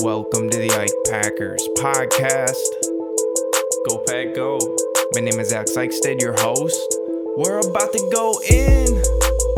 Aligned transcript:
Welcome 0.00 0.48
to 0.50 0.58
the 0.58 0.70
Ike 0.78 0.94
Packers 1.10 1.66
podcast. 1.74 2.70
Go 3.88 3.98
Pack 4.06 4.34
Go. 4.34 4.58
My 5.14 5.20
name 5.20 5.40
is 5.40 5.52
Alex 5.52 5.72
Eichstead, 5.72 6.20
your 6.20 6.34
host. 6.38 6.78
We're 7.36 7.58
about 7.58 7.92
to 7.92 8.10
go 8.12 8.38
in. 8.48 8.86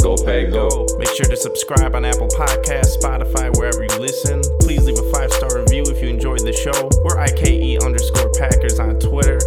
Go 0.00 0.16
Pack 0.16 0.52
Go. 0.52 0.86
Make 0.98 1.10
sure 1.10 1.26
to 1.26 1.36
subscribe 1.36 1.94
on 1.94 2.04
Apple 2.04 2.28
Podcasts, 2.28 2.96
Spotify, 2.96 3.54
wherever 3.58 3.82
you 3.82 3.98
listen. 4.00 4.40
Please 4.60 4.84
leave 4.86 4.98
a 4.98 5.10
five 5.12 5.30
star 5.32 5.58
review 5.58 5.82
if 5.86 6.00
you 6.02 6.08
enjoyed 6.08 6.40
the 6.40 6.54
show. 6.54 6.88
We're 7.04 7.20
IKE 7.20 7.82
underscore 7.84 8.32
Packers 8.38 8.78
on 8.78 8.98
Twitter. 8.98 9.38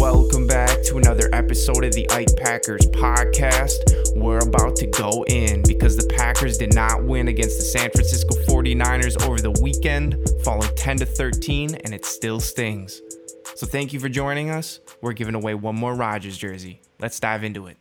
Welcome 0.00 0.46
back 0.46 0.82
to 0.84 0.98
another 0.98 1.28
episode 1.34 1.84
of 1.84 1.92
the 1.92 2.08
Ike 2.10 2.36
Packers 2.36 2.86
podcast. 2.86 3.97
We're 4.20 4.40
about 4.40 4.76
to 4.76 4.86
go 4.86 5.24
in 5.28 5.62
because 5.66 5.96
the 5.96 6.06
Packers 6.16 6.58
did 6.58 6.74
not 6.74 7.04
win 7.04 7.28
against 7.28 7.58
the 7.58 7.64
San 7.64 7.90
Francisco 7.90 8.34
49ers 8.46 9.22
over 9.26 9.40
the 9.40 9.52
weekend, 9.62 10.16
falling 10.44 10.68
10 10.76 10.98
to 10.98 11.06
13, 11.06 11.76
and 11.84 11.94
it 11.94 12.04
still 12.04 12.40
stings. 12.40 13.00
So 13.54 13.66
thank 13.66 13.92
you 13.92 14.00
for 14.00 14.08
joining 14.08 14.50
us. 14.50 14.80
We're 15.00 15.12
giving 15.12 15.34
away 15.34 15.54
one 15.54 15.76
more 15.76 15.94
Rodgers 15.94 16.36
jersey. 16.36 16.80
Let's 16.98 17.20
dive 17.20 17.44
into 17.44 17.66
it. 17.66 17.76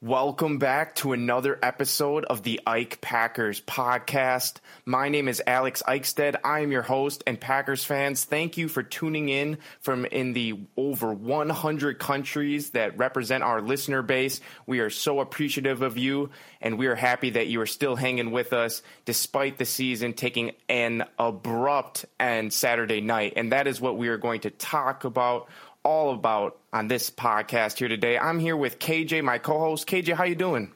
Welcome 0.00 0.58
back 0.58 0.94
to 0.96 1.12
another 1.12 1.58
episode 1.60 2.24
of 2.24 2.44
the 2.44 2.60
Ike 2.64 3.00
Packers 3.00 3.60
podcast. 3.60 4.58
My 4.84 5.08
name 5.08 5.26
is 5.26 5.42
Alex 5.44 5.82
Eichstead. 5.88 6.36
I 6.44 6.60
am 6.60 6.70
your 6.70 6.82
host 6.82 7.24
and 7.26 7.40
Packers 7.40 7.82
fans. 7.82 8.22
Thank 8.22 8.56
you 8.56 8.68
for 8.68 8.84
tuning 8.84 9.28
in 9.28 9.58
from 9.80 10.04
in 10.04 10.34
the 10.34 10.60
over 10.76 11.12
100 11.12 11.98
countries 11.98 12.70
that 12.70 12.96
represent 12.96 13.42
our 13.42 13.60
listener 13.60 14.02
base. 14.02 14.40
We 14.66 14.78
are 14.78 14.88
so 14.88 15.18
appreciative 15.18 15.82
of 15.82 15.98
you 15.98 16.30
and 16.60 16.78
we 16.78 16.86
are 16.86 16.94
happy 16.94 17.30
that 17.30 17.48
you 17.48 17.60
are 17.60 17.66
still 17.66 17.96
hanging 17.96 18.30
with 18.30 18.52
us 18.52 18.82
despite 19.04 19.58
the 19.58 19.64
season 19.64 20.12
taking 20.12 20.52
an 20.68 21.06
abrupt 21.18 22.06
end 22.20 22.52
Saturday 22.52 23.00
night. 23.00 23.32
And 23.34 23.50
that 23.50 23.66
is 23.66 23.80
what 23.80 23.98
we 23.98 24.06
are 24.06 24.16
going 24.16 24.42
to 24.42 24.50
talk 24.50 25.02
about 25.02 25.48
all 25.88 26.10
about 26.10 26.58
on 26.70 26.86
this 26.86 27.08
podcast 27.08 27.78
here 27.78 27.88
today. 27.88 28.18
I'm 28.18 28.38
here 28.38 28.58
with 28.58 28.78
KJ, 28.78 29.24
my 29.24 29.38
co-host. 29.38 29.88
KJ, 29.88 30.12
how 30.12 30.24
you 30.24 30.34
doing? 30.34 30.70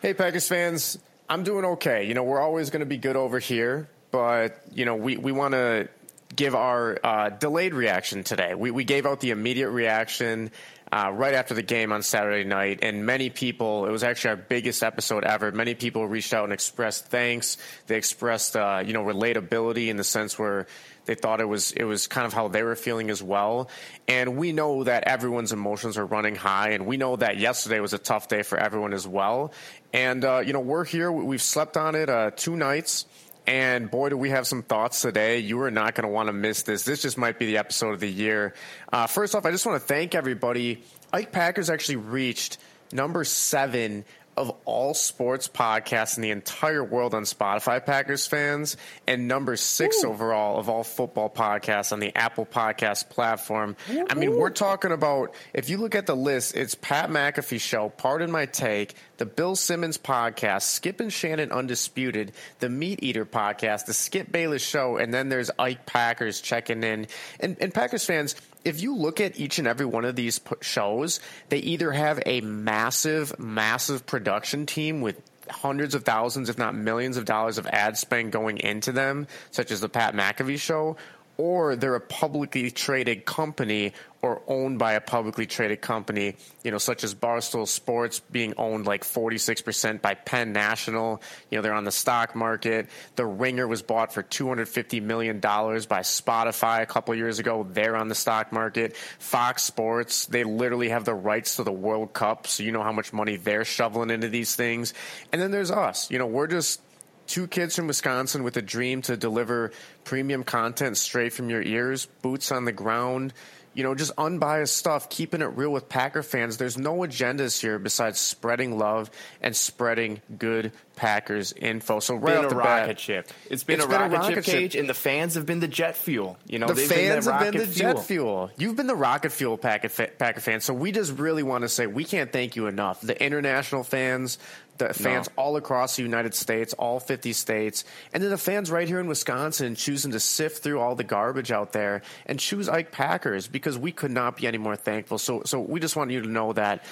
Hey, 0.00 0.14
Packers 0.14 0.46
fans. 0.46 1.00
I'm 1.28 1.42
doing 1.42 1.64
okay. 1.64 2.06
You 2.06 2.14
know, 2.14 2.22
we're 2.22 2.40
always 2.40 2.70
going 2.70 2.78
to 2.78 2.86
be 2.86 2.96
good 2.96 3.16
over 3.16 3.40
here, 3.40 3.88
but, 4.12 4.62
you 4.72 4.84
know, 4.84 4.94
we, 4.94 5.16
we 5.16 5.32
want 5.32 5.54
to 5.54 5.88
give 6.36 6.54
our 6.54 6.96
uh, 7.02 7.30
delayed 7.30 7.74
reaction 7.74 8.22
today. 8.22 8.54
We, 8.54 8.70
we 8.70 8.84
gave 8.84 9.04
out 9.04 9.18
the 9.18 9.30
immediate 9.30 9.70
reaction 9.70 10.52
uh, 10.92 11.10
right 11.12 11.34
after 11.34 11.54
the 11.54 11.62
game 11.62 11.90
on 11.90 12.04
Saturday 12.04 12.48
night, 12.48 12.78
and 12.82 13.04
many 13.04 13.30
people, 13.30 13.86
it 13.86 13.90
was 13.90 14.04
actually 14.04 14.30
our 14.30 14.36
biggest 14.36 14.84
episode 14.84 15.24
ever. 15.24 15.50
Many 15.50 15.74
people 15.74 16.06
reached 16.06 16.32
out 16.32 16.44
and 16.44 16.52
expressed 16.52 17.06
thanks. 17.06 17.56
They 17.88 17.96
expressed, 17.96 18.56
uh, 18.56 18.84
you 18.86 18.92
know, 18.92 19.02
relatability 19.02 19.88
in 19.88 19.96
the 19.96 20.04
sense 20.04 20.38
where 20.38 20.68
they 21.06 21.14
thought 21.14 21.40
it 21.40 21.48
was 21.48 21.72
it 21.72 21.84
was 21.84 22.06
kind 22.06 22.26
of 22.26 22.32
how 22.32 22.48
they 22.48 22.62
were 22.62 22.76
feeling 22.76 23.10
as 23.10 23.22
well. 23.22 23.70
And 24.06 24.36
we 24.36 24.52
know 24.52 24.84
that 24.84 25.04
everyone's 25.04 25.52
emotions 25.52 25.96
are 25.96 26.06
running 26.06 26.34
high, 26.34 26.70
and 26.70 26.86
we 26.86 26.96
know 26.96 27.16
that 27.16 27.38
yesterday 27.38 27.80
was 27.80 27.94
a 27.94 27.98
tough 27.98 28.28
day 28.28 28.42
for 28.42 28.58
everyone 28.58 28.92
as 28.92 29.06
well. 29.06 29.52
And 29.92 30.24
uh, 30.24 30.42
you 30.44 30.52
know, 30.52 30.60
we're 30.60 30.84
here. 30.84 31.10
We've 31.10 31.42
slept 31.42 31.76
on 31.76 31.94
it 31.94 32.10
uh, 32.10 32.32
two 32.34 32.56
nights. 32.56 33.06
And 33.48 33.88
boy, 33.88 34.08
do 34.08 34.16
we 34.16 34.30
have 34.30 34.44
some 34.44 34.64
thoughts 34.64 35.02
today. 35.02 35.38
You 35.38 35.60
are 35.62 35.70
not 35.70 35.94
going 35.94 36.02
to 36.02 36.08
want 36.08 36.26
to 36.26 36.32
miss 36.32 36.64
this. 36.64 36.82
This 36.82 37.02
just 37.02 37.16
might 37.16 37.38
be 37.38 37.46
the 37.46 37.58
episode 37.58 37.92
of 37.92 38.00
the 38.00 38.10
year. 38.10 38.54
Uh, 38.92 39.06
first 39.06 39.36
off, 39.36 39.46
I 39.46 39.52
just 39.52 39.64
want 39.64 39.80
to 39.80 39.86
thank 39.86 40.16
everybody. 40.16 40.82
Ike 41.12 41.30
Packers 41.30 41.70
actually 41.70 41.96
reached 41.96 42.58
number 42.92 43.22
seven 43.22 44.04
of 44.36 44.54
all 44.64 44.94
sports 44.94 45.48
podcasts 45.48 46.16
in 46.16 46.22
the 46.22 46.30
entire 46.30 46.84
world 46.84 47.14
on 47.14 47.22
Spotify, 47.22 47.84
Packers 47.84 48.26
fans, 48.26 48.76
and 49.06 49.28
number 49.28 49.56
six 49.56 50.04
Ooh. 50.04 50.08
overall 50.08 50.58
of 50.58 50.68
all 50.68 50.84
football 50.84 51.30
podcasts 51.30 51.92
on 51.92 52.00
the 52.00 52.14
Apple 52.16 52.44
Podcast 52.46 53.08
platform. 53.08 53.76
Ooh. 53.90 54.06
I 54.10 54.14
mean, 54.14 54.36
we're 54.36 54.50
talking 54.50 54.92
about, 54.92 55.34
if 55.54 55.70
you 55.70 55.78
look 55.78 55.94
at 55.94 56.06
the 56.06 56.16
list, 56.16 56.56
it's 56.56 56.74
Pat 56.74 57.08
McAfee 57.08 57.60
Show, 57.60 57.88
Pardon 57.88 58.30
My 58.30 58.46
Take, 58.46 58.94
the 59.16 59.26
Bill 59.26 59.56
Simmons 59.56 59.96
Podcast, 59.96 60.62
Skip 60.62 61.00
and 61.00 61.12
Shannon 61.12 61.50
Undisputed, 61.50 62.32
the 62.58 62.68
Meat 62.68 63.02
Eater 63.02 63.24
Podcast, 63.24 63.86
the 63.86 63.94
Skip 63.94 64.30
Bayless 64.30 64.62
Show, 64.62 64.98
and 64.98 65.12
then 65.14 65.28
there's 65.28 65.50
Ike 65.58 65.86
Packers 65.86 66.40
checking 66.40 66.82
in. 66.82 67.06
And, 67.40 67.56
and 67.60 67.72
Packers 67.72 68.04
fans, 68.04 68.34
if 68.66 68.82
you 68.82 68.96
look 68.96 69.20
at 69.20 69.38
each 69.38 69.60
and 69.60 69.68
every 69.68 69.86
one 69.86 70.04
of 70.04 70.16
these 70.16 70.40
shows, 70.60 71.20
they 71.50 71.58
either 71.58 71.92
have 71.92 72.20
a 72.26 72.40
massive, 72.40 73.38
massive 73.38 74.04
production 74.06 74.66
team 74.66 75.00
with 75.00 75.22
hundreds 75.48 75.94
of 75.94 76.02
thousands, 76.02 76.48
if 76.48 76.58
not 76.58 76.74
millions 76.74 77.16
of 77.16 77.24
dollars 77.24 77.58
of 77.58 77.66
ad 77.68 77.96
spend 77.96 78.32
going 78.32 78.58
into 78.58 78.90
them, 78.90 79.28
such 79.52 79.70
as 79.70 79.80
the 79.80 79.88
Pat 79.88 80.14
McAfee 80.14 80.58
show, 80.58 80.96
or 81.38 81.76
they're 81.76 81.94
a 81.94 82.00
publicly 82.00 82.70
traded 82.70 83.24
company 83.24 83.92
or 84.22 84.42
owned 84.48 84.78
by 84.78 84.94
a 84.94 85.00
publicly 85.00 85.46
traded 85.46 85.80
company, 85.80 86.34
you 86.64 86.70
know, 86.70 86.78
such 86.78 87.04
as 87.04 87.14
Barstool 87.14 87.68
Sports 87.68 88.20
being 88.20 88.54
owned 88.56 88.86
like 88.86 89.04
46% 89.04 90.02
by 90.02 90.14
Penn 90.14 90.52
National. 90.52 91.22
You 91.50 91.58
know, 91.58 91.62
they're 91.62 91.74
on 91.74 91.84
the 91.84 91.92
stock 91.92 92.34
market. 92.34 92.88
The 93.14 93.26
Ringer 93.26 93.68
was 93.68 93.82
bought 93.82 94.12
for 94.12 94.22
$250 94.22 95.02
million 95.02 95.38
by 95.38 96.00
Spotify 96.00 96.82
a 96.82 96.86
couple 96.86 97.14
years 97.14 97.38
ago. 97.38 97.66
They're 97.70 97.96
on 97.96 98.08
the 98.08 98.14
stock 98.14 98.52
market. 98.52 98.96
Fox 98.96 99.62
Sports, 99.62 100.26
they 100.26 100.44
literally 100.44 100.88
have 100.88 101.04
the 101.04 101.14
rights 101.14 101.56
to 101.56 101.62
the 101.62 101.72
World 101.72 102.12
Cup. 102.12 102.46
So 102.46 102.62
you 102.62 102.72
know 102.72 102.82
how 102.82 102.92
much 102.92 103.12
money 103.12 103.36
they're 103.36 103.64
shoveling 103.64 104.10
into 104.10 104.28
these 104.28 104.56
things. 104.56 104.94
And 105.32 105.40
then 105.40 105.50
there's 105.50 105.70
us. 105.70 106.10
You 106.10 106.18
know, 106.18 106.26
we're 106.26 106.48
just 106.48 106.80
two 107.26 107.46
kids 107.46 107.76
from 107.76 107.86
Wisconsin 107.86 108.42
with 108.42 108.56
a 108.56 108.62
dream 108.62 109.02
to 109.02 109.16
deliver 109.16 109.72
premium 110.04 110.44
content 110.44 110.96
straight 110.96 111.32
from 111.32 111.50
your 111.50 111.62
ears, 111.62 112.06
boots 112.22 112.52
on 112.52 112.64
the 112.64 112.72
ground, 112.72 113.32
you 113.76 113.82
know, 113.82 113.94
just 113.94 114.12
unbiased 114.16 114.74
stuff, 114.74 115.10
keeping 115.10 115.42
it 115.42 115.44
real 115.44 115.70
with 115.70 115.86
Packer 115.86 116.22
fans. 116.22 116.56
There's 116.56 116.78
no 116.78 116.96
agendas 117.00 117.60
here 117.60 117.78
besides 117.78 118.18
spreading 118.18 118.78
love 118.78 119.10
and 119.42 119.54
spreading 119.54 120.22
good 120.38 120.72
Packers 120.96 121.52
info. 121.52 122.00
So 122.00 122.14
right 122.14 122.36
been 122.36 122.44
off 122.46 122.50
the 122.50 122.58
a 122.58 122.62
bat, 122.62 122.80
rocket 122.80 122.98
ship. 122.98 123.28
It's 123.50 123.64
been, 123.64 123.76
it's 123.76 123.84
a, 123.84 123.88
been 123.88 124.00
rocket 124.00 124.14
a 124.14 124.18
rocket 124.18 124.44
chip, 124.44 124.70
KJ, 124.72 124.80
and 124.80 124.88
the 124.88 124.94
fans 124.94 125.34
have 125.34 125.44
been 125.44 125.60
the 125.60 125.68
jet 125.68 125.94
fuel. 125.94 126.38
You 126.46 126.58
know, 126.58 126.68
the 126.68 126.76
fans 126.76 127.26
been 127.26 127.34
have 127.34 127.52
been 127.52 127.60
the 127.60 127.66
fuel. 127.66 127.92
jet 127.92 128.02
fuel. 128.02 128.50
You've 128.56 128.76
been 128.76 128.86
the 128.86 128.96
rocket 128.96 129.30
fuel, 129.30 129.58
Packer, 129.58 129.90
Packer 129.90 130.40
fans. 130.40 130.64
So 130.64 130.72
we 130.72 130.90
just 130.90 131.12
really 131.18 131.42
want 131.42 131.62
to 131.62 131.68
say 131.68 131.86
we 131.86 132.04
can't 132.04 132.32
thank 132.32 132.56
you 132.56 132.68
enough. 132.68 133.02
The 133.02 133.22
international 133.22 133.84
fans, 133.84 134.38
the 134.78 134.92
fans 134.92 135.28
no. 135.28 135.42
all 135.42 135.56
across 135.56 135.96
the 135.96 136.02
United 136.02 136.34
States, 136.34 136.72
all 136.74 137.00
50 137.00 137.32
states, 137.32 137.84
and 138.12 138.22
then 138.22 138.30
the 138.30 138.38
fans 138.38 138.70
right 138.70 138.88
here 138.88 139.00
in 139.00 139.06
Wisconsin 139.06 139.74
choosing 139.74 140.12
to 140.12 140.20
sift 140.20 140.62
through 140.62 140.80
all 140.80 140.94
the 140.94 141.04
garbage 141.04 141.52
out 141.52 141.72
there 141.72 142.02
and 142.26 142.38
choose 142.38 142.68
Ike 142.68 142.92
Packers 142.92 143.48
because 143.48 143.78
we 143.78 143.92
could 143.92 144.10
not 144.10 144.36
be 144.36 144.46
any 144.46 144.58
more 144.58 144.76
thankful. 144.76 145.18
So, 145.18 145.42
so 145.44 145.60
we 145.60 145.80
just 145.80 145.96
want 145.96 146.10
you 146.10 146.22
to 146.22 146.28
know 146.28 146.52
that 146.52 146.84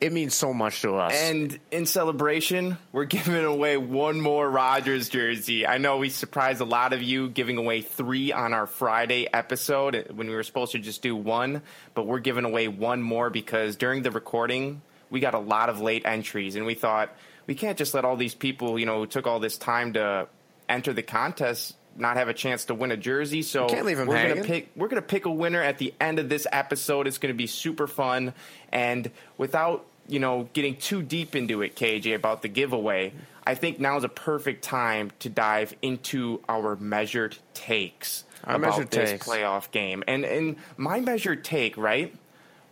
it 0.00 0.12
means 0.12 0.34
so 0.34 0.54
much 0.54 0.80
to 0.82 0.94
us. 0.94 1.12
And 1.14 1.58
in 1.70 1.84
celebration, 1.86 2.78
we're 2.92 3.04
giving 3.06 3.44
away 3.44 3.76
one 3.76 4.20
more 4.20 4.48
Rodgers 4.48 5.08
jersey. 5.08 5.66
I 5.66 5.78
know 5.78 5.98
we 5.98 6.08
surprised 6.08 6.60
a 6.60 6.64
lot 6.64 6.92
of 6.92 7.02
you 7.02 7.28
giving 7.28 7.58
away 7.58 7.82
three 7.82 8.32
on 8.32 8.54
our 8.54 8.66
Friday 8.66 9.28
episode 9.32 10.10
when 10.14 10.28
we 10.28 10.34
were 10.34 10.42
supposed 10.42 10.72
to 10.72 10.78
just 10.78 11.02
do 11.02 11.14
one, 11.14 11.62
but 11.94 12.06
we're 12.06 12.20
giving 12.20 12.44
away 12.44 12.68
one 12.68 13.02
more 13.02 13.30
because 13.30 13.76
during 13.76 14.02
the 14.02 14.10
recording, 14.10 14.80
we 15.10 15.20
got 15.20 15.34
a 15.34 15.38
lot 15.38 15.68
of 15.68 15.80
late 15.80 16.02
entries, 16.06 16.56
and 16.56 16.64
we 16.64 16.74
thought 16.74 17.14
we 17.50 17.56
can't 17.56 17.76
just 17.76 17.94
let 17.94 18.04
all 18.04 18.16
these 18.16 18.36
people, 18.36 18.78
you 18.78 18.86
know, 18.86 19.00
who 19.00 19.06
took 19.08 19.26
all 19.26 19.40
this 19.40 19.58
time 19.58 19.94
to 19.94 20.28
enter 20.68 20.92
the 20.92 21.02
contest 21.02 21.74
not 21.96 22.16
have 22.16 22.28
a 22.28 22.32
chance 22.32 22.66
to 22.66 22.74
win 22.74 22.92
a 22.92 22.96
jersey. 22.96 23.42
So 23.42 23.66
we're 23.66 24.06
hanging. 24.06 24.36
gonna 24.36 24.44
pick 24.44 24.70
we're 24.76 24.86
gonna 24.86 25.02
pick 25.02 25.26
a 25.26 25.32
winner 25.32 25.60
at 25.60 25.78
the 25.78 25.92
end 26.00 26.20
of 26.20 26.28
this 26.28 26.46
episode. 26.52 27.08
It's 27.08 27.18
gonna 27.18 27.34
be 27.34 27.48
super 27.48 27.88
fun. 27.88 28.34
And 28.70 29.10
without, 29.36 29.84
you 30.06 30.20
know, 30.20 30.48
getting 30.52 30.76
too 30.76 31.02
deep 31.02 31.34
into 31.34 31.60
it, 31.62 31.74
KJ, 31.74 32.14
about 32.14 32.42
the 32.42 32.48
giveaway, 32.48 33.12
I 33.44 33.56
think 33.56 33.80
now 33.80 33.96
is 33.96 34.04
a 34.04 34.08
perfect 34.08 34.62
time 34.62 35.10
to 35.18 35.28
dive 35.28 35.74
into 35.82 36.40
our 36.48 36.76
measured 36.76 37.36
takes 37.52 38.22
our 38.44 38.54
about 38.54 38.76
measured 38.76 38.92
this 38.92 39.10
takes. 39.10 39.26
playoff 39.26 39.72
game. 39.72 40.04
And 40.06 40.24
and 40.24 40.54
my 40.76 41.00
measured 41.00 41.42
take, 41.42 41.76
right? 41.76 42.14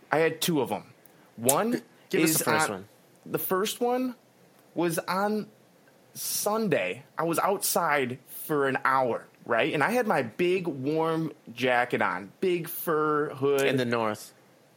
I 0.09 0.19
had 0.19 0.39
two 0.39 0.61
of 0.61 0.69
them. 0.69 0.83
One 1.35 1.81
Give 2.09 2.21
is 2.21 2.35
us 2.35 2.37
the 2.37 2.43
first 2.45 2.69
on, 2.69 2.75
one. 2.75 2.87
The 3.25 3.39
first 3.39 3.81
one 3.81 4.15
was 4.79 4.97
on 4.97 5.45
Sunday. 6.13 7.03
I 7.17 7.23
was 7.23 7.37
outside 7.37 8.17
for 8.27 8.67
an 8.67 8.79
hour, 8.85 9.25
right? 9.45 9.73
And 9.73 9.83
I 9.83 9.91
had 9.91 10.07
my 10.07 10.23
big 10.23 10.67
warm 10.67 11.33
jacket 11.53 12.01
on, 12.01 12.31
big 12.39 12.69
fur 12.69 13.29
hood. 13.29 13.65
In 13.65 13.75
the 13.75 13.85
north. 13.85 14.33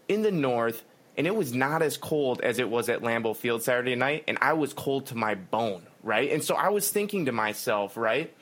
In 0.08 0.22
the 0.22 0.32
north. 0.32 0.82
And 1.16 1.26
it 1.26 1.36
was 1.36 1.54
not 1.54 1.82
as 1.82 1.96
cold 1.96 2.40
as 2.40 2.58
it 2.58 2.68
was 2.68 2.88
at 2.88 3.00
Lambeau 3.00 3.36
Field 3.36 3.62
Saturday 3.62 3.94
night. 3.94 4.24
And 4.26 4.38
I 4.40 4.54
was 4.54 4.72
cold 4.72 5.06
to 5.06 5.14
my 5.14 5.36
bone, 5.36 5.86
right? 6.02 6.32
And 6.32 6.42
so 6.42 6.56
I 6.56 6.70
was 6.70 6.90
thinking 6.90 7.26
to 7.26 7.32
myself, 7.32 7.96
right? 7.96 8.34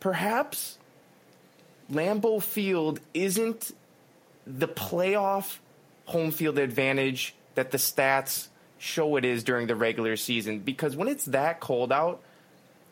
Perhaps 0.00 0.76
Lambeau 1.90 2.42
Field 2.42 3.00
isn't 3.14 3.72
the 4.46 4.68
playoff 4.68 5.56
home 6.04 6.32
field 6.32 6.58
advantage 6.58 7.34
that 7.54 7.70
the 7.70 7.78
stats 7.78 8.48
show 8.84 9.16
it 9.16 9.24
is 9.24 9.42
during 9.42 9.66
the 9.66 9.74
regular 9.74 10.16
season 10.16 10.60
because 10.60 10.94
when 10.94 11.08
it's 11.08 11.24
that 11.26 11.60
cold 11.60 11.90
out, 11.90 12.22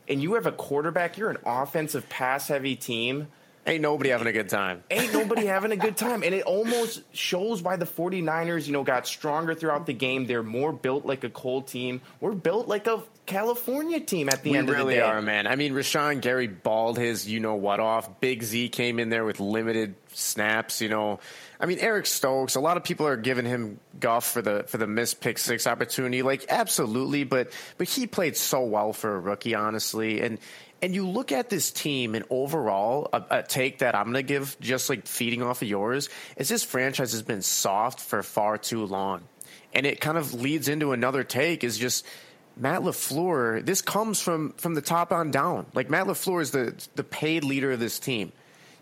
and 0.09 0.21
you 0.23 0.35
have 0.35 0.47
a 0.47 0.53
quarterback, 0.53 1.17
you're 1.17 1.31
an 1.31 1.39
offensive 1.47 2.09
pass 2.09 2.49
heavy 2.49 2.75
team. 2.75 3.29
Ain't 3.65 3.81
nobody 3.81 4.11
having 4.11 4.27
a 4.27 4.33
good 4.33 4.49
time. 4.49 4.83
Ain't 4.91 5.13
nobody 5.13 5.47
having 5.47 5.71
a 5.71 5.77
good 5.77 5.97
time. 5.97 6.25
And 6.25 6.35
it 6.35 6.43
almost 6.43 7.03
shows 7.15 7.63
why 7.63 7.77
the 7.77 7.85
49ers, 7.85 8.67
you 8.67 8.73
know, 8.73 8.83
got 8.83 9.07
stronger 9.07 9.55
throughout 9.55 9.87
the 9.87 9.93
game. 9.93 10.27
They're 10.27 10.43
more 10.43 10.73
built 10.73 11.07
like 11.07 11.23
a 11.23 11.31
cold 11.31 11.69
team. 11.69 12.01
We're 12.19 12.33
built 12.33 12.67
like 12.67 12.89
a 12.89 13.05
California 13.25 14.01
team 14.01 14.29
at 14.29 14.43
the 14.43 14.51
we 14.51 14.59
end 14.59 14.69
really 14.69 14.81
of 14.81 14.87
the 14.89 14.95
day. 14.95 15.01
are, 15.03 15.23
man. 15.23 15.47
I 15.47 15.55
mean, 15.55 15.75
Rashan 15.75 16.21
Gary 16.21 16.49
balled 16.49 16.99
his 16.99 17.29
you 17.29 17.39
know 17.39 17.55
what 17.55 17.79
off. 17.79 18.19
Big 18.19 18.43
Z 18.43 18.71
came 18.71 18.99
in 18.99 19.11
there 19.11 19.25
with 19.25 19.39
limited 19.39 19.95
snaps. 20.09 20.81
You 20.81 20.89
know, 20.89 21.21
I 21.63 21.67
mean, 21.67 21.79
Eric 21.79 22.07
Stokes. 22.07 22.57
A 22.57 22.61
lot 22.61 22.77
of 22.77 22.83
people 22.83 23.07
are 23.07 23.17
giving 23.17 23.47
him 23.47 23.79
guff 24.01 24.33
for 24.33 24.43
the 24.43 24.65
for 24.67 24.79
the 24.79 24.89
missed 24.89 25.21
pick 25.21 25.39
six 25.39 25.69
opportunity. 25.69 26.23
Like, 26.23 26.47
absolutely, 26.49 27.23
but 27.23 27.53
but 27.79 27.89
he 27.89 28.09
played 28.09 28.37
so 28.37 28.65
well 28.65 28.93
for 28.93 29.15
a 29.15 29.21
rookie, 29.21 29.55
honestly. 29.55 30.21
And 30.23 30.41
and 30.83 30.93
you 30.93 31.07
look 31.07 31.31
at 31.31 31.51
this 31.51 31.71
team, 31.71 32.17
and 32.17 32.25
overall, 32.31 33.09
a, 33.13 33.23
a 33.31 33.43
take 33.45 33.79
that 33.79 33.95
I'm 33.95 34.07
going 34.07 34.15
to 34.15 34.23
give, 34.25 34.57
just 34.59 34.91
like 34.91 35.07
feeding 35.07 35.41
off 35.41 35.63
of 35.63 35.69
yours, 35.69 36.09
is 36.37 36.49
this 36.49 36.65
franchise 36.65 37.13
has 37.13 37.23
been 37.23 37.43
soft 37.43 38.01
for 38.01 38.25
far 38.25 38.59
too 38.59 38.85
long, 38.85 39.23
and 39.73 39.87
it 39.87 40.01
kind 40.01 40.19
of 40.19 40.35
leads 40.35 40.69
into 40.69 40.91
another 40.91 41.23
take. 41.23 41.63
Is 41.63 41.79
just 41.79 42.05
Matt 42.57 42.83
LaFleur, 42.83 43.65
this 43.65 43.83
comes 43.83 44.21
from 44.21 44.53
from 44.55 44.75
the 44.75 44.83
top 44.83 45.13
on 45.13 45.31
down. 45.31 45.67
Like 45.75 45.89
Matt 45.89 46.09
LaFleur 46.09 46.43
is 46.43 46.51
the 46.51 46.75
the 46.97 47.05
paid 47.05 47.45
leader 47.45 47.71
of 47.71 47.79
this 47.79 48.01
team. 48.01 48.33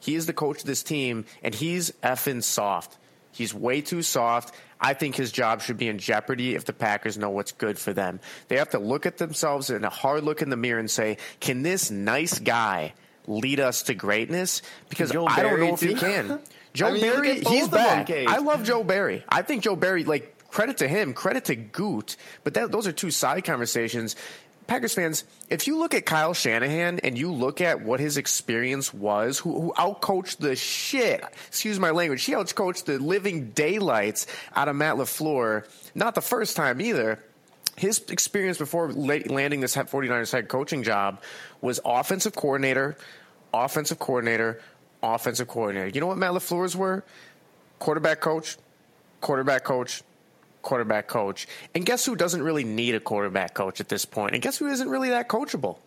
He 0.00 0.14
is 0.14 0.26
the 0.26 0.32
coach 0.32 0.60
of 0.60 0.66
this 0.66 0.82
team, 0.82 1.24
and 1.42 1.54
he's 1.54 1.92
effing 2.02 2.42
soft. 2.42 2.96
He's 3.32 3.54
way 3.54 3.80
too 3.80 4.02
soft. 4.02 4.54
I 4.80 4.94
think 4.94 5.14
his 5.14 5.30
job 5.30 5.60
should 5.62 5.76
be 5.76 5.88
in 5.88 5.98
jeopardy 5.98 6.54
if 6.54 6.64
the 6.64 6.72
Packers 6.72 7.18
know 7.18 7.30
what's 7.30 7.52
good 7.52 7.78
for 7.78 7.92
them. 7.92 8.18
They 8.48 8.56
have 8.56 8.70
to 8.70 8.78
look 8.78 9.06
at 9.06 9.18
themselves 9.18 9.70
in 9.70 9.84
a 9.84 9.90
hard 9.90 10.24
look 10.24 10.42
in 10.42 10.50
the 10.50 10.56
mirror 10.56 10.80
and 10.80 10.90
say, 10.90 11.18
"Can 11.38 11.62
this 11.62 11.90
nice 11.90 12.38
guy 12.38 12.94
lead 13.26 13.60
us 13.60 13.82
to 13.84 13.94
greatness?" 13.94 14.62
Because 14.88 15.10
Joe 15.10 15.26
I 15.26 15.42
don't 15.42 15.52
Barry, 15.52 15.66
know 15.68 15.74
if 15.74 15.80
he 15.80 15.94
can. 15.94 16.40
Joe 16.72 16.88
I 16.88 16.92
mean, 16.92 17.02
Barry, 17.02 17.40
he's 17.40 17.68
back. 17.68 18.10
I 18.10 18.38
love 18.38 18.64
Joe 18.64 18.84
Barry. 18.84 19.24
I 19.28 19.42
think 19.42 19.62
Joe 19.64 19.76
Barry, 19.76 20.04
like 20.04 20.36
credit 20.48 20.78
to 20.78 20.88
him, 20.88 21.14
credit 21.14 21.46
to 21.46 21.56
Gute, 21.56 22.16
but 22.44 22.54
that, 22.54 22.72
those 22.72 22.86
are 22.86 22.92
two 22.92 23.10
side 23.10 23.44
conversations. 23.44 24.16
Packers 24.70 24.94
fans, 24.94 25.24
if 25.48 25.66
you 25.66 25.78
look 25.78 25.94
at 25.94 26.06
Kyle 26.06 26.32
Shanahan 26.32 27.00
and 27.00 27.18
you 27.18 27.32
look 27.32 27.60
at 27.60 27.82
what 27.82 27.98
his 27.98 28.16
experience 28.16 28.94
was, 28.94 29.36
who, 29.36 29.60
who 29.60 29.72
outcoached 29.72 30.36
the 30.36 30.54
shit, 30.54 31.24
excuse 31.48 31.80
my 31.80 31.90
language, 31.90 32.22
he 32.22 32.34
outcoached 32.34 32.84
the 32.84 33.00
living 33.00 33.50
daylights 33.50 34.28
out 34.54 34.68
of 34.68 34.76
Matt 34.76 34.94
LaFleur, 34.94 35.68
not 35.96 36.14
the 36.14 36.20
first 36.20 36.54
time 36.54 36.80
either 36.80 37.18
his 37.76 37.98
experience 38.10 38.58
before 38.58 38.92
landing 38.92 39.58
this 39.58 39.74
49ers 39.74 40.30
head 40.30 40.46
coaching 40.46 40.84
job 40.84 41.20
was 41.60 41.80
offensive 41.84 42.36
coordinator, 42.36 42.96
offensive 43.52 43.98
coordinator, 43.98 44.62
offensive 45.02 45.48
coordinator. 45.48 45.88
You 45.88 46.00
know 46.00 46.06
what 46.06 46.18
Matt 46.18 46.30
LaFleur's 46.30 46.76
were? 46.76 47.02
Quarterback 47.80 48.20
coach, 48.20 48.56
quarterback 49.20 49.64
coach, 49.64 50.04
quarterback 50.62 51.08
coach. 51.08 51.46
And 51.74 51.84
guess 51.84 52.04
who 52.04 52.16
doesn't 52.16 52.42
really 52.42 52.64
need 52.64 52.94
a 52.94 53.00
quarterback 53.00 53.54
coach 53.54 53.80
at 53.80 53.88
this 53.88 54.04
point? 54.04 54.34
And 54.34 54.42
guess 54.42 54.58
who 54.58 54.66
isn't 54.66 54.88
really 54.88 55.10
that 55.10 55.28
coachable? 55.28 55.78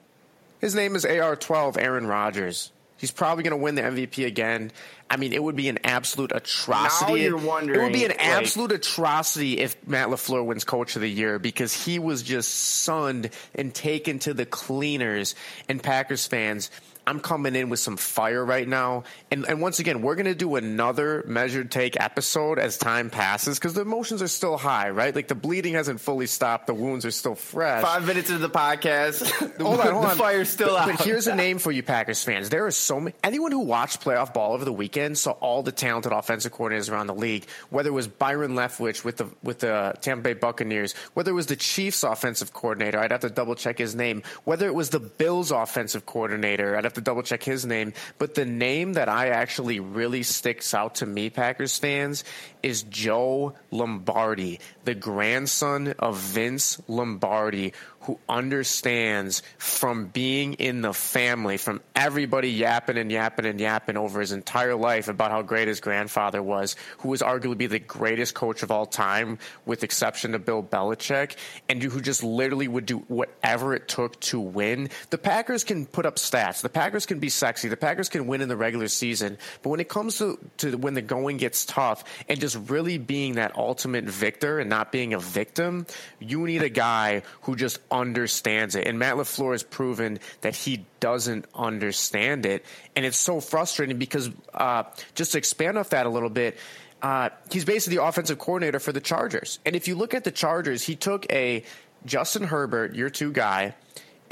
His 0.59 0.75
name 0.75 0.95
is 0.95 1.05
AR12 1.05 1.77
Aaron 1.77 2.07
Rodgers. 2.07 2.71
He's 2.97 3.11
probably 3.11 3.43
going 3.43 3.51
to 3.51 3.57
win 3.57 3.75
the 3.75 3.81
MVP 3.81 4.25
again. 4.25 4.71
I 5.09 5.17
mean, 5.17 5.33
it 5.33 5.43
would 5.43 5.57
be 5.57 5.67
an 5.67 5.79
absolute 5.83 6.31
atrocity. 6.33 7.11
Now 7.11 7.17
you're 7.17 7.37
wondering. 7.37 7.79
It 7.79 7.83
would 7.83 7.91
be 7.91 8.05
an 8.05 8.11
like- 8.11 8.25
absolute 8.25 8.71
atrocity 8.71 9.59
if 9.59 9.75
Matt 9.85 10.07
LaFleur 10.07 10.45
wins 10.45 10.63
coach 10.63 10.95
of 10.95 11.01
the 11.01 11.09
year 11.09 11.37
because 11.37 11.73
he 11.73 11.99
was 11.99 12.23
just 12.23 12.49
sunned 12.49 13.29
and 13.53 13.73
taken 13.73 14.19
to 14.19 14.33
the 14.33 14.45
cleaners. 14.45 15.35
And 15.67 15.83
Packers 15.83 16.25
fans, 16.27 16.71
I'm 17.05 17.19
coming 17.19 17.55
in 17.55 17.69
with 17.69 17.79
some 17.79 17.97
fire 17.97 18.43
right 18.43 18.67
now. 18.67 19.03
And, 19.29 19.45
and 19.47 19.61
once 19.61 19.79
again, 19.79 20.01
we're 20.01 20.15
going 20.15 20.25
to 20.25 20.35
do 20.35 20.55
another 20.55 21.23
measured 21.27 21.69
take 21.69 21.99
episode 21.99 22.59
as 22.59 22.77
time 22.77 23.09
passes 23.09 23.59
because 23.59 23.73
the 23.73 23.81
emotions 23.81 24.21
are 24.21 24.27
still 24.27 24.57
high, 24.57 24.89
right? 24.89 25.13
Like 25.13 25.27
the 25.27 25.35
bleeding 25.35 25.73
hasn't 25.73 25.99
fully 25.99 26.27
stopped, 26.27 26.67
the 26.67 26.73
wounds 26.73 27.05
are 27.05 27.11
still 27.11 27.35
fresh. 27.35 27.83
Five 27.83 28.07
minutes 28.07 28.29
into 28.29 28.41
the 28.41 28.49
podcast, 28.49 29.19
the, 29.57 29.63
Hold 29.65 29.81
on, 29.81 29.91
hold 29.91 30.05
the 30.05 30.09
on. 30.09 30.17
fire's 30.17 30.49
still 30.49 30.69
but, 30.69 30.89
out. 30.89 30.97
But 30.97 31.05
here's 31.05 31.27
a 31.27 31.35
name 31.35 31.57
for 31.59 31.71
you, 31.71 31.83
Packers 31.83 32.23
fans. 32.23 32.49
There 32.49 32.65
are 32.65 32.71
so 32.71 32.99
many. 32.99 33.15
Anyone 33.23 33.51
who 33.51 33.59
watched 33.59 34.01
playoff 34.01 34.33
ball 34.33 34.53
over 34.53 34.63
the 34.63 34.73
weekend 34.73 35.17
saw 35.17 35.31
all 35.31 35.61
the 35.61 35.71
talented 35.73 36.13
offensive 36.13 36.53
coordinators 36.53 36.89
around 36.89 37.07
the 37.07 37.15
league. 37.15 37.45
Whether 37.69 37.89
it 37.89 37.93
was 37.93 38.07
Byron 38.07 38.53
Leftwich 38.53 39.03
with 39.03 39.17
the 39.17 39.27
with 39.43 39.59
the 39.59 39.93
Tampa 39.99 40.23
Bay 40.23 40.33
Buccaneers, 40.33 40.93
whether 41.15 41.31
it 41.31 41.35
was 41.35 41.47
the 41.47 41.55
Chiefs 41.57 42.03
offensive 42.03 42.53
coordinator, 42.53 42.99
I'd 42.99 43.11
have 43.11 43.21
to 43.21 43.29
double 43.29 43.55
check 43.55 43.77
his 43.77 43.93
name. 43.93 44.23
Whether 44.45 44.67
it 44.67 44.75
was 44.75 44.89
the 44.89 44.99
Bills 44.99 45.51
offensive 45.51 46.05
coordinator, 46.05 46.77
I'd 46.77 46.85
have 46.85 46.92
to 46.93 47.01
double 47.01 47.23
check 47.23 47.43
his 47.43 47.65
name. 47.65 47.93
But 48.17 48.35
the 48.35 48.45
name 48.45 48.93
that 48.93 49.09
I 49.09 49.29
actually 49.29 49.79
really 49.79 50.23
sticks 50.23 50.73
out 50.73 50.95
to 50.95 51.05
me, 51.05 51.29
Packers 51.29 51.77
fans, 51.77 52.23
is 52.61 52.83
Joe 52.83 53.53
Lombardi, 53.71 54.59
the 54.85 54.95
grandson 54.95 55.93
of 55.99 56.17
Vince 56.17 56.81
Lombardi, 56.87 57.73
who 58.03 58.19
understands 58.27 59.43
from 59.57 60.07
being 60.07 60.53
in 60.53 60.81
the 60.81 60.93
family, 60.93 61.57
from 61.57 61.81
everybody 61.95 62.49
yapping 62.49 62.97
and 62.97 63.11
yapping 63.11 63.45
and 63.45 63.59
yapping 63.59 63.97
over 63.97 64.19
his 64.19 64.31
entire 64.31 64.75
life 64.75 65.07
about 65.07 65.31
how 65.31 65.41
great 65.41 65.67
his 65.67 65.79
grandfather 65.79 66.41
was, 66.41 66.75
who 66.99 67.09
was 67.09 67.21
arguably 67.21 67.69
the 67.69 67.79
greatest 67.79 68.33
coach 68.33 68.63
of 68.63 68.71
all 68.71 68.85
time, 68.85 69.37
with 69.65 69.83
exception 69.83 70.33
to 70.33 70.39
Bill 70.39 70.63
Belichick, 70.63 71.35
and 71.69 71.81
who 71.81 72.01
just 72.01 72.23
literally 72.23 72.67
would 72.67 72.85
do 72.85 72.99
whatever 73.07 73.73
it 73.73 73.87
took 73.87 74.19
to 74.21 74.39
win. 74.39 74.89
The 75.09 75.17
Packers 75.17 75.63
can 75.63 75.85
put 75.85 76.05
up 76.05 76.17
stats. 76.17 76.61
The 76.61 76.69
Packers 76.69 77.05
can 77.05 77.19
be 77.19 77.29
sexy. 77.29 77.69
The 77.69 77.77
Packers 77.77 78.09
can 78.09 78.27
win 78.27 78.41
in 78.41 78.49
the 78.49 78.57
regular 78.57 78.87
season. 78.87 79.37
But 79.61 79.69
when 79.69 79.79
it 79.79 79.89
comes 79.89 80.17
to, 80.17 80.37
to 80.57 80.77
when 80.77 80.93
the 80.93 81.01
going 81.01 81.37
gets 81.37 81.65
tough 81.65 82.03
and 82.27 82.39
just 82.39 82.57
really 82.69 82.97
being 82.97 83.35
that 83.35 83.55
ultimate 83.57 84.05
victor 84.05 84.59
and 84.59 84.69
not 84.69 84.91
being 84.91 85.13
a 85.13 85.19
victim, 85.19 85.85
you 86.19 86.45
need 86.45 86.63
a 86.63 86.69
guy 86.69 87.23
who 87.41 87.55
just 87.55 87.79
understands 87.93 88.75
it. 88.75 88.87
And 88.87 88.99
Matt 88.99 89.15
LaFleur 89.15 89.51
has 89.51 89.63
proven 89.63 90.19
that 90.41 90.55
he 90.55 90.85
doesn't 90.99 91.45
understand 91.55 92.45
it. 92.45 92.65
And 92.95 93.05
it's 93.05 93.17
so 93.17 93.39
frustrating 93.39 93.97
because 93.97 94.31
uh, 94.53 94.83
just 95.15 95.33
to 95.33 95.37
expand 95.37 95.77
off 95.77 95.91
that 95.91 96.05
a 96.05 96.09
little 96.09 96.31
bit, 96.31 96.57
uh, 97.01 97.29
he's 97.51 97.63
basically 97.63 97.97
the 97.97 98.03
offensive 98.03 98.39
coordinator 98.39 98.79
for 98.79 98.91
the 98.91 99.01
Chargers. 99.01 99.59
And 99.65 99.75
if 99.75 99.87
you 99.87 99.95
look 99.95 100.13
at 100.13 100.23
the 100.23 100.31
Chargers, 100.31 100.81
he 100.81 100.95
took 100.95 101.31
a 101.31 101.63
Justin 102.05 102.43
Herbert, 102.43 102.95
your 102.95 103.09
two 103.09 103.31
guy, 103.31 103.75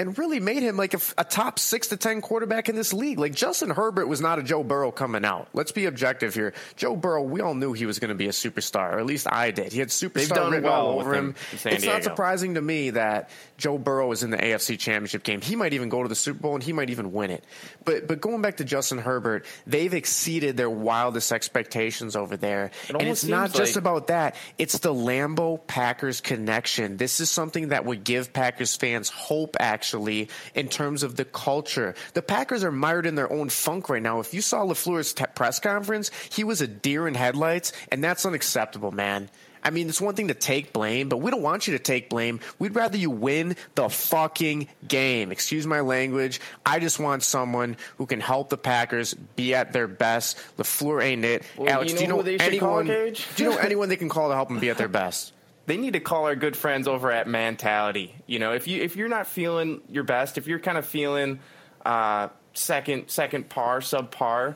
and 0.02 0.18
really 0.18 0.40
made 0.40 0.64
him 0.64 0.78
like 0.78 0.94
a, 0.96 1.00
a 1.18 1.24
top 1.24 1.60
six 1.60 1.88
to 1.90 1.98
ten 1.98 2.22
quarterback 2.22 2.70
in 2.70 2.76
this 2.76 2.92
league. 2.92 3.20
Like 3.20 3.34
Justin 3.34 3.70
Herbert 3.70 4.08
was 4.08 4.20
not 4.20 4.40
a 4.40 4.44
Joe 4.44 4.64
Burrow 4.64 4.92
coming 4.92 5.24
out. 5.24 5.48
Let's 5.54 5.72
be 5.72 5.86
objective 5.86 6.34
here. 6.34 6.54
Joe 6.76 6.96
Burrow, 6.96 7.22
we 7.22 7.42
all 7.42 7.54
knew 7.54 7.74
he 7.74 7.86
was 7.86 8.00
going 8.00 8.10
to 8.10 8.16
be 8.16 8.28
a 8.28 8.32
superstar, 8.32 8.94
or 8.94 9.00
at 9.00 9.06
least 9.06 9.32
I 9.32 9.52
did. 9.52 9.72
He 9.72 9.80
had 9.80 9.90
superstar 9.90 10.36
done 10.36 10.52
written 10.52 10.64
well 10.70 10.88
all 10.88 11.00
over 11.00 11.14
him 11.14 11.26
him. 11.30 11.36
in 11.52 11.58
San 11.60 11.74
It's 11.74 11.86
not 11.86 12.04
surprising 12.04 12.56
to 12.56 12.62
me 12.62 12.92
that 12.92 13.30
Joe 13.58 13.78
Burrow 13.78 14.12
is 14.12 14.24
in 14.24 14.32
the 14.32 14.38
AFC 14.38 14.80
Championship 14.80 15.24
game. 15.24 15.40
He 15.40 15.56
might 15.56 15.74
even 15.74 15.90
go 15.90 16.02
to 16.02 16.10
the 16.10 16.16
Super 16.16 16.40
Bowl 16.40 16.56
and 16.56 16.64
he 16.64 16.74
might 16.74 16.90
even 16.90 17.12
win 17.14 17.30
it. 17.30 17.44
But 17.86 18.08
but 18.08 18.22
going 18.22 18.42
back 18.42 18.58
to 18.58 18.64
Justin 18.64 18.98
Herbert, 18.98 19.46
they've 19.68 19.94
exceeded 19.94 20.58
their 20.58 20.70
wildest 20.70 21.32
expectations 21.32 22.16
over 22.16 22.38
there, 22.38 22.72
and 22.90 23.04
it's 23.04 23.24
not 23.24 23.54
just 23.54 23.76
like- 23.76 23.82
about 23.82 24.08
that. 24.08 24.36
It's 24.58 24.80
the 24.80 24.94
Lambo 24.94 25.66
Packers 25.68 26.22
connection. 26.22 26.98
This 26.98 27.20
is 27.20 27.30
something 27.30 27.70
that 27.70 27.86
would 27.86 28.04
give 28.04 28.34
Packers 28.34 28.76
fans 28.76 29.10
hope, 29.10 29.58
actually, 29.60 29.91
in 30.00 30.68
terms 30.70 31.04
of 31.04 31.16
the 31.16 31.26
culture. 31.26 31.96
The 32.14 32.22
Packers 32.22 32.64
are 32.64 32.72
mired 32.72 33.06
in 33.06 33.16
their 33.16 33.32
own 33.32 33.50
funk 33.50 33.90
right 33.90 34.02
now. 34.02 34.20
If 34.20 34.34
you 34.34 34.42
saw 34.42 34.66
LaFleur's 34.66 35.14
te- 35.14 35.26
press 35.36 35.60
conference, 35.60 36.12
he 36.32 36.44
was 36.44 36.62
a 36.62 36.68
deer 36.68 37.08
in 37.08 37.16
headlights, 37.16 37.74
and 37.92 38.04
that's 38.04 38.26
unacceptable, 38.26 38.92
man. 38.92 39.30
I 39.64 39.70
mean, 39.70 39.90
it's 39.90 40.02
one 40.02 40.16
thing 40.16 40.30
to 40.30 40.34
take 40.34 40.74
blame, 40.74 41.10
but 41.10 41.18
we 41.18 41.30
don't 41.30 41.42
want 41.42 41.68
you 41.68 41.78
to 41.78 41.84
take 41.84 42.10
blame. 42.10 42.40
We'd 42.58 42.76
rather 42.76 42.98
you 42.98 43.10
win 43.10 43.56
the 43.76 43.90
fucking 43.90 44.68
game. 44.88 45.32
Excuse 45.32 45.68
my 45.68 45.82
language. 45.82 46.42
I 46.66 46.80
just 46.80 47.00
want 47.00 47.24
someone 47.24 47.78
who 47.98 48.06
can 48.06 48.20
help 48.20 48.50
the 48.50 48.58
Packers 48.58 49.14
be 49.14 49.54
at 49.54 49.72
their 49.74 49.88
best. 49.88 50.40
LaFleur 50.58 51.04
ain't 51.04 51.26
it. 51.26 51.44
Well, 51.58 51.70
Alex, 51.70 51.92
you 51.92 51.98
do 51.98 52.04
you 52.04 52.10
know 52.10 52.16
know 52.18 52.24
who 52.24 52.38
they 52.38 52.44
should 52.44 52.60
call, 52.60 52.80
anyone? 52.80 53.14
Do 53.36 53.44
you 53.44 53.50
know 53.50 53.58
anyone 53.62 53.90
they 53.90 53.98
can 53.98 54.10
call 54.10 54.30
to 54.30 54.36
help 54.36 54.48
them 54.48 54.60
be 54.60 54.70
at 54.70 54.78
their 54.78 54.88
best? 54.88 55.34
They 55.66 55.78
need 55.78 55.94
to 55.94 56.00
call 56.00 56.26
our 56.26 56.36
good 56.36 56.58
friends 56.58 56.88
over 56.88 57.12
at 57.12 57.28
Mentality. 57.28 58.16
You 58.26 58.40
know, 58.40 58.54
if 58.54 58.68
you 58.68 58.82
if 58.82 58.96
you're 58.96 59.10
not 59.10 59.28
feeling 59.28 59.82
your 59.90 60.04
best, 60.04 60.38
if 60.38 60.48
you're 60.48 60.60
kind 60.60 60.78
of 60.78 60.86
feeling 60.86 61.40
uh, 61.86 62.30
second 62.54 63.10
second 63.10 63.50
par, 63.50 63.80
subpar, 63.80 64.56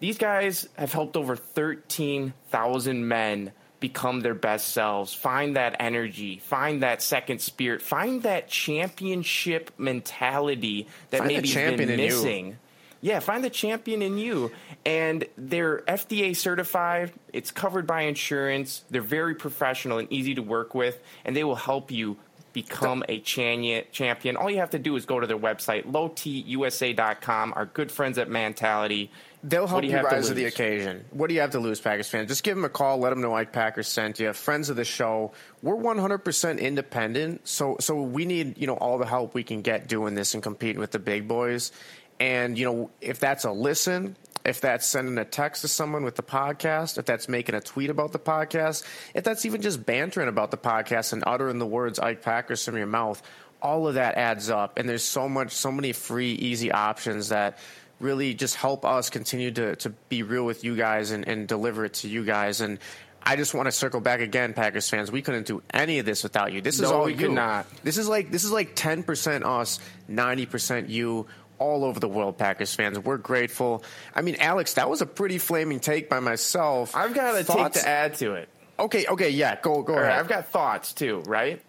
these 0.00 0.18
guys 0.18 0.68
have 0.76 0.92
helped 0.92 1.16
over 1.16 1.36
thirteen 1.36 2.32
thousand 2.50 3.06
men 3.06 3.52
become 3.80 4.20
their 4.20 4.34
best 4.34 4.68
selves. 4.68 5.12
Find 5.12 5.56
that 5.56 5.76
energy, 5.78 6.38
find 6.38 6.82
that 6.82 7.02
second 7.02 7.40
spirit, 7.40 7.82
find 7.82 8.22
that 8.22 8.48
championship 8.48 9.70
mentality 9.76 10.86
that 11.10 11.18
Find 11.18 11.28
maybe 11.28 11.48
has 11.48 11.76
been 11.76 11.96
missing. 11.96 12.58
Yeah, 13.04 13.20
find 13.20 13.44
the 13.44 13.50
champion 13.50 14.00
in 14.00 14.16
you. 14.16 14.50
And 14.86 15.26
they're 15.36 15.80
FDA 15.80 16.34
certified. 16.34 17.12
It's 17.34 17.50
covered 17.50 17.86
by 17.86 18.02
insurance. 18.02 18.82
They're 18.88 19.02
very 19.02 19.34
professional 19.34 19.98
and 19.98 20.10
easy 20.10 20.34
to 20.36 20.42
work 20.42 20.74
with, 20.74 20.98
and 21.22 21.36
they 21.36 21.44
will 21.44 21.54
help 21.54 21.90
you 21.90 22.16
become 22.54 23.04
a 23.08 23.20
champion, 23.20 24.36
all 24.36 24.48
you 24.48 24.58
have 24.58 24.70
to 24.70 24.78
do 24.78 24.96
is 24.96 25.04
go 25.04 25.20
to 25.20 25.26
their 25.26 25.36
website, 25.36 25.90
lowtusa.com. 25.90 27.52
Our 27.54 27.66
good 27.66 27.92
friends 27.92 28.16
at 28.16 28.30
Mentality. 28.30 29.10
They'll 29.42 29.66
help 29.66 29.84
you, 29.84 29.90
you 29.90 30.00
rise 30.00 30.22
to, 30.22 30.28
to, 30.28 30.34
the 30.34 30.46
occasion. 30.46 31.04
What 31.10 31.28
do 31.28 31.34
you 31.34 31.42
have 31.42 31.50
to 31.50 31.58
lose, 31.58 31.78
Packers 31.78 32.08
fans? 32.08 32.28
Just 32.28 32.44
give 32.44 32.56
them 32.56 32.64
a 32.64 32.70
call. 32.70 32.96
Let 32.98 33.10
them 33.10 33.20
know 33.20 33.34
Ike 33.34 33.52
Packers 33.52 33.88
sent 33.88 34.18
you. 34.18 34.32
Friends 34.32 34.70
of 34.70 34.76
the 34.76 34.84
show. 34.84 35.32
We're 35.62 35.76
100% 35.76 36.58
independent, 36.58 37.46
so 37.46 37.76
so 37.78 38.00
we 38.00 38.24
need 38.24 38.56
you 38.56 38.66
know 38.66 38.74
all 38.74 38.96
the 38.96 39.06
help 39.06 39.34
we 39.34 39.42
can 39.42 39.60
get 39.60 39.86
doing 39.86 40.14
this 40.14 40.32
and 40.32 40.42
competing 40.42 40.80
with 40.80 40.92
the 40.92 40.98
big 40.98 41.28
boys. 41.28 41.72
And 42.20 42.58
you 42.58 42.64
know 42.64 42.90
if 43.00 43.18
that's 43.18 43.44
a 43.44 43.52
listen, 43.52 44.16
if 44.44 44.60
that's 44.60 44.86
sending 44.86 45.16
a 45.18 45.24
text 45.24 45.62
to 45.62 45.68
someone 45.68 46.04
with 46.04 46.16
the 46.16 46.22
podcast, 46.22 46.98
if 46.98 47.06
that's 47.06 47.28
making 47.28 47.54
a 47.54 47.60
tweet 47.60 47.90
about 47.90 48.12
the 48.12 48.18
podcast, 48.18 48.84
if 49.14 49.24
that's 49.24 49.46
even 49.46 49.62
just 49.62 49.84
bantering 49.84 50.28
about 50.28 50.50
the 50.50 50.56
podcast 50.56 51.12
and 51.12 51.24
uttering 51.26 51.58
the 51.58 51.66
words 51.66 51.98
Ike 51.98 52.22
Packers 52.22 52.64
from 52.64 52.76
your 52.76 52.86
mouth, 52.86 53.22
all 53.62 53.88
of 53.88 53.94
that 53.94 54.16
adds 54.16 54.50
up. 54.50 54.78
And 54.78 54.88
there's 54.88 55.02
so 55.02 55.28
much, 55.28 55.52
so 55.52 55.72
many 55.72 55.92
free, 55.92 56.32
easy 56.32 56.70
options 56.70 57.30
that 57.30 57.58
really 58.00 58.34
just 58.34 58.56
help 58.56 58.84
us 58.84 59.08
continue 59.08 59.50
to, 59.52 59.76
to 59.76 59.90
be 60.10 60.22
real 60.22 60.44
with 60.44 60.62
you 60.62 60.76
guys 60.76 61.10
and, 61.10 61.26
and 61.26 61.48
deliver 61.48 61.86
it 61.86 61.94
to 61.94 62.08
you 62.08 62.24
guys. 62.24 62.60
And 62.60 62.78
I 63.22 63.36
just 63.36 63.54
want 63.54 63.66
to 63.66 63.72
circle 63.72 64.00
back 64.00 64.20
again, 64.20 64.52
Packers 64.52 64.90
fans. 64.90 65.10
We 65.10 65.22
couldn't 65.22 65.46
do 65.46 65.62
any 65.72 65.98
of 65.98 66.04
this 66.04 66.22
without 66.22 66.52
you. 66.52 66.60
This 66.60 66.74
is 66.74 66.82
no, 66.82 66.92
all 66.92 67.04
we 67.06 67.12
you. 67.12 67.18
Could 67.18 67.30
not. 67.30 67.66
This 67.82 67.96
is 67.96 68.06
like 68.06 68.30
this 68.30 68.44
is 68.44 68.52
like 68.52 68.74
ten 68.74 69.02
percent 69.02 69.44
us, 69.44 69.80
ninety 70.06 70.44
percent 70.44 70.90
you 70.90 71.26
all 71.58 71.84
over 71.84 72.00
the 72.00 72.08
world, 72.08 72.38
Packers 72.38 72.74
fans. 72.74 72.98
We're 72.98 73.16
grateful. 73.16 73.84
I 74.14 74.22
mean, 74.22 74.36
Alex, 74.38 74.74
that 74.74 74.88
was 74.88 75.02
a 75.02 75.06
pretty 75.06 75.38
flaming 75.38 75.80
take 75.80 76.08
by 76.08 76.20
myself. 76.20 76.94
I've 76.94 77.14
got 77.14 77.36
a 77.36 77.44
take 77.44 77.72
to 77.72 77.88
add 77.88 78.14
to 78.16 78.34
it. 78.34 78.48
Okay, 78.78 79.06
okay, 79.06 79.30
yeah, 79.30 79.60
go 79.60 79.82
go 79.82 79.94
ahead. 79.94 80.18
I've 80.18 80.28
got 80.28 80.48
thoughts 80.48 80.92
too, 80.92 81.22
right? 81.26 81.62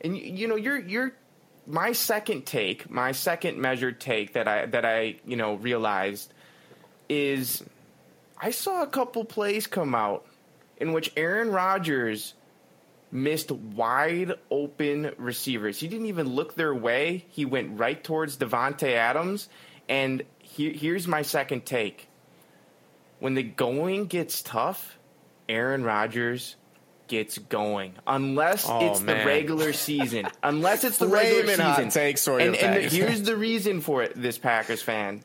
And 0.00 0.16
you 0.16 0.48
know, 0.48 0.56
you're 0.56 0.78
you're 0.78 1.12
my 1.66 1.92
second 1.92 2.46
take, 2.46 2.88
my 2.90 3.12
second 3.12 3.58
measured 3.58 4.00
take 4.00 4.34
that 4.34 4.48
I 4.48 4.66
that 4.66 4.84
I 4.84 5.16
you 5.26 5.36
know 5.36 5.54
realized 5.54 6.32
is 7.08 7.62
I 8.38 8.50
saw 8.50 8.82
a 8.82 8.86
couple 8.86 9.24
plays 9.24 9.66
come 9.66 9.94
out 9.94 10.26
in 10.78 10.92
which 10.92 11.12
Aaron 11.16 11.50
Rodgers 11.50 12.34
missed 13.16 13.50
wide 13.50 14.34
open 14.50 15.12
receivers. 15.16 15.80
He 15.80 15.88
didn't 15.88 16.06
even 16.06 16.28
look 16.28 16.54
their 16.54 16.74
way. 16.74 17.24
He 17.28 17.44
went 17.44 17.78
right 17.78 18.02
towards 18.02 18.36
Davante 18.36 18.92
Adams. 18.92 19.48
And 19.88 20.22
he, 20.38 20.72
here's 20.72 21.08
my 21.08 21.22
second 21.22 21.64
take. 21.64 22.08
When 23.18 23.34
the 23.34 23.42
going 23.42 24.06
gets 24.06 24.42
tough, 24.42 24.98
Aaron 25.48 25.82
Rodgers 25.82 26.56
gets 27.08 27.38
going. 27.38 27.94
Unless 28.06 28.68
oh, 28.68 28.90
it's 28.90 29.00
man. 29.00 29.18
the 29.18 29.24
regular 29.24 29.72
season. 29.72 30.26
Unless 30.42 30.84
it's 30.84 30.98
the 30.98 31.08
regular 31.08 31.54
season. 31.54 31.88
Takes 31.88 32.26
and, 32.26 32.54
and 32.56 32.76
the, 32.76 32.88
here's 32.88 33.22
the 33.22 33.36
reason 33.36 33.80
for 33.80 34.02
it, 34.02 34.12
this 34.14 34.38
Packers 34.38 34.82
fan, 34.82 35.22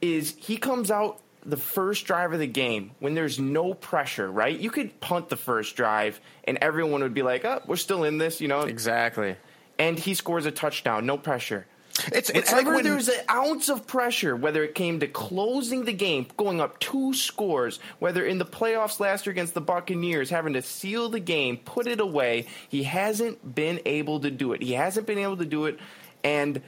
is 0.00 0.34
he 0.38 0.56
comes 0.56 0.90
out 0.90 1.20
the 1.44 1.56
first 1.56 2.06
drive 2.06 2.32
of 2.32 2.38
the 2.38 2.46
game 2.46 2.92
when 3.00 3.14
there's 3.14 3.38
no 3.38 3.74
pressure, 3.74 4.30
right? 4.30 4.58
You 4.58 4.70
could 4.70 5.00
punt 5.00 5.28
the 5.28 5.36
first 5.36 5.76
drive 5.76 6.20
and 6.44 6.58
everyone 6.58 7.02
would 7.02 7.14
be 7.14 7.22
like, 7.22 7.44
"Oh, 7.44 7.60
we're 7.66 7.76
still 7.76 8.04
in 8.04 8.18
this," 8.18 8.40
you 8.40 8.48
know. 8.48 8.62
Exactly. 8.62 9.36
And 9.78 9.98
he 9.98 10.14
scores 10.14 10.46
a 10.46 10.50
touchdown, 10.50 11.06
no 11.06 11.18
pressure. 11.18 11.66
It's 12.12 12.30
it's 12.30 12.50
like 12.52 12.66
when 12.66 12.84
there's 12.84 13.08
an 13.08 13.20
ounce 13.30 13.68
of 13.68 13.86
pressure, 13.86 14.34
whether 14.34 14.64
it 14.64 14.74
came 14.74 15.00
to 15.00 15.06
closing 15.06 15.84
the 15.84 15.92
game, 15.92 16.26
going 16.36 16.60
up 16.60 16.78
two 16.78 17.12
scores, 17.12 17.80
whether 17.98 18.24
in 18.24 18.38
the 18.38 18.46
playoffs 18.46 18.98
last 18.98 19.26
year 19.26 19.32
against 19.32 19.52
the 19.52 19.60
Buccaneers, 19.60 20.30
having 20.30 20.54
to 20.54 20.62
seal 20.62 21.10
the 21.10 21.20
game, 21.20 21.58
put 21.58 21.86
it 21.86 22.00
away, 22.00 22.46
he 22.68 22.84
hasn't 22.84 23.54
been 23.54 23.80
able 23.84 24.20
to 24.20 24.30
do 24.30 24.52
it. 24.52 24.62
He 24.62 24.72
hasn't 24.72 25.06
been 25.06 25.18
able 25.18 25.36
to 25.36 25.44
do 25.44 25.66
it. 25.66 25.78
And 26.24 26.62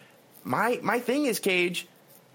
my 0.44 0.78
my 0.82 1.00
thing 1.00 1.24
is, 1.24 1.40
KJ, 1.40 1.84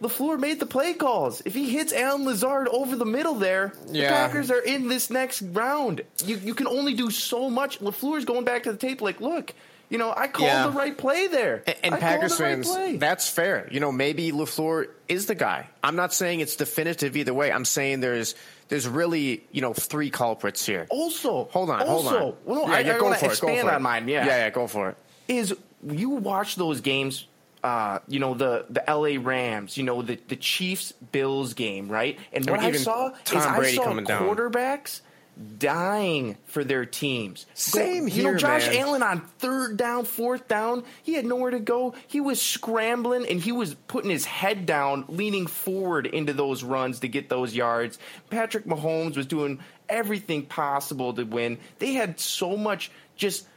LaFleur 0.01 0.39
made 0.39 0.59
the 0.59 0.65
play 0.65 0.93
calls. 0.93 1.41
If 1.45 1.53
he 1.53 1.69
hits 1.69 1.91
Allen 1.91 2.25
Lazard 2.25 2.67
over 2.69 2.95
the 2.95 3.05
middle 3.05 3.35
there, 3.35 3.73
yeah. 3.91 4.03
the 4.03 4.15
Packers 4.15 4.51
are 4.51 4.59
in 4.59 4.87
this 4.87 5.09
next 5.09 5.41
round. 5.41 6.01
You 6.25 6.37
you 6.37 6.55
can 6.55 6.67
only 6.67 6.93
do 6.93 7.11
so 7.11 7.49
much. 7.49 7.79
LaFleur's 7.79 8.25
going 8.25 8.45
back 8.45 8.63
to 8.63 8.71
the 8.71 8.77
tape 8.77 9.01
like, 9.01 9.19
look, 9.19 9.53
you 9.89 9.97
know, 9.97 10.13
I 10.15 10.27
called 10.27 10.47
yeah. 10.47 10.67
the 10.67 10.71
right 10.71 10.97
play 10.97 11.27
there. 11.27 11.63
And, 11.65 11.75
and 11.83 11.99
Packers 11.99 12.37
fans, 12.37 12.69
right 12.69 12.99
that's 12.99 13.27
fair. 13.27 13.67
You 13.71 13.79
know, 13.79 13.91
maybe 13.91 14.31
LaFleur 14.31 14.87
is 15.07 15.25
the 15.25 15.35
guy. 15.35 15.67
I'm 15.83 15.95
not 15.95 16.13
saying 16.13 16.39
it's 16.39 16.55
definitive 16.55 17.17
either 17.17 17.33
way. 17.33 17.51
I'm 17.51 17.65
saying 17.65 17.99
there's 17.99 18.35
there's 18.69 18.87
really, 18.87 19.43
you 19.51 19.61
know, 19.61 19.73
three 19.73 20.11
culprits 20.11 20.65
here. 20.65 20.87
Also, 20.89 21.45
hold 21.51 21.71
on, 21.71 21.81
also, 21.81 22.09
hold 22.09 22.33
on. 22.33 22.37
Well, 22.45 22.67
no, 22.67 22.71
yeah, 22.71 22.77
I, 22.77 22.79
yeah, 22.81 22.95
I 22.95 22.99
go 22.99 23.13
for 23.13 23.25
it. 23.25 23.31
Expand 23.31 23.55
go 23.55 23.61
for 23.63 23.69
on 23.71 23.75
it. 23.75 23.79
mine. 23.79 24.07
Yeah, 24.07 24.25
yeah, 24.25 24.37
yeah. 24.37 24.49
Go 24.51 24.67
for 24.67 24.89
it. 24.89 24.97
Is 25.27 25.55
you 25.85 26.09
watch 26.11 26.55
those 26.55 26.81
games 26.81 27.25
uh, 27.63 27.99
you 28.07 28.19
know 28.19 28.33
the 28.33 28.65
the 28.69 28.83
LA 28.87 29.21
Rams, 29.21 29.77
you 29.77 29.83
know 29.83 30.01
the 30.01 30.17
the 30.27 30.35
Chiefs 30.35 30.91
Bills 31.11 31.53
game, 31.53 31.89
right? 31.89 32.17
And 32.31 32.49
what 32.49 32.59
I 32.59 32.71
saw 32.73 33.11
Tom 33.25 33.37
is 33.37 33.57
Brady 33.57 33.79
I 33.79 33.83
saw 33.83 33.93
quarterbacks 33.93 35.01
down. 35.01 35.57
dying 35.57 36.37
for 36.45 36.63
their 36.63 36.85
teams. 36.85 37.45
Same 37.53 38.05
go, 38.05 38.09
here, 38.11 38.25
You 38.25 38.31
know, 38.31 38.37
Josh 38.37 38.67
man. 38.67 38.77
Allen 38.77 39.03
on 39.03 39.21
third 39.39 39.77
down, 39.77 40.05
fourth 40.05 40.47
down, 40.47 40.83
he 41.03 41.13
had 41.13 41.25
nowhere 41.25 41.51
to 41.51 41.59
go. 41.59 41.95
He 42.07 42.21
was 42.21 42.41
scrambling 42.41 43.25
and 43.27 43.39
he 43.41 43.51
was 43.51 43.75
putting 43.87 44.09
his 44.09 44.25
head 44.25 44.65
down, 44.65 45.05
leaning 45.07 45.47
forward 45.47 46.05
into 46.05 46.33
those 46.33 46.63
runs 46.63 46.99
to 47.01 47.07
get 47.07 47.29
those 47.29 47.55
yards. 47.55 47.99
Patrick 48.29 48.65
Mahomes 48.65 49.17
was 49.17 49.25
doing 49.25 49.59
everything 49.89 50.45
possible 50.45 51.13
to 51.13 51.23
win. 51.23 51.57
They 51.79 51.93
had 51.93 52.19
so 52.19 52.55
much 52.55 52.91
just 53.15 53.47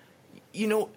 you 0.53 0.67
know 0.67 0.91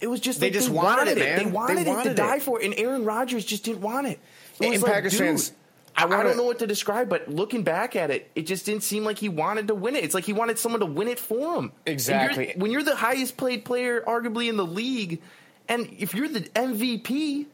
it 0.00 0.06
was 0.06 0.20
just 0.20 0.40
they 0.40 0.50
just 0.50 0.68
they 0.68 0.74
wanted, 0.74 0.98
wanted, 0.98 1.18
it, 1.18 1.20
man. 1.20 1.38
They 1.38 1.50
wanted, 1.50 1.78
they 1.78 1.90
wanted 1.90 2.06
it 2.06 2.08
to 2.10 2.14
die 2.14 2.38
for 2.38 2.60
it, 2.60 2.64
and 2.64 2.74
Aaron 2.76 3.04
Rodgers 3.04 3.44
just 3.44 3.64
didn't 3.64 3.80
want 3.80 4.06
it. 4.06 4.18
it 4.60 4.72
and 4.72 4.82
like, 4.82 4.92
Packers 4.92 5.18
fans. 5.18 5.52
I, 5.96 6.06
I, 6.06 6.22
don't 6.24 6.36
know 6.36 6.44
what 6.44 6.58
to 6.58 6.66
describe, 6.66 7.08
but 7.08 7.28
looking 7.28 7.62
back 7.62 7.94
at 7.94 8.10
it, 8.10 8.28
it 8.34 8.48
just 8.48 8.66
didn't 8.66 8.82
seem 8.82 9.04
like 9.04 9.16
he 9.16 9.28
wanted 9.28 9.68
to 9.68 9.76
win 9.76 9.94
it. 9.94 10.02
It's 10.02 10.14
like 10.14 10.24
he 10.24 10.32
wanted 10.32 10.58
someone 10.58 10.80
to 10.80 10.86
win 10.86 11.06
it 11.06 11.20
for 11.20 11.54
him. 11.54 11.70
Exactly. 11.86 12.48
You're, 12.48 12.56
when 12.56 12.70
you're 12.72 12.82
the 12.82 12.96
highest 12.96 13.36
played 13.36 13.64
player, 13.64 14.00
arguably 14.00 14.48
in 14.48 14.56
the 14.56 14.66
league, 14.66 15.22
and 15.68 15.88
if 15.96 16.12
you're 16.12 16.28
the 16.28 16.40
MVP, 16.40 17.10
you 17.10 17.46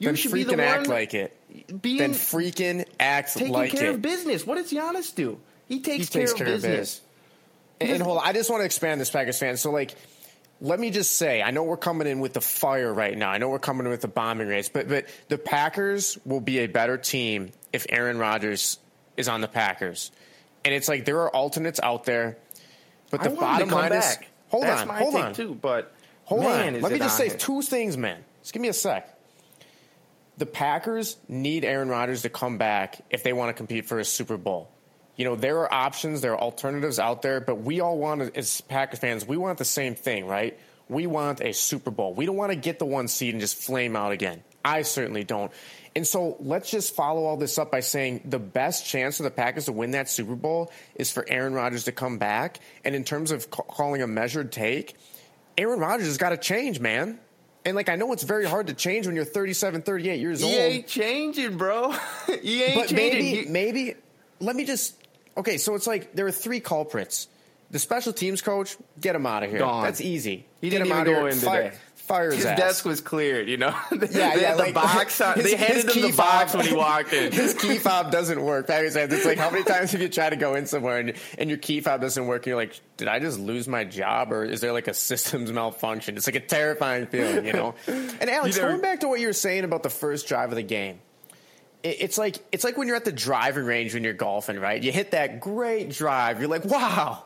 then 0.00 0.14
should 0.14 0.30
freaking 0.30 0.34
be 0.34 0.44
the 0.44 0.50
one 0.52 0.60
act 0.60 0.86
like 0.86 1.14
it. 1.14 1.82
Being 1.82 1.98
then 1.98 2.12
freaking 2.12 2.86
act 3.00 3.34
taking 3.34 3.52
like 3.52 3.72
care 3.72 3.86
it. 3.86 3.96
of 3.96 4.02
business. 4.02 4.46
What 4.46 4.56
does 4.56 4.70
Giannis 4.70 5.14
do? 5.14 5.40
He 5.66 5.80
takes, 5.80 6.06
he 6.06 6.12
care, 6.12 6.22
takes 6.22 6.32
of 6.32 6.38
care 6.38 6.46
business. 6.46 6.64
of 6.64 6.70
business. 6.70 7.00
And, 7.80 7.90
and 7.90 8.02
hold 8.02 8.18
on, 8.18 8.24
I 8.26 8.32
just 8.32 8.48
want 8.48 8.60
to 8.60 8.64
expand 8.64 9.00
this, 9.00 9.10
Packers 9.10 9.38
fan. 9.38 9.56
So 9.56 9.70
like 9.70 9.94
let 10.60 10.80
me 10.80 10.90
just 10.90 11.16
say, 11.16 11.42
I 11.42 11.50
know 11.50 11.62
we're 11.64 11.76
coming 11.76 12.06
in 12.06 12.20
with 12.20 12.32
the 12.32 12.40
fire 12.40 12.92
right 12.92 13.16
now. 13.16 13.30
I 13.30 13.38
know 13.38 13.48
we're 13.48 13.58
coming 13.58 13.86
in 13.86 13.90
with 13.90 14.00
the 14.00 14.08
bombing 14.08 14.48
race, 14.48 14.68
but 14.68 14.88
but 14.88 15.06
the 15.28 15.38
Packers 15.38 16.18
will 16.24 16.40
be 16.40 16.60
a 16.60 16.66
better 16.66 16.96
team 16.96 17.52
if 17.72 17.86
Aaron 17.88 18.18
Rodgers 18.18 18.78
is 19.16 19.28
on 19.28 19.40
the 19.40 19.48
Packers. 19.48 20.10
And 20.64 20.74
it's 20.74 20.88
like 20.88 21.04
there 21.04 21.20
are 21.20 21.30
alternates 21.30 21.78
out 21.80 22.04
there, 22.04 22.38
but 23.10 23.22
the 23.22 23.30
bottom 23.30 23.68
line 23.68 23.90
back. 23.90 24.22
is 24.22 24.28
hold 24.48 24.64
That's 24.64 24.82
on, 24.82 24.88
my 24.88 24.98
hold 24.98 25.14
on, 25.14 25.34
too. 25.34 25.54
But 25.54 25.92
hold 26.24 26.42
man, 26.42 26.76
on. 26.76 26.80
Let 26.80 26.92
me 26.92 26.98
just 26.98 27.16
say 27.16 27.28
it. 27.28 27.38
two 27.38 27.62
things, 27.62 27.96
man. 27.96 28.24
Just 28.42 28.52
give 28.52 28.62
me 28.62 28.68
a 28.68 28.72
sec. 28.72 29.12
The 30.38 30.46
Packers 30.46 31.16
need 31.28 31.64
Aaron 31.64 31.88
Rodgers 31.88 32.22
to 32.22 32.28
come 32.28 32.58
back 32.58 33.00
if 33.10 33.22
they 33.22 33.32
want 33.32 33.50
to 33.50 33.54
compete 33.54 33.86
for 33.86 33.98
a 33.98 34.04
Super 34.04 34.36
Bowl 34.36 34.70
you 35.16 35.24
know, 35.24 35.34
there 35.34 35.60
are 35.60 35.72
options, 35.72 36.20
there 36.20 36.32
are 36.32 36.40
alternatives 36.40 36.98
out 36.98 37.22
there, 37.22 37.40
but 37.40 37.56
we 37.56 37.80
all 37.80 37.98
want, 37.98 38.36
as 38.36 38.60
Packers 38.62 38.98
fans, 38.98 39.26
we 39.26 39.36
want 39.36 39.58
the 39.58 39.64
same 39.64 39.94
thing, 39.94 40.26
right? 40.26 40.58
We 40.88 41.06
want 41.06 41.40
a 41.40 41.52
Super 41.52 41.90
Bowl. 41.90 42.14
We 42.14 42.26
don't 42.26 42.36
want 42.36 42.52
to 42.52 42.56
get 42.56 42.78
the 42.78 42.86
one 42.86 43.08
seed 43.08 43.34
and 43.34 43.40
just 43.40 43.56
flame 43.56 43.96
out 43.96 44.12
again. 44.12 44.44
I 44.64 44.82
certainly 44.82 45.24
don't. 45.24 45.50
And 45.96 46.06
so 46.06 46.36
let's 46.40 46.70
just 46.70 46.94
follow 46.94 47.24
all 47.24 47.38
this 47.38 47.56
up 47.56 47.70
by 47.70 47.80
saying 47.80 48.22
the 48.26 48.38
best 48.38 48.84
chance 48.86 49.16
for 49.16 49.22
the 49.22 49.30
Packers 49.30 49.64
to 49.64 49.72
win 49.72 49.92
that 49.92 50.10
Super 50.10 50.34
Bowl 50.34 50.70
is 50.94 51.10
for 51.10 51.24
Aaron 51.26 51.54
Rodgers 51.54 51.84
to 51.84 51.92
come 51.92 52.18
back. 52.18 52.60
And 52.84 52.94
in 52.94 53.02
terms 53.02 53.30
of 53.30 53.50
ca- 53.50 53.62
calling 53.62 54.02
a 54.02 54.06
measured 54.06 54.52
take, 54.52 54.96
Aaron 55.56 55.80
Rodgers 55.80 56.06
has 56.06 56.18
got 56.18 56.30
to 56.30 56.36
change, 56.36 56.80
man. 56.80 57.18
And 57.64 57.74
like 57.74 57.88
I 57.88 57.96
know 57.96 58.12
it's 58.12 58.22
very 58.22 58.44
hard 58.44 58.66
to 58.66 58.74
change 58.74 59.06
when 59.06 59.16
you're 59.16 59.24
37, 59.24 59.82
38 59.82 60.20
years 60.20 60.40
he 60.40 60.44
old. 60.44 60.54
He 60.54 60.60
ain't 60.60 60.86
changing, 60.86 61.56
bro. 61.56 61.92
he 62.42 62.62
ain't 62.62 62.74
but 62.76 62.88
changing. 62.88 63.52
Maybe, 63.52 63.72
maybe 63.72 63.94
let 64.40 64.54
me 64.54 64.64
just 64.64 64.94
Okay, 65.36 65.58
so 65.58 65.74
it's 65.74 65.86
like 65.86 66.14
there 66.14 66.26
are 66.26 66.32
three 66.32 66.60
culprits. 66.60 67.28
The 67.70 67.78
special 67.78 68.12
teams 68.12 68.42
coach, 68.42 68.76
get 69.00 69.16
him 69.16 69.26
out 69.26 69.42
of 69.42 69.50
here. 69.50 69.58
Gone. 69.58 69.82
That's 69.82 70.00
easy. 70.00 70.46
He 70.60 70.70
get 70.70 70.78
didn't 70.78 70.92
him 70.92 70.98
even 70.98 70.98
out 71.00 71.04
go 71.06 71.26
of 71.26 71.32
in 71.32 71.38
here. 71.38 71.48
Fire, 71.48 71.62
today. 71.64 71.76
fire 71.96 72.30
his, 72.30 72.44
his 72.44 72.44
desk 72.44 72.84
was 72.84 73.00
cleared, 73.00 73.48
you 73.48 73.56
know. 73.56 73.74
yeah, 73.90 73.96
they 73.98 74.18
yeah. 74.18 74.30
had 74.30 74.56
like, 74.56 74.68
the 74.68 74.74
box. 74.74 75.18
His, 75.34 75.44
they 75.44 75.56
handed 75.56 75.90
him 75.90 76.02
the 76.10 76.16
box 76.16 76.54
when 76.54 76.64
he 76.64 76.74
walked 76.74 77.12
in. 77.12 77.32
His 77.32 77.54
key 77.54 77.78
fob 77.78 78.12
doesn't 78.12 78.40
work. 78.40 78.66
It's 78.68 79.26
like 79.26 79.36
how 79.36 79.50
many 79.50 79.64
times 79.64 79.90
have 79.92 80.00
you 80.00 80.08
tried 80.08 80.30
to 80.30 80.36
go 80.36 80.54
in 80.54 80.66
somewhere 80.66 81.00
and, 81.00 81.14
and 81.38 81.50
your 81.50 81.58
key 81.58 81.80
fob 81.80 82.00
doesn't 82.00 82.26
work? 82.28 82.42
And 82.42 82.46
you're 82.46 82.56
like, 82.56 82.80
did 82.98 83.08
I 83.08 83.18
just 83.18 83.40
lose 83.40 83.66
my 83.66 83.82
job, 83.82 84.32
or 84.32 84.44
is 84.44 84.60
there 84.60 84.72
like 84.72 84.86
a 84.86 84.94
systems 84.94 85.50
malfunction? 85.50 86.16
It's 86.16 86.28
like 86.28 86.36
a 86.36 86.40
terrifying 86.40 87.08
feeling, 87.08 87.44
you 87.44 87.52
know. 87.52 87.74
And 87.88 88.30
Alex, 88.30 88.56
going 88.56 88.80
back 88.80 89.00
to 89.00 89.08
what 89.08 89.18
you 89.18 89.26
were 89.26 89.32
saying 89.32 89.64
about 89.64 89.82
the 89.82 89.90
first 89.90 90.28
drive 90.28 90.50
of 90.50 90.56
the 90.56 90.62
game 90.62 91.00
it's 91.90 92.18
like 92.18 92.36
it's 92.52 92.64
like 92.64 92.76
when 92.76 92.86
you're 92.88 92.96
at 92.96 93.04
the 93.04 93.12
driving 93.12 93.64
range 93.64 93.94
when 93.94 94.04
you're 94.04 94.12
golfing, 94.12 94.58
right? 94.58 94.82
You 94.82 94.92
hit 94.92 95.12
that 95.12 95.40
great 95.40 95.90
drive, 95.90 96.40
you're 96.40 96.48
like, 96.48 96.64
wow, 96.64 97.24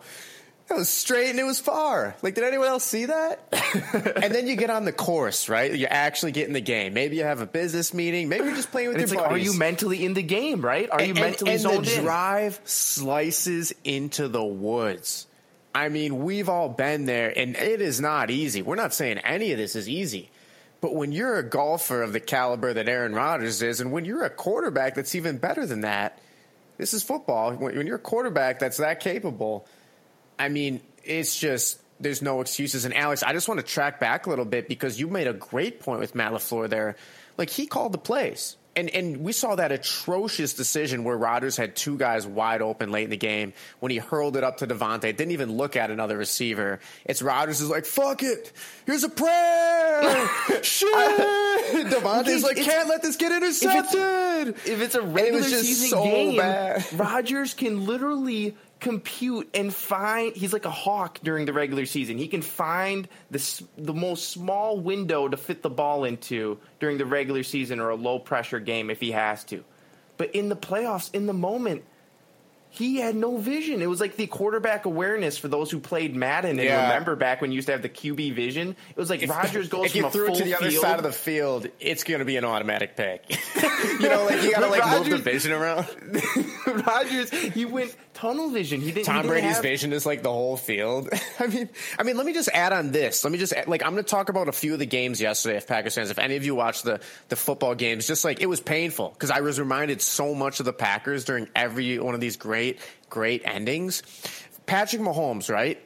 That 0.69 0.77
was 0.79 0.89
straight 0.89 1.31
and 1.31 1.39
it 1.41 1.45
was 1.45 1.59
far. 1.59 2.15
Like, 2.23 2.35
did 2.37 2.45
anyone 2.45 2.69
else 2.69 2.85
see 2.85 3.07
that? 3.07 3.41
and 4.23 4.33
then 4.33 4.47
you 4.47 4.55
get 4.55 4.71
on 4.71 4.85
the 4.85 4.93
course, 4.93 5.49
right? 5.49 5.75
You 5.75 5.87
actually 5.87 6.31
get 6.31 6.47
in 6.47 6.53
the 6.53 6.61
game. 6.61 6.95
Maybe 6.95 7.17
you 7.17 7.25
have 7.25 7.41
a 7.41 7.47
business 7.47 7.93
meeting. 7.93 8.29
Maybe 8.29 8.45
you're 8.45 8.55
just 8.55 8.71
playing 8.71 8.89
with 8.89 8.97
And 8.97 9.01
your 9.01 9.05
it's 9.07 9.15
like, 9.15 9.31
buddies. 9.31 9.49
are 9.49 9.53
you 9.53 9.59
mentally 9.59 10.05
in 10.05 10.15
the 10.15 10.23
game, 10.23 10.63
right? 10.65 10.89
Are 10.89 11.03
you 11.03 11.11
and, 11.11 11.21
mentally 11.21 11.51
and, 11.53 11.61
zoned 11.61 11.87
the 11.87 11.97
in? 11.97 12.05
drive 12.05 12.61
slices 12.65 13.75
into 13.83 14.29
the 14.29 14.45
woods. 14.45 15.27
I 15.75 15.89
mean, 15.89 16.23
we've 16.25 16.49
all 16.49 16.69
been 16.69 17.05
there, 17.07 17.33
and 17.37 17.57
it 17.57 17.81
is 17.81 18.01
not 18.01 18.31
easy. 18.31 18.63
We're 18.63 18.75
not 18.77 18.93
saying 18.95 19.19
any 19.19 19.53
of 19.53 19.59
this 19.59 19.75
is 19.77 19.89
easy. 19.89 20.31
But 20.81 20.95
when 20.95 21.13
you're 21.13 21.37
a 21.37 21.43
golfer 21.43 22.03
of 22.03 22.13
the 22.13 22.21
caliber 22.21 22.73
that 22.73 22.89
Aaron 22.89 23.15
Rodgers 23.15 23.61
is, 23.61 23.81
and 23.81 23.93
when 23.93 24.05
you're 24.05 24.25
a 24.25 24.31
quarterback 24.31 24.95
that's 24.95 25.15
even 25.15 25.39
better 25.39 25.67
than 25.67 25.83
that, 25.83 26.19
this 26.79 26.95
is 26.95 27.03
football. 27.03 27.53
When, 27.53 27.87
you're 27.87 27.97
a 27.97 27.99
quarterback 27.99 28.59
that's 28.59 28.79
that 28.79 29.01
capable, 29.01 29.67
I 30.39 30.49
mean, 30.49 30.81
it's 31.05 31.39
just 31.39 31.83
there's 32.01 32.23
no 32.23 32.41
excuses. 32.41 32.87
And 32.87 32.95
Alex, 32.95 33.23
I 33.23 33.35
just 33.35 33.47
want 33.47 33.61
to 33.61 33.67
track 33.67 34.01
back 34.01 34.27
a 34.27 34.31
little 34.31 34.47
bit 34.47 34.69
because 34.69 34.99
you 34.99 35.07
made 35.09 35.27
a 35.27 35.35
great 35.35 35.81
point 35.81 36.01
with 36.01 36.15
Matt 36.15 36.33
LaFleur 36.33 36.71
there. 36.71 36.97
Like 37.37 37.51
he 37.51 37.67
called 37.67 37.93
the 37.93 37.99
plays. 37.99 38.57
And 38.81 38.89
and 38.89 39.19
we 39.19 39.33
saw 39.33 39.57
that 39.57 39.73
atrocious 39.73 40.55
decision 40.55 41.05
where 41.05 41.17
Rodgers 41.17 41.55
had 41.55 41.77
two 41.77 41.99
guys 41.99 42.27
wide 42.27 42.63
open 42.63 42.91
late 42.91 43.05
in 43.05 43.11
the 43.11 43.19
game 43.19 43.53
when 43.81 43.91
he 43.93 43.99
hurled 43.99 44.39
it 44.39 44.43
up 44.43 44.57
to 44.59 44.67
Davante, 44.67 45.03
didn't 45.03 45.33
even 45.33 45.53
look 45.53 45.77
at 45.77 45.91
another 45.91 46.17
receiver. 46.17 46.81
It's 47.05 47.21
Rodgers 47.21 47.61
is 47.61 47.69
like, 47.69 47.85
fuck 47.85 48.23
it. 48.23 48.53
Here's 48.87 49.05
a 49.05 49.11
prayer. 49.11 50.29
Shit. 50.63 50.89
Davante's 51.91 52.43
like, 52.43 52.57
can't 52.57 52.89
let 52.89 53.03
this 53.03 53.17
get 53.17 53.33
intercepted. 53.33 54.49
If 54.67 54.81
it's 54.81 54.95
a 54.95 55.01
it 55.01 55.05
regular 55.05 55.41
was 55.41 55.51
just 55.51 55.65
season 55.65 55.89
so 55.91 56.03
game, 56.03 56.39
bad. 56.39 56.87
Rodgers 56.95 57.53
can 57.53 57.85
literally 57.85 58.57
compute 58.81 59.49
and 59.55 59.73
find. 59.73 60.35
He's 60.35 60.53
like 60.53 60.65
a 60.65 60.71
hawk 60.71 61.21
during 61.23 61.47
the 61.47 61.53
regular 61.53 61.87
season. 61.87 62.19
He 62.19 62.29
can 62.29 62.43
find 62.43 63.07
the 63.31 63.63
the 63.79 63.95
most 63.95 64.29
small 64.31 64.81
window 64.81 65.29
to 65.29 65.37
fit 65.37 65.63
the 65.63 65.71
ball 65.71 66.05
into 66.05 66.59
during 66.81 66.99
the 66.99 67.07
regular 67.07 67.43
season 67.43 67.79
or 67.81 67.91
a 67.91 67.97
low 67.97 68.19
pressure 68.19 68.61
game 68.61 68.91
if 68.91 69.01
he 69.01 69.13
has 69.13 69.45
to. 69.45 69.63
But 70.17 70.35
in 70.35 70.49
the 70.49 70.57
playoffs, 70.57 71.15
in 71.15 71.27
the 71.27 71.33
moment, 71.33 71.85
he 72.73 72.97
had 72.99 73.17
no 73.17 73.37
vision. 73.37 73.83
It 73.83 73.89
was 73.89 74.01
like 74.01 74.15
the 74.17 74.29
quarterback 74.29 74.85
awareness 74.85 75.37
for 75.37 75.49
those 75.49 75.71
who 75.73 75.81
played 75.81 76.15
Madden 76.15 76.51
and 76.53 76.61
Yeah. 76.61 76.83
remember 76.89 77.17
back 77.17 77.41
when 77.41 77.51
you 77.51 77.57
used 77.57 77.67
to 77.67 77.73
have 77.73 77.83
the 77.83 77.89
QB 77.89 78.35
vision. 78.35 78.77
It 78.91 78.97
was 78.97 79.11
like 79.11 79.27
Rodgers 79.29 79.69
goes 79.71 79.87
if 79.87 79.93
from 79.93 80.01
you 80.03 80.07
a 80.07 80.11
threw 80.11 80.27
full 80.27 80.35
it 80.37 80.39
to 80.39 80.45
the 80.45 80.55
other 80.55 80.71
field, 80.71 80.83
side 80.83 80.99
of 80.99 81.03
the 81.03 81.11
field, 81.13 81.67
it's 81.81 82.05
going 82.05 82.21
to 82.21 82.25
be 82.25 82.37
an 82.37 82.45
automatic 82.45 82.97
pick. 82.97 83.25
you 84.01 84.09
know, 84.09 84.25
like 84.25 84.43
you 84.45 84.53
got 84.53 84.61
to 84.61 84.69
like 84.69 84.87
move 85.01 85.11
the 85.11 85.17
vision 85.19 85.51
around. 85.53 85.87
Rodgers, 86.87 87.31
he 87.31 87.65
went 87.65 87.97
tunnel 88.21 88.51
vision. 88.51 88.81
He 88.81 88.87
didn't. 88.89 88.99
he 88.99 89.03
Tom 89.05 89.17
didn't 89.23 89.31
Brady's 89.31 89.55
have- 89.55 89.63
vision 89.63 89.93
is 89.93 90.05
like 90.05 90.23
the 90.23 90.31
whole 90.33 90.57
field. 90.57 91.09
I 91.39 91.47
mean, 91.47 91.69
I 91.99 92.03
mean, 92.03 92.17
let 92.17 92.27
me 92.27 92.33
just 92.33 92.49
add 92.53 92.73
on 92.73 92.91
this. 92.93 93.25
Let 93.25 93.33
me 93.33 93.39
just 93.39 93.53
add, 93.53 93.67
like 93.69 93.83
I'm 93.83 93.93
going 93.93 94.05
to 94.05 94.11
talk 94.11 94.29
about 94.29 94.49
a 94.49 94.53
few 94.53 94.73
of 94.75 94.79
the 94.79 94.87
games 94.87 95.21
yesterday. 95.21 95.57
If 95.57 95.67
Packers 95.67 95.95
fans, 95.95 96.11
if 96.11 96.19
any 96.19 96.37
of 96.37 96.45
you 96.45 96.55
watched 96.55 96.85
the 96.85 97.01
the 97.29 97.37
football 97.37 97.75
games, 97.75 98.07
just 98.07 98.25
like 98.25 98.41
it 98.41 98.47
was 98.47 98.61
painful 98.61 99.11
because 99.11 99.31
I 99.31 99.41
was 99.41 99.59
reminded 99.59 100.03
so 100.03 100.35
much 100.35 100.61
of 100.61 100.67
the 100.67 100.73
Packers 100.73 101.25
during 101.25 101.49
every 101.55 101.99
one 101.99 102.15
of 102.15 102.21
these 102.21 102.37
great 102.37 102.79
great 103.09 103.43
endings. 103.45 104.03
Patrick 104.67 105.03
Mahomes, 105.03 105.51
right? 105.51 105.81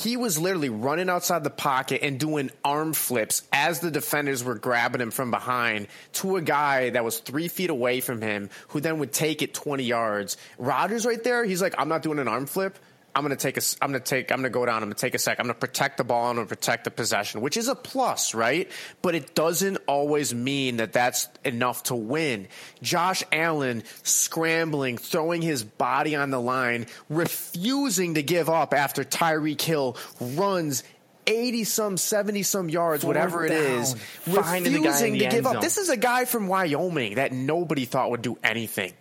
He 0.00 0.16
was 0.16 0.38
literally 0.38 0.70
running 0.70 1.10
outside 1.10 1.44
the 1.44 1.50
pocket 1.50 2.02
and 2.02 2.18
doing 2.18 2.50
arm 2.64 2.94
flips 2.94 3.42
as 3.52 3.80
the 3.80 3.90
defenders 3.90 4.42
were 4.42 4.54
grabbing 4.54 5.02
him 5.02 5.10
from 5.10 5.30
behind 5.30 5.88
to 6.14 6.36
a 6.36 6.42
guy 6.42 6.88
that 6.88 7.04
was 7.04 7.18
three 7.18 7.48
feet 7.48 7.68
away 7.68 8.00
from 8.00 8.22
him, 8.22 8.48
who 8.68 8.80
then 8.80 8.98
would 9.00 9.12
take 9.12 9.42
it 9.42 9.52
20 9.52 9.84
yards. 9.84 10.38
Rodgers 10.56 11.04
right 11.04 11.22
there, 11.22 11.44
he's 11.44 11.60
like, 11.60 11.74
I'm 11.76 11.90
not 11.90 12.00
doing 12.00 12.18
an 12.18 12.28
arm 12.28 12.46
flip. 12.46 12.78
I'm 13.14 13.22
gonna 13.22 13.36
take 13.36 13.56
a. 13.56 13.60
I'm 13.82 13.90
gonna 13.90 14.00
take. 14.00 14.30
I'm 14.30 14.38
gonna 14.38 14.50
go 14.50 14.64
down. 14.64 14.76
I'm 14.76 14.88
gonna 14.88 14.94
take 14.94 15.14
a 15.14 15.18
sec. 15.18 15.38
I'm 15.40 15.46
gonna 15.46 15.54
protect 15.54 15.96
the 15.96 16.04
ball. 16.04 16.30
I'm 16.30 16.36
gonna 16.36 16.46
protect 16.46 16.84
the 16.84 16.90
possession, 16.90 17.40
which 17.40 17.56
is 17.56 17.68
a 17.68 17.74
plus, 17.74 18.34
right? 18.34 18.70
But 19.02 19.14
it 19.14 19.34
doesn't 19.34 19.78
always 19.86 20.34
mean 20.34 20.76
that 20.76 20.92
that's 20.92 21.28
enough 21.44 21.84
to 21.84 21.94
win. 21.96 22.48
Josh 22.82 23.24
Allen 23.32 23.82
scrambling, 24.02 24.96
throwing 24.98 25.42
his 25.42 25.64
body 25.64 26.14
on 26.14 26.30
the 26.30 26.40
line, 26.40 26.86
refusing 27.08 28.14
to 28.14 28.22
give 28.22 28.48
up 28.48 28.74
after 28.74 29.04
Tyreek 29.04 29.60
Hill 29.60 29.96
runs. 30.20 30.82
80 31.26 31.64
some, 31.64 31.96
70 31.96 32.42
some 32.42 32.68
yards, 32.68 33.04
Fourth 33.04 33.14
whatever 33.14 33.44
it 33.44 33.50
down, 33.50 33.82
is, 33.82 33.94
finding 34.24 34.72
the 34.72 34.78
guy 34.80 35.04
in 35.04 35.12
refusing 35.12 35.18
to 35.18 35.28
give 35.28 35.46
up. 35.46 35.52
zone. 35.52 35.62
This 35.62 35.76
is 35.76 35.88
a 35.88 35.96
guy 35.96 36.24
from 36.24 36.48
Wyoming 36.48 37.16
that 37.16 37.30
nobody 37.30 37.84
thought 37.84 38.10
would 38.10 38.22
do 38.22 38.36
anything 38.42 38.94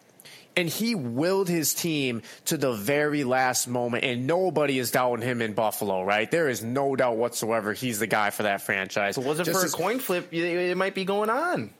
and 0.55 0.67
he 0.67 0.95
willed 0.95 1.47
his 1.47 1.73
team 1.73 2.21
to 2.45 2.57
the 2.57 2.73
very 2.73 3.23
last 3.23 3.67
moment, 3.67 4.03
and 4.03 4.27
nobody 4.27 4.79
is 4.79 4.91
doubting 4.91 5.25
him 5.25 5.41
in 5.41 5.53
Buffalo, 5.53 6.03
right? 6.03 6.29
There 6.29 6.49
is 6.49 6.63
no 6.63 6.95
doubt 6.95 7.17
whatsoever 7.17 7.73
he's 7.73 7.99
the 7.99 8.07
guy 8.07 8.29
for 8.29 8.43
that 8.43 8.61
franchise. 8.61 9.17
If 9.17 9.23
it 9.23 9.27
wasn't 9.27 9.49
for 9.49 9.65
a 9.65 9.69
coin 9.69 9.99
flip, 9.99 10.33
it, 10.33 10.75
might 10.77 10.95
be 10.95 11.05
going 11.05 11.29
on. 11.29 11.73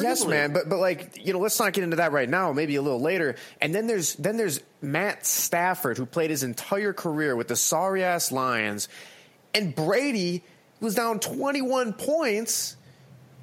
Yes, 0.00 0.26
man, 0.26 0.52
but 0.52 0.68
but 0.68 0.78
like 0.78 1.24
you 1.24 1.32
know, 1.32 1.38
let's 1.38 1.60
not 1.60 1.72
get 1.72 1.84
into 1.84 1.96
that 1.96 2.10
right 2.10 2.28
now. 2.28 2.52
Maybe 2.52 2.74
a 2.74 2.82
little 2.82 3.00
later. 3.00 3.36
And 3.60 3.72
then 3.72 3.86
there's 3.86 4.16
then 4.16 4.36
there's 4.36 4.60
Matt 4.82 5.24
Stafford 5.24 5.96
who 5.96 6.06
played 6.06 6.30
his 6.30 6.42
entire 6.42 6.92
career 6.92 7.36
with 7.36 7.46
the 7.46 7.54
sorry 7.54 8.02
ass 8.02 8.32
Lions, 8.32 8.88
and 9.54 9.74
Brady 9.74 10.42
was 10.80 10.94
down 10.96 11.20
21 11.20 11.92
points, 11.92 12.76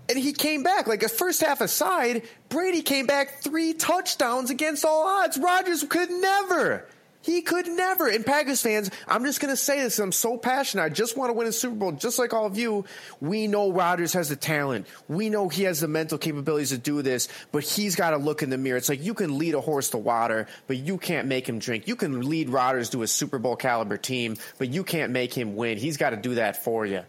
and 0.10 0.18
he 0.18 0.34
came 0.34 0.63
back 0.63 0.88
like 0.88 1.04
a 1.04 1.10
first 1.10 1.42
half 1.42 1.62
aside. 1.62 2.24
Brady 2.50 2.82
came 2.82 3.06
back 3.06 3.42
three 3.42 3.74
touchdowns 3.74 4.50
against 4.50 4.86
all 4.86 5.08
odds. 5.08 5.38
Rodgers 5.38 5.84
could 5.84 6.10
never. 6.10 6.86
He 7.24 7.42
could 7.42 7.68
never. 7.68 8.10
And 8.10 8.26
Packers 8.26 8.62
fans, 8.62 8.92
I'm 9.08 9.24
just 9.24 9.39
going 9.39 9.52
to 9.52 9.58
say 9.58 9.82
this. 9.82 9.98
I'm 9.98 10.12
so 10.12 10.38
passionate. 10.38 10.84
I 10.84 10.89
just 10.89 11.16
want 11.18 11.30
to 11.30 11.34
win 11.34 11.48
a 11.48 11.54
Super 11.54 11.76
Bowl, 11.76 11.92
just 11.94 12.20
like 12.20 12.34
all 12.34 12.46
of 12.46 12.58
you. 12.58 12.84
We 13.22 13.48
know 13.48 13.72
Rodgers 13.72 14.12
has 14.12 14.28
the 14.28 14.36
talent. 14.36 14.88
We 15.08 15.30
know 15.30 15.48
he 15.48 15.63
has 15.63 15.80
the 15.80 15.88
mental 15.88 16.18
capabilities 16.18 16.70
to 16.70 16.78
do 16.78 17.02
this, 17.02 17.30
but 17.54 17.63
he's 17.63 17.96
got 17.96 18.10
to 18.10 18.18
look 18.18 18.44
in 18.44 18.50
the 18.50 18.58
mirror. 18.58 18.78
It's 18.78 18.89
like 18.89 19.02
you 19.02 19.13
can 19.13 19.38
lead 19.38 19.54
a 19.54 19.62
horse 19.62 19.89
to 19.92 19.98
water, 19.98 20.48
but 20.68 20.76
you 20.76 20.98
can't 20.98 21.30
make 21.30 21.48
him 21.48 21.60
drink. 21.60 21.88
You 21.88 21.96
can 21.96 22.28
lead 22.28 22.50
Rodgers 22.50 22.89
to 22.89 23.04
a 23.04 23.08
Super 23.08 23.39
Bowl 23.39 23.56
caliber 23.56 23.96
team, 23.96 24.36
but 24.58 24.68
you 24.68 24.84
can't 24.84 25.13
make 25.13 25.34
him 25.34 25.56
win. 25.56 25.78
He's 25.78 25.96
got 25.96 26.10
to 26.10 26.18
do 26.18 26.36
that 26.36 26.62
for 26.66 26.86
you. 26.86 27.04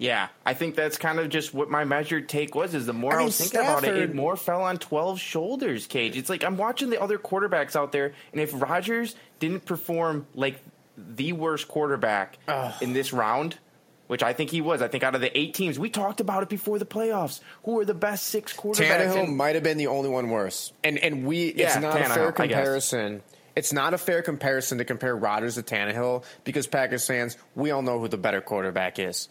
Yeah, 0.00 0.28
I 0.46 0.54
think 0.54 0.76
that's 0.76 0.96
kind 0.96 1.18
of 1.18 1.28
just 1.28 1.52
what 1.52 1.68
my 1.68 1.84
measured 1.84 2.26
take 2.26 2.54
was. 2.54 2.74
Is 2.74 2.86
the 2.86 2.94
more 2.94 3.14
I 3.14 3.20
I, 3.20 3.24
was 3.26 3.36
thinking 3.36 3.60
about 3.60 3.84
it, 3.84 3.94
it 3.96 4.14
more 4.14 4.34
fell 4.34 4.62
on 4.62 4.78
twelve 4.78 5.20
shoulders. 5.20 5.86
KJ. 5.86 6.16
It's 6.16 6.30
like 6.30 6.42
I'm 6.42 6.56
watching 6.56 6.88
the 6.88 6.98
other 7.00 7.18
quarterbacks 7.18 7.76
out 7.76 7.92
there, 7.92 8.14
and 8.32 8.40
if 8.40 8.50
Rodgers 8.58 9.14
didn't 9.40 9.66
perform 9.66 10.26
like 10.34 10.58
the 10.96 11.34
worst 11.34 11.68
quarterback 11.68 12.38
in 12.80 12.94
this 12.94 13.12
round, 13.12 13.58
which 14.06 14.22
I 14.22 14.32
think 14.32 14.48
he 14.48 14.62
was, 14.62 14.80
I 14.80 14.88
think 14.88 15.04
out 15.04 15.14
of 15.14 15.20
the 15.20 15.36
eight 15.38 15.52
teams, 15.52 15.78
we 15.78 15.90
talked 15.90 16.20
about 16.20 16.42
it 16.42 16.48
before 16.48 16.78
the 16.78 16.86
playoffs. 16.86 17.40
Who 17.64 17.78
are 17.78 17.84
the 17.84 17.92
best 17.92 18.28
six 18.28 18.56
quarterbacks? 18.56 18.88
Tannehill 18.88 19.24
And- 19.24 19.36
might 19.36 19.54
have 19.54 19.64
been 19.64 19.76
the 19.76 19.88
only 19.88 20.08
one 20.08 20.30
worse, 20.30 20.72
and 20.82 20.96
and 20.96 21.26
we 21.26 21.48
it's 21.48 21.74
Yeah, 21.74 21.80
not 21.80 22.00
a 22.00 22.04
fair 22.04 22.32
comparison. 22.32 23.22
It's 23.54 23.72
not 23.74 23.92
a 23.92 23.98
fair 23.98 24.22
comparison 24.22 24.78
to 24.78 24.86
compare 24.86 25.14
Rodgers 25.14 25.56
to 25.56 25.62
Tannehill 25.62 26.24
because 26.44 26.66
Packers 26.66 27.06
fans, 27.06 27.36
we 27.54 27.70
all 27.70 27.82
know 27.82 27.98
who 27.98 28.08
the 28.08 28.16
better 28.16 28.40
quarterback 28.40 28.98
is. 28.98 29.28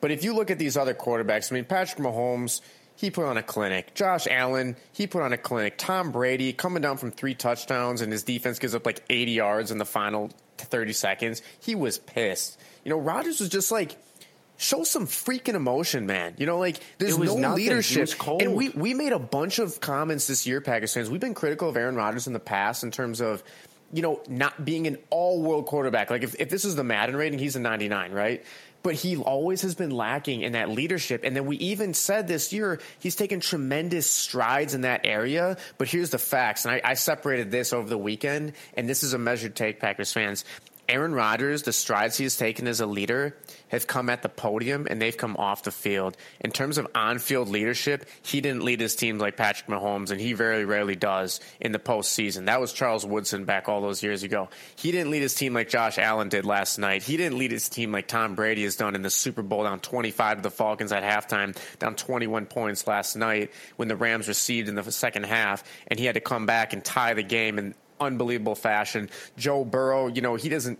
But 0.00 0.10
if 0.10 0.24
you 0.24 0.34
look 0.34 0.50
at 0.50 0.58
these 0.58 0.76
other 0.76 0.94
quarterbacks, 0.94 1.50
I 1.50 1.54
mean 1.56 1.64
Patrick 1.64 1.98
Mahomes, 1.98 2.60
he 2.96 3.10
put 3.10 3.24
on 3.26 3.36
a 3.36 3.42
clinic. 3.42 3.94
Josh 3.94 4.26
Allen, 4.30 4.76
he 4.92 5.06
put 5.06 5.22
on 5.22 5.32
a 5.32 5.38
clinic. 5.38 5.76
Tom 5.78 6.12
Brady 6.12 6.52
coming 6.52 6.82
down 6.82 6.96
from 6.96 7.10
three 7.10 7.34
touchdowns 7.34 8.00
and 8.00 8.10
his 8.10 8.22
defense 8.22 8.58
gives 8.58 8.74
up 8.74 8.86
like 8.86 9.02
80 9.08 9.32
yards 9.32 9.70
in 9.70 9.78
the 9.78 9.84
final 9.84 10.30
30 10.58 10.92
seconds. 10.92 11.42
He 11.60 11.74
was 11.74 11.98
pissed. 11.98 12.58
You 12.84 12.90
know, 12.90 12.98
Rodgers 12.98 13.40
was 13.40 13.48
just 13.48 13.70
like 13.70 13.96
show 14.56 14.84
some 14.84 15.06
freaking 15.06 15.54
emotion, 15.54 16.06
man. 16.06 16.34
You 16.38 16.46
know, 16.46 16.58
like 16.58 16.78
there's 16.98 17.18
was 17.18 17.34
no 17.34 17.40
nothing. 17.40 17.64
Leadership. 17.64 18.10
And 18.40 18.54
we 18.54 18.70
we 18.70 18.94
made 18.94 19.12
a 19.12 19.18
bunch 19.18 19.58
of 19.58 19.80
comments 19.80 20.26
this 20.26 20.46
year, 20.46 20.60
Packers 20.60 20.94
fans. 20.94 21.10
We've 21.10 21.20
been 21.20 21.34
critical 21.34 21.68
of 21.68 21.76
Aaron 21.76 21.96
Rodgers 21.96 22.26
in 22.26 22.32
the 22.32 22.40
past 22.40 22.82
in 22.82 22.90
terms 22.90 23.20
of, 23.20 23.42
you 23.92 24.02
know, 24.02 24.22
not 24.28 24.64
being 24.64 24.86
an 24.86 24.98
all 25.10 25.42
world 25.42 25.66
quarterback. 25.66 26.10
Like 26.10 26.22
if, 26.22 26.34
if 26.38 26.48
this 26.48 26.64
is 26.64 26.76
the 26.76 26.84
Madden 26.84 27.16
rating, 27.16 27.38
he's 27.38 27.56
a 27.56 27.60
99, 27.60 28.12
right? 28.12 28.44
But 28.86 28.94
he 28.94 29.16
always 29.16 29.62
has 29.62 29.74
been 29.74 29.90
lacking 29.90 30.42
in 30.42 30.52
that 30.52 30.70
leadership. 30.70 31.22
And 31.24 31.34
then 31.34 31.44
we 31.44 31.56
even 31.56 31.92
said 31.92 32.28
this 32.28 32.52
year 32.52 32.78
he's 33.00 33.16
taken 33.16 33.40
tremendous 33.40 34.08
strides 34.08 34.74
in 34.74 34.82
that 34.82 35.00
area. 35.02 35.56
But 35.76 35.88
here's 35.88 36.10
the 36.10 36.20
facts. 36.20 36.64
And 36.64 36.72
I, 36.72 36.80
I 36.84 36.94
separated 36.94 37.50
this 37.50 37.72
over 37.72 37.88
the 37.88 37.98
weekend, 37.98 38.52
and 38.74 38.88
this 38.88 39.02
is 39.02 39.12
a 39.12 39.18
measured 39.18 39.56
take, 39.56 39.80
Packers 39.80 40.12
fans. 40.12 40.44
Aaron 40.88 41.14
Rodgers, 41.14 41.62
the 41.62 41.72
strides 41.72 42.16
he 42.16 42.24
has 42.24 42.36
taken 42.36 42.66
as 42.66 42.80
a 42.80 42.86
leader 42.86 43.36
have 43.68 43.86
come 43.86 44.08
at 44.08 44.22
the 44.22 44.28
podium 44.28 44.86
and 44.88 45.02
they've 45.02 45.16
come 45.16 45.36
off 45.36 45.64
the 45.64 45.72
field. 45.72 46.16
In 46.40 46.52
terms 46.52 46.78
of 46.78 46.86
on 46.94 47.18
field 47.18 47.48
leadership, 47.48 48.06
he 48.22 48.40
didn't 48.40 48.64
lead 48.64 48.80
his 48.80 48.94
team 48.94 49.18
like 49.18 49.36
Patrick 49.36 49.68
Mahomes, 49.68 50.10
and 50.10 50.20
he 50.20 50.32
very 50.32 50.64
rarely 50.64 50.94
does 50.94 51.40
in 51.60 51.72
the 51.72 51.78
postseason. 51.78 52.46
That 52.46 52.60
was 52.60 52.72
Charles 52.72 53.04
Woodson 53.04 53.44
back 53.44 53.68
all 53.68 53.80
those 53.80 54.02
years 54.02 54.22
ago. 54.22 54.48
He 54.76 54.92
didn't 54.92 55.10
lead 55.10 55.22
his 55.22 55.34
team 55.34 55.54
like 55.54 55.68
Josh 55.68 55.98
Allen 55.98 56.28
did 56.28 56.44
last 56.44 56.78
night. 56.78 57.02
He 57.02 57.16
didn't 57.16 57.38
lead 57.38 57.50
his 57.50 57.68
team 57.68 57.92
like 57.92 58.06
Tom 58.06 58.34
Brady 58.34 58.62
has 58.64 58.76
done 58.76 58.94
in 58.94 59.02
the 59.02 59.10
Super 59.10 59.42
Bowl, 59.42 59.64
down 59.64 59.80
25 59.80 60.38
to 60.38 60.42
the 60.42 60.50
Falcons 60.50 60.92
at 60.92 61.02
halftime, 61.02 61.56
down 61.78 61.96
21 61.96 62.46
points 62.46 62.86
last 62.86 63.16
night 63.16 63.50
when 63.76 63.88
the 63.88 63.96
Rams 63.96 64.28
received 64.28 64.68
in 64.68 64.74
the 64.74 64.92
second 64.92 65.24
half, 65.24 65.64
and 65.88 65.98
he 65.98 66.06
had 66.06 66.14
to 66.14 66.20
come 66.20 66.46
back 66.46 66.72
and 66.72 66.84
tie 66.84 67.14
the 67.14 67.22
game 67.22 67.58
in 67.58 67.74
unbelievable 68.00 68.54
fashion. 68.54 69.10
Joe 69.36 69.64
Burrow, 69.64 70.08
you 70.08 70.20
know, 70.20 70.36
he 70.36 70.48
doesn't 70.48 70.78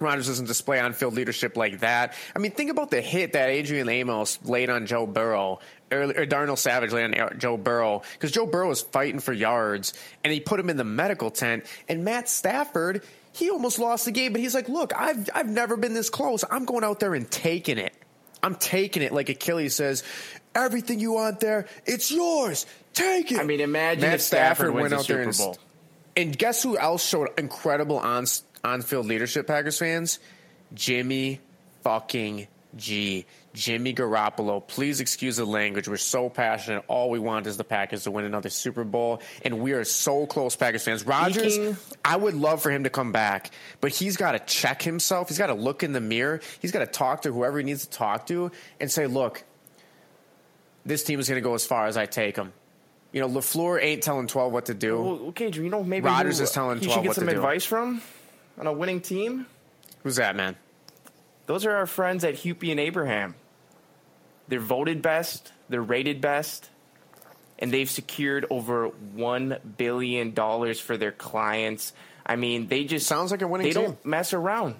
Rodgers 0.00 0.26
doesn't 0.26 0.46
display 0.46 0.80
on 0.80 0.92
field 0.92 1.14
leadership 1.14 1.56
like 1.56 1.80
that. 1.80 2.14
I 2.34 2.38
mean, 2.38 2.50
think 2.50 2.70
about 2.70 2.90
the 2.90 3.00
hit 3.00 3.34
that 3.34 3.48
Adrian 3.48 3.88
Amos 3.88 4.38
laid 4.44 4.70
on 4.70 4.86
Joe 4.86 5.06
Burrow, 5.06 5.60
early, 5.92 6.16
or 6.16 6.26
Darnell 6.26 6.56
Savage 6.56 6.92
laid 6.92 7.18
on 7.18 7.38
Joe 7.38 7.56
Burrow, 7.56 8.02
because 8.12 8.32
Joe 8.32 8.46
Burrow 8.46 8.68
was 8.68 8.82
fighting 8.82 9.20
for 9.20 9.32
yards, 9.32 9.94
and 10.22 10.32
he 10.32 10.40
put 10.40 10.58
him 10.58 10.68
in 10.68 10.76
the 10.76 10.84
medical 10.84 11.30
tent. 11.30 11.64
And 11.88 12.04
Matt 12.04 12.28
Stafford, 12.28 13.04
he 13.32 13.50
almost 13.50 13.78
lost 13.78 14.04
the 14.04 14.10
game, 14.10 14.32
but 14.32 14.40
he's 14.40 14.54
like, 14.54 14.68
look, 14.68 14.92
I've, 14.96 15.28
I've 15.34 15.48
never 15.48 15.76
been 15.76 15.94
this 15.94 16.10
close. 16.10 16.44
I'm 16.50 16.64
going 16.64 16.84
out 16.84 17.00
there 17.00 17.14
and 17.14 17.30
taking 17.30 17.78
it. 17.78 17.94
I'm 18.42 18.56
taking 18.56 19.02
it, 19.02 19.12
like 19.12 19.28
Achilles 19.28 19.74
says. 19.74 20.02
Everything 20.56 21.00
you 21.00 21.12
want 21.12 21.40
there, 21.40 21.66
it's 21.86 22.10
yours. 22.12 22.66
Take 22.92 23.32
it. 23.32 23.40
I 23.40 23.44
mean, 23.44 23.60
imagine 23.60 24.02
Matt 24.02 24.14
if 24.14 24.20
Stafford, 24.20 24.66
Stafford 24.66 24.74
went 24.74 24.92
out 24.92 25.06
there 25.06 25.22
and, 25.22 25.58
and 26.16 26.36
guess 26.36 26.62
who 26.62 26.76
else 26.78 27.06
showed 27.06 27.28
incredible 27.38 27.98
on 27.98 28.26
on 28.62 28.82
field 28.82 29.06
leadership, 29.06 29.46
Packers 29.46 29.78
fans? 29.78 30.18
Jimmy 30.72 31.40
fucking 31.82 32.48
G. 32.76 33.26
Jimmy 33.52 33.94
Garoppolo. 33.94 34.66
Please 34.66 35.00
excuse 35.00 35.36
the 35.36 35.44
language. 35.44 35.88
We're 35.88 35.96
so 35.96 36.28
passionate. 36.28 36.84
All 36.88 37.08
we 37.08 37.20
want 37.20 37.46
is 37.46 37.56
the 37.56 37.64
Packers 37.64 38.02
to 38.04 38.10
win 38.10 38.24
another 38.24 38.48
Super 38.48 38.82
Bowl, 38.82 39.22
and 39.42 39.60
we 39.60 39.72
are 39.72 39.84
so 39.84 40.26
close, 40.26 40.56
Packers 40.56 40.84
fans. 40.84 41.06
Rodgers, 41.06 41.56
I 42.04 42.16
would 42.16 42.34
love 42.34 42.62
for 42.62 42.70
him 42.70 42.84
to 42.84 42.90
come 42.90 43.12
back, 43.12 43.52
but 43.80 43.92
he's 43.92 44.16
got 44.16 44.32
to 44.32 44.40
check 44.40 44.82
himself. 44.82 45.28
He's 45.28 45.38
got 45.38 45.46
to 45.46 45.54
look 45.54 45.84
in 45.84 45.92
the 45.92 46.00
mirror. 46.00 46.40
He's 46.60 46.72
got 46.72 46.80
to 46.80 46.86
talk 46.86 47.22
to 47.22 47.32
whoever 47.32 47.58
he 47.58 47.64
needs 47.64 47.86
to 47.86 47.90
talk 47.90 48.26
to 48.26 48.50
and 48.80 48.90
say, 48.90 49.06
look, 49.06 49.44
this 50.84 51.04
team 51.04 51.20
is 51.20 51.28
going 51.28 51.40
to 51.40 51.48
go 51.48 51.54
as 51.54 51.64
far 51.64 51.86
as 51.86 51.96
I 51.96 52.06
take 52.06 52.34
them. 52.34 52.52
You 53.14 53.20
know, 53.20 53.28
LaFleur 53.28 53.80
ain't 53.80 54.02
telling 54.02 54.26
12 54.26 54.52
what 54.52 54.66
to 54.66 54.74
do. 54.74 55.00
Well, 55.00 55.20
okay, 55.28 55.48
you 55.48 55.68
know, 55.68 55.84
maybe 55.84 56.04
Rodgers 56.04 56.40
is 56.40 56.50
telling 56.50 56.80
12 56.80 56.82
he 56.82 56.92
should 56.92 57.04
get 57.04 57.14
some 57.14 57.28
advice 57.28 57.62
do. 57.62 57.68
from 57.68 58.02
on 58.58 58.66
a 58.66 58.72
winning 58.72 59.00
team. 59.00 59.46
Who's 60.02 60.16
that, 60.16 60.34
man? 60.34 60.56
Those 61.46 61.64
are 61.64 61.76
our 61.76 61.86
friends 61.86 62.24
at 62.24 62.34
Hupy 62.34 62.72
and 62.72 62.80
Abraham. 62.80 63.36
They're 64.48 64.58
voted 64.58 65.00
best, 65.00 65.52
they're 65.68 65.80
rated 65.80 66.20
best, 66.20 66.68
and 67.60 67.72
they've 67.72 67.88
secured 67.88 68.46
over 68.50 68.90
$1 69.16 69.60
billion 69.76 70.32
for 70.74 70.96
their 70.96 71.12
clients. 71.12 71.92
I 72.26 72.34
mean, 72.34 72.66
they 72.66 72.82
just. 72.82 73.06
Sounds 73.06 73.30
like 73.30 73.42
a 73.42 73.46
winning 73.46 73.68
they 73.68 73.74
team. 73.74 73.84
don't 73.84 74.04
mess 74.04 74.32
around. 74.32 74.74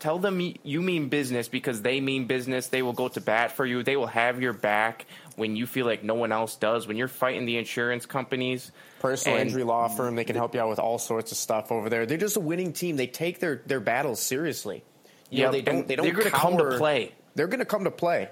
Tell 0.00 0.18
them 0.18 0.40
you 0.62 0.82
mean 0.82 1.08
business 1.08 1.48
because 1.48 1.82
they 1.82 2.00
mean 2.00 2.26
business. 2.26 2.68
They 2.68 2.82
will 2.82 2.92
go 2.92 3.08
to 3.08 3.20
bat 3.20 3.52
for 3.52 3.64
you. 3.64 3.82
They 3.82 3.96
will 3.96 4.06
have 4.06 4.40
your 4.40 4.54
back 4.54 5.06
when 5.40 5.56
you 5.56 5.66
feel 5.66 5.86
like 5.86 6.04
no 6.04 6.14
one 6.14 6.30
else 6.30 6.54
does. 6.54 6.86
When 6.86 6.96
you're 6.96 7.08
fighting 7.08 7.46
the 7.46 7.56
insurance 7.56 8.06
companies, 8.06 8.70
personal 9.00 9.38
injury 9.38 9.64
law 9.64 9.88
firm, 9.88 10.14
they 10.14 10.24
can 10.24 10.36
help 10.36 10.54
you 10.54 10.60
out 10.60 10.68
with 10.68 10.78
all 10.78 10.98
sorts 10.98 11.32
of 11.32 11.38
stuff 11.38 11.72
over 11.72 11.88
there. 11.88 12.06
They're 12.06 12.18
just 12.18 12.36
a 12.36 12.40
winning 12.40 12.72
team. 12.72 12.96
They 12.96 13.08
take 13.08 13.40
their 13.40 13.62
their 13.66 13.80
battles 13.80 14.20
seriously. 14.20 14.84
You 15.30 15.40
yeah, 15.40 15.44
know, 15.46 15.52
they 15.52 15.62
don't. 15.62 15.88
They 15.88 15.96
don't. 15.96 16.04
They're 16.04 16.24
to 16.24 16.30
come 16.30 16.58
to 16.58 16.76
play. 16.78 17.14
They're 17.34 17.48
going 17.48 17.60
to 17.60 17.64
come 17.64 17.84
to 17.84 17.90
play. 17.90 18.28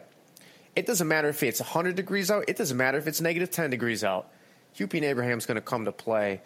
It 0.77 0.87
doesn't 0.87 1.09
matter 1.09 1.29
if 1.29 1.43
it's 1.43 1.61
100 1.61 1.97
degrees 1.97 2.31
out. 2.31 2.45
It 2.47 2.57
doesn't 2.57 2.77
matter 2.77 2.99
if 2.99 3.09
it's 3.09 3.21
negative 3.21 3.51
10 3.51 3.71
degrees 3.71 4.05
out. 4.05 4.31
And 4.79 5.05
Abraham's 5.05 5.47
going 5.47 5.57
to 5.57 5.61
come 5.61 5.87
to 5.87 5.93
play. 5.93 6.41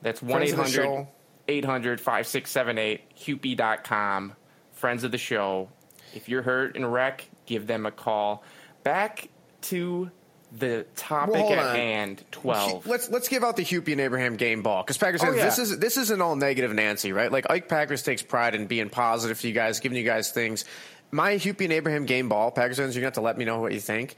That's 0.00 0.22
1 0.22 0.42
800 0.42 1.06
800 1.48 2.00
5678, 2.00 3.16
Hupy.com 3.16 4.34
friends 4.78 5.04
of 5.04 5.10
the 5.10 5.18
show. 5.18 5.68
If 6.14 6.28
you're 6.28 6.42
hurt 6.42 6.76
in 6.76 6.84
a 6.84 6.88
wreck, 6.88 7.28
give 7.46 7.66
them 7.66 7.84
a 7.84 7.90
call. 7.90 8.42
Back 8.82 9.28
to 9.68 10.10
the 10.56 10.86
topic 10.96 11.34
well, 11.34 11.52
at 11.52 11.58
on. 11.58 11.74
hand. 11.74 12.24
Twelve. 12.30 12.86
Let's 12.86 13.10
let's 13.10 13.28
give 13.28 13.44
out 13.44 13.56
the 13.56 13.64
Hupy 13.64 13.92
and 13.92 14.00
Abraham 14.00 14.36
game 14.36 14.62
ball 14.62 14.82
because 14.82 14.98
Packers 14.98 15.22
oh, 15.22 15.32
yeah. 15.32 15.44
this 15.44 15.58
is 15.58 15.78
this 15.78 15.96
isn't 15.96 16.20
all 16.20 16.36
negative 16.36 16.72
Nancy, 16.72 17.12
right? 17.12 17.30
Like 17.30 17.50
Ike 17.50 17.68
Packers 17.68 18.02
takes 18.02 18.22
pride 18.22 18.54
in 18.54 18.66
being 18.66 18.88
positive 18.88 19.40
to 19.40 19.48
you 19.48 19.54
guys, 19.54 19.80
giving 19.80 19.98
you 19.98 20.04
guys 20.04 20.30
things. 20.30 20.64
My 21.10 21.34
Hupy 21.34 21.64
and 21.64 21.72
Abraham 21.72 22.06
game 22.06 22.28
ball, 22.28 22.50
Packers 22.50 22.78
fans, 22.78 22.94
you're 22.94 23.00
gonna 23.02 23.08
have 23.08 23.14
to 23.14 23.20
let 23.20 23.38
me 23.38 23.44
know 23.44 23.60
what 23.60 23.72
you 23.72 23.80
think. 23.80 24.16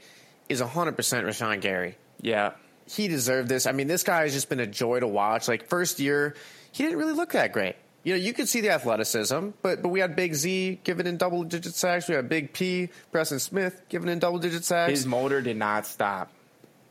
Is 0.49 0.61
100 0.61 0.95
percent 0.95 1.27
Rashan 1.27 1.61
Gary. 1.61 1.97
Yeah, 2.21 2.51
he 2.85 3.07
deserved 3.07 3.49
this. 3.49 3.65
I 3.65 3.71
mean, 3.71 3.87
this 3.87 4.03
guy 4.03 4.23
has 4.23 4.33
just 4.33 4.49
been 4.49 4.59
a 4.59 4.67
joy 4.67 4.99
to 4.99 5.07
watch. 5.07 5.47
Like 5.47 5.67
first 5.67 5.99
year, 5.99 6.35
he 6.71 6.83
didn't 6.83 6.99
really 6.99 7.13
look 7.13 7.33
that 7.33 7.53
great 7.53 7.75
you 8.03 8.13
know, 8.13 8.19
you 8.19 8.33
could 8.33 8.49
see 8.49 8.61
the 8.61 8.71
athleticism, 8.71 9.49
but 9.61 9.81
but 9.81 9.89
we 9.89 9.99
had 9.99 10.15
Big 10.15 10.33
Z 10.33 10.79
giving 10.83 11.07
in 11.07 11.17
double 11.17 11.43
digit 11.43 11.75
sacks. 11.75 12.07
We 12.07 12.15
had 12.15 12.29
Big 12.29 12.53
P, 12.53 12.89
Preston 13.11 13.39
Smith 13.39 13.81
giving 13.89 14.09
in 14.09 14.19
double 14.19 14.39
digit 14.39 14.63
sacks. 14.65 14.91
His 14.91 15.05
motor 15.05 15.41
did 15.41 15.57
not 15.57 15.85
stop. 15.85 16.31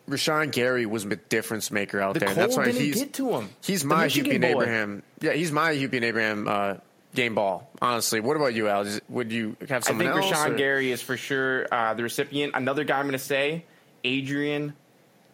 Rashan 0.09 0.51
Gary 0.51 0.87
was 0.87 1.05
a 1.05 1.17
difference 1.17 1.71
maker 1.71 2.01
out 2.01 2.15
the 2.15 2.21
there. 2.21 2.35
That's 2.35 2.57
why 2.57 2.65
didn't 2.67 2.81
he's 2.81 2.97
get 2.97 3.13
to 3.15 3.31
him. 3.31 3.49
He's 3.63 3.85
my 3.85 4.07
and 4.07 4.45
Abraham. 4.45 5.03
Yeah, 5.21 5.33
he's 5.33 5.53
my 5.53 5.71
and 5.71 6.05
Abraham 6.05 6.49
uh, 6.49 6.75
game 7.15 7.35
ball. 7.35 7.71
Honestly, 7.81 8.21
what 8.21 8.37
about 8.37 8.55
you, 8.55 8.69
Al? 8.69 8.87
Would 9.09 9.33
you 9.33 9.57
have 9.69 9.85
someone 9.85 10.07
I 10.07 10.13
think 10.13 10.25
else? 10.25 10.35
Rashan 10.35 10.51
or? 10.51 10.55
Gary 10.55 10.91
is 10.91 11.01
for 11.01 11.17
sure 11.17 11.67
uh, 11.73 11.95
the 11.95 12.03
recipient. 12.03 12.55
Another 12.55 12.85
guy 12.85 12.99
I'm 12.99 13.05
going 13.05 13.13
to 13.13 13.19
say, 13.19 13.65
Adrian 14.03 14.75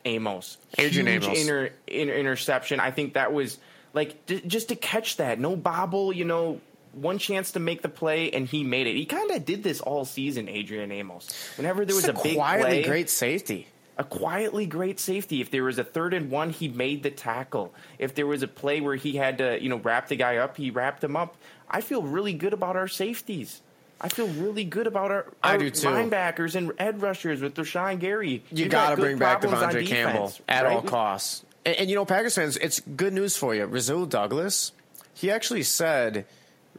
Amos. 0.05 0.59
Adrian 0.79 1.07
Huge 1.07 1.25
Amos. 1.25 1.41
Inter, 1.41 1.71
inter, 1.87 2.15
interception. 2.15 2.81
I 2.81 2.91
think 2.91 3.15
that 3.15 3.33
was 3.33 3.59
like 3.97 4.27
d- 4.27 4.43
just 4.47 4.69
to 4.69 4.77
catch 4.77 5.17
that, 5.17 5.41
no 5.41 5.57
bobble, 5.57 6.13
you 6.13 6.25
know, 6.25 6.61
one 6.93 7.19
chance 7.19 7.53
to 7.53 7.59
make 7.61 7.83
the 7.83 7.89
play, 7.89 8.31
and 8.31 8.47
he 8.47 8.63
made 8.63 8.87
it. 8.87 8.95
He 8.95 9.07
kind 9.07 9.31
of 9.31 9.45
did 9.45 9.63
this 9.63 9.81
all 9.81 10.05
season, 10.05 10.49
Adrian 10.49 10.93
Amos. 10.93 11.29
Whenever 11.57 11.85
there 11.85 11.97
was 11.97 12.07
a, 12.07 12.13
a 12.13 12.23
big 12.23 12.37
quietly 12.37 12.83
play, 12.83 12.85
great 12.85 13.11
safety. 13.11 13.67
A 13.99 14.05
quietly 14.05 14.67
great 14.67 15.01
safety. 15.01 15.41
If 15.41 15.51
there 15.51 15.65
was 15.65 15.79
a 15.79 15.85
third 15.85 16.13
and 16.13 16.31
one, 16.31 16.51
he 16.51 16.69
made 16.69 17.03
the 17.03 17.11
tackle. 17.11 17.73
If 17.99 18.15
there 18.15 18.27
was 18.27 18.43
a 18.43 18.49
play 18.49 18.83
where 18.83 18.95
he 18.97 19.17
had 19.17 19.39
to, 19.39 19.61
you 19.61 19.71
know, 19.71 19.79
wrap 19.79 20.09
the 20.09 20.17
guy 20.17 20.37
up, 20.37 20.59
he 20.59 20.71
wrapped 20.71 21.03
him 21.03 21.17
up. 21.17 21.37
I 21.69 21.81
feel 21.81 22.03
really 22.03 22.35
good 22.35 22.53
about 22.53 22.77
our 22.77 22.89
safeties. 22.89 23.63
I 23.99 24.11
feel 24.11 24.29
really 24.29 24.65
good 24.65 24.87
about 24.87 25.11
our, 25.11 25.25
our 25.43 25.55
I 25.55 25.57
do 25.57 25.71
too. 25.71 25.89
linebackers 25.89 26.55
and 26.55 26.73
ed 26.79 27.01
rushers 27.01 27.41
with 27.41 27.55
Rashan 27.55 27.99
Gary. 27.99 28.45
You 28.51 28.69
got 28.69 28.91
to 28.91 28.97
bring 28.97 29.17
back 29.17 29.41
De'Vondre 29.41 29.87
Campbell 29.87 30.33
at 30.47 30.65
right? 30.65 30.73
all 30.75 30.83
costs. 30.83 31.47
And, 31.67 31.75
and, 31.77 31.91
you 31.91 31.97
know, 31.97 32.05
Packers 32.05 32.37
fans, 32.37 32.57
it's 32.57 32.79
good 32.81 33.13
news 33.13 33.37
for 33.37 33.55
you. 33.55 33.67
Rasul 33.67 34.07
Douglas, 34.07 34.73
he 35.15 35.33
actually 35.33 35.65
said, 35.65 36.25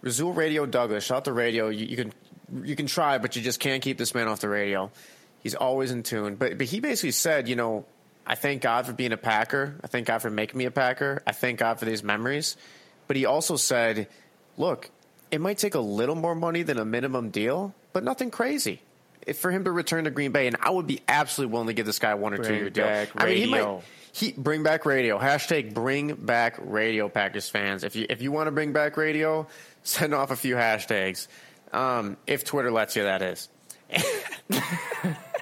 Rasul 0.01 0.31
Radio 0.31 0.65
Douglas, 0.65 1.03
shout 1.03 1.17
out 1.17 1.23
the 1.25 1.33
radio. 1.33 1.67
You, 1.67 1.85
you, 1.85 1.97
can 1.97 2.13
you 2.63 2.75
can 2.75 2.87
try, 2.87 3.17
but 3.17 3.35
you 3.35 3.41
just 3.41 3.59
can't 3.59 3.83
keep 3.83 3.97
this 3.97 4.15
man 4.15 4.27
off 4.29 4.39
the 4.39 4.49
radio. 4.49 4.89
He's 5.43 5.55
always 5.55 5.91
in 5.91 6.03
tune. 6.03 6.35
But 6.35 6.57
but 6.57 6.67
he 6.67 6.79
basically 6.79 7.11
said, 7.11 7.49
you 7.49 7.55
know, 7.57 7.85
I 8.25 8.35
thank 8.35 8.61
God 8.61 8.85
for 8.85 8.93
being 8.93 9.11
a 9.11 9.17
Packer. 9.17 9.75
I 9.83 9.87
thank 9.87 10.07
God 10.07 10.19
for 10.19 10.29
making 10.29 10.57
me 10.57 10.65
a 10.65 10.71
Packer. 10.71 11.21
I 11.27 11.33
thank 11.33 11.59
God 11.59 11.79
for 11.79 11.85
these 11.85 12.01
memories. 12.01 12.55
But 13.07 13.17
he 13.17 13.25
also 13.25 13.57
said, 13.57 14.07
look, 14.57 14.89
it 15.31 15.41
might 15.41 15.57
take 15.57 15.75
a 15.75 15.79
little 15.79 16.15
more 16.15 16.35
money 16.35 16.63
than 16.63 16.77
a 16.77 16.85
minimum 16.85 17.29
deal, 17.29 17.73
but 17.91 18.03
nothing 18.03 18.31
crazy. 18.31 18.81
If 19.25 19.39
for 19.39 19.51
him 19.51 19.65
to 19.65 19.71
return 19.71 20.05
to 20.05 20.11
Green 20.11 20.31
Bay, 20.31 20.47
and 20.47 20.55
I 20.61 20.69
would 20.69 20.87
be 20.87 21.01
absolutely 21.07 21.51
willing 21.51 21.67
to 21.67 21.73
give 21.73 21.85
this 21.85 21.99
guy 21.99 22.13
one 22.13 22.33
or 22.33 22.37
two 22.37 22.55
year 22.55 22.69
deal. 22.69 22.85
I 22.85 23.25
mean, 23.25 23.37
he 23.37 23.45
might 23.51 23.81
he, 24.17 24.31
bring 24.31 24.63
back 24.63 24.85
radio. 24.85 25.19
Hashtag 25.19 25.75
bring 25.75 26.15
back 26.15 26.57
radio, 26.59 27.07
Packers 27.07 27.49
fans. 27.49 27.83
If 27.83 27.95
you 27.95 28.07
if 28.09 28.21
you 28.21 28.31
want 28.31 28.47
to 28.47 28.51
bring 28.51 28.73
back 28.73 28.97
radio, 28.97 29.47
send 29.83 30.13
off 30.15 30.31
a 30.31 30.35
few 30.35 30.55
hashtags. 30.55 31.27
Um, 31.71 32.17
if 32.25 32.43
Twitter 32.43 32.71
lets 32.71 32.95
you, 32.95 33.03
that 33.03 33.21
is. 33.21 33.49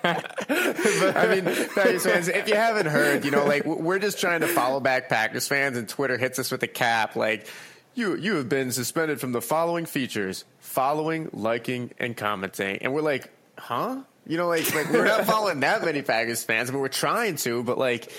I 0.04 1.28
mean, 1.28 1.46
Packers 1.46 2.04
fans, 2.04 2.28
if 2.28 2.50
you 2.50 2.56
haven't 2.56 2.88
heard, 2.88 3.24
you 3.24 3.32
know, 3.32 3.46
like 3.46 3.66
we're 3.66 4.00
just 4.00 4.20
trying 4.20 4.42
to 4.42 4.48
follow 4.48 4.82
back 4.82 5.08
Packers 5.08 5.48
fans, 5.48 5.78
and 5.78 5.88
Twitter 5.88 6.18
hits 6.18 6.38
us 6.38 6.52
with 6.52 6.62
a 6.64 6.68
cap, 6.68 7.16
like 7.16 7.48
you 7.94 8.16
you 8.18 8.36
have 8.36 8.50
been 8.50 8.74
suspended 8.74 9.22
from 9.22 9.32
the 9.32 9.42
following 9.42 9.86
features: 9.86 10.44
following, 10.60 11.30
liking, 11.32 11.92
and 11.98 12.18
commenting. 12.18 12.80
And 12.82 12.94
we're 12.94 13.02
like, 13.02 13.32
huh? 13.58 14.02
You 14.28 14.38
know, 14.38 14.48
like 14.48 14.76
like 14.76 14.92
we're 14.92 15.06
not 15.06 15.26
following 15.28 15.62
that 15.62 15.84
many 15.84 16.02
Packers 16.02 16.44
fans, 16.44 16.72
but 16.72 16.80
we're 16.80 16.90
trying 16.90 17.38
to. 17.38 17.64
But 17.64 17.78
like, 17.78 18.12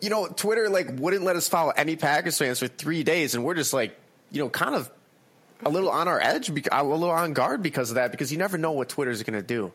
you 0.00 0.10
know, 0.10 0.28
Twitter 0.28 0.68
like 0.68 0.98
wouldn't 0.98 1.24
let 1.24 1.36
us 1.36 1.48
follow 1.48 1.72
any 1.76 1.96
Packers 1.96 2.38
fans 2.38 2.58
for 2.58 2.68
three 2.68 3.02
days, 3.02 3.34
and 3.34 3.44
we're 3.44 3.54
just 3.54 3.72
like, 3.72 3.98
you 4.30 4.42
know, 4.42 4.48
kind 4.48 4.74
of 4.74 4.90
a 5.64 5.70
little 5.70 5.90
on 5.90 6.08
our 6.08 6.20
edge, 6.20 6.48
a 6.48 6.84
little 6.84 7.10
on 7.10 7.32
guard 7.32 7.62
because 7.62 7.90
of 7.90 7.96
that, 7.96 8.10
because 8.10 8.30
you 8.30 8.38
never 8.38 8.58
know 8.58 8.72
what 8.72 8.88
Twitter's 8.88 9.22
going 9.22 9.38
to 9.38 9.46
do. 9.46 9.72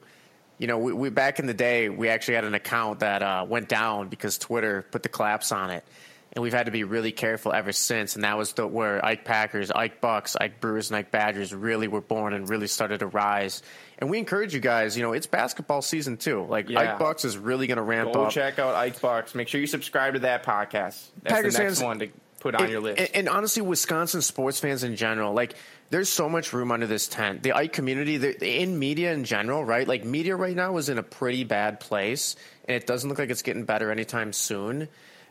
You 0.58 0.68
know, 0.68 0.78
we, 0.78 0.94
we, 0.94 1.10
back 1.10 1.40
in 1.40 1.46
the 1.46 1.54
day, 1.54 1.90
we 1.90 2.10
actually 2.10 2.36
had 2.36 2.46
an 2.46 2.54
account 2.54 3.00
that 3.00 3.22
uh, 3.22 3.46
went 3.48 3.68
down 3.68 4.08
because 4.08 4.38
Twitter 4.38 4.86
put 4.92 5.04
the 5.04 5.10
collapse 5.10 5.52
on 5.52 5.72
it, 5.72 5.84
and 6.32 6.42
we've 6.42 6.54
had 6.54 6.68
to 6.68 6.72
be 6.72 6.84
really 6.84 7.12
careful 7.12 7.52
ever 7.52 7.72
since. 7.72 8.16
And 8.16 8.24
that 8.24 8.38
was 8.38 8.54
the, 8.54 8.66
where 8.66 9.04
Ike 9.04 9.26
Packers, 9.26 9.72
Ike 9.72 10.00
Bucks, 10.00 10.38
Ike 10.40 10.62
Brewers, 10.62 10.90
and 10.90 10.98
Ike 10.98 11.12
Badgers 11.12 11.54
really 11.54 11.88
were 11.88 12.02
born 12.02 12.34
and 12.34 12.48
really 12.48 12.68
started 12.68 13.00
to 13.00 13.08
rise. 13.08 13.62
And 14.04 14.10
we 14.10 14.18
encourage 14.20 14.54
you 14.54 14.60
guys, 14.60 14.98
you 14.98 15.04
know, 15.04 15.14
it's 15.14 15.28
basketball 15.28 15.82
season 15.82 16.18
too. 16.18 16.44
Like 16.44 16.70
yeah. 16.70 16.82
Ike 16.82 17.00
Bucks 17.00 17.24
is 17.24 17.38
really 17.38 17.68
going 17.68 17.78
to 17.78 17.84
ramp 17.84 18.10
up. 18.10 18.14
Go 18.14 18.24
up. 18.26 18.32
check 18.34 18.60
out 18.60 18.76
Ike 18.76 19.00
Bucks. 19.00 19.34
Make 19.34 19.48
sure 19.48 19.62
you 19.62 19.66
subscribe 19.66 20.16
to 20.16 20.20
that 20.20 20.44
podcast. 20.44 21.08
That's 21.22 21.36
Packers 21.36 21.54
the 21.54 21.64
next 21.64 21.80
fans, 21.80 21.84
one 21.84 22.00
to 22.00 22.10
put 22.42 22.54
on 22.54 22.64
and, 22.64 22.72
your 22.74 22.82
list. 22.82 23.00
And, 23.00 23.10
and, 23.14 23.30
honestly, 23.30 23.62
Wisconsin 23.62 24.22
sports 24.22 24.60
fans 24.60 24.84
in 24.84 24.98
general, 24.98 25.32
like 25.32 25.56
there's 25.90 26.10
so 26.10 26.28
much 26.28 26.52
room 26.52 26.74
under 26.74 26.86
this 26.86 27.08
tent. 27.08 27.44
The 27.44 27.54
Ike 27.54 27.72
community, 27.72 28.18
the, 28.18 28.62
in 28.62 28.78
media 28.78 29.14
in 29.14 29.24
general, 29.24 29.64
right? 29.64 29.88
Like 29.88 30.04
media 30.04 30.36
right 30.36 30.54
now 30.54 30.76
is 30.76 30.90
in 30.90 30.98
a 30.98 31.04
pretty 31.04 31.46
bad 31.46 31.80
place, 31.80 32.36
and 32.68 32.76
it 32.76 32.86
doesn't 32.86 33.08
look 33.08 33.20
like 33.20 33.30
it's 33.30 33.42
getting 33.42 33.64
better 33.64 33.90
anytime 33.90 34.34
soon. 34.34 34.90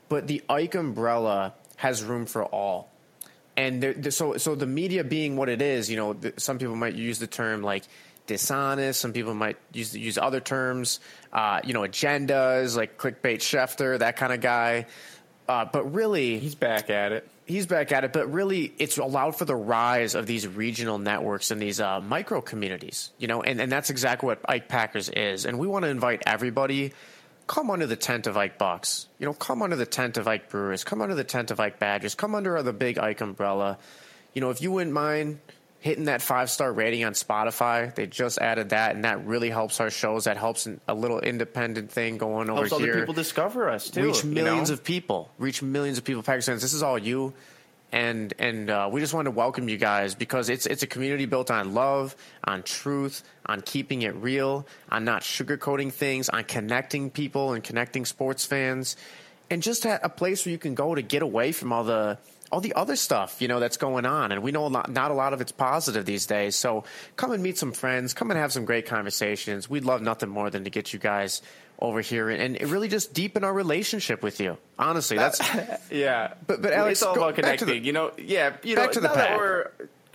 But 0.08 0.28
the 0.28 0.42
Ike 0.48 0.76
umbrella 0.76 1.52
has 1.76 2.02
room 2.02 2.24
for 2.24 2.42
all 2.42 2.88
and 3.56 4.12
so 4.12 4.38
so 4.38 4.54
the 4.54 4.66
media 4.66 5.04
being 5.04 5.36
what 5.36 5.48
it 5.48 5.60
is, 5.60 5.90
you 5.90 5.96
know, 5.96 6.16
some 6.38 6.58
people 6.58 6.74
might 6.76 6.94
use 6.94 7.18
the 7.18 7.26
term 7.26 7.62
like 7.62 7.84
dishonest. 8.26 9.00
Some 9.00 9.12
people 9.12 9.34
might 9.34 9.56
use 9.72 9.94
use 9.96 10.18
other 10.18 10.40
terms, 10.40 11.00
uh, 11.32 11.60
you 11.64 11.74
know, 11.74 11.80
agendas 11.80 12.76
like 12.76 12.98
clickbait 12.98 13.38
Schefter, 13.38 13.98
that 13.98 14.16
kind 14.16 14.32
of 14.32 14.40
guy. 14.40 14.86
Uh, 15.48 15.64
but 15.64 15.92
really, 15.92 16.38
he's 16.38 16.54
back 16.54 16.88
at 16.90 17.12
it. 17.12 17.28
He's 17.44 17.66
back 17.66 17.90
at 17.90 18.04
it, 18.04 18.12
but 18.12 18.32
really, 18.32 18.72
it's 18.78 18.98
allowed 18.98 19.36
for 19.36 19.44
the 19.44 19.56
rise 19.56 20.14
of 20.14 20.26
these 20.26 20.46
regional 20.46 20.98
networks 20.98 21.50
and 21.50 21.60
these 21.60 21.80
uh, 21.80 22.00
micro 22.00 22.40
communities, 22.40 23.10
you 23.18 23.26
know, 23.26 23.42
and, 23.42 23.60
and 23.60 23.70
that's 23.70 23.90
exactly 23.90 24.28
what 24.28 24.40
Ike 24.48 24.68
Packers 24.68 25.08
is. 25.08 25.44
And 25.44 25.58
we 25.58 25.66
want 25.66 25.84
to 25.84 25.88
invite 25.88 26.22
everybody 26.24 26.92
come 27.46 27.70
under 27.70 27.86
the 27.86 27.96
tent 27.96 28.26
of 28.26 28.36
Ike 28.36 28.58
Bucks. 28.58 29.08
You 29.18 29.26
know, 29.26 29.34
come 29.34 29.60
under 29.60 29.76
the 29.76 29.84
tent 29.84 30.16
of 30.16 30.28
Ike 30.28 30.48
Brewers. 30.48 30.84
Come 30.84 31.02
under 31.02 31.14
the 31.14 31.24
tent 31.24 31.50
of 31.50 31.60
Ike 31.60 31.78
Badgers. 31.78 32.14
Come 32.14 32.34
under 32.34 32.62
the 32.62 32.72
big 32.72 32.98
Ike 32.98 33.20
umbrella. 33.20 33.78
You 34.32 34.40
know, 34.40 34.50
if 34.50 34.62
you 34.62 34.72
wouldn't 34.72 34.94
mind 34.94 35.40
hitting 35.82 36.04
that 36.04 36.22
five 36.22 36.48
star 36.48 36.72
rating 36.72 37.04
on 37.04 37.12
Spotify. 37.12 37.92
They 37.92 38.06
just 38.06 38.38
added 38.38 38.70
that, 38.70 38.94
and 38.94 39.04
that 39.04 39.26
really 39.26 39.50
helps 39.50 39.80
our 39.80 39.90
shows. 39.90 40.24
That 40.24 40.36
helps 40.36 40.68
a 40.86 40.94
little 40.94 41.18
independent 41.18 41.90
thing 41.90 42.18
going 42.18 42.48
over 42.48 42.66
helps 42.66 42.78
here. 42.78 42.92
Other 42.92 43.00
people 43.00 43.14
discover 43.14 43.68
us 43.68 43.90
too. 43.90 44.04
Reach 44.04 44.24
millions 44.24 44.70
you 44.70 44.76
know? 44.76 44.78
of 44.78 44.84
people. 44.84 45.30
Reach 45.38 45.60
millions 45.60 45.98
of 45.98 46.04
people. 46.04 46.22
Packers 46.22 46.46
This 46.46 46.72
is 46.72 46.84
all 46.84 46.98
you. 46.98 47.34
And 47.90 48.32
and 48.38 48.70
uh, 48.70 48.88
we 48.92 49.00
just 49.00 49.12
want 49.12 49.26
to 49.26 49.32
welcome 49.32 49.68
you 49.68 49.76
guys 49.76 50.14
because 50.14 50.48
it's 50.48 50.66
it's 50.66 50.84
a 50.84 50.86
community 50.86 51.26
built 51.26 51.50
on 51.50 51.74
love, 51.74 52.14
on 52.44 52.62
truth, 52.62 53.24
on 53.44 53.60
keeping 53.60 54.02
it 54.02 54.14
real, 54.14 54.66
on 54.88 55.04
not 55.04 55.22
sugarcoating 55.22 55.92
things, 55.92 56.28
on 56.28 56.44
connecting 56.44 57.10
people 57.10 57.54
and 57.54 57.62
connecting 57.62 58.06
sports 58.06 58.46
fans, 58.46 58.96
and 59.50 59.62
just 59.62 59.84
a 59.84 60.08
place 60.08 60.46
where 60.46 60.52
you 60.52 60.58
can 60.58 60.74
go 60.74 60.94
to 60.94 61.02
get 61.02 61.22
away 61.22 61.50
from 61.50 61.72
all 61.72 61.84
the 61.84 62.18
all 62.52 62.60
the 62.60 62.74
other 62.74 62.96
stuff, 62.96 63.40
you 63.40 63.48
know, 63.48 63.58
that's 63.58 63.78
going 63.78 64.04
on. 64.04 64.30
And 64.30 64.42
we 64.42 64.52
know 64.52 64.68
not, 64.68 64.90
not 64.90 65.10
a 65.10 65.14
lot 65.14 65.32
of 65.32 65.40
it's 65.40 65.52
positive 65.52 66.04
these 66.04 66.26
days. 66.26 66.54
So 66.54 66.84
come 67.16 67.32
and 67.32 67.42
meet 67.42 67.56
some 67.56 67.72
friends, 67.72 68.12
come 68.12 68.30
and 68.30 68.38
have 68.38 68.52
some 68.52 68.66
great 68.66 68.84
conversations. 68.84 69.70
We'd 69.70 69.86
love 69.86 70.02
nothing 70.02 70.28
more 70.28 70.50
than 70.50 70.64
to 70.64 70.70
get 70.70 70.92
you 70.92 70.98
guys 70.98 71.40
over 71.78 72.02
here 72.02 72.28
and, 72.28 72.56
and 72.56 72.70
really 72.70 72.88
just 72.88 73.14
deepen 73.14 73.42
our 73.42 73.52
relationship 73.52 74.22
with 74.22 74.38
you. 74.38 74.58
Honestly, 74.78 75.16
that's 75.16 75.40
yeah. 75.90 76.34
But 76.46 76.60
but 76.60 76.74
Alex, 76.74 76.98
it's 76.98 77.02
all 77.02 77.16
about 77.16 77.36
connecting. 77.36 77.68
The, 77.68 77.78
you 77.78 77.92
know, 77.94 78.12
yeah. 78.18 78.54
You 78.62 78.76
back 78.76 78.88
know, 78.88 78.92
to 78.92 79.00
the 79.00 79.08
pack. 79.08 79.38
we're 79.38 79.70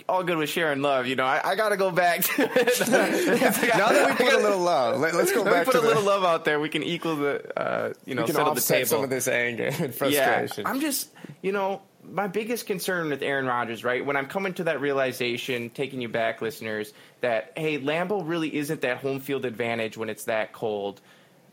all 0.08 0.22
good 0.22 0.38
with 0.38 0.48
sharing 0.48 0.80
love. 0.80 1.08
You 1.08 1.16
know, 1.16 1.24
I, 1.24 1.40
I 1.44 1.54
got 1.56 1.70
to 1.70 1.76
go 1.76 1.90
back. 1.90 2.22
To 2.22 2.38
now 2.46 2.46
that 2.46 4.16
we 4.18 4.24
put 4.24 4.32
a 4.32 4.38
little 4.38 4.60
love, 4.60 5.00
let, 5.00 5.12
us 5.14 5.32
go 5.32 5.44
back. 5.44 5.66
We 5.66 5.72
put 5.72 5.74
a 5.74 5.80
the, 5.80 5.88
little 5.88 6.04
love 6.04 6.24
out 6.24 6.44
there. 6.44 6.60
We 6.60 6.68
can 6.68 6.84
equal 6.84 7.16
the, 7.16 7.60
uh, 7.60 7.92
you 8.06 8.14
know, 8.14 8.22
we 8.22 8.28
can 8.28 8.36
offset 8.36 8.86
some 8.86 9.02
of 9.02 9.10
this 9.10 9.26
anger 9.26 9.66
and 9.66 9.92
frustration. 9.92 10.62
Yeah, 10.62 10.70
I'm 10.70 10.80
just, 10.80 11.10
you 11.42 11.52
know, 11.52 11.82
my 12.10 12.26
biggest 12.26 12.66
concern 12.66 13.10
with 13.10 13.22
Aaron 13.22 13.46
Rodgers, 13.46 13.84
right? 13.84 14.04
When 14.04 14.16
I'm 14.16 14.26
coming 14.26 14.54
to 14.54 14.64
that 14.64 14.80
realization, 14.80 15.70
taking 15.70 16.00
you 16.00 16.08
back, 16.08 16.40
listeners, 16.40 16.92
that 17.20 17.52
hey, 17.56 17.78
Lambeau 17.78 18.22
really 18.26 18.54
isn't 18.54 18.80
that 18.82 18.98
home 18.98 19.20
field 19.20 19.44
advantage 19.44 19.96
when 19.96 20.08
it's 20.08 20.24
that 20.24 20.52
cold. 20.52 21.00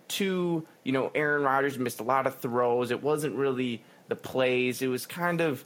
Two, 0.08 0.66
you 0.84 0.92
know, 0.92 1.12
Aaron 1.16 1.44
Rodgers 1.44 1.80
missed 1.80 2.00
a 2.00 2.04
lot 2.04 2.28
of 2.28 2.40
throws. 2.40 2.92
It 2.92 3.02
wasn't 3.02 3.36
really 3.36 3.84
the 4.08 4.16
plays. 4.16 4.82
It 4.82 4.88
was 4.88 5.06
kind 5.06 5.42
of 5.42 5.66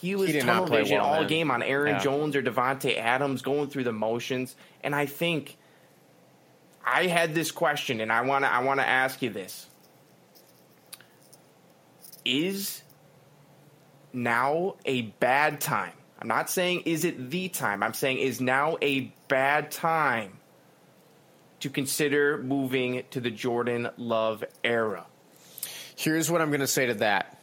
he 0.00 0.14
was 0.14 0.30
he 0.30 0.40
tunnel 0.40 0.66
vision 0.66 0.98
well, 0.98 1.06
all 1.06 1.20
man. 1.20 1.28
game 1.28 1.50
on 1.50 1.62
Aaron 1.62 1.96
yeah. 1.96 1.98
Jones 1.98 2.34
or 2.34 2.42
Davante 2.42 2.96
Adams 2.96 3.42
going 3.42 3.68
through 3.68 3.84
the 3.84 3.92
motions. 3.92 4.56
And 4.82 4.94
I 4.94 5.06
think 5.06 5.58
I 6.84 7.06
had 7.06 7.34
this 7.34 7.50
question, 7.50 8.00
and 8.00 8.10
I 8.10 8.22
want 8.22 8.44
to 8.44 8.52
I 8.52 8.62
want 8.62 8.80
to 8.80 8.86
ask 8.86 9.20
you 9.20 9.30
this: 9.30 9.66
Is 12.24 12.82
now 14.12 14.76
a 14.84 15.02
bad 15.02 15.60
time? 15.60 15.92
I'm 16.20 16.28
not 16.28 16.50
saying 16.50 16.82
is 16.82 17.04
it 17.04 17.30
the 17.30 17.48
time. 17.48 17.82
I'm 17.82 17.94
saying 17.94 18.18
is 18.18 18.40
now 18.40 18.76
a 18.82 19.12
bad 19.28 19.70
time 19.70 20.38
to 21.60 21.70
consider 21.70 22.38
moving 22.38 23.04
to 23.10 23.20
the 23.20 23.30
Jordan 23.30 23.88
Love 23.96 24.44
era. 24.64 25.06
Here's 25.96 26.30
what 26.30 26.40
I'm 26.40 26.48
going 26.48 26.60
to 26.60 26.66
say 26.66 26.86
to 26.86 26.94
that. 26.94 27.38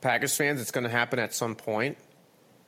Packers 0.00 0.36
fans, 0.36 0.60
it's 0.60 0.70
going 0.70 0.84
to 0.84 0.90
happen 0.90 1.18
at 1.18 1.34
some 1.34 1.54
point. 1.54 1.98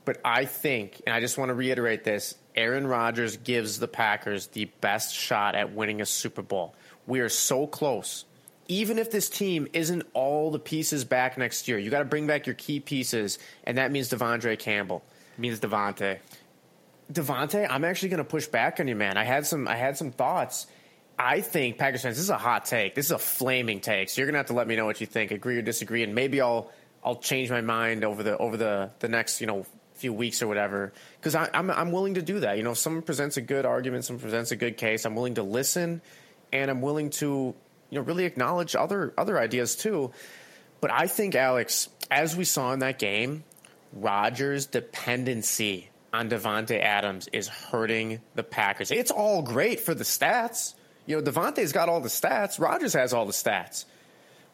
But 0.04 0.20
I 0.24 0.44
think, 0.44 1.00
and 1.06 1.14
I 1.14 1.20
just 1.20 1.38
want 1.38 1.50
to 1.50 1.54
reiterate 1.54 2.04
this 2.04 2.34
Aaron 2.54 2.86
Rodgers 2.86 3.36
gives 3.36 3.78
the 3.78 3.88
Packers 3.88 4.48
the 4.48 4.66
best 4.80 5.14
shot 5.14 5.54
at 5.54 5.72
winning 5.72 6.00
a 6.00 6.06
Super 6.06 6.42
Bowl. 6.42 6.74
We 7.06 7.20
are 7.20 7.28
so 7.28 7.66
close 7.66 8.24
even 8.72 8.98
if 8.98 9.10
this 9.10 9.28
team 9.28 9.68
isn't 9.74 10.02
all 10.14 10.50
the 10.50 10.58
pieces 10.58 11.04
back 11.04 11.36
next 11.36 11.68
year, 11.68 11.76
you 11.78 11.90
got 11.90 11.98
to 11.98 12.06
bring 12.06 12.26
back 12.26 12.46
your 12.46 12.54
key 12.54 12.80
pieces, 12.80 13.38
and 13.64 13.76
that 13.76 13.92
means 13.92 14.08
De'Vondre 14.08 14.58
Campbell. 14.58 15.04
It 15.36 15.40
means 15.40 15.60
Davante. 15.60 16.20
Davante, 17.12 17.66
I'm 17.68 17.84
actually 17.84 18.08
going 18.08 18.18
to 18.18 18.24
push 18.24 18.46
back 18.46 18.80
on 18.80 18.88
you, 18.88 18.96
man. 18.96 19.18
I 19.18 19.24
had 19.24 19.46
some, 19.46 19.68
I 19.68 19.76
had 19.76 19.98
some 19.98 20.10
thoughts. 20.10 20.66
I 21.18 21.42
think 21.42 21.76
Packers 21.76 22.00
fans, 22.00 22.16
this 22.16 22.24
is 22.24 22.30
a 22.30 22.38
hot 22.38 22.64
take. 22.64 22.94
This 22.94 23.06
is 23.06 23.10
a 23.10 23.18
flaming 23.18 23.80
take. 23.80 24.08
So 24.08 24.22
you're 24.22 24.26
going 24.26 24.34
to 24.34 24.38
have 24.38 24.46
to 24.46 24.54
let 24.54 24.66
me 24.66 24.74
know 24.76 24.86
what 24.86 25.02
you 25.02 25.06
think, 25.06 25.32
agree 25.32 25.58
or 25.58 25.62
disagree, 25.62 26.02
and 26.02 26.14
maybe 26.14 26.40
I'll, 26.40 26.70
I'll 27.04 27.16
change 27.16 27.50
my 27.50 27.60
mind 27.60 28.04
over 28.04 28.22
the, 28.22 28.38
over 28.38 28.56
the, 28.56 28.90
the 29.00 29.08
next, 29.08 29.42
you 29.42 29.46
know, 29.46 29.66
few 29.96 30.14
weeks 30.14 30.40
or 30.40 30.48
whatever. 30.48 30.94
Because 31.20 31.34
I'm, 31.34 31.70
I'm 31.70 31.92
willing 31.92 32.14
to 32.14 32.22
do 32.22 32.40
that. 32.40 32.56
You 32.56 32.62
know, 32.62 32.70
if 32.70 32.78
someone 32.78 33.02
presents 33.02 33.36
a 33.36 33.42
good 33.42 33.66
argument, 33.66 34.06
someone 34.06 34.22
presents 34.22 34.50
a 34.50 34.56
good 34.56 34.78
case, 34.78 35.04
I'm 35.04 35.14
willing 35.14 35.34
to 35.34 35.42
listen, 35.42 36.00
and 36.52 36.70
I'm 36.70 36.80
willing 36.80 37.10
to 37.10 37.54
you 37.92 37.98
know 37.98 38.04
really 38.04 38.24
acknowledge 38.24 38.74
other 38.74 39.12
other 39.18 39.38
ideas 39.38 39.76
too. 39.76 40.10
But 40.80 40.90
I 40.90 41.06
think 41.06 41.34
Alex, 41.34 41.90
as 42.10 42.34
we 42.34 42.44
saw 42.44 42.72
in 42.72 42.78
that 42.78 42.98
game, 42.98 43.44
Rodgers' 43.92 44.66
dependency 44.66 45.90
on 46.12 46.30
Davante 46.30 46.80
Adams 46.80 47.28
is 47.32 47.48
hurting 47.48 48.20
the 48.34 48.42
Packers. 48.42 48.90
It's 48.90 49.10
all 49.10 49.42
great 49.42 49.78
for 49.78 49.94
the 49.94 50.04
stats. 50.04 50.74
You 51.04 51.20
know, 51.20 51.30
Davante's 51.30 51.72
got 51.72 51.88
all 51.88 52.00
the 52.00 52.08
stats. 52.08 52.58
Rodgers 52.58 52.94
has 52.94 53.12
all 53.12 53.26
the 53.26 53.32
stats. 53.32 53.84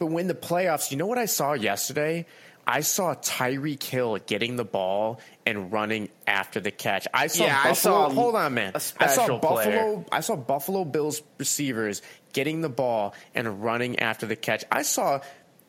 But 0.00 0.06
when 0.06 0.26
the 0.26 0.34
playoffs, 0.34 0.90
you 0.90 0.96
know 0.96 1.06
what 1.06 1.18
I 1.18 1.26
saw 1.26 1.52
yesterday? 1.52 2.26
I 2.66 2.80
saw 2.80 3.14
Tyreek 3.14 3.82
Hill 3.82 4.18
getting 4.26 4.56
the 4.56 4.64
ball 4.64 5.20
and 5.46 5.72
running 5.72 6.10
after 6.26 6.60
the 6.60 6.70
catch. 6.70 7.08
I 7.14 7.28
saw 7.28 7.46
yeah, 7.46 7.62
Buffalo. 7.64 7.70
I 7.70 8.08
saw 8.08 8.10
hold 8.10 8.34
on, 8.34 8.52
man. 8.52 8.72
I 8.74 8.78
saw 8.78 9.38
Buffalo. 9.38 9.38
Player. 9.38 10.04
I 10.12 10.20
saw 10.20 10.36
Buffalo 10.36 10.84
Bills 10.84 11.22
receivers 11.38 12.02
getting 12.32 12.60
the 12.60 12.68
ball 12.68 13.14
and 13.34 13.62
running 13.62 13.98
after 13.98 14.26
the 14.26 14.36
catch. 14.36 14.64
I 14.70 14.82
saw 14.82 15.20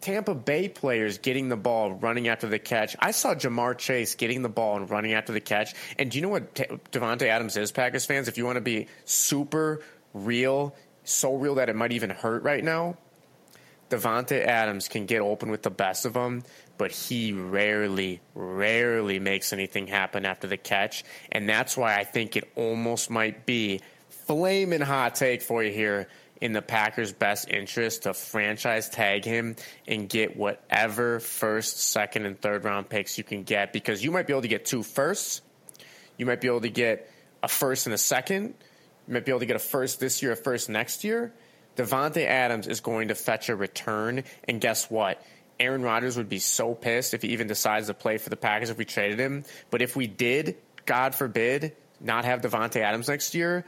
Tampa 0.01 0.33
Bay 0.33 0.69
players 0.69 1.17
getting 1.17 1.49
the 1.49 1.57
ball, 1.57 1.91
running 1.93 2.27
after 2.27 2.47
the 2.47 2.59
catch. 2.59 2.95
I 2.99 3.11
saw 3.11 3.35
Ja'Marr 3.35 3.77
Chase 3.77 4.15
getting 4.15 4.41
the 4.41 4.49
ball 4.49 4.77
and 4.77 4.89
running 4.89 5.13
after 5.13 5.33
the 5.33 5.41
catch. 5.41 5.73
And 5.97 6.09
do 6.09 6.17
you 6.17 6.21
know 6.21 6.29
what 6.29 6.55
T- 6.55 6.65
Davante 6.91 7.23
Adams 7.23 7.57
is, 7.57 7.71
Packers 7.71 8.05
fans? 8.05 8.27
If 8.27 8.37
you 8.37 8.45
want 8.45 8.55
to 8.55 8.61
be 8.61 8.87
super 9.05 9.81
real, 10.13 10.75
so 11.03 11.35
real 11.35 11.55
that 11.55 11.69
it 11.69 11.75
might 11.75 11.91
even 11.91 12.09
hurt 12.09 12.43
right 12.43 12.63
now, 12.63 12.97
Davante 13.89 14.45
Adams 14.45 14.87
can 14.87 15.05
get 15.05 15.21
open 15.21 15.49
with 15.49 15.63
the 15.63 15.71
best 15.71 16.05
of 16.05 16.13
them, 16.13 16.43
but 16.77 16.91
he 16.91 17.33
rarely, 17.33 18.21
rarely 18.35 19.19
makes 19.19 19.51
anything 19.51 19.87
happen 19.87 20.25
after 20.25 20.47
the 20.47 20.57
catch. 20.57 21.03
And 21.31 21.49
that's 21.49 21.75
why 21.75 21.97
I 21.97 22.03
think 22.03 22.35
it 22.37 22.49
almost 22.55 23.09
might 23.09 23.45
be 23.45 23.81
flaming 24.09 24.81
hot 24.81 25.15
take 25.15 25.41
for 25.41 25.63
you 25.63 25.71
here 25.71 26.07
in 26.41 26.53
the 26.53 26.61
Packers' 26.61 27.11
best 27.11 27.49
interest 27.49 28.03
to 28.03 28.13
franchise 28.13 28.89
tag 28.89 29.25
him 29.25 29.55
and 29.87 30.07
get 30.07 30.37
whatever 30.37 31.19
first, 31.19 31.79
second, 31.79 32.25
and 32.25 32.39
third 32.39 32.63
round 32.63 32.89
picks 32.89 33.17
you 33.17 33.23
can 33.23 33.43
get 33.43 33.73
because 33.73 34.03
you 34.03 34.11
might 34.11 34.27
be 34.27 34.33
able 34.33 34.41
to 34.41 34.47
get 34.47 34.65
two 34.65 34.83
firsts. 34.83 35.41
You 36.17 36.25
might 36.25 36.41
be 36.41 36.47
able 36.47 36.61
to 36.61 36.69
get 36.69 37.11
a 37.43 37.47
first 37.47 37.87
and 37.87 37.93
a 37.93 37.97
second. 37.97 38.53
You 39.07 39.13
might 39.13 39.25
be 39.25 39.31
able 39.31 39.39
to 39.39 39.45
get 39.45 39.55
a 39.55 39.59
first 39.59 39.99
this 39.99 40.21
year, 40.21 40.33
a 40.33 40.35
first 40.35 40.69
next 40.69 41.03
year. 41.03 41.33
Davante 41.75 42.25
Adams 42.25 42.67
is 42.67 42.81
going 42.81 43.09
to 43.09 43.15
fetch 43.15 43.49
a 43.49 43.55
return, 43.55 44.23
and 44.47 44.59
guess 44.59 44.89
what? 44.89 45.23
Aaron 45.59 45.81
Rodgers 45.81 46.17
would 46.17 46.29
be 46.29 46.39
so 46.39 46.73
pissed 46.73 47.13
if 47.13 47.21
he 47.21 47.29
even 47.29 47.47
decides 47.47 47.87
to 47.87 47.93
play 47.93 48.17
for 48.17 48.29
the 48.29 48.37
Packers 48.37 48.69
if 48.69 48.77
we 48.77 48.85
traded 48.85 49.19
him. 49.19 49.43
But 49.69 49.81
if 49.81 49.95
we 49.95 50.07
did, 50.07 50.57
God 50.85 51.15
forbid, 51.15 51.75
not 51.99 52.25
have 52.25 52.41
Davante 52.41 52.77
Adams 52.77 53.09
next 53.09 53.35
year, 53.35 53.65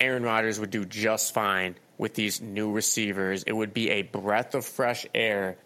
Aaron 0.00 0.22
Rodgers 0.22 0.58
would 0.58 0.70
do 0.70 0.84
just 0.84 1.34
fine 1.34 1.76
with 1.98 2.14
these 2.14 2.40
new 2.40 2.72
receivers. 2.72 3.42
It 3.42 3.52
would 3.52 3.74
be 3.74 3.90
a 3.90 4.02
breath 4.02 4.54
of 4.54 4.64
fresh 4.64 5.06
air 5.14 5.58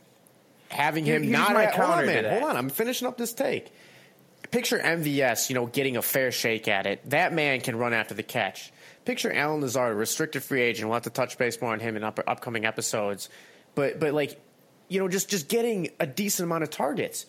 having 0.69 1.05
him 1.05 1.23
Here's 1.23 1.33
not 1.33 1.53
my 1.53 1.65
at, 1.65 1.75
hold 1.75 1.91
on. 1.91 2.25
Hold 2.25 2.43
on, 2.45 2.57
I'm 2.57 2.71
finishing 2.71 3.07
up 3.07 3.19
this 3.19 3.33
take. 3.33 3.71
Picture 4.51 4.79
MVS, 4.79 5.49
you 5.49 5.55
know, 5.55 5.67
getting 5.67 5.97
a 5.97 6.03
fair 6.03 6.33
shake 6.33 6.67
at 6.69 6.87
it. 6.87 7.09
That 7.11 7.33
man 7.33 7.61
can 7.61 7.77
run 7.77 7.93
after 7.93 8.15
the 8.15 8.23
catch. 8.23 8.73
Picture 9.05 9.33
Allen 9.33 9.61
Lazard, 9.61 9.97
restricted 9.97 10.43
free 10.43 10.63
agent. 10.63 10.89
We'll 10.89 10.95
have 10.95 11.05
to 11.05 11.11
touch 11.11 11.39
base 11.39 11.61
more 11.61 11.73
on 11.73 11.81
him 11.81 11.97
in 11.97 12.05
up, 12.05 12.19
upcoming 12.27 12.65
episodes. 12.65 13.29
But 13.75 14.01
but 14.01 14.13
like 14.15 14.41
you 14.89 15.01
know, 15.01 15.09
just 15.09 15.29
just 15.29 15.49
getting 15.49 15.91
a 16.01 16.07
decent 16.07 16.47
amount 16.47 16.65
of 16.65 16.71
targets. 16.71 17.27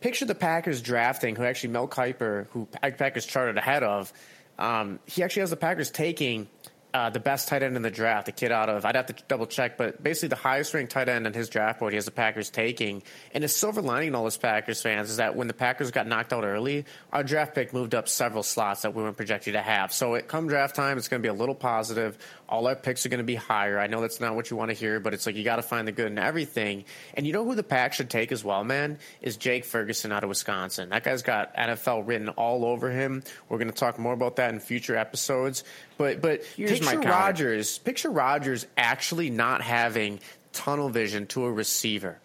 Picture 0.00 0.24
the 0.24 0.34
Packers 0.34 0.82
drafting, 0.82 1.36
who 1.36 1.44
actually 1.44 1.70
Mel 1.70 1.88
Kiper, 1.88 2.46
who 2.48 2.66
Packers 2.66 3.26
charted 3.26 3.56
ahead 3.56 3.82
of. 3.82 4.12
Um, 4.58 5.00
he 5.06 5.22
actually 5.22 5.40
has 5.40 5.50
the 5.50 5.56
Packers 5.56 5.90
taking 5.90 6.48
uh, 6.94 7.10
the 7.10 7.18
best 7.18 7.48
tight 7.48 7.64
end 7.64 7.74
in 7.74 7.82
the 7.82 7.90
draft, 7.90 8.26
the 8.26 8.32
kid 8.32 8.52
out 8.52 8.68
of, 8.68 8.84
I'd 8.84 8.94
have 8.94 9.06
to 9.06 9.16
double 9.26 9.46
check, 9.46 9.76
but 9.76 10.00
basically 10.00 10.28
the 10.28 10.36
highest 10.36 10.72
ranked 10.72 10.92
tight 10.92 11.08
end 11.08 11.26
in 11.26 11.32
his 11.32 11.48
draft 11.48 11.80
board, 11.80 11.92
he 11.92 11.96
has 11.96 12.04
the 12.04 12.12
Packers 12.12 12.50
taking. 12.50 13.02
And 13.32 13.42
the 13.42 13.48
silver 13.48 13.82
lining 13.82 14.08
in 14.08 14.14
all 14.14 14.24
this 14.24 14.36
Packers 14.36 14.80
fans 14.80 15.10
is 15.10 15.16
that 15.16 15.34
when 15.34 15.48
the 15.48 15.54
Packers 15.54 15.90
got 15.90 16.06
knocked 16.06 16.32
out 16.32 16.44
early, 16.44 16.84
our 17.12 17.24
draft 17.24 17.52
pick 17.56 17.72
moved 17.72 17.96
up 17.96 18.08
several 18.08 18.44
slots 18.44 18.82
that 18.82 18.94
we 18.94 19.02
weren't 19.02 19.16
projected 19.16 19.54
to 19.54 19.60
have. 19.60 19.92
So 19.92 20.14
it 20.14 20.28
come 20.28 20.46
draft 20.46 20.76
time, 20.76 20.96
it's 20.96 21.08
going 21.08 21.20
to 21.20 21.26
be 21.26 21.30
a 21.30 21.36
little 21.36 21.56
positive. 21.56 22.16
All 22.54 22.68
our 22.68 22.76
picks 22.76 23.04
are 23.04 23.08
going 23.08 23.18
to 23.18 23.24
be 23.24 23.34
higher. 23.34 23.80
I 23.80 23.88
know 23.88 24.00
that's 24.00 24.20
not 24.20 24.36
what 24.36 24.48
you 24.48 24.56
want 24.56 24.70
to 24.70 24.76
hear, 24.76 25.00
but 25.00 25.12
it's 25.12 25.26
like 25.26 25.34
you 25.34 25.42
got 25.42 25.56
to 25.56 25.62
find 25.62 25.88
the 25.88 25.92
good 25.92 26.06
in 26.06 26.18
everything. 26.18 26.84
And 27.14 27.26
you 27.26 27.32
know 27.32 27.44
who 27.44 27.56
the 27.56 27.64
Pack 27.64 27.94
should 27.94 28.08
take 28.08 28.30
as 28.30 28.44
well, 28.44 28.62
man? 28.62 28.98
Is 29.20 29.36
Jake 29.36 29.64
Ferguson 29.64 30.12
out 30.12 30.22
of 30.22 30.28
Wisconsin. 30.28 30.90
That 30.90 31.02
guy's 31.02 31.22
got 31.22 31.52
NFL 31.56 32.06
written 32.06 32.28
all 32.28 32.64
over 32.64 32.92
him. 32.92 33.24
We're 33.48 33.58
going 33.58 33.72
to 33.72 33.74
talk 33.74 33.98
more 33.98 34.12
about 34.12 34.36
that 34.36 34.52
in 34.52 34.60
future 34.60 34.94
episodes. 34.94 35.64
But 35.98 36.22
but 36.22 36.44
Here's 36.56 36.78
picture. 36.78 37.00
Rodgers. 37.00 37.78
Picture 37.78 38.10
Rodgers 38.10 38.68
actually 38.76 39.30
not 39.30 39.60
having 39.60 40.20
tunnel 40.52 40.90
vision 40.90 41.26
to 41.26 41.46
a 41.46 41.52
receiver. 41.52 42.20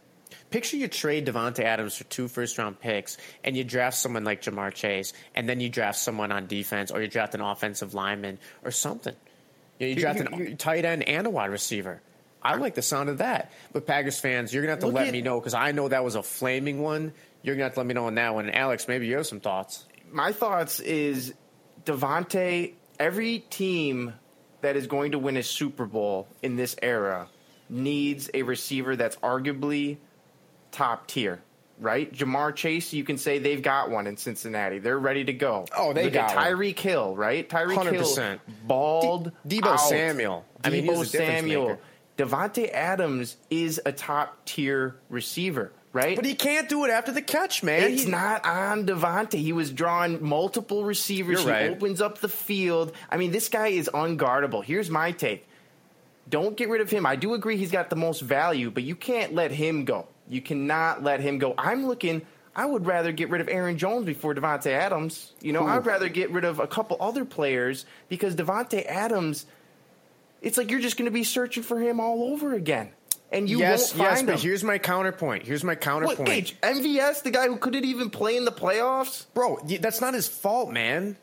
Picture 0.52 0.78
you 0.78 0.88
trade 0.88 1.26
Davante 1.26 1.64
Adams 1.64 1.96
for 1.96 2.04
two 2.04 2.28
first 2.28 2.60
round 2.60 2.80
picks, 2.80 3.18
and 3.44 3.58
you 3.58 3.64
draft 3.64 3.98
someone 3.98 4.24
like 4.24 4.42
Ja'Marr 4.42 4.74
Chase, 4.74 5.14
and 5.34 5.50
then 5.50 5.60
you 5.60 5.70
draft 5.70 5.98
someone 5.98 6.32
on 6.32 6.46
defense, 6.46 6.92
or 6.92 7.02
you 7.02 7.08
draft 7.08 7.34
an 7.34 7.42
offensive 7.42 7.96
lineman 7.96 8.38
or 8.64 8.70
something. 8.72 9.16
You, 9.80 9.88
know, 9.88 9.90
you 9.94 9.96
draft 9.96 10.20
a 10.20 10.56
tight 10.56 10.86
end 10.86 11.08
and 11.08 11.26
a 11.26 11.30
wide 11.30 11.50
receiver. 11.50 12.02
I 12.42 12.56
like 12.56 12.76
the 12.76 12.82
sound 12.82 13.10
of 13.10 13.18
that. 13.18 13.52
But 13.74 13.86
Packers 13.88 14.20
fans, 14.20 14.54
you're 14.54 14.62
gonna 14.64 14.72
have 14.74 14.80
to 14.80 14.88
let 14.88 15.08
at- 15.08 15.14
me 15.14 15.22
know 15.22 15.40
because 15.40 15.54
I 15.54 15.72
know 15.72 15.88
that 15.90 16.04
was 16.04 16.16
a 16.16 16.24
flaming 16.24 16.82
one. 16.82 17.14
You're 17.42 17.56
gonna 17.56 17.64
have 17.66 17.74
to 17.74 17.80
let 17.80 17.88
me 17.88 17.94
know 17.94 18.06
on 18.06 18.16
that 18.16 18.34
one. 18.36 18.46
And 18.46 18.56
Alex, 18.56 18.88
maybe 18.88 19.08
you 19.08 19.18
have 19.18 19.28
some 19.28 19.40
thoughts. 19.40 19.86
my 20.12 20.32
thoughts 20.32 20.80
is 20.80 21.34
Davante, 21.86 22.74
every 23.00 23.40
team 23.50 24.14
that 24.62 24.76
is 24.76 24.88
going 24.88 25.12
to 25.14 25.20
win 25.20 25.38
a 25.38 25.44
Super 25.44 25.86
Bowl 25.86 26.28
in 26.44 26.56
this 26.58 26.76
era 26.82 27.28
needs 27.70 28.30
a 28.34 28.44
receiver 28.44 28.96
that's 28.96 29.16
arguably 29.18 29.98
top 30.72 31.08
tier, 31.08 31.42
right? 31.80 32.12
Ja'Marr 32.14 32.56
Chase, 32.56 32.94
you 32.94 33.04
can 33.04 33.18
say 33.18 33.40
they've 33.40 33.62
got 33.62 33.90
one 33.90 34.06
in 34.08 34.18
Cincinnati. 34.18 34.80
They're 34.80 35.00
ready 35.00 35.24
to 35.26 35.34
go. 35.34 35.66
Oh, 35.78 35.94
they 35.94 36.06
Look 36.06 36.14
got 36.14 36.32
Tyreek 36.32 36.78
Hill, 36.80 37.16
right? 37.16 37.48
Tyreek 37.48 37.82
Hill, 37.92 38.04
100%. 38.06 38.40
bald, 38.66 39.32
De- 39.48 39.62
Deebo 39.62 39.68
out. 39.68 39.78
Samuel. 39.78 40.46
I 40.64 40.70
mean, 40.70 40.86
Deebo 40.86 40.98
he's 40.98 41.10
a 41.14 41.18
difference 41.18 41.40
Samuel. 41.42 41.68
maker. 41.70 41.80
Davante 42.18 42.70
Adams 42.74 43.38
is 43.50 43.82
a 43.86 43.94
top 43.94 44.44
tier 44.46 44.96
receiver, 45.10 45.72
right? 45.94 46.18
But 46.18 46.26
he 46.26 46.36
can't 46.36 46.68
do 46.68 46.84
it 46.84 46.90
after 46.92 47.14
the 47.14 47.22
catch, 47.22 47.64
man. 47.64 47.94
It's 47.94 48.04
He- 48.04 48.12
not 48.12 48.46
on 48.46 48.86
Davante. 48.86 49.36
He 49.40 49.54
was 49.54 49.72
drawing 49.72 50.22
multiple 50.22 50.84
receivers. 50.84 51.44
You're 51.44 51.56
he 51.56 51.62
right. 51.68 51.72
opens 51.72 52.02
up 52.02 52.18
the 52.20 52.28
field. 52.28 52.92
I 53.10 53.16
mean, 53.16 53.32
this 53.32 53.48
guy 53.48 53.68
is 53.68 53.90
unguardable. 53.94 54.64
Here's 54.66 54.90
my 54.90 55.14
take. 55.14 55.48
Don't 56.30 56.56
get 56.58 56.70
rid 56.70 56.82
of 56.82 56.92
him. 56.92 57.06
I 57.06 57.16
do 57.16 57.34
agree 57.34 57.58
he's 57.58 57.72
got 57.72 57.90
the 57.90 57.96
most 57.96 58.20
value, 58.20 58.70
but 58.70 58.84
you 58.84 58.96
can't 58.96 59.34
let 59.34 59.52
him 59.52 59.86
go. 59.86 60.08
You 60.30 60.42
cannot 60.42 61.04
let 61.04 61.20
him 61.20 61.40
go. 61.40 61.54
I'm 61.58 61.88
looking. 61.88 62.22
I 62.56 62.66
would 62.66 62.86
rather 62.86 63.12
get 63.12 63.30
rid 63.30 63.42
of 63.42 63.50
Aaron 63.50 63.78
Jones 63.78 64.06
before 64.06 64.34
Davante 64.36 64.68
Adams. 64.72 65.34
You 65.42 65.54
know, 65.54 65.62
Who? 65.62 65.68
I'd 65.68 65.86
rather 65.86 66.10
get 66.10 66.32
rid 66.32 66.46
of 66.46 66.60
a 66.60 66.68
couple 66.68 66.98
other 67.00 67.26
players 67.26 67.86
because 68.10 68.36
Davante 68.36 68.86
Adams. 68.86 69.46
It's 70.42 70.58
like 70.58 70.72
you're 70.72 70.80
just 70.80 70.96
going 70.98 71.06
to 71.06 71.12
be 71.12 71.26
searching 71.26 71.64
for 71.64 71.80
him 71.80 72.00
all 72.00 72.32
over 72.32 72.54
again, 72.54 72.92
and 73.30 73.50
you 73.50 73.60
yes, 73.60 73.94
won't 73.94 73.98
find 73.98 74.00
yes, 74.00 74.18
find 74.20 74.28
but 74.28 74.36
him. 74.36 74.42
here's 74.42 74.64
my 74.64 74.78
counterpoint. 74.78 75.46
Here's 75.46 75.64
my 75.66 75.74
What, 75.74 75.82
counterpoint. 75.82 76.26
Gage, 76.28 76.62
MVS, 76.62 77.24
the 77.24 77.32
guy 77.32 77.48
who 77.48 77.58
couldn't 77.58 77.84
even 77.84 78.10
play 78.10 78.38
in 78.38 78.46
the 78.46 78.52
playoffs? 78.52 79.26
Bro, 79.34 79.60
that's 79.82 80.00
not 80.00 80.14
his 80.14 80.28
fault, 80.30 80.72
man. 80.72 81.18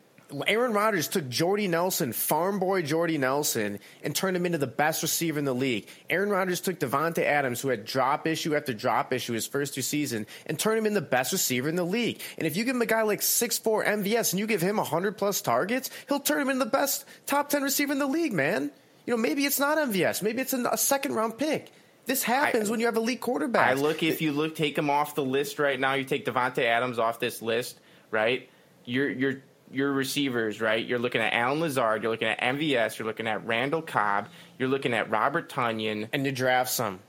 Aaron 0.45 0.73
Rodgers 0.73 1.07
took 1.07 1.29
Jordy 1.29 1.67
Nelson, 1.67 2.11
farm 2.11 2.59
boy 2.59 2.81
Jordy 2.81 3.17
Nelson, 3.17 3.79
and 4.03 4.15
turned 4.15 4.35
him 4.35 4.45
into 4.45 4.57
the 4.57 4.67
best 4.67 5.01
receiver 5.01 5.39
in 5.39 5.45
the 5.45 5.53
league. 5.55 5.87
Aaron 6.09 6.29
Rodgers 6.29 6.59
took 6.59 6.79
Davante 6.79 7.23
Adams, 7.23 7.61
who 7.61 7.69
had 7.69 7.85
drop 7.85 8.27
issue 8.27 8.55
after 8.55 8.73
drop 8.73 9.13
issue 9.13 9.33
his 9.33 9.47
first 9.47 9.73
two 9.73 9.81
seasons, 9.81 10.27
and 10.45 10.59
turned 10.59 10.79
him 10.79 10.85
into 10.85 10.99
the 10.99 11.05
best 11.05 11.31
receiver 11.31 11.69
in 11.69 11.75
the 11.75 11.85
league. 11.85 12.19
And 12.37 12.45
if 12.45 12.57
you 12.57 12.65
give 12.65 12.75
him 12.75 12.81
a 12.81 12.85
guy 12.87 13.03
like 13.03 13.21
6'4 13.21 13.85
MVS 13.85 14.33
and 14.33 14.39
you 14.39 14.47
give 14.47 14.61
him 14.61 14.77
100 14.77 15.17
plus 15.17 15.41
targets, 15.41 15.89
he'll 16.09 16.19
turn 16.19 16.41
him 16.41 16.49
into 16.49 16.65
the 16.65 16.71
best 16.71 17.05
top 17.25 17.49
10 17.49 17.63
receiver 17.63 17.93
in 17.93 17.99
the 17.99 18.07
league, 18.07 18.33
man. 18.33 18.71
You 19.05 19.11
know, 19.11 19.17
maybe 19.17 19.45
it's 19.45 19.59
not 19.59 19.77
MVS. 19.77 20.21
Maybe 20.21 20.41
it's 20.41 20.51
a, 20.51 20.77
second 20.77 21.15
round 21.15 21.37
pick. 21.37 21.71
This 22.05 22.23
happens 22.23 22.67
I- 22.67 22.71
when 22.71 22.81
you 22.81 22.87
have 22.87 22.97
elite 22.97 23.21
quarterbacks. 23.21 23.55
I 23.57 23.73
look 23.73 24.03
if 24.03 24.21
you 24.21 24.33
look 24.33 24.55
take 24.55 24.77
him 24.77 24.89
off 24.89 25.15
the 25.15 25.23
list 25.23 25.59
right 25.59 25.79
now. 25.79 25.93
You 25.93 26.03
take 26.03 26.25
Davante 26.25 26.63
Adams 26.63 26.99
off 26.99 27.19
this 27.19 27.41
list, 27.41 27.79
right? 28.11 28.49
Your 28.83 29.09
your 29.09 29.41
your 29.71 29.91
receivers, 29.91 30.61
right? 30.61 30.85
You're 30.85 30.99
looking 30.99 31.21
at 31.21 31.33
Allen 31.33 31.59
Lazard. 31.59 32.03
You're 32.03 32.11
looking 32.11 32.27
at 32.27 32.39
MVS. 32.39 32.97
You're 32.97 33.07
looking 33.07 33.27
at 33.27 33.45
Randall 33.45 33.81
Cobb. 33.81 34.29
You're 34.57 34.69
looking 34.69 34.93
at 34.93 35.09
Robert 35.09 35.49
Tonyan. 35.49 36.09
and 36.13 36.25
you 36.25 36.31
draft 36.31 36.69
some. 36.69 36.99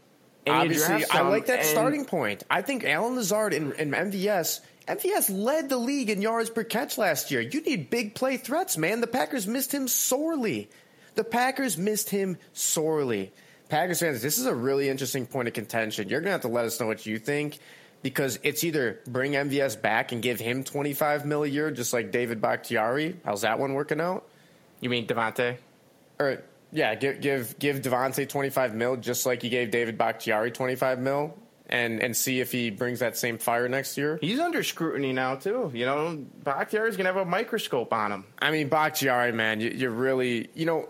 And 0.47 0.57
Obviously, 0.57 0.99
draft 0.99 1.15
I 1.15 1.23
like 1.23 1.47
that 1.47 1.65
starting 1.65 2.05
point. 2.05 2.45
I 2.51 2.63
think 2.63 2.85
Allen 2.85 3.17
Lazard 3.17 3.53
and, 3.53 3.73
and 3.75 3.93
MVS. 3.93 4.61
MVS 4.87 5.29
led 5.31 5.69
the 5.69 5.77
league 5.77 6.09
in 6.09 6.23
yards 6.23 6.49
per 6.49 6.65
catch 6.65 6.97
last 6.97 7.31
year. 7.31 7.43
You 7.43 7.61
need 7.61 7.91
big 7.91 8.15
play 8.15 8.39
threats, 8.39 8.79
man. 8.79 9.03
The 9.03 9.07
Packers 9.07 9.47
missed 9.47 9.73
him 9.73 9.87
sorely. 9.87 10.71
The 11.15 11.25
Packers 11.25 11.77
missed 11.77 12.09
him 12.09 12.39
sorely. 12.55 13.33
Packers 13.69 14.01
fans, 14.01 14.23
this 14.23 14.39
is 14.39 14.47
a 14.47 14.55
really 14.55 14.89
interesting 14.89 15.27
point 15.27 15.49
of 15.49 15.55
contention. 15.55 16.09
You're 16.09 16.21
gonna 16.21 16.33
have 16.33 16.41
to 16.43 16.49
let 16.49 16.65
us 16.65 16.81
know 16.81 16.87
what 16.87 17.05
you 17.05 17.19
think 17.19 17.59
because 18.03 18.39
it's 18.43 18.65
either 18.65 19.01
bring 19.07 19.33
MVS 19.33 19.81
back 19.81 20.13
and 20.13 20.23
give 20.23 20.41
him 20.41 20.65
25 20.65 21.27
mil 21.27 21.45
a 21.45 21.49
year, 21.49 21.71
just 21.71 21.93
like 21.93 22.11
David 22.11 22.41
Bakhtiari. 22.41 23.17
How's 23.25 23.43
that 23.43 23.59
one 23.59 23.75
working 23.75 24.01
out? 24.01 24.27
You 24.81 24.91
mean 24.91 25.07
Davante? 25.07 25.59
or 26.19 26.43
yeah, 26.73 26.95
give 26.95 27.21
give 27.21 27.59
give 27.59 27.81
Davante 27.81 28.29
twenty 28.29 28.51
five 28.51 28.75
mil, 28.75 28.97
just 28.97 29.25
like 29.25 29.43
you 29.43 29.51
gave 29.51 29.71
David 29.71 29.97
Bakhtiari 29.97 30.51
twenty 30.51 30.75
five 30.75 30.99
mil, 30.99 31.37
and 31.69 32.03
and 32.03 32.17
see 32.17 32.41
if 32.41 32.53
he 32.53 32.71
brings 32.71 32.99
that 33.01 33.17
same 33.17 33.39
fire 33.39 33.69
next 33.69 33.97
year. 33.97 34.19
He's 34.21 34.39
under 34.39 34.63
scrutiny 34.63 35.13
now 35.13 35.37
too. 35.37 35.71
You 35.75 35.87
know, 35.87 36.27
Bakhtiari's 36.45 36.97
gonna 36.97 37.09
have 37.09 37.17
a 37.17 37.25
microscope 37.25 37.93
on 37.93 38.13
him. 38.13 38.25
I 38.39 38.51
mean, 38.51 38.69
Bakhtiari, 38.69 39.33
man, 39.33 39.61
you, 39.61 39.71
you're 39.71 39.91
really, 39.91 40.51
you 40.55 40.67
know, 40.67 40.89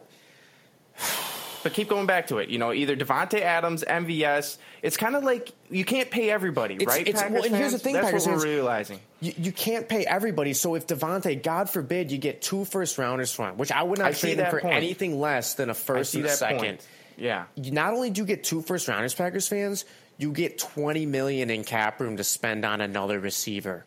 But 1.68 1.74
keep 1.74 1.88
going 1.88 2.07
back 2.07 2.28
to 2.28 2.38
it. 2.38 2.48
You 2.48 2.59
know, 2.59 2.72
either 2.72 2.96
Davante 2.96 3.40
Adams, 3.42 3.85
MVS. 3.87 4.57
It's 4.83 4.96
kind 4.96 5.14
of 5.16 5.22
like 5.24 5.52
you 5.70 5.85
can't 5.85 6.11
pay 6.11 6.31
everybody, 6.31 6.76
It's- 6.76 6.88
right? 6.88 7.07
it's- 7.07 7.20
Packers 7.22 7.35
well, 7.35 7.44
and 7.44 7.54
here's 7.57 7.72
the 7.72 7.78
thing, 7.78 7.92
That's 7.94 8.07
Packers 8.07 8.26
what 8.26 8.37
we're 8.38 8.44
realizing. 8.44 9.00
you, 9.20 9.33
you 9.37 9.52
can't 9.52 9.87
pay 9.88 10.07
everybody. 10.07 10.54
So 10.54 10.74
if 10.76 10.87
Davante, 10.87 11.42
God 11.42 11.68
forbid, 11.68 12.11
you 12.11 12.16
get 12.18 12.40
two 12.40 12.64
first 12.64 12.96
rounders 12.96 13.33
from 13.33 13.50
him, 13.50 13.57
which 13.59 13.70
I 13.70 13.83
would 13.83 13.98
not 13.98 14.09
I 14.09 14.12
trade 14.12 14.33
him 14.33 14.38
that 14.38 14.50
for 14.50 14.61
point. 14.61 14.74
anything 14.74 15.20
less 15.20 15.54
than 15.54 15.68
a 15.68 15.74
first 15.74 16.14
and 16.14 16.24
a 16.24 16.28
second. 16.31 16.59
point. 16.59 16.87
Yeah. 17.18 17.44
you 17.57 17.70
not 17.72 17.92
only 17.92 18.11
do 18.11 18.20
you 18.22 18.26
get 18.26 18.44
two 18.44 18.62
first 18.62 18.88
rounders, 18.88 19.14
Packers 19.14 19.46
fans, 19.48 19.85
you 20.16 20.33
get 20.33 20.57
twenty 20.59 21.04
million 21.04 21.50
in 21.50 21.64
cap 21.64 22.00
room 22.00 22.16
to 22.16 22.24
spend 22.24 22.64
on 22.64 22.81
another 22.81 23.20
receiver. 23.20 23.85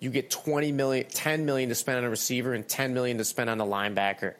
You 0.00 0.10
get 0.10 0.30
20 0.30 0.70
million, 0.72 1.06
10 1.08 1.44
million 1.44 1.68
to 1.70 1.74
spend 1.74 1.98
on 1.98 2.04
a 2.04 2.10
receiver 2.10 2.54
and 2.54 2.66
10 2.68 2.94
million 2.94 3.18
to 3.18 3.24
spend 3.24 3.50
on 3.50 3.60
a 3.60 3.64
linebacker. 3.66 4.34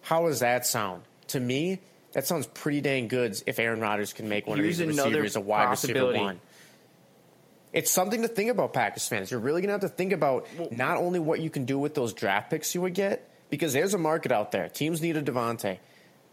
How 0.00 0.26
does 0.26 0.40
that 0.40 0.64
sound? 0.66 1.02
To 1.28 1.40
me, 1.40 1.80
that 2.12 2.26
sounds 2.26 2.46
pretty 2.46 2.80
dang 2.80 3.08
good 3.08 3.40
if 3.46 3.58
Aaron 3.58 3.80
Rodgers 3.80 4.12
can 4.12 4.28
make 4.28 4.46
one 4.46 4.58
Here's 4.58 4.80
of 4.80 4.88
these 4.88 4.96
receivers 4.98 5.36
a 5.36 5.40
wide 5.40 5.70
receiver 5.70 6.12
one. 6.12 6.40
It's 7.72 7.90
something 7.90 8.22
to 8.22 8.28
think 8.28 8.50
about, 8.50 8.72
Packers 8.72 9.06
fans. 9.06 9.30
You're 9.30 9.40
really 9.40 9.60
going 9.60 9.68
to 9.68 9.72
have 9.74 9.90
to 9.90 9.94
think 9.94 10.12
about 10.12 10.46
not 10.72 10.96
only 10.96 11.18
what 11.18 11.40
you 11.40 11.50
can 11.50 11.66
do 11.66 11.78
with 11.78 11.94
those 11.94 12.14
draft 12.14 12.50
picks 12.50 12.74
you 12.74 12.80
would 12.80 12.94
get, 12.94 13.30
because 13.50 13.72
there's 13.74 13.92
a 13.92 13.98
market 13.98 14.32
out 14.32 14.52
there. 14.52 14.68
Teams 14.68 15.02
need 15.02 15.16
a 15.16 15.22
Davante, 15.22 15.78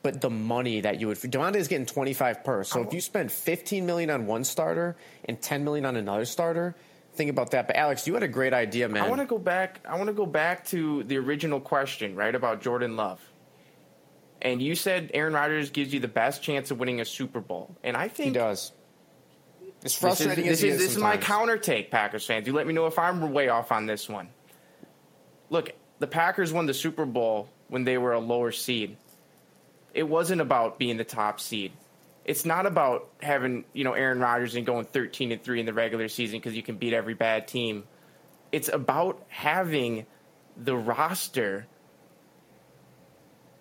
but 0.01 0.21
the 0.21 0.29
money 0.29 0.81
that 0.81 1.01
you 1.01 1.08
would 1.08 1.17
Davante 1.17 1.55
is 1.55 1.67
getting 1.67 1.86
25 1.86 2.43
per. 2.43 2.63
So 2.63 2.81
if 2.84 2.93
you 2.93 3.01
spend 3.01 3.31
15 3.31 3.86
million 3.86 4.10
on 4.10 4.27
one 4.27 4.45
starter 4.45 4.95
and 5.25 5.41
10 5.41 5.65
million 5.65 5.86
on 5.86 5.97
another 5.97 6.25
starter, 6.25 6.73
think 7.15 7.29
about 7.29 7.51
that. 7.51 7.67
But 7.67 7.75
Alex, 7.75 8.08
you 8.08 8.13
had 8.13 8.23
a 8.23 8.29
great 8.29 8.53
idea, 8.53 8.88
man. 8.88 9.03
I 9.03 9.10
want 9.10 9.21
to 9.21 9.27
go 9.27 9.38
back. 9.38 9.81
I 9.88 9.97
want 9.97 10.08
to 10.08 10.13
go 10.13 10.25
back 10.25 10.65
to 10.67 11.03
the 11.03 11.17
original 11.17 11.60
question, 11.60 12.15
right, 12.15 12.34
about 12.34 12.62
Jordan 12.62 12.95
Love. 12.95 13.19
And 14.46 14.62
you 14.62 14.75
said 14.75 15.10
Aaron 15.15 15.33
Rodgers 15.33 15.71
gives 15.71 15.91
you 15.91 16.00
the 16.00 16.08
best 16.08 16.43
chance 16.43 16.69
of 16.69 16.77
winning 16.77 17.02
a 17.02 17.06
Super 17.06 17.41
Bowl, 17.41 17.75
and 17.83 17.98
I 17.98 18.08
think 18.08 18.27
he 18.27 18.33
does. 18.33 18.73
It's 19.60 19.81
this 19.81 19.93
is 19.93 19.98
frustrating 19.98 20.46
this 20.46 20.54
as 20.54 20.62
he 20.62 20.67
is, 20.69 20.75
is 20.75 20.81
this 20.81 20.91
is 20.91 20.98
my 21.02 21.17
counter 21.17 21.58
take, 21.58 21.89
Packers 21.89 22.27
fans. 22.27 22.46
You 22.46 22.54
let 22.54 22.67
me 22.67 22.73
know 22.73 22.85
if 22.85 23.00
I'm 23.00 23.33
way 23.33 23.50
off 23.50 23.71
on 23.71 23.87
this 23.87 24.08
one. 24.08 24.29
Look, 25.50 25.71
the 25.98 26.06
Packers 26.06 26.54
won 26.54 26.67
the 26.67 26.75
Super 26.75 27.08
Bowl 27.08 27.50
when 27.69 27.85
they 27.85 27.98
were 27.98 28.13
a 28.13 28.19
lower 28.19 28.52
seed. 28.52 28.98
It 29.96 30.04
wasn't 30.04 30.41
about 30.41 30.77
being 30.77 30.98
the 30.98 31.04
top 31.04 31.39
seed. 31.39 31.71
It's 32.23 32.46
not 32.46 32.67
about 32.67 33.10
having 33.23 33.65
you 33.73 33.83
know 33.83 33.93
Aaron 33.93 34.19
Rodgers 34.19 34.54
and 34.54 34.63
going 34.63 34.85
13 34.85 35.31
and 35.31 35.41
three 35.41 35.60
in 35.60 35.65
the 35.65 35.73
regular 35.73 36.08
season 36.08 36.37
because 36.37 36.56
you 36.56 36.62
can 36.62 36.77
beat 36.77 36.93
every 36.93 37.15
bad 37.15 37.48
team. 37.48 37.85
It's 38.52 38.69
about 38.69 39.23
having 39.27 40.06
the 40.56 40.77
roster 40.77 41.65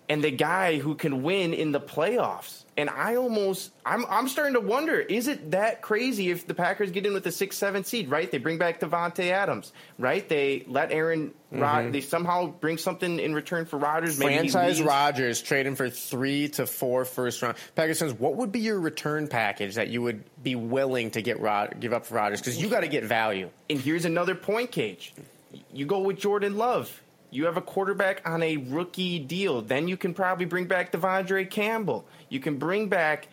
and 0.09 0.23
the 0.23 0.31
guy 0.31 0.77
who 0.79 0.95
can 0.95 1.23
win 1.23 1.53
in 1.53 1.71
the 1.71 1.79
playoffs. 1.79 2.63
And 2.77 2.89
I 2.89 3.15
almost, 3.15 3.71
I'm, 3.85 4.05
I'm 4.09 4.27
starting 4.27 4.55
to 4.55 4.59
wonder: 4.59 4.99
is 4.99 5.29
it 5.29 5.51
that 5.51 5.81
crazy 5.81 6.29
if 6.29 6.45
the 6.45 6.53
Packers 6.53 6.91
get 6.91 7.05
in 7.05 7.13
with 7.13 7.23
the 7.23 7.31
six, 7.31 7.57
seven 7.57 7.85
seed? 7.85 8.09
Right? 8.09 8.29
They 8.29 8.37
bring 8.37 8.57
back 8.57 8.81
Davante 8.81 9.31
Adams. 9.31 9.71
Right? 9.97 10.27
They 10.27 10.65
let 10.67 10.91
Aaron. 10.91 11.33
Mm-hmm. 11.53 11.61
Rod, 11.61 11.93
they 11.93 12.01
somehow 12.01 12.47
bring 12.47 12.77
something 12.77 13.19
in 13.19 13.33
return 13.33 13.65
for 13.65 13.77
Rodgers. 13.77 14.17
Franchise. 14.17 14.81
Rodgers 14.81 15.41
trading 15.41 15.75
for 15.75 15.89
three 15.89 16.49
to 16.49 16.65
four 16.65 17.05
first 17.05 17.41
round. 17.41 17.55
Packers 17.75 17.99
fans, 17.99 18.13
what 18.13 18.35
would 18.35 18.51
be 18.51 18.59
your 18.59 18.79
return 18.79 19.29
package 19.29 19.75
that 19.75 19.87
you 19.87 20.01
would 20.01 20.23
be 20.43 20.55
willing 20.55 21.11
to 21.11 21.21
get 21.21 21.39
Rod, 21.39 21.77
give 21.79 21.93
up 21.93 22.05
for 22.05 22.15
Rodgers? 22.15 22.41
Because 22.41 22.61
you 22.61 22.67
got 22.67 22.81
to 22.81 22.89
get 22.89 23.05
value. 23.05 23.49
And 23.69 23.79
here's 23.79 24.03
another 24.03 24.35
point, 24.35 24.71
Cage. 24.71 25.13
You 25.71 25.85
go 25.85 25.99
with 25.99 26.19
Jordan 26.19 26.57
Love. 26.57 27.01
You 27.31 27.45
have 27.45 27.57
a 27.57 27.61
quarterback 27.61 28.21
on 28.27 28.41
a 28.43 28.57
rookie 28.57 29.19
deal. 29.19 29.61
Then 29.61 29.87
you 29.87 29.97
can 29.97 30.13
probably 30.13 30.45
bring 30.45 30.65
back 30.65 30.91
De'Vondre 30.91 31.49
Campbell. 31.49 32.07
You 32.29 32.39
can 32.39 32.57
bring 32.57 32.87
back, 32.87 33.27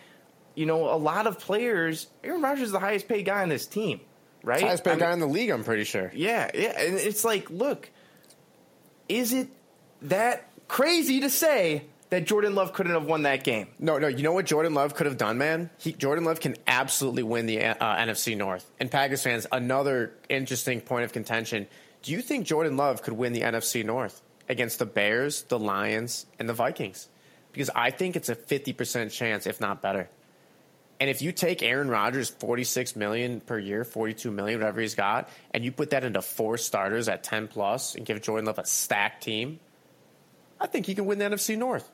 you 0.55 0.67
know, 0.67 0.93
a 0.93 0.97
lot 0.97 1.27
of 1.27 1.39
players. 1.39 2.09
Aaron 2.25 2.43
Rodgers 2.43 2.67
is 2.67 2.73
the 2.73 2.81
highest 2.81 3.09
paid 3.09 3.25
guy 3.25 3.43
on 3.43 3.49
this 3.49 3.67
team, 3.67 4.01
right? 4.43 4.61
Highest 4.61 4.85
paid 4.85 4.91
I 4.91 4.95
mean, 4.95 5.01
guy 5.01 5.13
in 5.13 5.21
the 5.21 5.27
league, 5.27 5.51
I'm 5.51 5.65
pretty 5.65 5.85
sure. 5.85 6.11
Yeah, 6.15 6.51
yeah. 6.55 6.81
And 6.81 6.97
it's 6.97 7.25
like, 7.25 7.49
look, 7.51 7.91
is 9.09 9.33
it 9.33 9.49
that 10.03 10.49
crazy 10.69 11.21
to 11.21 11.31
say 11.31 11.85
that 12.11 12.27
Jordan 12.27 12.55
Love 12.55 12.73
couldn't 12.73 12.93
have 12.93 13.07
won 13.07 13.23
that 13.23 13.45
game? 13.45 13.69
No, 13.79 13.99
no. 13.99 14.09
You 14.09 14.23
know 14.23 14.33
what 14.33 14.47
Jordan 14.47 14.75
Love 14.75 14.95
could 14.95 15.07
have 15.07 15.17
done, 15.17 15.39
man? 15.39 15.71
He, 15.79 15.93
Jordan 15.93 16.25
Love 16.25 16.41
can 16.41 16.57
absolutely 16.67 17.23
win 17.23 17.47
the 17.47 17.65
uh, 17.65 17.97
NFC 17.97 18.37
North. 18.37 18.71
And 18.81 18.91
Packers 18.91 19.23
fans, 19.23 19.47
another 19.53 20.13
interesting 20.29 20.81
point 20.81 21.05
of 21.05 21.13
contention. 21.13 21.69
Do 22.03 22.13
you 22.13 22.21
think 22.21 22.47
Jordan 22.47 22.77
Love 22.77 23.03
could 23.03 23.15
win 23.15 23.33
the 23.33 23.43
NFC 23.43 23.85
North 23.85 24.23
against 24.49 24.79
the 24.79 24.87
Bears, 24.87 25.43
the 25.43 25.59
Lions, 25.59 26.27
and 26.39 26.49
the 26.49 26.55
Vikings? 26.55 27.09
Because 27.53 27.71
I 27.75 27.91
think 27.91 28.17
it's 28.17 28.29
a 28.29 28.35
50% 28.37 29.11
chance, 29.13 29.47
if 29.47 29.61
not 29.61 29.83
better. 29.83 30.09
And 30.99 31.11
if 31.11 31.21
you 31.21 31.33
take 31.33 31.63
Aaron 31.63 31.89
Rodgers 31.89 32.31
46 32.31 32.95
million 32.97 33.41
per 33.41 33.59
year, 33.59 33.85
42 33.85 34.31
million, 34.31 34.61
whatever 34.61 34.81
he's 34.81 34.95
got, 34.95 35.29
and 35.53 35.65
you 35.65 35.73
put 35.73 35.91
that 35.91 36.05
into 36.05 36.23
four 36.23 36.57
starters 36.57 37.09
at 37.09 37.25
10 37.25 37.49
plus 37.49 37.95
and 37.95 38.07
give 38.07 38.23
Jordan 38.23 38.47
Love 38.47 38.59
a 38.59 38.67
stacked 38.67 39.23
team, 39.25 39.59
I 40.61 40.67
think 40.69 40.87
he 40.87 40.95
can 40.95 41.07
win 41.07 41.19
the 41.19 41.25
NFC 41.25 41.59
North. 41.59 41.91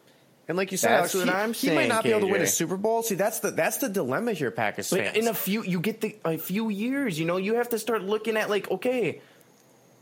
And 0.46 0.56
like 0.56 0.72
you 0.72 0.78
said, 0.78 0.92
Alex, 0.92 1.60
he, 1.60 1.68
he 1.68 1.74
might 1.74 1.88
not 1.88 2.04
be 2.04 2.10
able 2.10 2.20
to 2.20 2.26
win 2.26 2.40
a 2.40 2.46
Super 2.46 2.78
Bowl. 2.78 3.02
See, 3.02 3.14
that's 3.14 3.40
the 3.40 3.50
that's 3.50 3.78
the 3.78 3.88
dilemma 3.90 4.32
here, 4.32 4.50
Packers 4.50 4.88
But 4.88 5.00
fans. 5.00 5.16
in 5.16 5.28
a 5.28 5.34
few, 5.34 5.62
you 5.62 5.78
get 5.78 6.00
the 6.00 6.16
a 6.24 6.38
few 6.38 6.70
years. 6.70 7.18
You 7.18 7.26
know, 7.26 7.36
you 7.36 7.56
have 7.56 7.68
to 7.70 7.78
start 7.78 8.02
looking 8.02 8.38
at 8.38 8.48
like, 8.48 8.70
okay, 8.70 9.20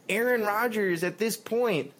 Aaron 0.08 0.42
Rodgers 0.42 1.02
at 1.04 1.18
this 1.18 1.36
point. 1.36 1.92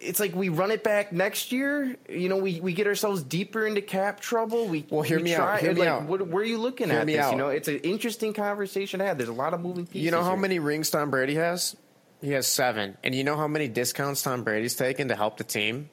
It's 0.00 0.20
like 0.20 0.32
we 0.34 0.48
run 0.48 0.70
it 0.70 0.84
back 0.84 1.12
next 1.12 1.50
year. 1.50 1.96
You 2.08 2.28
know, 2.28 2.36
we, 2.36 2.60
we 2.60 2.72
get 2.72 2.86
ourselves 2.86 3.20
deeper 3.22 3.66
into 3.66 3.80
cap 3.82 4.20
trouble. 4.20 4.66
We 4.68 4.86
Well, 4.88 5.02
hear 5.02 5.16
we 5.18 5.24
me 5.24 5.34
out, 5.34 5.58
hear 5.60 5.72
me 5.74 5.80
like, 5.80 5.88
out. 5.88 6.02
What, 6.04 6.28
where 6.28 6.42
are 6.42 6.46
you 6.46 6.58
looking 6.58 6.88
Hear 6.88 7.00
at 7.00 7.06
this? 7.08 7.18
out. 7.18 7.32
You 7.32 7.38
know, 7.38 7.48
it's 7.48 7.66
an 7.66 7.78
interesting 7.78 8.32
conversation 8.32 9.00
to 9.00 9.06
have. 9.06 9.16
There's 9.18 9.28
a 9.28 9.32
lot 9.32 9.54
of 9.54 9.60
moving 9.60 9.86
pieces. 9.86 10.04
you 10.04 10.12
know 10.12 10.22
how 10.22 10.30
here. 10.30 10.38
many 10.40 10.58
rings 10.60 10.90
Tom 10.90 11.10
Brady 11.10 11.34
has? 11.34 11.74
He 12.20 12.30
has 12.30 12.46
seven. 12.46 12.96
And 13.02 13.12
you 13.12 13.24
know 13.24 13.36
how 13.36 13.48
many 13.48 13.66
discounts 13.66 14.22
Tom 14.22 14.44
Brady's 14.44 14.76
taken 14.76 15.08
to 15.08 15.16
help 15.16 15.36
the 15.36 15.44
team? 15.44 15.90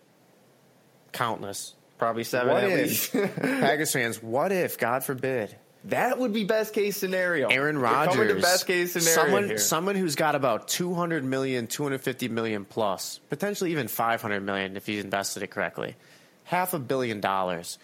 Countless. 1.11 1.73
Probably 1.97 2.23
seven 2.25 2.53
What 2.53 2.63
at 2.63 2.71
if, 2.71 3.13
least. 3.13 3.33
Packers 3.41 3.91
fans, 3.93 4.21
what 4.21 4.51
if, 4.51 4.77
God 4.77 5.03
forbid, 5.03 5.55
that 5.85 6.17
would 6.17 6.33
be 6.33 6.43
best 6.43 6.73
case 6.73 6.97
scenario. 6.97 7.47
Aaron 7.49 7.77
Rodgers, 7.77 8.41
best 8.41 8.67
case 8.67 8.93
scenario 8.93 9.15
someone, 9.15 9.45
here. 9.45 9.57
someone 9.57 9.95
who's 9.95 10.15
got 10.15 10.35
about 10.35 10.67
200 10.67 11.23
million, 11.23 11.67
250 11.67 12.27
million 12.29 12.65
plus, 12.65 13.19
potentially 13.29 13.71
even 13.71 13.87
500 13.87 14.41
million 14.41 14.77
if 14.77 14.85
he's 14.85 15.03
invested 15.03 15.43
it 15.43 15.51
correctly, 15.51 15.95
half 16.43 16.73
a 16.73 16.79
billion 16.79 17.21
dollars. 17.21 17.77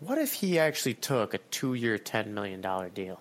What 0.00 0.18
if 0.18 0.32
he 0.32 0.58
actually 0.58 0.94
took 0.94 1.34
a 1.34 1.38
two-year, 1.38 1.98
$10 1.98 2.28
million 2.28 2.60
deal? 2.92 3.20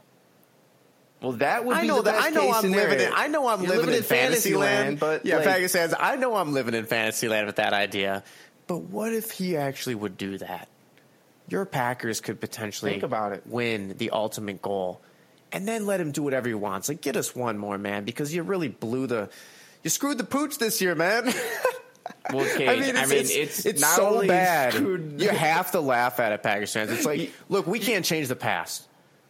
well, 1.24 1.32
that 1.34 1.64
would 1.64 1.78
I 1.78 1.82
be 1.82 1.88
know 1.88 1.98
the 1.98 2.12
that. 2.12 2.22
I 2.22 2.30
know 2.30 2.42
case 2.42 2.56
I'm 2.56 2.62
scenario. 2.62 2.90
living. 2.90 3.08
In, 3.08 3.14
I 3.16 3.28
know 3.28 3.48
I'm 3.48 3.64
You're 3.64 3.78
living, 3.78 3.96
in 3.96 4.04
fantasy 4.04 4.56
land, 4.56 5.00
but 5.00 5.26
yeah, 5.26 5.38
like, 5.38 5.70
fans. 5.70 5.94
I 5.98 6.18
know 6.18 6.36
I'm 6.36 6.52
living 6.52 6.74
in 6.74 6.86
fantasy 6.86 7.30
land 7.30 7.48
with 7.48 7.56
that 7.56 7.72
idea. 7.72 8.24
But 8.68 8.80
what 8.80 9.14
if 9.14 9.32
he 9.32 9.56
actually 9.56 9.96
would 9.96 10.18
do 10.18 10.38
that? 10.40 10.68
Your 11.50 11.66
Packers 11.66 12.22
could 12.22 12.40
potentially 12.40 12.92
Think 12.92 13.04
about 13.04 13.34
it. 13.34 13.44
win 13.46 13.96
the 13.98 14.12
ultimate 14.12 14.62
goal, 14.62 15.02
and 15.52 15.68
then 15.68 15.86
let 15.86 16.00
him 16.00 16.12
do 16.12 16.24
whatever 16.24 16.48
he 16.48 16.54
wants. 16.54 16.90
Like, 16.90 17.02
get 17.02 17.16
us 17.18 17.36
one 17.36 17.58
more, 17.58 17.78
man, 17.78 18.06
because 18.06 18.34
you 18.34 18.44
really 18.44 18.70
blew 18.70 19.08
the, 19.08 19.30
you 19.84 19.90
screwed 19.90 20.18
the 20.18 20.24
pooch 20.24 20.58
this 20.58 20.82
year, 20.82 20.96
man. 20.96 21.32
Well, 22.34 22.46
I 22.58 22.76
mean, 22.80 22.96
it's, 22.98 23.12
it's, 23.12 23.32
it's, 23.36 23.66
it's 23.66 23.82
not 23.82 23.96
so 23.96 24.28
bad. 24.28 24.74
screwed- 24.74 25.22
You 25.22 25.30
have 25.30 25.72
to 25.72 25.80
laugh 25.80 26.20
at 26.20 26.34
it, 26.34 26.44
Packers 26.44 26.74
fans. 26.74 26.92
It's 26.92 27.06
like, 27.06 27.32
look, 27.50 27.66
we 27.66 27.80
can't 27.80 28.04
change 28.04 28.28
the 28.28 28.36
past. 28.36 28.86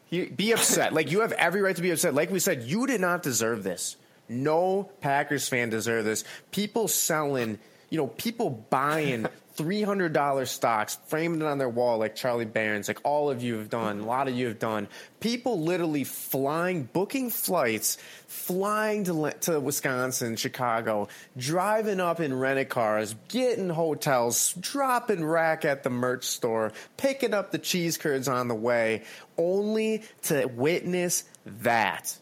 You- 0.10 0.28
Be 0.32 0.54
upset. 0.54 0.92
Like 0.92 1.12
you 1.12 1.20
have 1.22 1.34
every 1.34 1.62
right 1.62 1.76
to 1.76 1.82
be 1.84 1.92
upset. 1.92 2.16
Like 2.16 2.32
we 2.32 2.40
said, 2.40 2.64
you 2.64 2.88
did 2.88 3.00
not 3.00 3.22
deserve 3.22 3.62
this. 3.62 3.96
No 4.28 4.90
Packers 5.02 5.48
fan 5.48 5.70
deserved 5.70 6.08
this. 6.08 6.24
People 6.50 6.88
selling, 6.88 7.60
you 7.92 7.98
know, 8.00 8.08
people 8.08 8.50
buying 8.50 9.28
three 9.56 9.84
hundred 9.84 10.14
dollar 10.14 10.46
stocks, 10.46 10.98
framing 11.08 11.42
it 11.42 11.46
on 11.46 11.58
their 11.60 11.70
wall 11.70 12.00
like 12.00 12.16
Charlie 12.16 12.46
Barron's, 12.46 12.88
like 12.88 13.00
all 13.04 13.30
of 13.30 13.44
you 13.44 13.58
have 13.58 13.70
done. 13.70 14.00
A 14.00 14.06
lot 14.06 14.28
of 14.28 14.36
you 14.36 14.48
have 14.48 14.60
done. 14.60 14.88
People 15.20 15.62
literally 15.62 16.04
flying, 16.04 16.84
booking 16.92 17.30
flights, 17.30 17.98
flying 18.28 19.04
to 19.06 19.32
to 19.42 19.60
Wisconsin, 19.60 20.36
Chicago, 20.36 21.08
driving 21.38 22.00
up 22.00 22.20
in 22.20 22.38
rented 22.38 22.70
cars, 22.70 23.16
getting 23.30 23.70
hotels, 23.70 24.54
dropping 24.60 25.24
rack 25.24 25.66
at 25.66 25.84
the 25.84 25.90
merch 25.90 26.26
store, 26.26 26.72
picking 26.98 27.34
up 27.34 27.52
the 27.52 27.60
cheese 27.60 27.98
curds 27.98 28.28
on 28.28 28.48
the 28.48 28.56
way, 28.56 29.04
only 29.38 30.04
to 30.24 30.46
witness 30.46 31.24
that. 31.46 32.18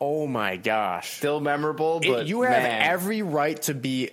Oh 0.00 0.26
my 0.26 0.56
gosh. 0.56 1.18
still 1.18 1.38
memorable, 1.40 2.00
It- 2.02 2.08
but 2.08 2.26
you 2.26 2.42
have 2.42 2.62
man, 2.62 2.82
every 2.82 3.22
right 3.22 3.60
to 3.62 3.74
be 3.74 4.10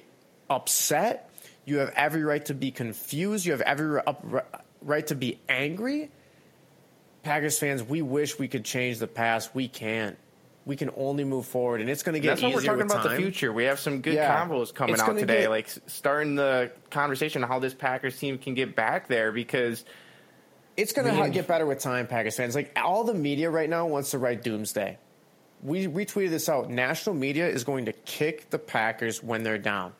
upset. 0.49 1.28
You 1.69 1.77
have 1.77 1.93
every 1.95 2.23
right 2.23 2.43
to 2.45 2.53
be 2.53 2.71
confused. 2.71 3.45
You 3.45 3.51
have 3.53 3.61
every 3.61 3.87
ri- 3.87 4.01
up- 4.05 4.21
ri- 4.23 4.41
right 4.81 5.05
to 5.07 5.15
be 5.15 5.39
angry. 5.47 6.09
Packers 7.23 7.59
fans, 7.59 7.83
we 7.83 8.01
wish 8.01 8.39
we 8.39 8.47
could 8.47 8.65
change 8.65 8.97
the 8.99 9.07
past. 9.07 9.53
We 9.53 9.67
can't. 9.67 10.17
We 10.65 10.75
can 10.75 10.89
only 10.97 11.23
move 11.23 11.45
forward, 11.45 11.81
and 11.81 11.89
it's 11.89 12.03
going 12.03 12.13
to 12.13 12.19
get 12.19 12.29
That's 12.29 12.41
what 12.43 12.53
we're 12.53 12.61
talking 12.61 12.83
about 12.83 13.03
the 13.03 13.15
future. 13.15 13.51
We 13.51 13.63
have 13.65 13.79
some 13.79 14.01
good 14.01 14.13
Yeah. 14.15 14.35
combos 14.45 14.73
coming 14.73 14.93
It's 14.95 15.03
out 15.03 15.17
today, 15.17 15.41
get- 15.43 15.49
like 15.49 15.67
starting 15.87 16.35
the 16.35 16.71
conversation 16.91 17.43
on 17.43 17.49
how 17.49 17.59
this 17.59 17.73
Packers 17.73 18.17
team 18.19 18.37
can 18.37 18.53
get 18.53 18.75
back 18.75 19.07
there 19.07 19.31
because 19.31 19.83
It's 20.77 20.93
going 20.93 21.13
to 21.13 21.29
get 21.29 21.45
better 21.47 21.65
with 21.65 21.79
time, 21.79 22.07
Packers 22.07 22.37
fans. 22.37 22.55
Like 22.55 22.71
all 22.77 23.03
the 23.03 23.13
media 23.13 23.49
right 23.49 23.69
now 23.69 23.85
wants 23.87 24.11
to 24.11 24.17
write 24.17 24.43
doomsday. 24.43 24.97
We 25.61 25.87
retweeted 25.87 26.29
this 26.29 26.47
out. 26.47 26.69
National 26.69 27.15
media 27.15 27.49
is 27.49 27.63
going 27.65 27.85
to 27.85 27.91
kick 27.91 28.49
the 28.49 28.59
Packers 28.59 29.21
when 29.21 29.43
they're 29.43 29.57
down. 29.57 29.91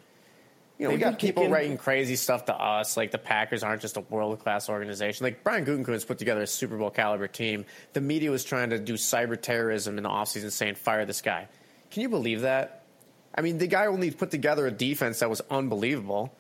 You 0.80 0.86
know, 0.86 0.92
we 0.92 0.96
They've 0.96 1.12
got 1.12 1.20
people 1.20 1.44
kicking- 1.44 1.54
writing 1.54 1.78
crazy 1.78 2.16
stuff 2.16 2.46
to 2.46 2.56
us, 2.56 2.96
like 2.96 3.12
the 3.12 3.18
Packers 3.18 3.64
aren't 3.64 3.82
just 3.82 3.98
a 3.98 4.00
world 4.00 4.40
class 4.40 4.70
organization. 4.70 5.26
Like 5.26 5.44
Brian 5.44 5.66
Gutekunst 5.66 6.08
put 6.08 6.18
together 6.18 6.42
a 6.42 6.48
Super 6.48 6.78
Bowl 6.78 6.90
caliber 6.90 7.28
team. 7.28 7.66
The 7.92 8.00
media 8.00 8.32
was 8.32 8.46
trying 8.46 8.70
to 8.70 8.80
do 8.80 8.94
cyber 8.94 9.40
terrorism 9.40 9.98
in 9.98 10.04
the 10.04 10.10
offseason, 10.10 10.52
saying 10.52 10.76
fire 10.76 11.06
this 11.06 11.22
guy. 11.22 11.50
Can 11.92 12.02
you 12.02 12.08
believe 12.08 12.42
that? 12.42 12.84
I 13.36 13.42
mean, 13.42 13.58
the 13.58 13.68
guy 13.68 13.88
only 13.88 14.10
put 14.10 14.32
together 14.32 14.66
a 14.68 14.72
defense 14.72 15.20
that 15.20 15.30
was 15.30 15.42
unbelievable. 15.52 16.34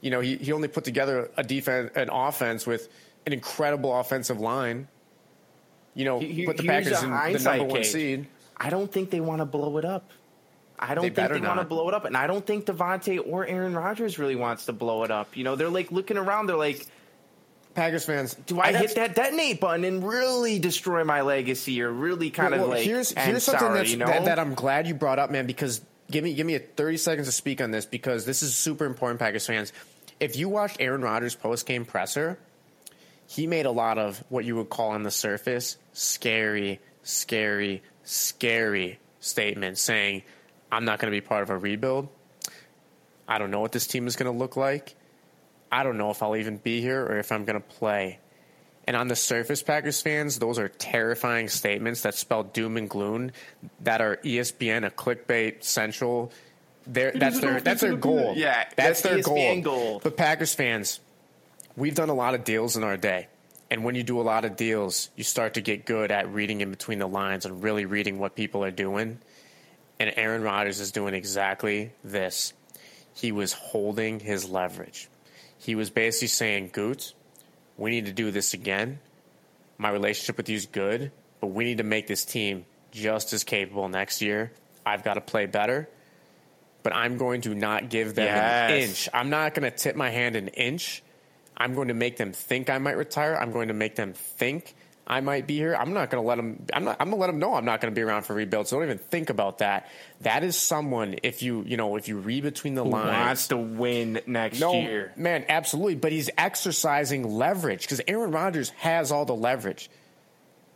You 0.00 0.10
know, 0.10 0.20
he, 0.20 0.36
he 0.36 0.52
only 0.52 0.68
put 0.68 0.84
together 0.84 1.30
a 1.36 1.42
defense, 1.44 1.90
an 1.94 2.08
offense 2.10 2.66
with 2.66 2.88
an 3.26 3.34
incredible 3.34 3.94
offensive 3.98 4.40
line. 4.40 4.88
You 5.94 6.06
know, 6.06 6.20
He- 6.20 6.32
he- 6.32 6.46
put 6.46 6.56
the 6.56 6.62
Packers 6.66 7.02
in 7.02 7.10
the 7.10 7.38
number 7.38 7.64
one 7.64 7.76
case. 7.82 7.92
seed. 7.92 8.26
I 8.56 8.70
don't 8.70 8.90
think 8.90 9.10
they 9.10 9.20
want 9.20 9.40
to 9.40 9.44
blow 9.44 9.76
it 9.76 9.84
up. 9.84 10.10
I 10.88 10.94
don't 10.94 11.02
They 11.02 11.10
think 11.10 11.32
they 11.32 11.40
want 11.40 11.60
to 11.60 11.66
blow 11.66 11.88
it 11.88 11.94
up, 11.94 12.04
and 12.04 12.16
I 12.16 12.26
don't 12.26 12.46
think 12.46 12.66
Davante 12.66 13.20
or 13.24 13.46
Aaron 13.46 13.74
Rodgers 13.74 14.18
really 14.18 14.36
wants 14.36 14.66
to 14.66 14.72
blow 14.72 15.04
it 15.04 15.10
up. 15.10 15.36
You 15.36 15.44
know, 15.44 15.56
they're 15.56 15.68
like 15.68 15.90
looking 15.92 16.16
around. 16.16 16.46
They're 16.46 16.56
like, 16.56 16.86
Packers 17.74 18.04
fans, 18.04 18.34
"Do 18.34 18.60
I 18.60 18.72
hit 18.72 18.94
that 18.94 19.14
detonate 19.16 19.60
button 19.60 19.84
and 19.84 20.06
really 20.06 20.58
destroy 20.58 21.02
my 21.04 21.22
legacy, 21.22 21.82
or 21.82 21.90
really 21.90 22.30
kind 22.30 22.52
Well, 22.52 22.60
of 22.62 22.68
well, 22.68 22.78
like 22.78 22.86
here's 22.86 23.10
here's 23.10 23.42
something 23.42 23.84
you 23.86 23.96
know? 23.96 24.06
that, 24.06 24.26
that 24.26 24.38
I'm 24.38 24.54
glad 24.54 24.86
you 24.86 24.94
brought 24.94 25.18
up, 25.18 25.30
man. 25.30 25.46
Because 25.46 25.80
give 26.10 26.22
me 26.22 26.34
give 26.34 26.46
me 26.46 26.54
a 26.54 26.60
30 26.60 26.96
seconds 26.98 27.26
to 27.26 27.32
speak 27.32 27.60
on 27.60 27.72
this 27.72 27.84
because 27.84 28.24
this 28.24 28.42
is 28.42 28.54
super 28.54 28.84
important, 28.84 29.18
Packers 29.18 29.46
fans. 29.46 29.72
If 30.20 30.36
you 30.36 30.48
watched 30.48 30.76
Aaron 30.80 31.02
Rodgers' 31.02 31.34
post 31.34 31.66
game 31.66 31.84
presser, 31.84 32.38
he 33.26 33.46
made 33.46 33.66
a 33.66 33.70
lot 33.72 33.98
of 33.98 34.22
what 34.28 34.44
you 34.44 34.56
would 34.56 34.70
call 34.70 34.90
on 34.90 35.02
the 35.02 35.10
surface 35.10 35.76
scary, 35.92 36.80
scary, 37.02 37.82
scary 38.04 39.00
statements, 39.18 39.82
saying, 39.82 40.22
"I'm 40.74 40.84
not 40.84 40.98
going 40.98 41.12
to 41.12 41.16
be 41.16 41.20
part 41.20 41.42
of 41.42 41.50
a 41.50 41.58
rebuild. 41.58 42.08
I 43.26 43.38
don't 43.38 43.50
know 43.50 43.60
what 43.60 43.72
this 43.72 43.86
team 43.86 44.06
is 44.06 44.16
going 44.16 44.30
to 44.30 44.38
look 44.38 44.56
like. 44.56 44.94
I 45.72 45.82
don't 45.82 45.96
know 45.96 46.10
if 46.10 46.22
I'll 46.22 46.36
even 46.36 46.58
be 46.58 46.80
here 46.80 47.02
or 47.04 47.18
if 47.18 47.32
I'm 47.32 47.44
going 47.44 47.60
to 47.60 47.68
play." 47.68 48.18
And 48.86 48.96
on 48.96 49.08
the 49.08 49.16
surface, 49.16 49.62
Packers 49.62 50.02
fans, 50.02 50.38
those 50.38 50.58
are 50.58 50.68
terrifying 50.68 51.48
statements 51.48 52.02
that 52.02 52.14
spell 52.14 52.42
doom 52.42 52.76
and 52.76 52.90
gloom, 52.90 53.30
that 53.80 54.02
are 54.02 54.18
ESPN, 54.18 54.86
a 54.86 54.90
clickbait 54.90 55.64
central 55.64 56.30
their 56.86 57.12
that's 57.12 57.40
their 57.40 57.60
that's 57.60 57.80
their 57.80 57.96
goal. 57.96 58.34
Yeah, 58.36 58.64
that's, 58.76 58.76
that's 58.76 59.02
their 59.02 59.18
ESPN 59.18 59.62
goal. 59.62 59.78
goal. 59.78 60.00
But 60.02 60.16
Packers 60.16 60.54
fans, 60.54 61.00
we've 61.76 61.94
done 61.94 62.10
a 62.10 62.14
lot 62.14 62.34
of 62.34 62.44
deals 62.44 62.76
in 62.76 62.84
our 62.84 62.96
day. 62.96 63.28
And 63.70 63.84
when 63.84 63.94
you 63.94 64.02
do 64.02 64.20
a 64.20 64.22
lot 64.22 64.44
of 64.44 64.56
deals, 64.56 65.08
you 65.16 65.24
start 65.24 65.54
to 65.54 65.60
get 65.60 65.86
good 65.86 66.10
at 66.10 66.32
reading 66.32 66.60
in 66.60 66.70
between 66.70 66.98
the 66.98 67.08
lines 67.08 67.46
and 67.46 67.62
really 67.62 67.86
reading 67.86 68.18
what 68.18 68.36
people 68.36 68.62
are 68.62 68.70
doing. 68.70 69.18
And 70.04 70.12
Aaron 70.18 70.42
Rodgers 70.42 70.80
is 70.80 70.92
doing 70.92 71.14
exactly 71.14 71.90
this. 72.04 72.52
He 73.14 73.32
was 73.32 73.54
holding 73.54 74.20
his 74.20 74.46
leverage. 74.46 75.08
He 75.56 75.74
was 75.74 75.88
basically 75.88 76.28
saying, 76.28 76.72
Gute, 76.74 77.14
we 77.78 77.90
need 77.90 78.04
to 78.04 78.12
do 78.12 78.30
this 78.30 78.52
again. 78.52 78.98
My 79.78 79.88
relationship 79.88 80.36
with 80.36 80.50
you 80.50 80.56
is 80.56 80.66
good, 80.66 81.10
but 81.40 81.46
we 81.46 81.64
need 81.64 81.78
to 81.78 81.84
make 81.84 82.06
this 82.06 82.26
team 82.26 82.66
just 82.90 83.32
as 83.32 83.44
capable 83.44 83.88
next 83.88 84.20
year. 84.20 84.52
I've 84.84 85.04
got 85.04 85.14
to 85.14 85.22
play 85.22 85.46
better, 85.46 85.88
but 86.82 86.94
I'm 86.94 87.16
going 87.16 87.40
to 87.40 87.54
not 87.54 87.88
give 87.88 88.14
them 88.14 88.28
an 88.28 88.74
inch. 88.74 89.08
I'm 89.14 89.30
not 89.30 89.54
going 89.54 89.72
to 89.72 89.74
tip 89.74 89.96
my 89.96 90.10
hand 90.10 90.36
an 90.36 90.48
inch. 90.48 91.02
I'm 91.56 91.74
going 91.74 91.88
to 91.88 91.94
make 91.94 92.18
them 92.18 92.34
think 92.34 92.68
I 92.68 92.76
might 92.76 92.98
retire. 92.98 93.38
I'm 93.40 93.52
going 93.52 93.68
to 93.68 93.74
make 93.74 93.96
them 93.96 94.12
think 94.12 94.74
I 95.06 95.20
might 95.20 95.46
be 95.46 95.56
here. 95.56 95.76
I'm 95.76 95.92
not 95.92 96.10
going 96.10 96.22
to 96.22 96.26
let 96.26 96.36
them. 96.36 96.64
I'm 96.72 96.84
not. 96.84 96.96
I'm 96.98 97.08
going 97.08 97.18
to 97.18 97.20
let 97.20 97.26
them 97.26 97.38
know 97.38 97.54
I'm 97.54 97.66
not 97.66 97.80
going 97.82 97.92
to 97.92 97.94
be 97.94 98.02
around 98.02 98.22
for 98.22 98.32
rebuild. 98.34 98.68
So 98.68 98.78
don't 98.78 98.86
even 98.86 98.98
think 98.98 99.28
about 99.28 99.58
that. 99.58 99.90
That 100.22 100.42
is 100.44 100.56
someone. 100.56 101.16
If 101.22 101.42
you 101.42 101.62
you 101.66 101.76
know 101.76 101.96
if 101.96 102.08
you 102.08 102.18
read 102.18 102.42
between 102.42 102.74
the 102.74 102.84
Who 102.84 102.90
lines, 102.90 103.10
wants 103.10 103.48
to 103.48 103.56
win 103.58 104.20
next 104.26 104.60
no, 104.60 104.72
year. 104.72 105.12
man, 105.16 105.44
absolutely. 105.48 105.96
But 105.96 106.12
he's 106.12 106.30
exercising 106.38 107.36
leverage 107.36 107.82
because 107.82 108.00
Aaron 108.08 108.30
Rodgers 108.30 108.70
has 108.70 109.12
all 109.12 109.26
the 109.26 109.34
leverage. 109.34 109.90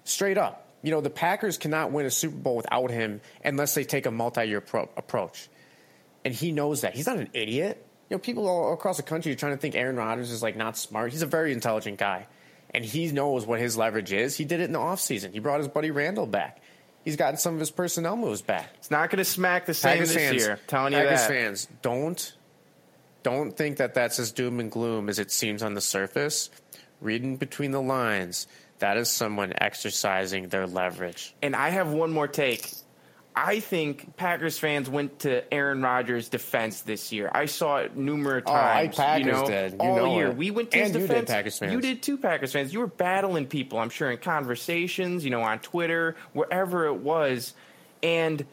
Straight 0.05 0.37
up. 0.37 0.67
You 0.83 0.91
know, 0.91 1.01
the 1.01 1.11
Packers 1.11 1.57
cannot 1.57 1.91
win 1.91 2.05
a 2.07 2.11
Super 2.11 2.37
Bowl 2.37 2.57
without 2.57 2.91
him 2.91 3.21
unless 3.43 3.75
they 3.75 3.85
take 3.85 4.07
a 4.07 4.11
multi 4.11 4.45
year 4.45 4.61
pro- 4.61 4.91
approach. 4.97 5.49
And 6.25 6.35
he 6.35 6.53
knows 6.53 6.83
that. 6.83 6.95
He's 6.95 7.07
not 7.07 7.17
an 7.17 7.31
idiot. 7.33 7.85
You 8.11 8.17
know, 8.17 8.19
people 8.19 8.47
all 8.47 8.75
across 8.75 8.99
the 8.99 9.03
country 9.03 9.33
are 9.33 9.37
trying 9.37 9.53
to 9.53 9.59
think 9.59 9.75
Aaron 9.75 9.97
Rodgers 9.97 10.31
is 10.31 10.43
like 10.43 10.57
not 10.57 10.77
smart. 10.77 11.13
He's 11.13 11.23
a 11.23 11.27
very 11.27 11.53
intelligent 11.53 11.99
guy. 11.99 12.27
And 12.71 12.85
he 12.85 13.11
knows 13.13 13.47
what 13.47 13.61
his 13.61 13.77
leverage 13.77 14.13
is. 14.13 14.37
He 14.37 14.45
did 14.45 14.61
it 14.61 14.65
in 14.65 14.73
the 14.73 14.79
offseason. 14.79 15.33
He 15.33 15.39
brought 15.39 15.59
his 15.59 15.69
buddy 15.69 15.91
Randall 15.91 16.27
back. 16.27 16.61
He's 17.05 17.17
gotten 17.17 17.39
some 17.39 17.55
of 17.55 17.61
his 17.61 17.71
personnel 17.71 18.17
moves 18.17 18.43
back. 18.43 18.69
It's 18.75 18.91
not 18.91 19.09
going 19.09 19.19
to 19.19 19.25
smack 19.25 19.65
the 19.65 19.75
same 19.75 19.95
Packers 19.95 20.13
this 20.13 20.17
fans, 20.17 20.43
year. 20.43 20.61
Telling 20.67 20.93
you 20.93 20.99
Packers 20.99 21.21
that. 21.21 21.29
fans, 21.29 21.69
don't 21.81 22.35
don't 23.23 23.57
think 23.57 23.79
that 23.79 23.95
that's 23.95 24.19
as 24.19 24.33
doom 24.33 24.61
and 24.61 24.71
gloom 24.71 25.09
as 25.09 25.19
it 25.19 25.31
seems 25.31 25.63
on 25.63 25.75
the 25.75 25.81
surface. 25.81 26.51
Reading 27.01 27.37
between 27.37 27.71
the 27.71 27.81
lines, 27.81 28.47
that 28.81 28.97
is 28.97 29.11
someone 29.11 29.53
exercising 29.61 30.49
their 30.49 30.67
leverage. 30.67 31.35
And 31.43 31.55
I 31.57 31.71
have 31.71 31.93
one 31.93 32.13
more 32.13 32.29
take. 32.29 32.71
I 33.47 33.61
think 33.61 34.17
Packers 34.17 34.59
fans 34.59 34.91
went 34.91 35.21
to 35.21 35.53
Aaron 35.55 35.81
Rodgers' 35.81 36.29
defense 36.29 36.81
this 36.81 37.13
year. 37.13 37.31
I 37.33 37.47
saw 37.47 37.77
it 37.79 37.97
numerous 37.97 38.43
Oh, 38.47 38.53
I- 38.53 38.87
times. 38.87 38.97
Packers 38.97 39.27
you 39.27 39.33
know, 39.33 39.47
did. 39.47 39.73
You 39.75 39.79
all 39.81 39.97
know 39.97 40.17
year. 40.17 40.27
it. 40.29 40.37
We 40.37 40.51
went 40.51 40.71
to 40.73 40.79
his 40.79 40.87
And 40.91 40.95
you 40.95 41.01
did, 41.03 41.09
defense. 41.09 41.31
Packers 41.31 41.59
fans. 41.59 41.73
You 41.73 41.81
did 41.81 42.03
too, 42.03 42.19
Packers 42.19 42.53
fans. 42.53 42.73
You 42.73 42.81
were 42.81 42.87
battling 42.89 43.47
people. 43.47 43.79
I'm 43.79 43.91
sure 43.91 44.11
in 44.11 44.19
conversations, 44.19 45.25
you 45.25 45.31
know, 45.31 45.43
on 45.43 45.61
Twitter, 45.61 46.17
wherever 46.33 46.87
it 46.87 46.97
was, 46.97 47.55
and 48.03 48.45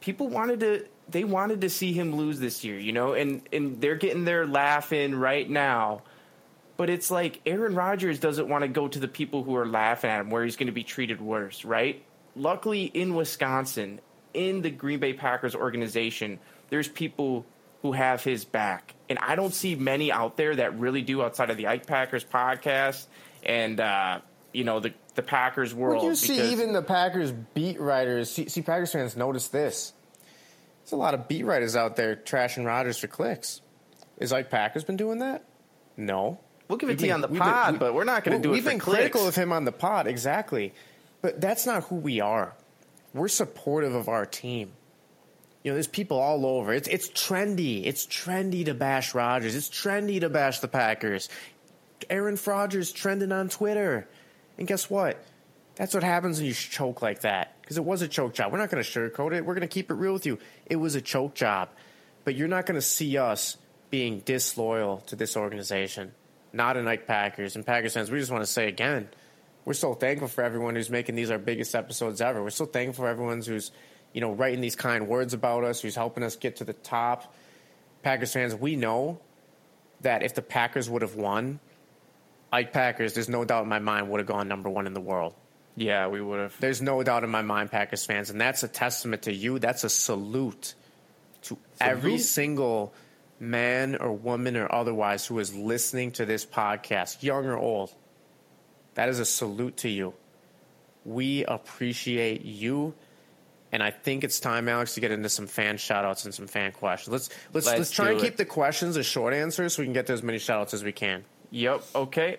people 0.00 0.28
wanted 0.28 0.60
to. 0.60 0.86
They 1.08 1.22
wanted 1.24 1.60
to 1.60 1.70
see 1.70 1.92
him 1.92 2.16
lose 2.16 2.40
this 2.40 2.64
year, 2.64 2.78
you 2.78 2.92
know, 2.92 3.14
and 3.14 3.40
and 3.52 3.80
they're 3.80 3.94
getting 3.94 4.24
their 4.24 4.46
laugh 4.46 4.92
in 4.92 5.18
right 5.18 5.48
now. 5.48 6.02
But 6.76 6.90
it's 6.90 7.10
like 7.10 7.40
Aaron 7.46 7.74
Rodgers 7.74 8.18
doesn't 8.18 8.48
want 8.48 8.62
to 8.62 8.68
go 8.68 8.86
to 8.88 8.98
the 8.98 9.08
people 9.08 9.42
who 9.44 9.56
are 9.56 9.66
laughing 9.66 10.10
at 10.10 10.20
him 10.20 10.28
where 10.30 10.44
he's 10.44 10.56
going 10.56 10.66
to 10.66 10.72
be 10.72 10.82
treated 10.84 11.20
worse, 11.22 11.64
right? 11.64 12.02
Luckily, 12.34 12.84
in 12.84 13.14
Wisconsin, 13.14 14.00
in 14.36 14.62
the 14.62 14.70
Green 14.70 14.98
Bay 15.00 15.12
Packers 15.14 15.54
organization, 15.54 16.38
there's 16.70 16.88
people 16.88 17.44
who 17.82 17.92
have 17.92 18.22
his 18.22 18.44
back. 18.44 18.94
And 19.08 19.18
I 19.20 19.34
don't 19.36 19.54
see 19.54 19.74
many 19.74 20.10
out 20.12 20.36
there 20.36 20.56
that 20.56 20.78
really 20.78 21.02
do 21.02 21.22
outside 21.22 21.50
of 21.50 21.56
the 21.56 21.66
Ike 21.68 21.86
Packers 21.86 22.24
podcast 22.24 23.06
and, 23.44 23.78
uh, 23.80 24.20
you 24.52 24.64
know, 24.64 24.80
the, 24.80 24.92
the 25.14 25.22
Packers 25.22 25.74
world. 25.74 25.98
Well, 26.02 26.10
you 26.10 26.16
see, 26.16 26.52
even 26.52 26.72
the 26.72 26.82
Packers 26.82 27.32
beat 27.32 27.80
writers, 27.80 28.30
see, 28.30 28.48
see, 28.48 28.62
Packers 28.62 28.92
fans 28.92 29.16
notice 29.16 29.48
this. 29.48 29.92
There's 30.82 30.92
a 30.92 30.96
lot 30.96 31.14
of 31.14 31.28
beat 31.28 31.44
writers 31.44 31.76
out 31.76 31.96
there 31.96 32.16
trashing 32.16 32.64
Rodgers 32.66 32.98
for 32.98 33.06
clicks. 33.06 33.60
Is 34.18 34.32
Ike 34.32 34.50
Packers 34.50 34.84
been 34.84 34.96
doing 34.96 35.18
that? 35.20 35.44
No. 35.96 36.40
We'll 36.68 36.78
give 36.78 36.88
it 36.88 36.92
We've 36.94 36.98
to 37.00 37.06
you 37.06 37.12
on 37.12 37.20
the 37.20 37.28
we've 37.28 37.38
been- 37.40 37.48
pod, 37.48 37.72
we- 37.74 37.78
but 37.78 37.94
we're 37.94 38.04
not 38.04 38.24
going 38.24 38.36
to 38.40 38.42
do 38.42 38.50
it 38.50 38.52
We've 38.54 38.64
been 38.64 38.78
clicks. 38.78 38.96
critical 38.98 39.28
of 39.28 39.34
him 39.36 39.52
on 39.52 39.64
the 39.64 39.72
pod, 39.72 40.06
exactly. 40.08 40.72
But 41.22 41.40
that's 41.40 41.66
not 41.66 41.84
who 41.84 41.96
we 41.96 42.20
are. 42.20 42.54
We're 43.16 43.28
supportive 43.28 43.94
of 43.94 44.08
our 44.08 44.26
team. 44.26 44.72
You 45.62 45.72
know, 45.72 45.74
there's 45.74 45.88
people 45.88 46.18
all 46.18 46.46
over. 46.46 46.72
It's 46.72 46.86
it's 46.86 47.08
trendy. 47.08 47.84
It's 47.86 48.06
trendy 48.06 48.66
to 48.66 48.74
bash 48.74 49.14
Rodgers. 49.14 49.56
It's 49.56 49.68
trendy 49.68 50.20
to 50.20 50.28
bash 50.28 50.60
the 50.60 50.68
Packers. 50.68 51.28
Aaron 52.08 52.38
Rodgers 52.46 52.92
trending 52.92 53.32
on 53.32 53.48
Twitter. 53.48 54.06
And 54.58 54.68
guess 54.68 54.88
what? 54.88 55.22
That's 55.76 55.92
what 55.92 56.02
happens 56.02 56.38
when 56.38 56.46
you 56.46 56.54
choke 56.54 57.02
like 57.02 57.22
that. 57.22 57.60
Because 57.60 57.78
it 57.78 57.84
was 57.84 58.02
a 58.02 58.08
choke 58.08 58.34
job. 58.34 58.52
We're 58.52 58.58
not 58.58 58.70
going 58.70 58.82
to 58.82 58.88
sugarcoat 58.88 59.34
it. 59.34 59.44
We're 59.44 59.54
going 59.54 59.68
to 59.68 59.72
keep 59.74 59.90
it 59.90 59.94
real 59.94 60.12
with 60.12 60.26
you. 60.26 60.38
It 60.66 60.76
was 60.76 60.94
a 60.94 61.00
choke 61.00 61.34
job. 61.34 61.68
But 62.24 62.34
you're 62.34 62.48
not 62.48 62.66
going 62.66 62.76
to 62.76 62.82
see 62.82 63.18
us 63.18 63.56
being 63.90 64.20
disloyal 64.20 64.98
to 65.06 65.16
this 65.16 65.36
organization. 65.36 66.12
Not 66.52 66.76
in 66.76 66.88
Ike 66.88 67.06
Packers. 67.06 67.56
And 67.56 67.66
Packers 67.66 67.94
fans, 67.94 68.10
we 68.10 68.18
just 68.18 68.30
want 68.30 68.42
to 68.42 68.50
say 68.50 68.68
again, 68.68 69.08
we're 69.66 69.74
so 69.74 69.92
thankful 69.94 70.28
for 70.28 70.42
everyone 70.42 70.76
who's 70.76 70.88
making 70.88 71.16
these 71.16 71.30
our 71.30 71.38
biggest 71.38 71.74
episodes 71.74 72.20
ever. 72.20 72.42
We're 72.42 72.50
so 72.50 72.64
thankful 72.64 73.04
for 73.04 73.08
everyone 73.08 73.42
who's, 73.42 73.72
you 74.14 74.20
know, 74.20 74.32
writing 74.32 74.60
these 74.60 74.76
kind 74.76 75.08
words 75.08 75.34
about 75.34 75.64
us, 75.64 75.80
who's 75.82 75.96
helping 75.96 76.22
us 76.22 76.36
get 76.36 76.56
to 76.56 76.64
the 76.64 76.72
top. 76.72 77.34
Packers 78.02 78.32
fans, 78.32 78.54
we 78.54 78.76
know 78.76 79.20
that 80.02 80.22
if 80.22 80.34
the 80.34 80.40
Packers 80.42 80.88
would 80.88 81.02
have 81.02 81.16
won, 81.16 81.58
Ike 82.52 82.72
Packers, 82.72 83.14
there's 83.14 83.28
no 83.28 83.44
doubt 83.44 83.64
in 83.64 83.68
my 83.68 83.80
mind, 83.80 84.08
would 84.08 84.20
have 84.20 84.28
gone 84.28 84.46
number 84.46 84.70
one 84.70 84.86
in 84.86 84.94
the 84.94 85.00
world. 85.00 85.34
yeah, 85.74 86.06
we 86.06 86.20
would 86.20 86.38
have. 86.38 86.54
There's 86.60 86.80
no 86.80 87.02
doubt 87.02 87.24
in 87.24 87.30
my 87.30 87.42
mind, 87.42 87.72
Packers 87.72 88.06
fans, 88.06 88.30
and 88.30 88.40
that's 88.40 88.62
a 88.62 88.68
testament 88.68 89.22
to 89.22 89.34
you. 89.34 89.58
That's 89.58 89.82
a 89.82 89.90
salute 89.90 90.74
to 91.42 91.58
every 91.80 92.18
single 92.18 92.94
man 93.40 93.96
or 93.96 94.12
woman 94.12 94.56
or 94.56 94.72
otherwise 94.72 95.26
who 95.26 95.40
is 95.40 95.52
listening 95.54 96.12
to 96.12 96.24
this 96.24 96.46
podcast, 96.46 97.24
young 97.24 97.46
or 97.46 97.58
old. 97.58 97.92
That 98.96 99.08
is 99.08 99.18
a 99.20 99.24
salute 99.24 99.78
to 99.78 99.88
you. 99.88 100.14
We 101.04 101.44
appreciate 101.44 102.44
you. 102.44 102.94
And 103.70 103.82
I 103.82 103.90
think 103.90 104.24
it's 104.24 104.40
time, 104.40 104.68
Alex, 104.68 104.94
to 104.94 105.00
get 105.00 105.10
into 105.10 105.28
some 105.28 105.46
fan 105.46 105.76
shoutouts 105.76 106.24
and 106.24 106.34
some 106.34 106.46
fan 106.46 106.72
questions. 106.72 107.12
Let's 107.12 107.28
let's 107.52 107.66
let's, 107.66 107.78
Let's 107.78 107.90
try 107.90 108.10
and 108.10 108.18
it. 108.18 108.22
keep 108.22 108.36
the 108.36 108.44
questions 108.44 108.96
as 108.96 109.06
short 109.06 109.34
answers 109.34 109.74
so 109.74 109.82
we 109.82 109.86
can 109.86 109.92
get 109.92 110.06
to 110.06 110.12
as 110.12 110.22
many 110.22 110.38
shoutouts 110.38 110.72
as 110.72 110.82
we 110.82 110.92
can. 110.92 111.24
Yep. 111.50 111.84
Okay. 111.94 112.38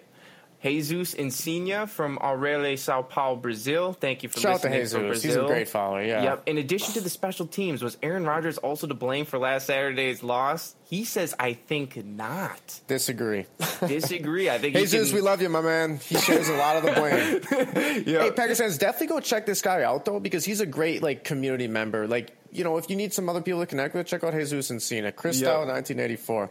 Jesus 0.63 1.13
Insignia 1.13 1.85
from 1.87 2.17
Aurele, 2.17 2.77
Sao 2.79 3.01
Paulo, 3.03 3.35
Brazil. 3.35 3.93
Thank 3.93 4.23
you 4.23 4.29
for 4.29 4.39
Shout 4.39 4.55
out 4.55 4.61
to 4.63 4.69
listening 4.69 5.03
from 5.03 5.13
Jesus. 5.13 5.23
He's 5.23 5.35
a 5.35 5.45
great 5.45 5.69
follower, 5.69 6.03
yeah. 6.03 6.23
Yep. 6.23 6.43
In 6.47 6.57
addition 6.57 6.93
to 6.95 7.01
the 7.01 7.09
special 7.09 7.45
teams, 7.45 7.83
was 7.83 7.97
Aaron 8.01 8.25
Rodgers 8.25 8.57
also 8.57 8.87
to 8.87 8.93
blame 8.95 9.25
for 9.25 9.37
last 9.37 9.67
Saturday's 9.67 10.23
loss? 10.23 10.75
He 10.89 11.03
says, 11.05 11.35
"I 11.39 11.53
think 11.53 12.03
not." 12.03 12.79
Disagree. 12.87 13.45
Disagree. 13.87 14.49
I 14.49 14.57
think 14.57 14.75
Jesus, 14.75 15.09
can- 15.09 15.15
we 15.15 15.21
love 15.21 15.41
you, 15.41 15.49
my 15.49 15.61
man. 15.61 15.97
He 15.97 16.15
shares 16.17 16.49
a 16.49 16.53
lot 16.57 16.77
of 16.77 16.83
the 16.83 16.91
blame. 16.91 18.03
Hey, 18.07 18.31
Packers 18.31 18.57
fans, 18.59 18.77
definitely 18.77 19.07
go 19.07 19.19
check 19.19 19.45
this 19.45 19.61
guy 19.61 19.83
out 19.83 20.05
though, 20.05 20.19
because 20.19 20.43
he's 20.45 20.61
a 20.61 20.65
great 20.65 21.03
like 21.03 21.23
community 21.23 21.67
member. 21.67 22.07
Like, 22.07 22.31
you 22.51 22.63
know, 22.63 22.77
if 22.77 22.89
you 22.89 22.95
need 22.95 23.13
some 23.13 23.29
other 23.29 23.41
people 23.41 23.59
to 23.59 23.65
connect 23.65 23.93
with, 23.93 24.07
check 24.07 24.23
out 24.23 24.33
Jesus 24.33 24.69
and 24.69 24.81
Cena. 24.81 25.11
Chris 25.11 25.39
Yeah. 25.39 25.47
Dow, 25.49 25.57
1984. 25.65 26.49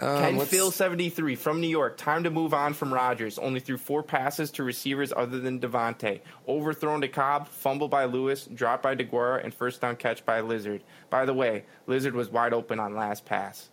Um, 0.00 0.18
Ken 0.36 0.40
Phil 0.46 0.70
seventy 0.70 1.10
three 1.10 1.34
from 1.34 1.60
New 1.60 1.66
York. 1.68 1.96
Time 1.96 2.22
to 2.24 2.30
move 2.30 2.54
on 2.54 2.72
from 2.74 2.94
Rodgers. 2.94 3.36
Only 3.38 3.58
threw 3.60 3.76
four 3.76 4.02
passes 4.04 4.50
to 4.52 4.62
receivers 4.62 5.12
other 5.16 5.40
than 5.40 5.58
Davante. 5.60 6.20
Overthrown 6.46 7.00
to 7.00 7.08
Cobb, 7.08 7.48
fumble 7.48 7.88
by 7.88 8.04
Lewis, 8.04 8.44
drop 8.46 8.82
by 8.82 8.94
Deguara, 8.94 9.42
and 9.42 9.52
first 9.52 9.80
down 9.80 9.96
catch 9.96 10.24
by 10.24 10.40
Lizard. 10.40 10.82
By 11.10 11.24
the 11.24 11.34
way, 11.34 11.64
Lizard 11.86 12.14
was 12.14 12.28
wide 12.28 12.52
open 12.52 12.78
on 12.78 12.94
last 12.94 13.24
pass. 13.24 13.68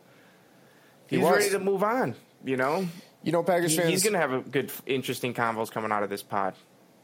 He's 1.07 1.19
was. 1.19 1.31
ready 1.37 1.49
to 1.51 1.59
move 1.59 1.83
on. 1.83 2.15
You 2.43 2.57
know, 2.57 2.87
You 3.23 3.31
know, 3.31 3.43
Packers 3.43 3.71
He- 3.71 3.77
fans. 3.77 3.89
he's 3.89 4.03
going 4.03 4.13
to 4.13 4.19
have 4.19 4.33
a 4.33 4.41
good, 4.41 4.71
interesting 4.85 5.33
convos 5.33 5.69
coming 5.71 5.91
out 5.91 6.01
of 6.03 6.09
this 6.09 6.23
pod. 6.23 6.55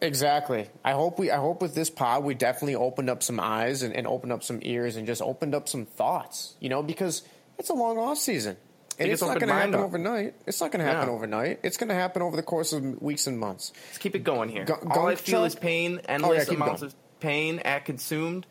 Exactly. 0.02 0.68
I 0.84 0.94
hope 0.94 1.20
we. 1.20 1.30
I 1.30 1.38
hope 1.38 1.62
with 1.62 1.76
this 1.76 1.92
pod 1.92 2.24
we 2.24 2.34
definitely 2.34 2.74
opened 2.76 3.10
up 3.12 3.22
some 3.22 3.40
eyes 3.40 3.84
and, 3.84 3.96
and 3.96 4.08
opened 4.08 4.32
up 4.34 4.42
some 4.44 4.58
ears 4.64 4.96
and 4.96 5.06
just 5.06 5.22
opened 5.22 5.54
up 5.54 5.70
some 5.70 5.86
thoughts. 5.86 6.56
You 6.60 6.70
know, 6.70 6.82
because 6.82 7.22
it's 7.60 7.70
a 7.70 7.76
long 7.76 8.00
off 8.00 8.18
season. 8.18 8.58
And 9.00 9.12
it's 9.12 9.22
not 9.22 9.40
going 9.40 9.48
to 9.48 9.54
happen 9.54 9.76
up. 9.76 9.82
overnight. 9.82 10.36
It's 10.46 10.62
not 10.62 10.72
going 10.72 10.86
to 10.86 10.92
happen 10.92 11.10
Yeah. 11.10 11.16
overnight. 11.16 11.60
It's 11.64 11.78
going 11.78 11.90
to 11.90 11.96
happen 11.96 12.22
over 12.22 12.36
the 12.36 12.44
course 12.44 12.74
of 12.74 13.02
weeks 13.02 13.26
and 13.28 13.40
months. 13.40 13.72
Let's 13.88 13.98
keep 13.98 14.16
it 14.16 14.24
going 14.24 14.50
here. 14.50 14.66
Gu- 14.66 14.90
All 14.92 15.08
I 15.08 15.16
feel 15.16 15.44
is 15.46 15.56
pain, 15.56 16.00
Oh, 16.04 16.06
endless 16.14 16.40
yeah, 16.40 16.46
keep 16.46 16.58
amounts 16.58 16.82
of 16.84 16.94
pain 17.20 17.60
at 17.60 17.86
consumed. 17.86 18.46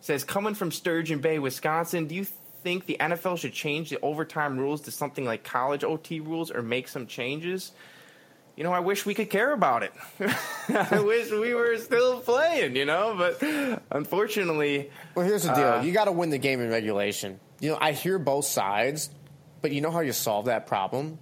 Says 0.00 0.22
coming 0.24 0.54
from 0.54 0.70
Sturgeon 0.70 1.20
Bay, 1.20 1.38
Wisconsin. 1.38 2.06
Do 2.06 2.14
you 2.14 2.24
think 2.62 2.86
the 2.86 2.96
NFL 3.00 3.38
should 3.38 3.52
change 3.52 3.90
the 3.90 3.98
overtime 4.00 4.58
rules 4.58 4.82
to 4.82 4.90
something 4.90 5.24
like 5.24 5.42
college 5.44 5.82
OT 5.82 6.20
rules 6.20 6.50
or 6.50 6.62
make 6.62 6.88
some 6.88 7.06
changes? 7.06 7.72
you 8.56 8.64
know, 8.64 8.72
I 8.72 8.80
wish 8.80 9.04
we 9.04 9.12
could 9.12 9.28
care 9.28 9.52
about 9.52 9.82
it. 9.82 9.92
I 10.70 11.00
wish 11.00 11.30
we 11.30 11.52
were 11.52 11.76
still 11.76 12.20
playing, 12.20 12.74
you 12.74 12.86
know, 12.86 13.14
but 13.18 13.82
unfortunately. 13.90 14.90
Well, 15.14 15.26
here's 15.26 15.42
the 15.42 15.52
deal: 15.52 15.64
uh, 15.68 15.82
you 15.82 15.92
got 15.92 16.04
to 16.06 16.12
win 16.12 16.30
the 16.30 16.38
game 16.38 16.60
in 16.60 16.70
regulation. 16.70 17.38
You 17.60 17.72
know, 17.72 17.78
I 17.80 17.92
hear 17.92 18.18
both 18.18 18.44
sides, 18.46 19.10
but 19.62 19.72
you 19.72 19.80
know 19.80 19.90
how 19.90 20.00
you 20.00 20.12
solve 20.12 20.46
that 20.46 20.66
problem? 20.66 21.18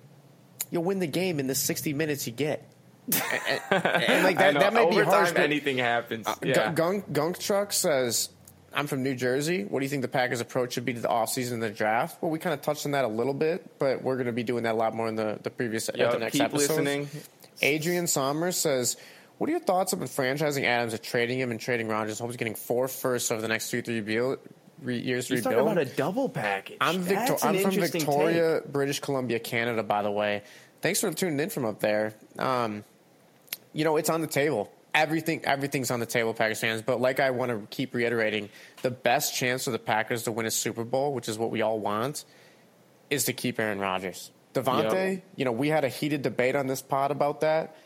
You'll 0.70 0.84
win 0.84 0.98
the 0.98 1.06
game 1.06 1.38
in 1.40 1.46
the 1.46 1.54
60 1.54 1.92
minutes 1.92 2.26
you 2.26 2.32
get. 2.32 2.68
and, 3.12 3.22
and- 3.70 3.84
and, 3.86 4.24
like 4.24 4.38
that, 4.38 4.54
that 4.54 4.72
be 4.72 4.78
overtime, 4.78 5.04
harsh. 5.12 5.32
But 5.32 5.42
anything 5.42 5.78
happens. 5.78 6.26
uh, 6.26 6.34
yeah. 6.42 6.72
Gunk, 6.72 7.12
Gunk 7.12 7.38
Truck 7.38 7.72
says, 7.72 8.30
"I'm 8.72 8.86
from 8.86 9.02
New 9.02 9.14
Jersey. 9.14 9.64
What 9.64 9.80
do 9.80 9.84
you 9.84 9.90
think 9.90 10.00
the 10.02 10.08
Packers' 10.08 10.40
approach 10.40 10.72
should 10.72 10.86
be 10.86 10.94
to 10.94 11.00
the 11.00 11.08
offseason 11.08 11.52
and 11.54 11.62
the 11.62 11.68
draft?" 11.70 12.22
Well, 12.22 12.30
we 12.30 12.38
kind 12.38 12.54
of 12.54 12.62
touched 12.62 12.86
on 12.86 12.92
that 12.92 13.04
a 13.04 13.08
little 13.08 13.34
bit, 13.34 13.78
but 13.78 14.02
we're 14.02 14.14
going 14.16 14.26
to 14.26 14.32
be 14.32 14.42
doing 14.42 14.62
that 14.64 14.72
a 14.72 14.78
lot 14.78 14.94
more 14.94 15.06
in 15.08 15.16
the 15.16 15.38
the 15.42 15.50
previous 15.50 15.88
uh, 15.90 15.92
the 15.92 16.18
next 16.18 16.32
keep 16.32 16.42
episode. 16.42 16.76
listening. 16.76 17.08
Adrian 17.60 18.06
Somers 18.06 18.56
says, 18.56 18.96
"What 19.36 19.48
are 19.48 19.50
your 19.50 19.60
thoughts 19.60 19.92
on 19.92 20.00
franchising 20.00 20.64
Adams, 20.64 20.94
and 20.94 21.02
trading 21.02 21.38
him 21.38 21.50
and 21.50 21.60
trading 21.60 21.88
Rodgers? 21.88 22.18
Hope 22.18 22.28
he's 22.30 22.36
getting 22.38 22.54
four 22.54 22.88
firsts 22.88 23.30
over 23.30 23.42
the 23.42 23.48
next 23.48 23.70
two 23.70 23.82
three 23.82 23.96
rebuild, 23.96 24.38
re- 24.82 24.98
years 24.98 25.28
to 25.28 25.34
He's 25.34 25.44
talking 25.44 25.58
about 25.58 25.78
a 25.78 25.84
double 25.84 26.28
package. 26.28 26.78
I'm, 26.80 27.00
Victor- 27.00 27.36
I'm 27.42 27.56
from 27.58 27.72
interesting 27.72 28.00
Victoria, 28.02 28.62
British 28.66 29.00
Columbia, 29.00 29.38
Canada. 29.38 29.82
By 29.82 30.02
the 30.02 30.10
way, 30.10 30.42
thanks 30.80 31.00
for 31.00 31.12
tuning 31.12 31.40
in 31.40 31.50
from 31.50 31.64
up 31.64 31.80
there. 31.80 32.14
Um, 32.38 32.84
you 33.72 33.84
know, 33.84 33.96
it's 33.96 34.10
on 34.10 34.20
the 34.20 34.26
table. 34.26 34.70
Everything, 34.94 35.44
everything's 35.44 35.90
on 35.90 35.98
the 35.98 36.06
table, 36.06 36.34
Packers 36.34 36.60
fans. 36.60 36.82
But 36.82 37.00
like 37.00 37.18
I 37.18 37.30
want 37.30 37.50
to 37.50 37.66
keep 37.74 37.94
reiterating, 37.94 38.48
the 38.82 38.90
best 38.92 39.34
chance 39.34 39.64
for 39.64 39.72
the 39.72 39.78
Packers 39.78 40.22
to 40.24 40.32
win 40.32 40.46
a 40.46 40.50
Super 40.52 40.84
Bowl, 40.84 41.12
which 41.14 41.28
is 41.28 41.36
what 41.36 41.50
we 41.50 41.62
all 41.62 41.80
want, 41.80 42.24
is 43.10 43.24
to 43.24 43.32
keep 43.32 43.58
Aaron 43.58 43.80
Rodgers. 43.80 44.30
Davante, 44.54 45.14
Yep. 45.14 45.22
you 45.34 45.44
know, 45.44 45.50
we 45.52 45.68
had 45.68 45.84
a 45.84 45.88
heated 45.88 46.22
debate 46.22 46.54
on 46.54 46.68
this 46.68 46.80
pod 46.80 47.10
about 47.10 47.40
that. 47.40 47.76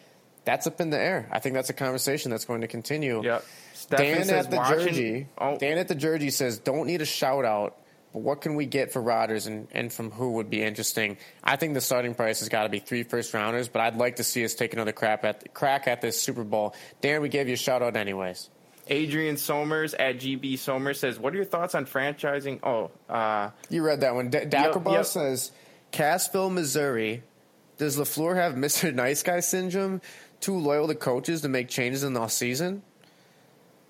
That's 0.44 0.66
up 0.66 0.80
in 0.82 0.90
the 0.90 0.98
air. 0.98 1.28
I 1.32 1.38
think 1.38 1.54
that's 1.54 1.70
a 1.70 1.74
conversation 1.74 2.30
that's 2.30 2.44
going 2.44 2.60
to 2.60 2.66
continue. 2.68 3.22
Yep. 3.24 3.44
Stefan 3.78 4.04
Dan 4.06 4.24
says 4.24 4.44
at 4.46 4.50
the 4.50 4.56
watching- 4.56 4.78
Jersey. 4.88 5.26
Oh. 5.38 5.56
Dan 5.58 5.78
at 5.78 5.88
the 5.88 5.94
Jersey 5.94 6.30
says, 6.30 6.58
"Don't 6.58 6.86
need 6.86 7.00
a 7.00 7.04
shout 7.06 7.44
out, 7.44 7.76
but 8.12 8.20
what 8.22 8.40
can 8.40 8.54
we 8.56 8.66
get 8.66 8.92
for 8.92 9.00
Rodgers 9.00 9.46
and, 9.46 9.68
and 9.72 9.92
from 9.92 10.10
who 10.10 10.32
would 10.32 10.50
be 10.50 10.62
interesting?" 10.62 11.16
I 11.44 11.56
think 11.56 11.74
the 11.74 11.80
starting 11.80 12.14
price 12.14 12.40
has 12.40 12.48
got 12.48 12.64
to 12.64 12.68
be 12.68 12.80
three 12.80 13.02
first 13.04 13.32
rounders, 13.34 13.68
but 13.68 13.80
I'd 13.80 13.96
like 13.96 14.16
to 14.16 14.24
see 14.24 14.44
us 14.44 14.54
take 14.54 14.72
another 14.74 14.92
crap 14.92 15.24
at 15.24 15.54
crack 15.54 15.86
at 15.86 16.00
this 16.00 16.20
Super 16.20 16.44
Bowl. 16.44 16.74
Dan, 17.00 17.22
we 17.22 17.28
gave 17.28 17.46
you 17.48 17.54
a 17.54 17.56
shout 17.58 17.82
out 17.82 17.96
anyways. 17.96 18.50
Adrian 18.90 19.36
Somers 19.36 19.92
at 19.94 20.16
GB 20.18 20.56
Somers 20.58 20.98
says, 20.98 21.18
"What 21.20 21.32
are 21.34 21.36
your 21.36 21.44
thoughts 21.44 21.74
on 21.74 21.84
franchising?" 21.86 22.60
Oh, 22.64 22.90
uh, 23.12 23.50
You 23.68 23.82
read 23.82 24.00
that 24.00 24.14
one. 24.14 24.30
D- 24.30 24.38
Dacobah 24.40 24.92
yep. 24.92 25.04
says, 25.06 25.52
"Cassville, 25.92 26.50
Missouri. 26.52 27.22
Does 27.76 27.96
LaFleur 27.98 28.34
have 28.36 28.56
Mister 28.56 28.90
Nice 28.90 29.22
Guy 29.22 29.40
syndrome? 29.40 30.00
Too 30.40 30.56
loyal 30.56 30.88
to 30.88 30.94
coaches 30.94 31.42
to 31.42 31.48
make 31.48 31.68
changes 31.68 32.02
in 32.02 32.14
the 32.14 32.26
season?" 32.28 32.82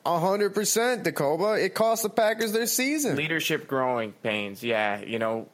A 0.04 0.18
hundred 0.18 0.54
percent, 0.54 1.04
Dacoba. 1.04 1.62
It 1.62 1.74
cost 1.74 2.02
the 2.02 2.08
Packers 2.08 2.52
their 2.52 2.66
season. 2.66 3.16
leadership 3.16 3.66
growing 3.68 4.12
pains. 4.12 4.62
Yeah, 4.62 5.00
you 5.00 5.18
know, 5.18 5.48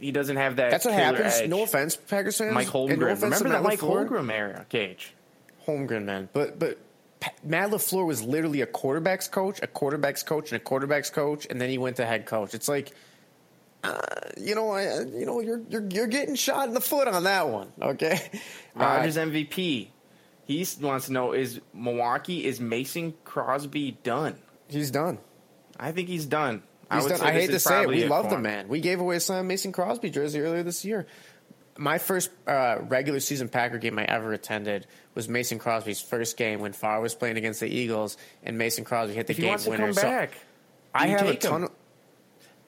he 0.00 0.10
doesn't 0.10 0.36
have 0.36 0.56
that. 0.56 0.70
That's 0.70 0.84
what 0.84 0.94
happens. 0.94 1.34
edge. 1.34 1.48
No 1.48 1.62
offense, 1.62 1.96
Packers 1.96 2.38
fans. 2.38 2.54
Mike 2.54 2.66
no 2.66 2.72
Holmgren. 2.86 3.12
offense 3.12 3.22
Remember 3.22 3.48
that 3.50 3.62
Mike 3.62 3.80
LaFleur. 3.80 4.08
Holmgren 4.08 4.32
era, 4.32 4.66
Gage? 4.68 5.12
Holmgren, 5.66 6.04
man. 6.04 6.28
But 6.32 6.58
but 6.58 6.78
Matt 7.44 7.70
LaFleur 7.70 8.06
was 8.06 8.22
literally 8.22 8.62
a 8.62 8.66
quarterbacks 8.66 9.30
coach, 9.30 9.60
a 9.62 9.66
quarterbacks 9.66 10.24
coach, 10.24 10.52
and 10.52 10.60
a 10.60 10.64
quarterbacks 10.64 11.12
coach, 11.12 11.46
and 11.48 11.60
then 11.60 11.70
he 11.70 11.78
went 11.78 11.96
to 11.96 12.06
head 12.06 12.26
coach. 12.26 12.54
It's 12.54 12.68
like, 12.68 12.92
uh, 13.84 14.00
you 14.38 14.54
know, 14.54 14.70
I, 14.70 15.00
you 15.02 15.26
know, 15.26 15.40
you're 15.40 15.60
you're 15.68 15.86
you're 15.88 16.06
getting 16.06 16.34
shot 16.34 16.66
in 16.68 16.74
the 16.74 16.80
foot 16.80 17.06
on 17.08 17.24
that 17.24 17.48
one. 17.48 17.72
Okay, 17.80 18.18
Rogers 18.74 19.16
MVP. 19.16 19.88
He 20.50 20.66
wants 20.80 21.06
to 21.06 21.12
know: 21.12 21.32
Is 21.32 21.60
Milwaukee 21.72 22.44
is 22.44 22.60
Mason 22.60 23.14
Crosby 23.24 23.96
done? 24.02 24.34
He's 24.66 24.90
done. 24.90 25.18
I 25.78 25.92
think 25.92 26.08
he's 26.08 26.26
done. 26.26 26.64
He's 26.92 27.04
would 27.04 27.10
done. 27.10 27.20
I 27.20 27.30
hate 27.30 27.50
to 27.50 27.60
say 27.60 27.82
it. 27.82 27.88
We 27.88 28.06
love 28.08 28.30
the 28.30 28.38
man. 28.38 28.66
We 28.66 28.80
gave 28.80 28.98
away 28.98 29.20
a 29.28 29.42
Mason 29.44 29.70
Crosby 29.70 30.10
jersey 30.10 30.40
earlier 30.40 30.64
this 30.64 30.84
year. 30.84 31.06
My 31.78 31.98
first 31.98 32.30
uh, 32.48 32.78
regular 32.88 33.20
season 33.20 33.48
Packer 33.48 33.78
game 33.78 33.96
I 34.00 34.04
ever 34.04 34.32
attended 34.32 34.88
was 35.14 35.28
Mason 35.28 35.60
Crosby's 35.60 36.00
first 36.00 36.36
game 36.36 36.58
when 36.58 36.72
Favre 36.72 37.00
was 37.00 37.14
playing 37.14 37.36
against 37.36 37.60
the 37.60 37.68
Eagles, 37.68 38.16
and 38.42 38.58
Mason 38.58 38.84
Crosby 38.84 39.14
hit 39.14 39.28
the 39.28 39.30
If 39.30 39.36
he 39.36 39.42
game 39.42 39.50
wants 39.50 39.64
to 39.64 39.70
winner. 39.70 39.84
come 39.86 39.94
So 39.94 40.28
I 40.92 41.06
have 41.06 41.22
a 41.28 41.30
him. 41.30 41.36
ton 41.38 41.62
of. 41.64 41.70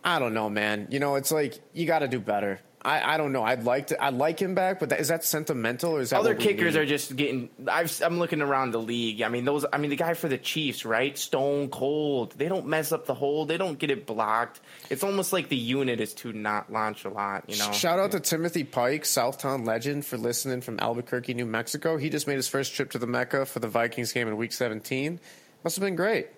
I 0.04 0.20
don't 0.20 0.34
know, 0.34 0.48
man. 0.48 0.86
You 0.90 1.00
know, 1.00 1.16
it's 1.16 1.32
like 1.32 1.58
you 1.72 1.86
got 1.86 1.98
to 1.98 2.08
do 2.08 2.20
better. 2.20 2.60
I, 2.84 3.14
I 3.14 3.16
don't 3.16 3.32
know. 3.32 3.44
I'd 3.44 3.62
like 3.62 3.88
to. 3.88 4.02
I'd 4.02 4.14
like 4.14 4.40
him 4.42 4.54
back, 4.56 4.80
but 4.80 4.88
that, 4.88 4.98
is 4.98 5.08
that 5.08 5.24
sentimental 5.24 5.92
or 5.92 6.00
is 6.00 6.10
that 6.10 6.18
Other 6.18 6.34
kickers 6.34 6.74
need? 6.74 6.80
are 6.80 6.86
just 6.86 7.14
getting. 7.14 7.48
I've, 7.68 8.02
I'm 8.02 8.18
looking 8.18 8.42
around 8.42 8.72
the 8.72 8.80
league. 8.80 9.22
I 9.22 9.28
mean, 9.28 9.44
those. 9.44 9.64
I 9.72 9.78
mean, 9.78 9.90
the 9.90 9.96
guy 9.96 10.14
for 10.14 10.28
the 10.28 10.38
Chiefs, 10.38 10.84
right? 10.84 11.16
Stone 11.16 11.68
cold. 11.68 12.34
They 12.36 12.48
don't 12.48 12.66
mess 12.66 12.90
up 12.90 13.06
the 13.06 13.14
hole. 13.14 13.46
They 13.46 13.56
don't 13.56 13.78
get 13.78 13.92
it 13.92 14.04
blocked. 14.04 14.60
It's 14.90 15.04
almost 15.04 15.32
like 15.32 15.48
the 15.48 15.56
unit 15.56 16.00
is 16.00 16.12
too 16.12 16.32
not 16.32 16.72
nonchalant. 16.72 17.44
You 17.48 17.58
know. 17.58 17.70
Shout 17.70 18.00
out 18.00 18.10
to 18.12 18.20
Timothy 18.20 18.64
Pike, 18.64 19.04
Southtown 19.04 19.64
legend, 19.64 20.04
for 20.04 20.16
listening 20.16 20.60
from 20.60 20.80
Albuquerque, 20.80 21.34
New 21.34 21.46
Mexico. 21.46 21.96
He 21.96 22.10
just 22.10 22.26
made 22.26 22.36
his 22.36 22.48
first 22.48 22.74
trip 22.74 22.90
to 22.92 22.98
the 22.98 23.06
Mecca 23.06 23.46
for 23.46 23.60
the 23.60 23.68
Vikings 23.68 24.12
game 24.12 24.26
in 24.26 24.36
Week 24.36 24.52
17. 24.52 25.20
Must 25.62 25.76
have 25.76 25.84
been 25.84 25.96
great. 25.96 26.28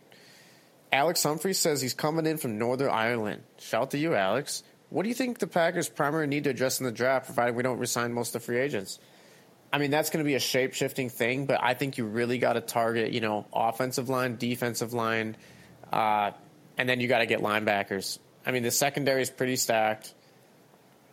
Alex 0.93 1.23
Humphrey 1.23 1.55
says 1.55 1.81
he's 1.81 1.95
coming 1.95 2.27
in 2.27 2.37
from 2.37 2.59
Northern 2.59 2.91
Ireland. 2.91 3.43
Shout 3.59 3.93
to 3.93 3.99
you, 3.99 4.15
Alex. 4.15 4.63
What 4.91 5.03
do 5.03 5.09
you 5.09 5.15
think 5.15 5.39
the 5.39 5.47
Packers' 5.47 5.89
primary 5.89 6.27
need 6.27 6.45
to 6.45 6.51
address 6.51 6.79
in 6.81 6.87
the 6.87 6.93
draft, 6.93 7.27
provided 7.27 7.57
we 7.57 7.63
don't 7.63 7.79
resign 7.79 8.13
most 8.13 8.29
of 8.35 8.43
the 8.43 8.47
free 8.47 8.59
agents? 8.61 8.99
I 9.73 9.79
mean, 9.79 9.91
that's 9.91 10.11
going 10.11 10.25
to 10.25 10.29
be 10.29 10.37
a 10.37 10.41
shape 10.41 10.73
shifting 10.75 11.09
thing, 11.09 11.47
but 11.47 11.59
I 11.61 11.75
think 11.75 11.99
you 11.99 12.05
really 12.05 12.39
got 12.39 12.53
to 12.53 12.61
target, 12.61 13.13
you 13.13 13.21
know, 13.21 13.45
offensive 13.53 14.09
line, 14.09 14.37
defensive 14.37 14.93
line, 14.93 15.37
uh, 15.93 16.31
and 16.79 16.89
then 16.89 17.01
you 17.01 17.09
got 17.09 17.19
to 17.19 17.27
get 17.27 17.41
linebackers. 17.41 18.19
I 18.47 18.53
mean, 18.53 18.63
the 18.63 18.71
secondary 18.71 19.23
is 19.23 19.31
pretty 19.31 19.57
stacked. 19.57 20.15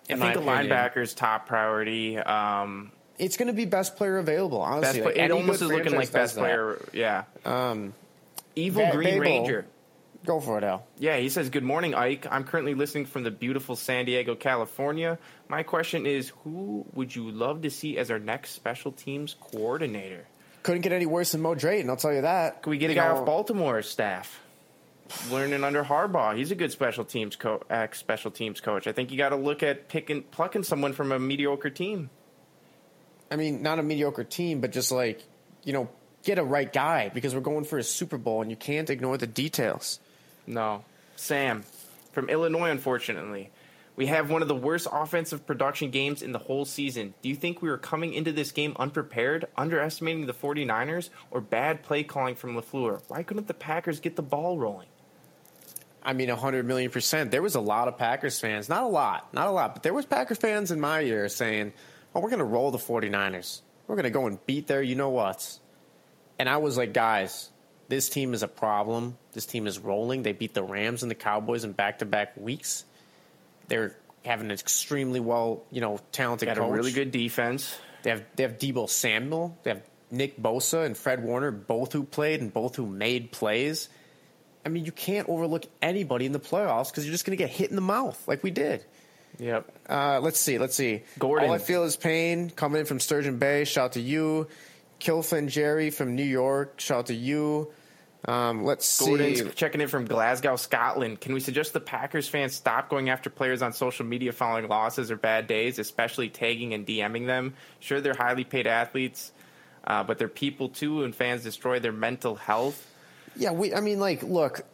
I 0.09 0.15
think 0.15 0.33
the 0.35 0.41
opinion. 0.41 0.69
linebackers 0.69 1.15
top 1.15 1.47
priority. 1.47 2.17
Um, 2.19 2.91
It's 3.17 3.37
going 3.37 3.47
to 3.47 3.53
be 3.53 3.65
best 3.65 3.95
player 3.95 4.17
available, 4.17 4.59
best 4.59 4.71
honestly. 4.73 5.01
play, 5.01 5.11
Like, 5.13 5.21
it 5.23 5.31
almost 5.31 5.61
is 5.61 5.67
looking 5.69 5.93
like 5.93 6.11
best 6.11 6.13
does 6.13 6.35
that. 6.35 6.41
player. 6.41 6.77
Yeah. 6.93 7.23
Um, 7.45 7.93
Evil 8.55 8.85
Ba- 8.85 8.91
Green 8.91 9.19
Babel. 9.19 9.21
Ranger. 9.21 9.65
Go 10.25 10.39
for 10.39 10.57
it, 10.57 10.63
Al. 10.63 10.85
Yeah, 10.97 11.17
he 11.17 11.29
says, 11.29 11.49
Good 11.49 11.63
morning, 11.63 11.93
Ike. 11.93 12.27
I'm 12.29 12.43
currently 12.43 12.73
listening 12.73 13.05
from 13.05 13.23
the 13.23 13.31
beautiful 13.31 13.75
San 13.75 14.05
Diego, 14.05 14.35
California. 14.35 15.17
My 15.47 15.63
question 15.63 16.05
is 16.05 16.29
Who 16.43 16.85
would 16.93 17.15
you 17.15 17.31
love 17.31 17.61
to 17.63 17.69
see 17.69 17.97
as 17.97 18.11
our 18.11 18.19
next 18.19 18.51
special 18.51 18.91
teams 18.91 19.35
coordinator? 19.39 20.25
Couldn't 20.63 20.81
get 20.81 20.91
any 20.91 21.05
worse 21.05 21.31
than 21.31 21.41
Mo 21.41 21.55
Drayton, 21.55 21.89
I'll 21.89 21.97
tell 21.97 22.13
you 22.13 22.21
that. 22.21 22.61
Can 22.61 22.69
we 22.69 22.77
get 22.77 22.91
a 22.91 22.93
guy 22.93 23.07
know, 23.07 23.21
off 23.21 23.25
Baltimore's 23.25 23.89
staff? 23.89 24.39
Learning 25.29 25.63
under 25.63 25.83
Harbaugh, 25.83 26.37
he's 26.37 26.51
a 26.51 26.55
good 26.55 26.71
special 26.71 27.03
teams 27.03 27.35
co- 27.35 27.63
ex 27.69 27.99
special 27.99 28.31
teams 28.31 28.61
coach. 28.61 28.87
I 28.87 28.93
think 28.93 29.11
you 29.11 29.17
got 29.17 29.29
to 29.29 29.35
look 29.35 29.61
at 29.61 29.89
picking 29.89 30.23
plucking 30.23 30.63
someone 30.63 30.93
from 30.93 31.11
a 31.11 31.19
mediocre 31.19 31.69
team. 31.69 32.09
I 33.29 33.35
mean, 33.35 33.61
not 33.61 33.79
a 33.79 33.83
mediocre 33.83 34.23
team, 34.23 34.61
but 34.61 34.71
just 34.71 34.91
like, 34.91 35.21
you 35.63 35.73
know, 35.73 35.89
get 36.23 36.37
a 36.37 36.43
right 36.43 36.71
guy 36.71 37.09
because 37.09 37.33
we're 37.33 37.41
going 37.41 37.63
for 37.63 37.77
a 37.77 37.83
Super 37.83 38.17
Bowl 38.17 38.41
and 38.41 38.51
you 38.51 38.57
can't 38.57 38.89
ignore 38.89 39.17
the 39.17 39.27
details. 39.27 39.99
No, 40.47 40.83
Sam 41.15 41.63
from 42.11 42.29
Illinois. 42.29 42.69
Unfortunately, 42.69 43.51
we 43.95 44.07
have 44.07 44.29
one 44.29 44.41
of 44.41 44.47
the 44.47 44.55
worst 44.55 44.87
offensive 44.91 45.45
production 45.45 45.91
games 45.91 46.21
in 46.21 46.31
the 46.31 46.39
whole 46.39 46.65
season. 46.65 47.13
Do 47.21 47.29
you 47.29 47.35
think 47.35 47.61
we 47.61 47.69
were 47.69 47.77
coming 47.77 48.13
into 48.13 48.31
this 48.31 48.51
game 48.51 48.75
unprepared, 48.79 49.45
underestimating 49.55 50.25
the 50.25 50.33
49ers, 50.33 51.09
or 51.29 51.41
bad 51.41 51.83
play 51.83 52.03
calling 52.03 52.35
from 52.35 52.55
LaFleur? 52.55 53.01
Why 53.07 53.23
couldn't 53.23 53.47
the 53.47 53.53
Packers 53.53 53.99
get 53.99 54.15
the 54.15 54.21
ball 54.21 54.57
rolling? 54.57 54.87
I 56.03 56.13
mean, 56.13 56.29
100 56.29 56.65
million 56.65 56.89
percent. 56.89 57.31
There 57.31 57.43
was 57.43 57.55
a 57.55 57.61
lot 57.61 57.87
of 57.87 57.97
Packers 57.97 58.39
fans, 58.39 58.69
not 58.69 58.83
a 58.83 58.87
lot, 58.87 59.33
not 59.33 59.47
a 59.47 59.51
lot, 59.51 59.75
but 59.75 59.83
there 59.83 59.93
was 59.93 60.05
Packers 60.05 60.37
fans 60.37 60.71
in 60.71 60.79
my 60.79 61.01
year 61.01 61.29
saying, 61.29 61.73
oh, 62.15 62.21
we're 62.21 62.29
going 62.29 62.39
to 62.39 62.45
roll 62.45 62.71
the 62.71 62.79
49ers. 62.79 63.61
We're 63.87 63.95
going 63.95 64.03
to 64.03 64.09
go 64.09 64.25
and 64.25 64.43
beat 64.45 64.67
their 64.67 64.81
you 64.81 64.95
know 64.95 65.09
what's. 65.09 65.59
And 66.39 66.49
I 66.49 66.57
was 66.57 66.75
like, 66.77 66.93
guys, 66.93 67.51
this 67.91 68.07
team 68.07 68.33
is 68.33 68.41
a 68.41 68.47
problem. 68.47 69.17
This 69.33 69.45
team 69.45 69.67
is 69.67 69.77
rolling. 69.77 70.23
They 70.23 70.31
beat 70.31 70.53
the 70.53 70.63
Rams 70.63 71.03
and 71.03 71.11
the 71.11 71.15
Cowboys 71.15 71.65
in 71.65 71.73
back 71.73 71.99
to 71.99 72.05
back 72.05 72.37
weeks. 72.37 72.85
They're 73.67 73.97
having 74.23 74.45
an 74.45 74.53
extremely 74.53 75.19
well, 75.19 75.63
you 75.71 75.81
know, 75.81 75.99
talented 76.13 76.47
Got 76.47 76.57
coach. 76.57 76.69
a 76.69 76.71
really 76.71 76.93
good 76.93 77.11
defense. 77.11 77.77
They 78.03 78.11
have 78.11 78.23
they 78.35 78.43
have 78.43 78.57
Deebo 78.57 78.89
Samuel. 78.89 79.57
They 79.63 79.71
have 79.71 79.83
Nick 80.09 80.41
Bosa 80.41 80.85
and 80.85 80.95
Fred 80.95 81.21
Warner, 81.21 81.51
both 81.51 81.91
who 81.91 82.03
played 82.05 82.39
and 82.39 82.53
both 82.53 82.77
who 82.77 82.85
made 82.85 83.33
plays. 83.33 83.89
I 84.65 84.69
mean, 84.69 84.85
you 84.85 84.93
can't 84.93 85.27
overlook 85.27 85.65
anybody 85.81 86.25
in 86.25 86.31
the 86.31 86.39
playoffs 86.39 86.91
because 86.91 87.05
you're 87.05 87.11
just 87.11 87.25
going 87.25 87.37
to 87.37 87.43
get 87.43 87.49
hit 87.49 87.69
in 87.69 87.75
the 87.75 87.81
mouth 87.81 88.25
like 88.25 88.41
we 88.41 88.51
did. 88.51 88.85
Yep. 89.37 89.69
Uh, 89.89 90.19
let's 90.21 90.39
see. 90.39 90.59
Let's 90.59 90.75
see. 90.75 91.03
Gordon. 91.19 91.49
All 91.49 91.55
I 91.55 91.57
feel 91.57 91.83
is 91.83 91.97
pain 91.97 92.51
coming 92.51 92.79
in 92.79 92.85
from 92.85 93.01
Sturgeon 93.01 93.37
Bay. 93.37 93.65
Shout 93.65 93.85
out 93.85 93.91
to 93.93 94.01
you. 94.01 94.47
Kilfin 95.01 95.49
Jerry 95.49 95.89
from 95.89 96.15
New 96.15 96.23
York. 96.23 96.79
Shout 96.79 96.99
out 96.99 97.05
to 97.07 97.13
you. 97.15 97.73
Um, 98.25 98.63
let's 98.63 98.99
Gordon's 98.99 99.39
see. 99.39 99.49
checking 99.49 99.81
in 99.81 99.87
from 99.87 100.05
Glasgow, 100.05 100.55
Scotland. 100.55 101.19
Can 101.21 101.33
we 101.33 101.39
suggest 101.39 101.73
the 101.73 101.79
Packers 101.79 102.27
fans 102.27 102.53
stop 102.53 102.87
going 102.89 103.09
after 103.09 103.29
players 103.29 103.61
on 103.63 103.73
social 103.73 104.05
media 104.05 104.31
following 104.31 104.67
losses 104.67 105.09
or 105.09 105.15
bad 105.17 105.47
days, 105.47 105.79
especially 105.79 106.29
tagging 106.29 106.73
and 106.73 106.85
DMing 106.85 107.25
them? 107.25 107.55
Sure, 107.79 107.99
they're 107.99 108.13
highly 108.13 108.43
paid 108.43 108.67
athletes, 108.67 109.31
uh, 109.85 110.03
but 110.03 110.19
they're 110.19 110.27
people 110.27 110.69
too, 110.69 111.03
and 111.03 111.15
fans 111.15 111.43
destroy 111.43 111.79
their 111.79 111.91
mental 111.91 112.35
health. 112.35 112.87
Yeah, 113.35 113.51
we. 113.51 113.73
I 113.73 113.81
mean, 113.81 113.99
like, 113.99 114.21
look, 114.21 114.65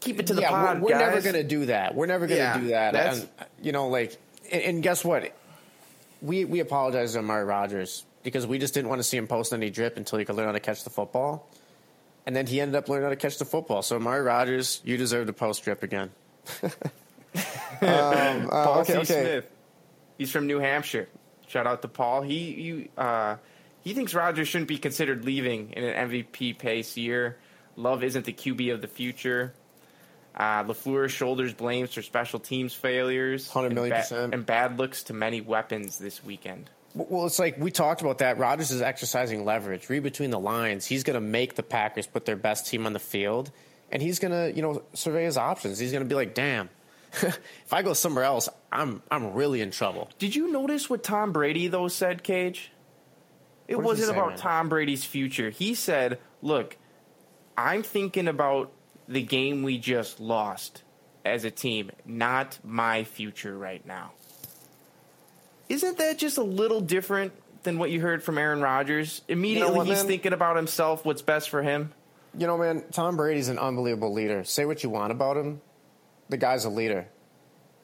Keep 0.00 0.20
it 0.20 0.26
to 0.26 0.34
the 0.34 0.42
yeah, 0.42 0.50
pod, 0.50 0.80
we're, 0.82 0.90
we're 0.92 0.98
never 0.98 1.20
going 1.22 1.34
to 1.34 1.44
do 1.44 1.66
that. 1.66 1.94
We're 1.94 2.04
never 2.06 2.26
going 2.26 2.38
to 2.38 2.44
Yeah, 2.44 2.58
do 2.58 2.66
that. 2.68 2.94
And, 2.94 3.28
you 3.62 3.72
know, 3.72 3.88
like, 3.88 4.16
and, 4.52 4.62
and 4.62 4.82
guess 4.82 5.02
what? 5.04 5.34
We 6.20 6.44
we 6.44 6.60
apologize 6.60 7.14
to 7.14 7.20
Amari 7.20 7.44
Rodgers 7.44 8.04
because 8.22 8.46
we 8.46 8.58
just 8.58 8.74
didn't 8.74 8.88
want 8.90 8.98
to 8.98 9.02
see 9.02 9.16
him 9.16 9.26
post 9.26 9.52
any 9.52 9.70
drip 9.70 9.96
until 9.96 10.18
he 10.18 10.24
could 10.26 10.36
learn 10.36 10.46
how 10.46 10.52
to 10.52 10.60
catch 10.60 10.84
the 10.84 10.90
football. 10.90 11.48
And 12.26 12.34
then 12.34 12.46
he 12.46 12.60
ended 12.60 12.76
up 12.76 12.88
learning 12.88 13.04
how 13.04 13.10
to 13.10 13.16
catch 13.16 13.38
the 13.38 13.44
football. 13.44 13.82
So 13.82 13.96
Amari 13.96 14.22
Rodgers, 14.22 14.80
you 14.84 14.96
deserve 14.96 15.26
to 15.26 15.32
post 15.32 15.62
drip 15.64 15.82
again. 15.82 16.10
um, 16.62 16.70
uh, 17.82 18.48
Paul 18.50 18.78
okay, 18.80 18.92
C. 18.92 18.98
okay. 18.98 19.04
Smith. 19.04 19.50
He's 20.18 20.30
from 20.30 20.46
New 20.46 20.58
Hampshire. 20.58 21.08
Shout 21.46 21.66
out 21.66 21.82
to 21.82 21.88
Paul. 21.88 22.22
He 22.22 22.54
you, 22.54 22.88
uh, 22.96 23.36
he 23.82 23.92
thinks 23.92 24.14
Rodgers 24.14 24.48
shouldn't 24.48 24.68
be 24.68 24.78
considered 24.78 25.24
leaving 25.24 25.72
in 25.72 25.84
an 25.84 26.10
MVP 26.10 26.58
pace 26.58 26.96
year. 26.96 27.36
Love 27.76 28.02
isn't 28.02 28.24
the 28.24 28.32
QB 28.32 28.72
of 28.72 28.80
the 28.80 28.88
future. 28.88 29.52
Uh, 30.34 30.64
LaFleur 30.64 31.08
shoulders 31.08 31.52
blames 31.54 31.92
for 31.92 32.02
special 32.02 32.40
teams 32.40 32.74
failures, 32.74 33.48
100 33.54 33.78
and 33.78 33.90
ba- 33.90 33.96
percent. 33.96 34.34
and 34.34 34.46
bad 34.46 34.78
looks 34.78 35.04
to 35.04 35.12
many 35.12 35.40
weapons 35.40 35.98
this 35.98 36.24
weekend. 36.24 36.70
Well, 36.94 37.26
it's 37.26 37.38
like 37.40 37.58
we 37.58 37.70
talked 37.70 38.02
about 38.02 38.18
that. 38.18 38.38
Rodgers 38.38 38.70
is 38.70 38.80
exercising 38.80 39.44
leverage. 39.44 39.88
Read 39.88 40.02
between 40.04 40.30
the 40.30 40.38
lines. 40.38 40.86
He's 40.86 41.02
going 41.02 41.14
to 41.14 41.20
make 41.20 41.56
the 41.56 41.62
Packers 41.62 42.06
put 42.06 42.24
their 42.24 42.36
best 42.36 42.68
team 42.68 42.86
on 42.86 42.92
the 42.92 43.00
field, 43.00 43.50
and 43.90 44.00
he's 44.00 44.20
going 44.20 44.32
to, 44.32 44.54
you 44.56 44.62
know, 44.62 44.82
survey 44.92 45.24
his 45.24 45.36
options. 45.36 45.78
He's 45.78 45.90
going 45.90 46.04
to 46.04 46.08
be 46.08 46.14
like, 46.14 46.34
"Damn, 46.34 46.70
if 47.12 47.72
I 47.72 47.82
go 47.82 47.94
somewhere 47.94 48.24
else, 48.24 48.48
I'm 48.70 49.02
I'm 49.10 49.34
really 49.34 49.60
in 49.60 49.72
trouble." 49.72 50.08
Did 50.18 50.36
you 50.36 50.52
notice 50.52 50.88
what 50.88 51.02
Tom 51.02 51.32
Brady 51.32 51.66
though 51.66 51.88
said, 51.88 52.22
Cage? 52.22 52.70
It 53.66 53.76
What 53.76 53.86
wasn't 53.86 54.10
about 54.10 54.30
man? 54.30 54.38
Tom 54.38 54.68
Brady's 54.68 55.04
future. 55.04 55.50
He 55.50 55.74
said, 55.74 56.20
"Look, 56.42 56.76
I'm 57.58 57.82
thinking 57.82 58.28
about 58.28 58.70
the 59.08 59.22
game 59.22 59.64
we 59.64 59.78
just 59.78 60.20
lost 60.20 60.82
as 61.24 61.44
a 61.44 61.50
team, 61.50 61.90
not 62.06 62.58
my 62.62 63.02
future 63.02 63.58
right 63.58 63.84
now." 63.84 64.12
Isn't 65.68 65.98
that 65.98 66.18
just 66.18 66.38
a 66.38 66.42
little 66.42 66.80
different 66.80 67.32
than 67.62 67.78
what 67.78 67.90
you 67.90 68.00
heard 68.00 68.22
from 68.22 68.38
Aaron 68.38 68.60
Rodgers? 68.60 69.22
Immediately 69.28 69.76
what, 69.76 69.86
he's 69.86 69.98
man? 69.98 70.06
thinking 70.06 70.32
about 70.32 70.56
himself, 70.56 71.04
what's 71.04 71.22
best 71.22 71.50
for 71.50 71.62
him. 71.62 71.92
You 72.36 72.46
know, 72.46 72.58
man, 72.58 72.84
Tom 72.90 73.16
Brady's 73.16 73.48
an 73.48 73.58
unbelievable 73.58 74.12
leader. 74.12 74.44
Say 74.44 74.64
what 74.64 74.82
you 74.82 74.90
want 74.90 75.12
about 75.12 75.36
him, 75.36 75.60
the 76.28 76.36
guy's 76.36 76.64
a 76.64 76.70
leader. 76.70 77.06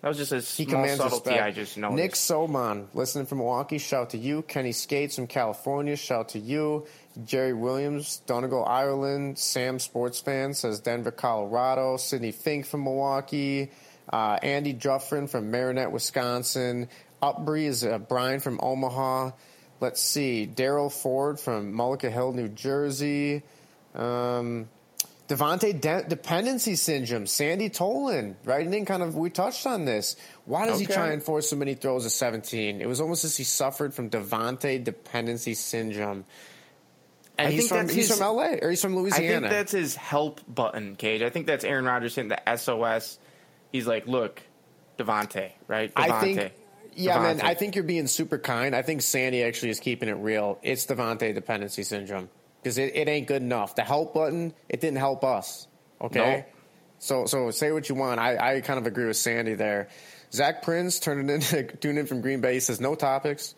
That 0.03 0.09
was 0.09 0.17
just 0.17 0.33
a 0.33 0.37
He 0.37 0.65
small 0.65 0.81
commands 0.81 0.97
subtlety 0.97 1.31
respect. 1.31 1.43
I 1.45 1.51
just 1.51 1.77
noticed. 1.77 1.97
Nick 1.97 2.13
Soman, 2.13 2.87
listening 2.95 3.27
from 3.27 3.39
Milwaukee, 3.39 3.77
shout 3.77 4.11
to 4.11 4.19
you. 4.19 4.41
Kenny 4.43 4.73
Skates 4.73 5.15
from 5.15 5.27
California, 5.27 5.95
shout 5.95 6.31
to 6.31 6.39
you. 6.39 6.87
Jerry 7.25 7.53
Williams, 7.53 8.23
Donegal, 8.27 8.65
Ireland. 8.65 9.39
Sam 9.39 9.79
Sports 9.79 10.19
Fan 10.21 10.55
says 10.55 10.81
Denver, 10.81 11.11
Colorado. 11.11 11.99
Sydney 11.99 12.33
Fink 12.33 12.65
from 12.65 12.85
Milwaukee. 12.85 13.71
Uh, 14.11 14.39
Andy 14.43 14.73
Druffrin 14.73 15.29
from 15.29 15.51
Marinette, 15.51 15.93
Wisconsin. 15.93 16.89
Upbury 17.23 17.67
is 17.67 17.85
uh, 17.85 17.99
Brian 17.99 18.41
from 18.41 18.59
Omaha. 18.63 19.33
Let's 19.81 20.01
see. 20.01 20.51
Daryl 20.53 20.93
Ford 20.93 21.41
from 21.41 21.73
Mullica 21.73 22.11
Hill, 22.11 22.33
New 22.33 22.49
Jersey. 22.49 23.43
Um, 23.95 24.69
Davante 25.29 25.81
de- 25.81 26.05
dependency 26.09 26.75
syndrome. 26.75 27.27
Sandy 27.27 27.71
Tolan 27.71 28.35
writing 28.45 28.75
in 28.75 28.85
kind 28.85 29.03
of. 29.03 29.15
We 29.17 29.31
touched 29.31 29.65
on 29.67 29.85
this. 29.85 30.17
Why 30.45 30.67
does 30.67 30.81
he 30.81 30.87
try 30.87 31.13
and 31.13 31.23
force 31.23 31.49
so 31.49 31.57
many 31.57 31.75
throws 31.75 32.05
at 32.05 32.13
17? 32.13 32.81
It 32.81 32.89
was 32.89 33.01
almost 33.01 33.25
as 33.25 33.37
he 33.37 33.45
suffered 33.45 33.95
from 33.95 34.11
Davante 34.11 34.83
dependency 34.83 35.55
syndrome. 35.55 36.25
And 37.39 37.49
I 37.49 37.51
he's 37.53 37.61
think 37.61 37.69
from 37.69 37.79
that's 37.87 37.95
he's 37.95 38.09
his- 38.09 38.19
from 38.19 38.37
LA 38.37 38.57
or 38.61 38.71
he's 38.71 38.83
from 38.83 38.97
Louisiana. 38.97 39.37
I 39.37 39.41
think 39.41 39.51
that's 39.51 39.73
his 39.73 39.95
help 39.95 40.41
button, 40.53 40.97
Cage. 40.97 41.23
I 41.23 41.31
think 41.31 41.47
that's 41.47 41.65
Aaron 41.65 41.85
Rodgers 41.85 42.15
hitting 42.17 42.29
the 42.29 42.57
SOS. 42.57 43.19
He's 43.73 43.87
like, 43.87 44.07
look, 44.09 44.43
Davante, 44.99 45.53
right? 45.69 45.95
Davante. 45.95 46.11
I 46.11 46.21
think. 46.21 46.53
Yeah, 46.95 47.19
man. 47.19 47.39
Davante. 47.39 47.45
I 47.45 47.55
think 47.55 47.75
you're 47.75 47.85
being 47.85 48.07
super 48.07 48.39
kind. 48.39 48.75
I 48.75 48.83
think 48.83 49.03
Sandy 49.03 49.43
actually 49.43 49.71
is 49.71 49.81
keeping 49.81 50.09
it 50.09 50.17
real. 50.17 50.59
It's 50.63 50.87
Davante 50.87 51.35
dependency 51.35 51.83
syndrome 51.83 52.29
because 52.63 52.79
it, 52.79 52.95
it 52.95 53.09
ain't 53.09 53.27
good 53.27 53.43
enough. 53.43 53.75
The 53.75 53.83
help 53.83 54.15
button 54.15 54.55
it 54.69 54.81
didn't 54.81 54.99
help 54.99 55.25
us. 55.25 55.67
Okay. 56.01 56.19
No. 56.19 56.45
So 56.99 57.27
so 57.27 57.51
say 57.51 57.73
what 57.73 57.89
you 57.89 57.95
want. 57.95 58.21
I, 58.21 58.57
I 58.57 58.61
kind 58.61 58.79
of 58.79 58.87
agree 58.87 59.07
with 59.07 59.17
Sandy 59.17 59.55
there. 59.55 59.89
Zach 60.33 60.63
Prince 60.63 61.01
turning 61.01 61.29
in 61.29 61.41
tuned 61.81 61.99
in 61.99 62.07
from 62.07 62.21
Green 62.21 62.41
Bay 62.41 62.55
he 62.55 62.61
says 62.61 62.81
no 62.81 62.95
topics, 62.95 63.55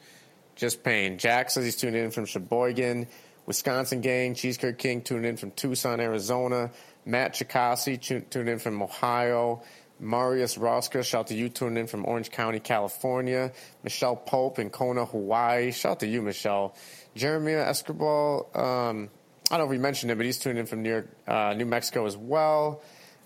just 0.57 0.83
pain. 0.83 1.19
Jack 1.19 1.51
says 1.51 1.65
he's 1.65 1.77
tuned 1.77 1.97
in 1.97 2.11
from 2.11 2.25
Sheboygan, 2.25 3.09
Wisconsin 3.47 4.01
gang. 4.01 4.35
Cheesecake 4.35 4.79
King 4.79 5.03
tuned 5.03 5.27
in 5.27 5.37
from 5.37 5.51
Tucson, 5.53 6.01
Arizona. 6.01 6.71
Matt 7.05 7.35
Chikasi 7.35 8.01
tu- 8.01 8.21
tuned 8.21 8.49
in 8.49 8.59
from 8.59 8.81
Ohio. 8.81 9.63
Marius 10.03 10.57
Rosca, 10.59 11.05
shout 11.05 11.21
out 11.21 11.27
to 11.29 11.35
you 11.35 11.49
tuned 11.49 11.79
in 11.79 11.87
from 11.87 12.05
Orange 12.05 12.31
County, 12.33 12.59
California. 12.59 13.53
Michelle 13.85 14.17
Pope 14.17 14.59
in 14.59 14.69
Kona, 14.69 15.05
Hawaii. 15.05 15.71
Shout 15.71 15.93
out 15.93 16.01
to 16.01 16.09
you, 16.09 16.21
Michelle. 16.23 16.75
Jeremiah 17.15 17.63
Escobar, 17.69 18.45
um, 18.57 19.09
I 19.51 19.57
don't 19.57 19.61
know 19.61 19.65
if 19.67 19.71
we 19.71 19.79
mentioned 19.79 20.11
it, 20.11 20.17
but 20.17 20.27
he's 20.27 20.39
tuned 20.39 20.59
in 20.59 20.67
from 20.67 20.83
New 20.83 20.91
York, 20.91 21.09
uh, 21.29 21.55
New 21.57 21.67
Mexico 21.67 22.05
as 22.07 22.17
well. 22.17 22.83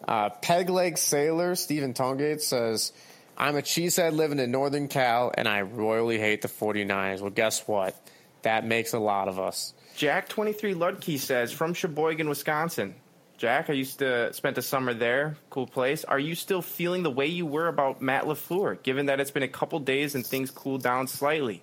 Uh, 0.07 0.29
Peg 0.29 0.69
Leg 0.69 0.99
Sailor, 0.99 1.55
Stephen 1.55 1.95
Tongate 1.95 2.43
says, 2.43 2.93
I'm 3.39 3.57
a 3.57 3.63
cheesehead 3.63 4.13
living 4.13 4.39
in 4.39 4.51
Northern 4.51 4.89
Cal, 4.89 5.33
and 5.37 5.49
I 5.49 5.63
royally 5.63 6.19
hate 6.19 6.43
the 6.43 6.49
49ers. 6.49 7.21
Well, 7.23 7.31
guess 7.31 7.67
what? 7.67 7.99
That 8.43 8.67
makes 8.67 8.93
a 8.93 8.99
lot 8.99 9.29
of 9.29 9.41
us. 9.41 9.73
Jack 9.97 10.29
twenty 10.29 10.53
three 10.53 10.75
Ludke 10.75 11.19
says 11.19 11.53
from 11.53 11.73
Sheboygan, 11.73 12.29
Wisconsin. 12.29 12.95
Jack, 13.39 13.69
I 13.69 13.75
used 13.75 13.99
to 13.99 14.33
spent 14.33 14.57
a 14.57 14.63
summer 14.63 14.95
there. 14.95 15.37
Cool 15.51 15.67
place. 15.67 16.05
Are 16.05 16.19
you 16.19 16.35
still 16.35 16.63
feeling 16.63 17.03
the 17.03 17.11
way 17.11 17.27
you 17.27 17.45
were 17.45 17.69
about 17.69 18.01
Matt 18.01 18.25
LaFleur? 18.25 18.83
Given 18.83 19.07
that 19.07 19.21
it's 19.21 19.31
been 19.31 19.43
a 19.43 19.49
couple 19.49 19.79
days 19.81 20.15
and 20.15 20.27
things 20.27 20.51
cooled 20.51 20.83
down 20.83 21.07
slightly. 21.07 21.63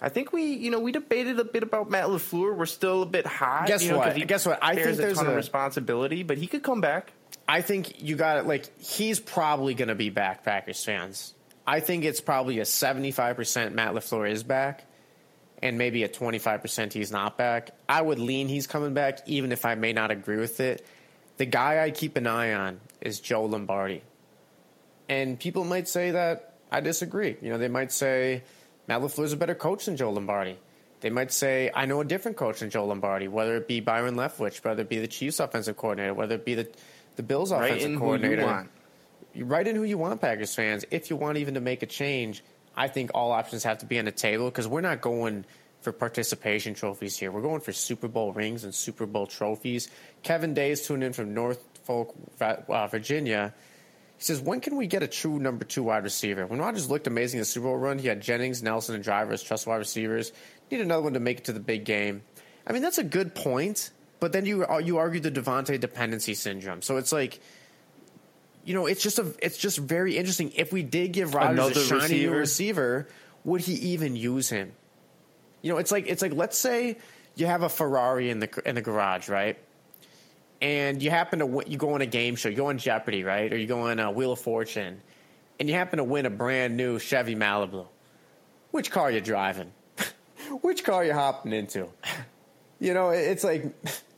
I 0.00 0.08
think 0.08 0.32
we, 0.32 0.44
you 0.54 0.70
know, 0.70 0.80
we 0.80 0.92
debated 0.92 1.38
a 1.38 1.44
bit 1.44 1.62
about 1.62 1.88
Matt 1.90 2.06
LaFleur. 2.06 2.56
We're 2.56 2.66
still 2.66 3.02
a 3.02 3.06
bit 3.06 3.26
hot. 3.26 3.66
Guess 3.66 3.84
you 3.84 3.92
know, 3.92 3.98
what? 3.98 4.26
Guess 4.26 4.46
what? 4.46 4.58
I 4.60 4.74
think 4.74 4.88
a 4.88 4.92
there's 4.92 5.16
ton 5.16 5.26
of 5.26 5.32
a- 5.32 5.36
responsibility, 5.36 6.22
but 6.22 6.38
he 6.38 6.46
could 6.46 6.62
come 6.62 6.80
back. 6.80 7.12
I 7.48 7.62
think 7.62 8.02
you 8.02 8.16
got 8.16 8.38
it. 8.38 8.46
Like 8.46 8.68
he's 8.80 9.20
probably 9.20 9.74
going 9.74 9.88
to 9.88 9.94
be 9.94 10.10
back, 10.10 10.44
Packers 10.44 10.84
fans. 10.84 11.34
I 11.66 11.80
think 11.80 12.04
it's 12.04 12.20
probably 12.20 12.58
a 12.58 12.64
seventy-five 12.64 13.36
percent 13.36 13.74
Matt 13.74 13.94
LaFleur 13.94 14.28
is 14.30 14.42
back, 14.42 14.84
and 15.62 15.78
maybe 15.78 16.02
a 16.02 16.08
twenty-five 16.08 16.62
percent 16.62 16.92
he's 16.92 17.12
not 17.12 17.38
back. 17.38 17.70
I 17.88 18.02
would 18.02 18.18
lean 18.18 18.48
he's 18.48 18.66
coming 18.66 18.94
back, 18.94 19.20
even 19.26 19.52
if 19.52 19.64
I 19.64 19.76
may 19.76 19.92
not 19.92 20.10
agree 20.10 20.38
with 20.38 20.58
it. 20.60 20.84
The 21.36 21.46
guy 21.46 21.82
I 21.84 21.90
keep 21.90 22.16
an 22.16 22.26
eye 22.26 22.54
on 22.54 22.80
is 23.00 23.20
Joe 23.20 23.44
Lombardi, 23.44 24.02
and 25.08 25.38
people 25.38 25.64
might 25.64 25.88
say 25.88 26.12
that 26.12 26.54
I 26.70 26.80
disagree. 26.80 27.36
You 27.40 27.50
know, 27.50 27.58
they 27.58 27.68
might 27.68 27.92
say 27.92 28.42
Matt 28.88 29.02
is 29.02 29.32
a 29.32 29.36
better 29.36 29.54
coach 29.54 29.86
than 29.86 29.96
Joe 29.96 30.10
Lombardi. 30.12 30.58
They 31.00 31.10
might 31.10 31.30
say, 31.32 31.70
I 31.74 31.86
know 31.86 32.00
a 32.00 32.04
different 32.04 32.36
coach 32.36 32.60
than 32.60 32.70
Joe 32.70 32.86
Lombardi, 32.86 33.28
whether 33.28 33.56
it 33.56 33.68
be 33.68 33.80
Byron 33.80 34.14
Leftwich, 34.14 34.64
whether 34.64 34.82
it 34.82 34.88
be 34.88 34.98
the 34.98 35.06
Chiefs 35.06 35.40
offensive 35.40 35.76
coordinator, 35.76 36.14
whether 36.14 36.36
it 36.36 36.44
be 36.44 36.54
the, 36.54 36.68
the 37.16 37.22
Bills 37.22 37.52
Right 37.52 37.66
offensive 37.66 37.90
in 37.90 37.94
who 37.94 38.00
coordinator. 38.00 38.42
you 38.42 38.46
want. 38.46 38.70
You 39.34 39.44
write 39.44 39.68
in 39.68 39.76
who 39.76 39.84
you 39.84 39.98
want, 39.98 40.20
Packers 40.20 40.54
fans. 40.54 40.84
If 40.90 41.10
you 41.10 41.16
want 41.16 41.36
even 41.36 41.54
to 41.54 41.60
make 41.60 41.82
a 41.82 41.86
change, 41.86 42.42
I 42.74 42.88
think 42.88 43.10
all 43.14 43.32
options 43.32 43.64
have 43.64 43.78
to 43.78 43.86
be 43.86 43.98
on 43.98 44.06
the 44.06 44.12
table 44.12 44.46
because 44.46 44.66
we're 44.66 44.80
not 44.80 45.02
going 45.02 45.44
for 45.86 45.92
participation 45.92 46.74
trophies 46.74 47.16
here. 47.16 47.30
We're 47.30 47.42
going 47.42 47.60
for 47.60 47.72
Super 47.72 48.08
Bowl 48.08 48.32
rings 48.32 48.64
and 48.64 48.74
Super 48.74 49.06
Bowl 49.06 49.28
trophies. 49.28 49.88
Kevin 50.24 50.52
Day 50.52 50.72
is 50.72 50.84
tuned 50.84 51.04
in 51.04 51.12
from 51.12 51.32
Norfolk, 51.32 52.12
uh, 52.40 52.88
Virginia. 52.88 53.54
He 54.16 54.24
says, 54.24 54.40
when 54.40 54.60
can 54.60 54.74
we 54.74 54.88
get 54.88 55.04
a 55.04 55.06
true 55.06 55.38
number 55.38 55.64
two 55.64 55.84
wide 55.84 56.02
receiver? 56.02 56.44
When 56.44 56.58
Rodgers 56.58 56.90
looked 56.90 57.06
amazing 57.06 57.38
in 57.38 57.42
the 57.42 57.44
Super 57.44 57.68
Bowl 57.68 57.76
run, 57.76 58.00
he 58.00 58.08
had 58.08 58.20
Jennings, 58.20 58.64
Nelson, 58.64 58.96
and 58.96 59.04
Driver 59.04 59.32
as 59.32 59.44
trust 59.44 59.64
wide 59.64 59.76
receivers. 59.76 60.32
Need 60.72 60.80
another 60.80 61.04
one 61.04 61.12
to 61.12 61.20
make 61.20 61.38
it 61.38 61.44
to 61.44 61.52
the 61.52 61.60
big 61.60 61.84
game. 61.84 62.22
I 62.66 62.72
mean, 62.72 62.82
that's 62.82 62.98
a 62.98 63.04
good 63.04 63.36
point, 63.36 63.92
but 64.18 64.32
then 64.32 64.44
you 64.44 64.66
you 64.82 64.98
argue 64.98 65.20
the 65.20 65.30
Davante 65.30 65.78
dependency 65.78 66.34
syndrome. 66.34 66.82
So 66.82 66.96
it's 66.96 67.12
like, 67.12 67.38
you 68.64 68.74
know, 68.74 68.86
it's 68.86 69.04
just 69.04 69.20
a 69.20 69.32
it's 69.40 69.56
just 69.56 69.78
very 69.78 70.16
interesting. 70.16 70.50
If 70.56 70.72
we 70.72 70.82
did 70.82 71.12
give 71.12 71.32
Rodgers 71.32 71.52
Another 71.52 71.80
a 71.80 71.84
shiny 71.84 72.22
new 72.24 72.32
receiver. 72.32 72.38
receiver, 72.38 73.08
would 73.44 73.60
he 73.60 73.74
even 73.92 74.16
use 74.16 74.48
him? 74.48 74.72
You 75.66 75.72
know, 75.72 75.78
it's 75.78 75.90
like 75.90 76.06
it's 76.06 76.22
like 76.22 76.32
let's 76.32 76.56
say 76.56 76.96
you 77.34 77.46
have 77.46 77.64
a 77.64 77.68
Ferrari 77.68 78.30
in 78.30 78.38
the 78.38 78.62
in 78.64 78.76
the 78.76 78.80
garage, 78.80 79.28
right? 79.28 79.58
And 80.62 81.02
you 81.02 81.10
happen 81.10 81.40
to 81.40 81.64
you 81.66 81.76
go 81.76 81.94
on 81.94 82.02
a 82.02 82.06
game 82.06 82.36
show, 82.36 82.48
you 82.48 82.54
go 82.54 82.68
on 82.68 82.78
Jeopardy, 82.78 83.24
right? 83.24 83.52
Or 83.52 83.56
you 83.56 83.66
go 83.66 83.80
on 83.80 83.98
a 83.98 84.08
Wheel 84.12 84.30
of 84.30 84.38
Fortune, 84.38 85.00
and 85.58 85.68
you 85.68 85.74
happen 85.74 85.96
to 85.96 86.04
win 86.04 86.24
a 86.24 86.30
brand 86.30 86.76
new 86.76 87.00
Chevy 87.00 87.34
Malibu. 87.34 87.84
Which 88.70 88.92
car 88.92 89.10
you 89.10 89.20
driving? 89.20 89.72
Which 90.62 90.84
car 90.84 91.04
you 91.04 91.14
hopping 91.14 91.52
into? 91.52 91.88
You 92.78 92.94
know, 92.94 93.10
it's 93.10 93.42
like 93.42 93.64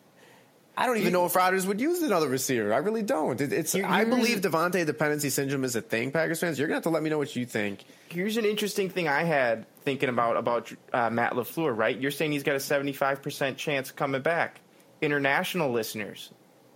I 0.79 0.87
don't 0.87 0.99
even 0.99 1.13
know 1.13 1.27
if 1.27 1.35
Rodgers 1.35 1.67
would 1.67 1.81
use 1.81 2.03
another 2.03 2.29
receiver. 2.29 2.73
I 2.73 2.77
really 2.77 3.03
don't. 3.03 3.41
It, 3.41 3.53
it's. 3.53 3.73
Here- 3.73 3.85
I 3.85 4.05
believe 4.05 4.43
Davante 4.43 4.87
dependency 4.87 5.29
syndrome 5.29 5.65
is 5.65 5.75
a 5.75 5.81
thing. 5.81 6.13
Packers 6.13 6.39
fans, 6.39 6.57
you're 6.57 6.69
gonna 6.69 6.77
have 6.77 6.85
to 6.85 6.91
let 6.91 7.03
me 7.03 7.11
know 7.11 7.19
what 7.19 7.35
you 7.35 7.45
think. 7.45 7.85
Here's 8.11 8.37
an 8.37 8.45
interesting 8.45 8.89
thing 8.89 9.09
I 9.09 9.25
had 9.25 9.67
thinking 9.83 10.09
about 10.09 10.37
about 10.37 10.73
uh, 10.93 11.11
Matt 11.11 11.33
LaFleur. 11.33 11.77
Right, 11.77 11.99
you're 11.99 12.13
saying 12.13 12.31
he's 12.31 12.45
got 12.45 12.55
a 12.55 12.61
75 12.61 13.23
percent 13.23 13.59
chance 13.59 13.91
of 13.91 13.97
coming 13.97 14.23
back. 14.23 14.61
International 15.03 15.71
listeners, 15.73 16.31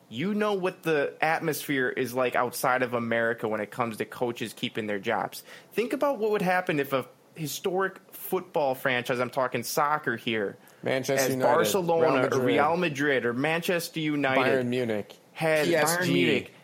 you 0.08 0.34
know 0.34 0.54
what 0.54 0.82
the 0.82 1.14
atmosphere 1.20 1.88
is 1.88 2.12
like 2.12 2.34
outside 2.34 2.82
of 2.82 2.94
America 2.94 3.46
when 3.46 3.60
it 3.60 3.70
comes 3.70 3.98
to 3.98 4.04
coaches 4.04 4.52
keeping 4.52 4.88
their 4.88 4.98
jobs. 4.98 5.44
Think 5.74 5.92
about 5.92 6.18
what 6.18 6.32
would 6.32 6.42
happen 6.42 6.80
if 6.80 6.92
a 6.92 7.06
historic 7.36 7.98
football 8.10 8.74
franchise, 8.74 9.20
I'm 9.20 9.30
talking 9.30 9.62
soccer 9.62 10.16
here, 10.16 10.56
Manchester 10.82 11.26
as 11.26 11.30
United, 11.30 11.46
Real 11.46 11.54
Barcelona 11.56 12.28
or 12.32 12.40
Real 12.40 12.76
Madrid 12.76 13.24
or 13.24 13.32
Manchester 13.32 14.00
United, 14.00 14.40
Bayern 14.40 14.66
Munich 14.66 15.14
had 15.32 15.66
PSG. 15.66 15.82
Bayern 15.82 16.12
Munich 16.12 16.54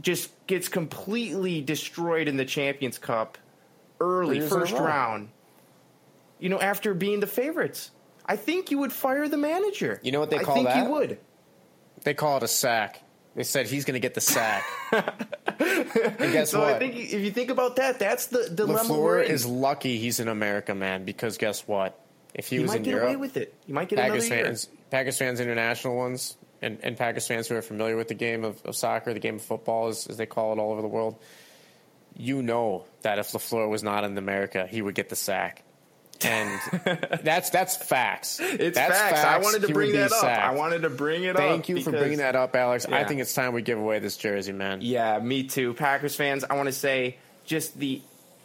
just 0.00 0.46
gets 0.46 0.68
completely 0.68 1.60
destroyed 1.60 2.28
in 2.28 2.36
the 2.36 2.44
Champions 2.44 2.98
Cup 2.98 3.38
early, 4.00 4.36
Three 4.36 4.38
years 4.38 4.52
in 4.52 4.58
a 4.58 4.60
first 4.60 4.72
round. 4.74 5.28
You 6.38 6.48
know, 6.48 6.60
after 6.60 6.92
being 6.92 7.20
the 7.20 7.26
favorites, 7.26 7.90
I 8.26 8.36
think 8.36 8.70
you 8.70 8.78
would 8.78 8.92
fire 8.92 9.28
the 9.28 9.36
manager. 9.36 10.00
You 10.02 10.12
know 10.12 10.20
what 10.20 10.30
they 10.30 10.38
call 10.38 10.54
I 10.54 10.56
think 10.56 10.68
that? 10.68 10.84
you 10.84 10.92
would. 10.92 11.18
They 12.02 12.14
call 12.14 12.38
it 12.38 12.42
a 12.42 12.48
sack. 12.48 13.02
They 13.34 13.44
said 13.44 13.66
he's 13.66 13.84
going 13.84 13.94
to 13.94 14.00
get 14.00 14.14
the 14.14 14.20
sack. 14.20 14.64
and 14.92 16.32
guess 16.32 16.50
So 16.50 16.60
what? 16.60 16.74
I 16.74 16.78
think 16.78 16.96
if 16.96 17.20
you 17.20 17.30
think 17.30 17.50
about 17.50 17.76
that, 17.76 17.98
that's 17.98 18.26
the 18.26 18.50
dilemma 18.50 18.80
LaFleur 18.82 19.24
is 19.24 19.46
lucky 19.46 19.98
he's 19.98 20.20
in 20.20 20.28
America, 20.28 20.74
man. 20.74 21.04
Because 21.04 21.38
guess 21.38 21.66
what? 21.66 21.98
If 22.34 22.48
he, 22.48 22.56
he 22.56 22.62
was 22.62 22.70
might 22.70 22.76
in 22.78 22.82
get 22.84 22.90
Europe, 22.92 23.06
away 23.08 23.16
with 23.16 23.36
it. 23.36 23.54
You 23.66 23.74
might 23.74 23.88
get 23.88 23.98
Packers 23.98 24.24
another 24.24 24.36
year. 24.36 24.44
fans, 24.46 24.68
Packers 24.90 25.18
fans, 25.18 25.40
international 25.40 25.96
ones, 25.96 26.36
and, 26.62 26.78
and 26.82 26.96
Packers 26.96 27.26
fans 27.26 27.48
who 27.48 27.56
are 27.56 27.62
familiar 27.62 27.96
with 27.96 28.08
the 28.08 28.14
game 28.14 28.44
of, 28.44 28.64
of 28.64 28.74
soccer, 28.76 29.12
the 29.12 29.20
game 29.20 29.36
of 29.36 29.42
football, 29.42 29.88
as, 29.88 30.06
as 30.06 30.16
they 30.16 30.26
call 30.26 30.52
it 30.52 30.58
all 30.58 30.72
over 30.72 30.80
the 30.82 30.88
world, 30.88 31.16
you 32.16 32.42
know 32.42 32.84
that 33.02 33.18
if 33.18 33.32
LaFleur 33.32 33.68
was 33.68 33.82
not 33.82 34.04
in 34.04 34.16
America, 34.18 34.66
he 34.66 34.80
would 34.82 34.94
get 34.94 35.08
the 35.08 35.16
sack, 35.16 35.62
and 36.24 36.60
that's 37.22 37.50
that's 37.50 37.76
facts. 37.76 38.38
It's 38.40 38.76
that's 38.76 38.98
facts. 38.98 39.24
I 39.24 39.38
wanted 39.38 39.62
to 39.62 39.66
He 39.68 39.72
bring 39.72 39.92
that 39.92 40.12
up. 40.12 40.20
sacked. 40.20 40.42
I 40.44 40.54
wanted 40.54 40.82
to 40.82 40.90
bring 40.90 41.24
it 41.24 41.30
up. 41.36 41.42
Thank 41.42 41.68
you 41.68 41.82
for 41.82 41.90
bringing 41.90 42.18
that 42.18 42.36
up, 42.36 42.54
Alex. 42.54 42.86
I 42.86 43.04
think 43.04 43.20
it's 43.20 43.34
time 43.34 43.54
we 43.54 43.62
give 43.62 43.78
away 43.78 43.98
this 43.98 44.16
jersey, 44.16 44.52
man. 44.52 44.80
Yeah, 44.82 45.18
me 45.18 45.44
too. 45.44 45.74
Packers 45.74 46.14
fans, 46.14 46.44
I 46.48 46.54
want 46.56 46.68
to 46.68 46.72
say 46.72 47.16
just 47.44 47.78
the 47.78 48.02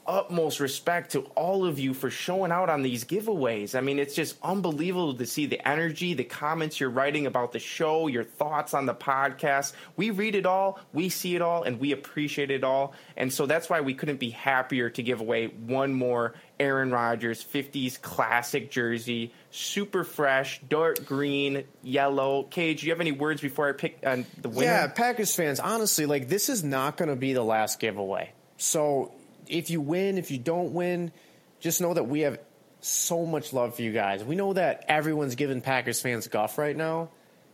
utmost 0.08 0.60
respect 0.60 1.12
to 1.12 1.22
all 1.36 1.66
of 1.66 1.80
you 1.80 1.94
for 1.94 2.10
showing 2.10 2.52
out 2.52 2.70
on 2.70 2.82
these 2.82 3.04
giveaways. 3.04 3.76
I 3.76 3.82
mean, 3.82 4.00
it's 4.00 4.16
just 4.16 4.38
unbelievable 4.42 5.14
to 5.16 5.26
see 5.26 5.46
the 5.46 5.66
energy, 5.68 6.14
the 6.14 6.24
comments 6.24 6.80
you're 6.80 6.90
writing 6.90 7.26
about 7.26 7.52
the 7.52 7.60
show, 7.60 8.08
your 8.08 8.24
thoughts 8.24 8.74
on 8.74 8.86
the 8.86 8.96
podcast. 8.96 9.74
We 9.96 10.12
read 10.12 10.36
it 10.36 10.46
all, 10.46 10.80
we 10.94 11.10
see 11.10 11.36
it 11.36 11.42
all, 11.42 11.64
and 11.64 11.80
we 11.80 11.92
appreciate 11.92 12.52
it 12.52 12.64
all. 12.64 12.94
And 13.18 13.32
so 13.32 13.46
that's 13.46 13.70
why 13.70 13.82
we 13.82 13.94
couldn't 13.94 14.20
be 14.20 14.30
happier 14.30 14.90
to 14.92 15.04
give 15.04 15.20
away 15.20 15.48
one 15.48 15.94
more 15.94 16.34
Aaron 16.60 16.92
Rodgers 16.92 17.44
50s 17.44 18.02
classic 18.02 18.72
jersey, 18.72 19.34
super 19.52 20.04
fresh, 20.04 20.60
dark 20.62 21.06
green, 21.06 21.66
yellow. 21.84 22.44
Cage, 22.44 22.82
do 22.82 22.88
you 22.88 22.92
have 22.94 23.02
any 23.02 23.12
words 23.12 23.42
before 23.42 23.70
I 23.70 23.74
pick 23.74 24.00
uh, 24.04 24.18
the 24.42 24.50
winner? 24.50 24.72
Yeah, 24.72 24.88
Packers 24.88 25.36
fans, 25.36 25.60
honestly, 25.60 26.06
like 26.06 26.30
this 26.30 26.50
is 26.50 26.64
not 26.64 26.98
going 26.98 27.10
to 27.10 27.16
be 27.16 27.34
the 27.34 27.44
last 27.44 27.80
giveaway. 27.80 28.32
So 28.58 29.12
if 29.50 29.70
you 29.70 29.82
win, 29.82 30.18
if 30.18 30.32
you 30.32 30.38
don't 30.38 30.74
win, 30.74 31.12
just 31.60 31.82
know 31.82 31.94
that 31.94 32.08
we 32.08 32.22
have 32.22 32.40
so 32.82 33.26
much 33.26 33.54
love 33.54 33.76
for 33.76 33.82
you 33.82 33.92
guys. 33.92 34.24
We 34.24 34.36
know 34.36 34.54
that 34.54 34.86
everyone's 34.88 35.36
giving 35.36 35.62
Packers 35.62 36.02
fans 36.02 36.28
guff 36.28 36.58
right 36.58 36.76
now, 36.76 37.10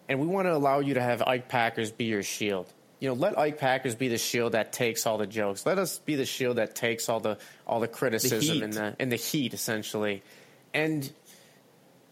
and 0.09 0.19
we 0.19 0.27
want 0.27 0.47
to 0.47 0.53
allow 0.53 0.79
you 0.79 0.95
to 0.95 1.01
have 1.01 1.21
Ike 1.21 1.47
Packers 1.49 1.91
be 1.91 2.05
your 2.05 2.23
shield. 2.23 2.67
You 2.99 3.09
know, 3.09 3.15
let 3.15 3.37
Ike 3.37 3.57
Packers 3.57 3.95
be 3.95 4.07
the 4.07 4.17
shield 4.17 4.53
that 4.53 4.71
takes 4.71 5.05
all 5.05 5.17
the 5.17 5.27
jokes. 5.27 5.65
Let 5.65 5.77
us 5.77 5.99
be 5.99 6.15
the 6.15 6.25
shield 6.25 6.57
that 6.57 6.75
takes 6.75 7.09
all 7.09 7.19
the 7.19 7.37
all 7.67 7.79
the 7.79 7.87
criticism 7.87 8.39
heat. 8.55 8.63
and 8.63 8.73
the 8.73 8.95
and 8.99 9.11
the 9.11 9.17
heat 9.17 9.53
essentially. 9.53 10.23
And 10.73 11.09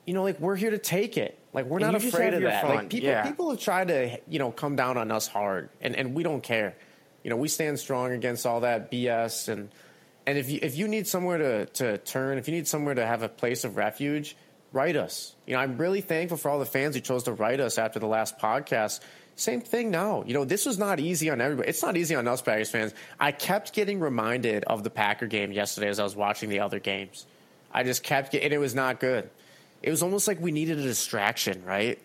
you 0.06 0.14
know, 0.14 0.24
like 0.24 0.40
we're 0.40 0.56
here 0.56 0.72
to 0.72 0.78
take 0.78 1.18
it. 1.18 1.38
Like 1.54 1.66
we're 1.66 1.80
And 1.80 1.92
not 1.94 1.96
afraid 1.96 2.34
of 2.34 2.42
that. 2.44 2.64
fun. 2.64 2.76
Like 2.76 2.90
people, 2.90 3.10
Yeah. 3.10 3.24
people 3.24 3.50
have 3.52 3.60
tried 3.60 3.88
to, 3.90 4.20
you 4.28 4.40
know, 4.40 4.52
come 4.52 4.76
down 4.76 4.98
on 4.98 5.12
us 5.12 5.28
hard, 5.28 5.70
and, 5.82 5.96
and 5.96 6.14
we 6.14 6.24
don't 6.24 6.42
care. 6.42 6.76
You 7.24 7.30
know, 7.30 7.38
we 7.38 7.48
stand 7.48 7.80
strong 7.80 8.12
against 8.12 8.46
all 8.46 8.62
that 8.62 8.92
BS, 8.92 9.50
and 9.50 9.70
and 10.26 10.38
if 10.38 10.50
you 10.50 10.60
if 10.62 10.78
you 10.78 10.88
need 10.88 11.08
somewhere 11.08 11.38
to 11.38 11.66
to 11.66 11.98
turn, 12.00 12.38
if 12.38 12.48
you 12.48 12.54
need 12.54 12.68
somewhere 12.68 12.96
to 12.96 13.06
have 13.06 13.24
a 13.24 13.30
place 13.30 13.64
of 13.64 13.78
refuge, 13.78 14.36
write 14.72 14.96
us. 14.96 15.36
You 15.46 15.54
know, 15.54 15.60
I'm 15.60 15.78
really 15.78 16.02
thankful 16.02 16.38
for 16.38 16.50
all 16.50 16.60
the 16.60 16.66
fans 16.66 16.96
who 16.96 17.02
chose 17.02 17.24
to 17.24 17.34
write 17.34 17.60
us 17.60 17.78
after 17.78 18.00
the 18.00 18.08
last 18.08 18.40
podcast. 18.40 19.02
Same 19.36 19.62
thing 19.62 19.92
now. 19.92 20.24
You 20.26 20.34
know, 20.34 20.46
this 20.46 20.66
was 20.66 20.78
not 20.78 21.00
easy 21.00 21.30
on 21.30 21.42
everybody. 21.42 21.70
It's 21.70 21.82
not 21.82 21.98
easy 21.98 22.16
on 22.16 22.28
us 22.28 22.42
Packers 22.42 22.70
fans. 22.70 22.94
I 23.20 23.32
kept 23.32 23.74
getting 23.74 24.00
reminded 24.00 24.66
of 24.66 24.84
the 24.84 24.90
Packer 24.90 25.26
game 25.28 25.52
yesterday 25.52 25.88
as 25.88 26.00
I 26.00 26.04
was 26.04 26.16
watching 26.16 26.50
the 26.50 26.60
other 26.60 26.80
games. 26.80 27.26
I 27.72 27.84
just 27.84 28.04
kept 28.04 28.34
getting, 28.34 28.46
and 28.46 28.54
it 28.54 28.60
was 28.60 28.76
not 28.76 29.00
good. 29.00 29.30
It 29.82 29.90
was 29.90 30.04
almost 30.04 30.28
like 30.28 30.40
we 30.40 30.52
needed 30.52 30.78
a 30.78 30.84
distraction, 30.84 31.64
right? 31.66 32.00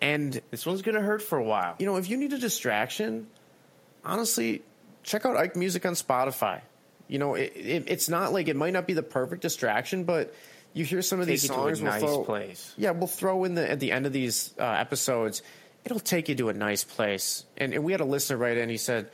And 0.00 0.40
This 0.50 0.64
one's 0.66 0.82
going 0.82 0.94
to 0.94 1.00
hurt 1.00 1.22
for 1.22 1.38
a 1.38 1.42
while. 1.42 1.74
you 1.78 1.86
know, 1.86 1.96
if 1.96 2.08
you 2.08 2.16
need 2.16 2.32
a 2.32 2.38
distraction, 2.38 3.26
honestly, 4.08 4.62
check 5.02 5.24
out 5.26 5.36
Ike 5.36 5.56
Music 5.56 5.84
on 5.86 5.92
Spotify. 5.94 6.62
You 7.06 7.18
know, 7.18 7.34
it, 7.34 7.52
it, 7.54 7.84
it's 7.86 8.08
not 8.08 8.32
like 8.32 8.48
it 8.48 8.56
might 8.56 8.72
not 8.72 8.86
be 8.86 8.92
the 8.92 9.02
perfect 9.02 9.42
distraction, 9.42 10.04
but 10.04 10.34
you 10.74 10.84
hear 10.84 11.00
some 11.02 11.20
of 11.20 11.26
Take 11.26 11.34
these 11.34 11.44
you 11.44 11.48
to 11.48 11.54
a 11.54 11.56
songs. 11.56 11.80
we'll 11.82 11.90
nice 11.90 12.00
throw- 12.02 12.24
place. 12.24 12.74
Yeah, 12.76 12.90
we'll 12.90 13.06
throw 13.06 13.44
in 13.44 13.54
the 13.54 13.70
at 13.70 13.80
the 13.80 13.92
end 13.92 14.06
of 14.06 14.12
these 14.12 14.52
uh, 14.58 14.64
episodes. 14.64 15.42
It'll 15.84 16.00
take 16.00 16.28
you 16.28 16.34
to 16.36 16.48
a 16.50 16.52
nice 16.52 16.84
place. 16.84 17.44
And, 17.56 17.72
and 17.72 17.84
we 17.84 17.92
had 17.92 18.00
a 18.00 18.04
listener 18.04 18.36
write 18.36 18.58
in. 18.58 18.68
He 18.68 18.76
said, 18.76 19.10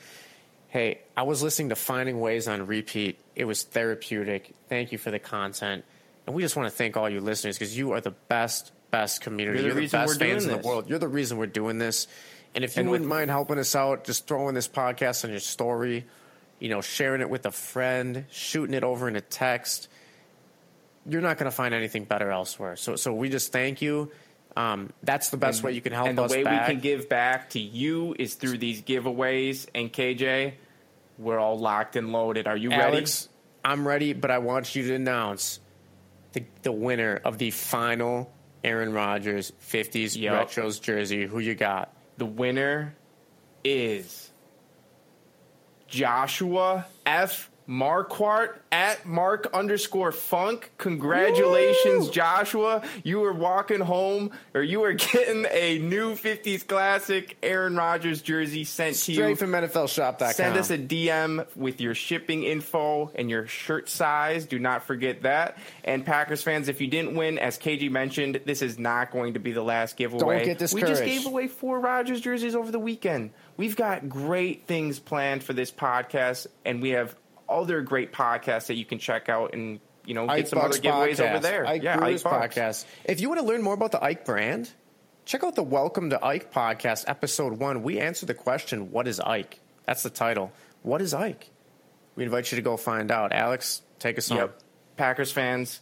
"Hey, 0.68 1.01
I 1.16 1.22
was 1.22 1.42
listening 1.42 1.68
to 1.68 1.76
Finding 1.76 2.18
Ways 2.20 2.49
on 2.49 2.66
repeat. 2.66 3.18
It 3.36 3.45
was 3.45 3.62
therapeutic. 3.62 4.55
Thank 4.68 4.90
you 4.90 4.99
for 4.99 5.11
the 5.11 5.20
content." 5.20 5.84
And 6.26 6.34
we 6.34 6.42
just 6.42 6.57
want 6.57 6.68
to 6.68 6.74
thank 6.74 6.97
all 6.97 7.09
you 7.09 7.20
listeners 7.20 7.59
because 7.59 7.76
you 7.76 7.92
are 7.92 8.01
the 8.01 8.11
best, 8.11 8.72
best 8.90 9.20
community. 9.20 9.62
You're 9.62 9.74
the 9.74 9.80
You're 9.82 9.88
the, 9.88 9.97
best 9.99 10.18
fans 10.18 10.47
in 10.47 10.51
the 10.51 10.66
world. 10.66 10.88
You're 10.88 10.99
the 10.99 11.07
reason 11.07 11.36
we're 11.38 11.47
doing 11.47 11.78
this. 11.78 12.09
And 12.55 12.64
if 12.64 12.76
you 12.76 12.80
And 12.80 12.90
wouldn't 12.90 13.09
mind 13.09 13.30
helping 13.30 13.59
us 13.59 13.74
out, 13.74 14.05
just 14.05 14.26
throwing 14.26 14.55
this 14.55 14.68
podcast 14.68 15.24
on 15.24 15.30
your 15.30 15.40
story, 15.40 16.07
you 16.61 16.68
know, 16.68 16.80
sharing 16.80 17.20
it 17.20 17.28
with 17.28 17.46
a 17.46 17.50
friend, 17.50 18.26
shooting 18.30 18.74
it 18.74 18.84
over 18.84 19.09
in 19.09 19.16
a 19.16 19.20
text, 19.20 19.88
you're 21.07 21.20
not 21.20 21.36
going 21.36 21.50
to 21.50 21.57
find 21.57 21.74
anything 21.74 22.05
better 22.05 22.30
elsewhere. 22.30 22.76
So, 22.76 22.96
so 22.96 23.12
we 23.12 23.28
just 23.28 23.52
thank 23.52 23.82
you. 23.82 24.11
Um, 24.57 24.92
that's 25.02 25.30
the 25.30 25.36
best 25.36 25.64
way 25.64 25.72
you 25.72 25.80
can 25.80 25.92
help 25.92 26.09
and 26.09 26.16
the 26.16 26.22
way 26.22 26.44
back. 26.44 26.68
we 26.68 26.74
can 26.74 26.80
give 26.80 27.09
back 27.09 27.50
to 27.50 27.61
you 27.61 28.14
is 28.18 28.34
through 28.34 28.59
these 28.59 28.82
giveaways. 28.82 29.66
And 29.74 29.92
KJ, 29.92 30.55
we're 31.18 31.38
all 31.38 31.59
locked 31.59 31.96
and 31.96 32.12
loaded. 32.12 32.46
Are 32.46 32.57
you 32.57 32.70
Alex, 32.70 33.28
I'm 33.64 33.86
ready, 33.86 34.12
but 34.12 34.30
I 34.30 34.38
want 34.38 34.74
you 34.76 34.86
to 34.88 34.94
announce 34.94 35.59
the, 36.32 36.44
the 36.62 36.72
winner 36.72 37.20
of 37.24 37.38
the 37.38 37.50
final 37.50 38.32
Aaron 38.62 38.92
Rodgers 38.92 39.52
50s 39.70 40.16
Yep. 40.16 40.48
Retros 40.48 40.80
jersey. 40.80 41.26
Who 41.26 41.38
you 41.40 41.55
got? 41.55 41.93
The 42.16 42.26
winner 42.26 42.94
is 43.64 44.30
Joshua 45.88 46.86
F. 47.06 47.50
Marquardt 47.68 48.58
at 48.70 49.06
Mark 49.06 49.48
underscore 49.54 50.12
Funk. 50.12 50.70
Congratulations, 50.78 52.06
Woo! 52.06 52.12
Joshua. 52.12 52.82
You 53.02 53.24
are 53.24 53.32
walking 53.32 53.80
home, 53.80 54.32
or 54.54 54.62
you 54.62 54.82
are 54.84 54.92
getting 55.12 55.46
a 55.50 55.78
new 55.78 56.14
50s 56.14 56.66
classic 56.66 57.36
Aaron 57.42 57.76
Rodgers 57.76 58.22
jersey 58.22 58.64
sent 58.64 58.96
to 58.96 59.12
you. 59.12 59.16
Straight 59.16 59.38
from 59.38 59.52
NFLShop.com. 59.52 60.32
Send 60.32 60.56
us 60.56 60.70
a 60.70 60.78
DM 60.78 61.46
with 61.56 61.80
your 61.80 61.94
shipping 61.94 62.42
info 62.42 63.10
and 63.14 63.30
your 63.30 63.46
shirt 63.46 63.88
size. 63.88 64.44
Do 64.46 64.58
not 64.58 64.84
forget 64.84 65.22
that. 65.22 65.58
And 65.84 66.04
Packers 66.04 66.42
fans, 66.42 66.68
if 66.68 66.80
you 66.80 66.86
didn't 66.86 67.14
win, 67.14 67.38
as 67.38 67.58
KG 67.58 67.90
mentioned, 67.90 68.40
this 68.44 68.60
is 68.62 68.78
not 68.78 69.10
going 69.10 69.34
to 69.34 69.40
be 69.40 69.52
the 69.52 69.62
last 69.62 69.96
giveaway. 69.96 70.44
Don't 70.44 70.58
get 70.58 70.72
We 70.72 70.82
just 70.82 71.04
gave 71.04 71.26
away 71.26 71.48
four 71.48 71.80
Rodgers 71.80 72.20
jerseys 72.20 72.54
over 72.54 72.70
the 72.70 72.78
weekend. 72.78 73.30
We've 73.56 73.76
got 73.76 74.08
great 74.08 74.66
things 74.66 74.98
planned 74.98 75.44
for 75.44 75.52
this 75.52 75.70
podcast, 75.70 76.48
and 76.64 76.82
we 76.82 76.90
have 76.90 77.14
other 77.49 77.82
great 77.82 78.12
podcasts 78.12 78.66
that 78.66 78.74
you 78.74 78.84
can 78.84 78.99
check 78.99 79.28
out 79.28 79.55
and 79.55 79.80
you 80.05 80.14
know 80.14 80.26
get 80.26 80.36
Ike 80.36 80.47
some 80.49 80.59
Bucks 80.59 80.78
other 80.78 80.88
giveaways 80.88 81.16
podcast, 81.16 81.30
over 81.30 81.38
there. 81.40 81.66
Ike 81.66 81.82
yeah, 81.82 81.97
Brewers 81.97 82.24
Ike 82.24 82.32
Bucks. 82.32 82.57
podcast. 82.57 82.84
If 83.05 83.20
you 83.20 83.28
want 83.28 83.40
to 83.40 83.47
learn 83.47 83.62
more 83.62 83.74
about 83.74 83.92
the 83.92 84.03
Ike 84.03 84.24
brand, 84.24 84.70
check 85.24 85.45
out 85.45 85.55
the 85.55 85.62
Welcome 85.62 86.11
to 86.11 86.24
Ike 86.24 86.53
podcast, 86.53 87.05
episode 87.07 87.59
one. 87.59 87.82
We 87.82 87.99
answer 88.01 88.26
the 88.26 88.34
question, 88.34 88.90
"What 88.90 89.09
is 89.09 89.20
Ike?" 89.20 89.61
That's 89.86 90.03
the 90.03 90.11
title. 90.11 90.53
What 90.82 91.01
is 91.03 91.14
Ike? 91.14 91.51
We 92.16 92.24
invite 92.24 92.51
you 92.53 92.57
to 92.57 92.62
go 92.62 92.76
find 92.76 93.11
out. 93.11 93.32
Alex, 93.32 93.82
take 93.99 94.18
us. 94.18 94.30
Yep. 94.30 94.59
Packers 94.97 95.32
fans 95.32 95.80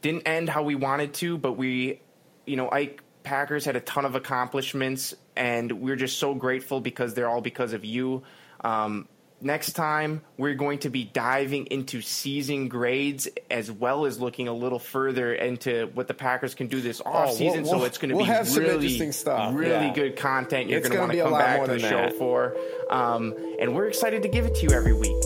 didn't 0.00 0.26
end 0.26 0.48
how 0.48 0.62
we 0.62 0.74
wanted 0.74 1.14
to, 1.14 1.38
but 1.38 1.52
we, 1.52 2.00
you 2.46 2.56
know, 2.56 2.70
Ike 2.70 3.02
Packers 3.22 3.64
had 3.64 3.76
a 3.76 3.80
ton 3.80 4.04
of 4.04 4.14
accomplishments, 4.14 5.14
and 5.36 5.70
we're 5.80 5.96
just 5.96 6.18
so 6.18 6.34
grateful 6.34 6.80
because 6.80 7.14
they're 7.14 7.28
all 7.28 7.40
because 7.40 7.72
of 7.72 7.84
you. 7.84 8.22
Um, 8.62 9.08
Next 9.44 9.72
time, 9.72 10.22
we're 10.38 10.54
going 10.54 10.78
to 10.80 10.88
be 10.88 11.02
diving 11.02 11.66
into 11.66 12.00
season 12.00 12.68
grades 12.68 13.26
as 13.50 13.72
well 13.72 14.06
as 14.06 14.20
looking 14.20 14.46
a 14.46 14.52
little 14.52 14.78
further 14.78 15.34
into 15.34 15.90
what 15.94 16.06
the 16.06 16.14
Packers 16.14 16.54
can 16.54 16.68
do 16.68 16.80
this 16.80 17.00
off 17.00 17.26
we'll- 17.26 17.34
season. 17.34 17.64
so 17.64 17.78
we'll- 17.78 17.84
it's 17.86 17.98
going 17.98 18.10
to 18.10 18.16
we'll 18.16 18.24
be 18.24 18.30
have 18.30 18.56
really, 18.56 18.74
interesting 18.74 19.10
stuff, 19.10 19.52
really 19.54 19.86
yeah. 19.88 19.92
good 19.94 20.16
content. 20.16 20.70
You're 20.70 20.78
going 20.80 20.92
to 20.92 20.98
want 21.00 21.12
to 21.12 21.22
come 21.22 21.32
back 21.32 21.64
to 21.64 21.72
the 21.72 21.78
show 21.80 21.88
that. 22.02 22.14
for. 22.18 22.56
Um, 22.88 23.34
and 23.58 23.74
we're 23.74 23.88
excited 23.88 24.22
to 24.22 24.28
give 24.28 24.46
it 24.46 24.54
to 24.56 24.62
you 24.62 24.70
every 24.70 24.92
week. 24.92 25.22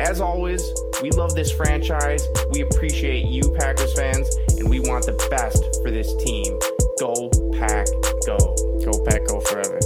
As 0.00 0.20
always, 0.20 0.60
we 1.00 1.12
love 1.12 1.36
this 1.36 1.52
franchise. 1.52 2.26
We 2.52 2.62
appreciate 2.62 3.26
you, 3.26 3.42
Packers 3.60 3.92
fans, 3.94 4.28
and 4.58 4.68
we 4.68 4.80
want 4.80 5.06
the 5.06 5.12
best 5.30 5.62
for 5.82 5.92
this 5.92 6.12
team. 6.24 6.58
Go, 6.98 7.30
Pack, 7.56 7.86
go. 8.26 8.36
Go 8.84 9.04
Pack, 9.04 9.24
go 9.28 9.40
forever. 9.40 9.78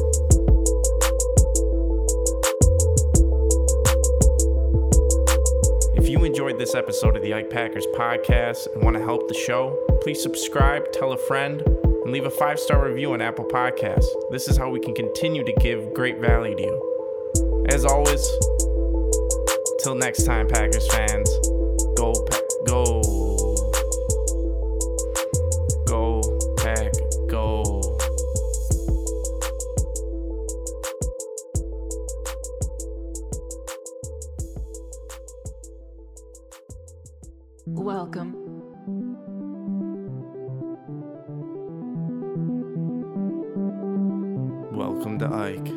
If 6.09 6.13
you 6.13 6.25
enjoyed 6.25 6.59
this 6.59 6.75
episode 6.75 7.17
of 7.17 7.23
the 7.23 7.35
Ike 7.35 7.51
Packers 7.51 7.85
podcast 7.95 8.73
and 8.73 8.83
want 8.83 8.97
to 8.97 9.03
help 9.03 9.29
the 9.29 9.35
show, 9.35 9.79
please 10.01 10.23
subscribe, 10.23 10.91
tell 10.91 11.13
a 11.13 11.19
friend, 11.19 11.61
and 11.61 12.11
leave 12.11 12.25
a 12.25 12.31
five 12.31 12.59
star 12.59 12.89
review 12.89 13.13
on 13.13 13.21
Apple 13.21 13.45
Podcasts. 13.45 14.07
This 14.31 14.49
is 14.49 14.57
how 14.57 14.71
we 14.71 14.81
can 14.81 14.95
continue 14.95 15.45
to 15.45 15.53
give 15.61 15.93
great 15.93 16.19
value 16.19 16.57
to 16.57 16.63
you. 16.63 17.67
As 17.69 17.85
always, 17.85 18.27
till 19.83 19.97
next 19.97 20.25
time, 20.25 20.49
Packers 20.49 20.91
fans, 20.91 21.29
go. 21.95 22.15
Go, 22.65 23.28
Welcome. 37.89 38.35
Welcome 44.77 45.19
to 45.21 45.27
Ike. 45.33 45.71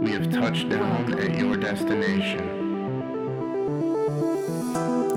We 0.00 0.12
have 0.12 0.30
touched 0.30 0.68
down 0.68 1.12
at 1.14 1.36
your 1.36 1.56
destination. 1.56 2.38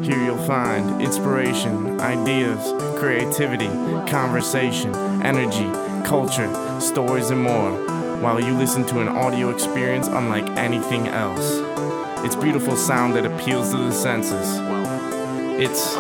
Here 0.04 0.26
you'll 0.26 0.48
find 0.48 1.04
inspiration, 1.04 2.00
ideas, 2.02 2.74
creativity, 3.00 3.70
conversation, 4.10 4.96
energy, 5.22 5.70
culture, 6.04 6.82
stories, 6.82 7.30
and 7.30 7.44
more, 7.44 7.74
while 8.22 8.42
you 8.42 8.58
listen 8.58 8.88
to 8.88 9.02
an 9.02 9.08
audio 9.08 9.52
experience 9.52 10.08
unlike 10.08 10.50
anything 10.58 11.08
else. 11.10 11.62
It's 12.26 12.36
beautiful 12.36 12.76
sound 12.76 13.14
that 13.14 13.24
appeals 13.24 13.70
to 13.70 13.78
the 13.78 13.92
senses. 13.92 14.58
It's 15.62 15.96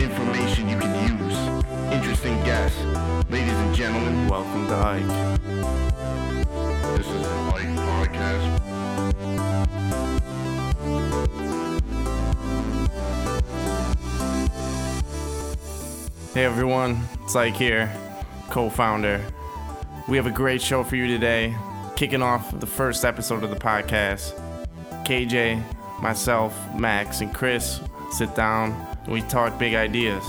Information 0.00 0.68
you 0.68 0.78
can 0.78 1.18
use. 1.18 1.36
Interesting 1.92 2.40
guests. 2.44 2.80
Ladies 3.28 3.52
and 3.52 3.74
gentlemen, 3.74 4.28
welcome 4.28 4.68
to 4.68 4.74
Ike. 4.76 5.04
this 6.96 7.08
is 7.08 7.22
the 7.22 7.34
Light 7.50 7.66
Podcast. 7.74 8.46
Hey 16.34 16.44
everyone, 16.44 17.00
it's 17.24 17.34
Ike 17.34 17.56
here, 17.56 17.92
co 18.50 18.70
founder. 18.70 19.20
We 20.06 20.16
have 20.16 20.26
a 20.26 20.30
great 20.30 20.62
show 20.62 20.84
for 20.84 20.94
you 20.94 21.08
today, 21.08 21.56
kicking 21.96 22.20
off 22.20 22.60
the 22.60 22.66
first 22.66 23.06
episode 23.06 23.42
of 23.42 23.48
the 23.48 23.56
podcast. 23.56 24.38
KJ, 25.06 25.64
myself, 26.02 26.54
Max, 26.74 27.22
and 27.22 27.32
Chris 27.32 27.80
sit 28.12 28.34
down 28.36 28.72
and 29.04 29.12
we 29.12 29.22
talk 29.22 29.58
big 29.58 29.74
ideas. 29.74 30.22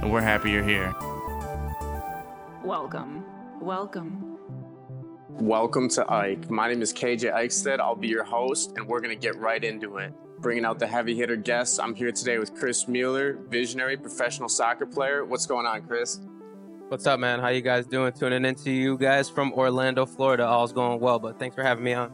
And 0.00 0.12
we're 0.12 0.20
happy 0.20 0.50
you're 0.50 0.64
here. 0.64 0.92
Welcome. 2.64 3.24
Welcome. 3.60 4.38
Welcome 5.28 5.88
to 5.90 6.12
Ike. 6.12 6.50
My 6.50 6.68
name 6.68 6.82
is 6.82 6.92
KJ 6.92 7.32
Eichstead. 7.32 7.78
I'll 7.78 7.94
be 7.94 8.08
your 8.08 8.24
host, 8.24 8.72
and 8.76 8.88
we're 8.88 9.00
going 9.00 9.16
to 9.16 9.20
get 9.20 9.36
right 9.36 9.62
into 9.62 9.98
it. 9.98 10.12
Bringing 10.40 10.64
out 10.64 10.80
the 10.80 10.86
heavy 10.88 11.14
hitter 11.14 11.36
guests. 11.36 11.78
I'm 11.78 11.94
here 11.94 12.10
today 12.10 12.38
with 12.38 12.56
Chris 12.56 12.88
Mueller, 12.88 13.38
visionary 13.48 13.96
professional 13.96 14.48
soccer 14.48 14.86
player. 14.86 15.24
What's 15.24 15.46
going 15.46 15.64
on, 15.64 15.82
Chris? 15.82 16.18
What's 16.92 17.06
up, 17.06 17.18
man? 17.20 17.40
How 17.40 17.48
you 17.48 17.62
guys 17.62 17.86
doing? 17.86 18.12
Tuning 18.12 18.44
in 18.44 18.54
to 18.56 18.70
you 18.70 18.98
guys 18.98 19.30
from 19.30 19.54
Orlando, 19.54 20.04
Florida. 20.04 20.46
All's 20.46 20.74
going 20.74 21.00
well, 21.00 21.18
but 21.18 21.38
thanks 21.38 21.56
for 21.56 21.62
having 21.62 21.82
me 21.82 21.94
on. 21.94 22.12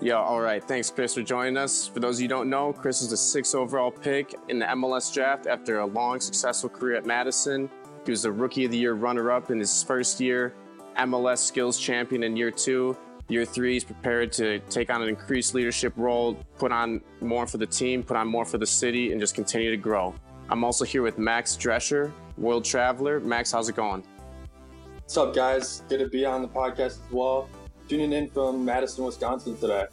Yeah, 0.00 0.14
all 0.14 0.40
right. 0.40 0.64
Thanks, 0.64 0.88
Chris, 0.88 1.12
for 1.12 1.20
joining 1.20 1.58
us. 1.58 1.86
For 1.86 2.00
those 2.00 2.16
of 2.16 2.22
you 2.22 2.24
who 2.24 2.28
don't 2.30 2.48
know, 2.48 2.72
Chris 2.72 3.02
is 3.02 3.10
the 3.10 3.18
sixth 3.18 3.54
overall 3.54 3.90
pick 3.90 4.34
in 4.48 4.58
the 4.58 4.64
MLS 4.64 5.12
draft 5.12 5.46
after 5.46 5.80
a 5.80 5.84
long, 5.84 6.20
successful 6.20 6.70
career 6.70 6.96
at 6.96 7.04
Madison. 7.04 7.68
He 8.06 8.12
was 8.12 8.22
the 8.22 8.32
Rookie 8.32 8.64
of 8.64 8.70
the 8.70 8.78
Year 8.78 8.94
runner 8.94 9.30
up 9.30 9.50
in 9.50 9.58
his 9.58 9.82
first 9.82 10.22
year, 10.22 10.54
MLS 10.96 11.40
Skills 11.40 11.78
Champion 11.78 12.22
in 12.22 12.34
year 12.34 12.50
two. 12.50 12.96
Year 13.28 13.44
three, 13.44 13.74
he's 13.74 13.84
prepared 13.84 14.32
to 14.32 14.58
take 14.70 14.88
on 14.88 15.02
an 15.02 15.10
increased 15.10 15.52
leadership 15.52 15.92
role, 15.96 16.32
put 16.56 16.72
on 16.72 17.02
more 17.20 17.46
for 17.46 17.58
the 17.58 17.66
team, 17.66 18.02
put 18.02 18.16
on 18.16 18.26
more 18.26 18.46
for 18.46 18.56
the 18.56 18.66
city, 18.66 19.12
and 19.12 19.20
just 19.20 19.34
continue 19.34 19.70
to 19.70 19.76
grow. 19.76 20.14
I'm 20.48 20.64
also 20.64 20.86
here 20.86 21.02
with 21.02 21.18
Max 21.18 21.58
Drescher, 21.58 22.10
world 22.36 22.64
traveler. 22.64 23.20
Max, 23.20 23.52
how's 23.52 23.68
it 23.68 23.76
going? 23.76 24.02
What's 25.00 25.16
up, 25.16 25.34
guys? 25.34 25.82
Good 25.88 25.98
to 25.98 26.08
be 26.08 26.24
on 26.24 26.42
the 26.42 26.48
podcast 26.48 26.80
as 26.80 27.00
well. 27.10 27.48
Tuning 27.88 28.12
in 28.12 28.28
from 28.28 28.64
Madison, 28.64 29.04
Wisconsin 29.04 29.56
today. 29.56 29.86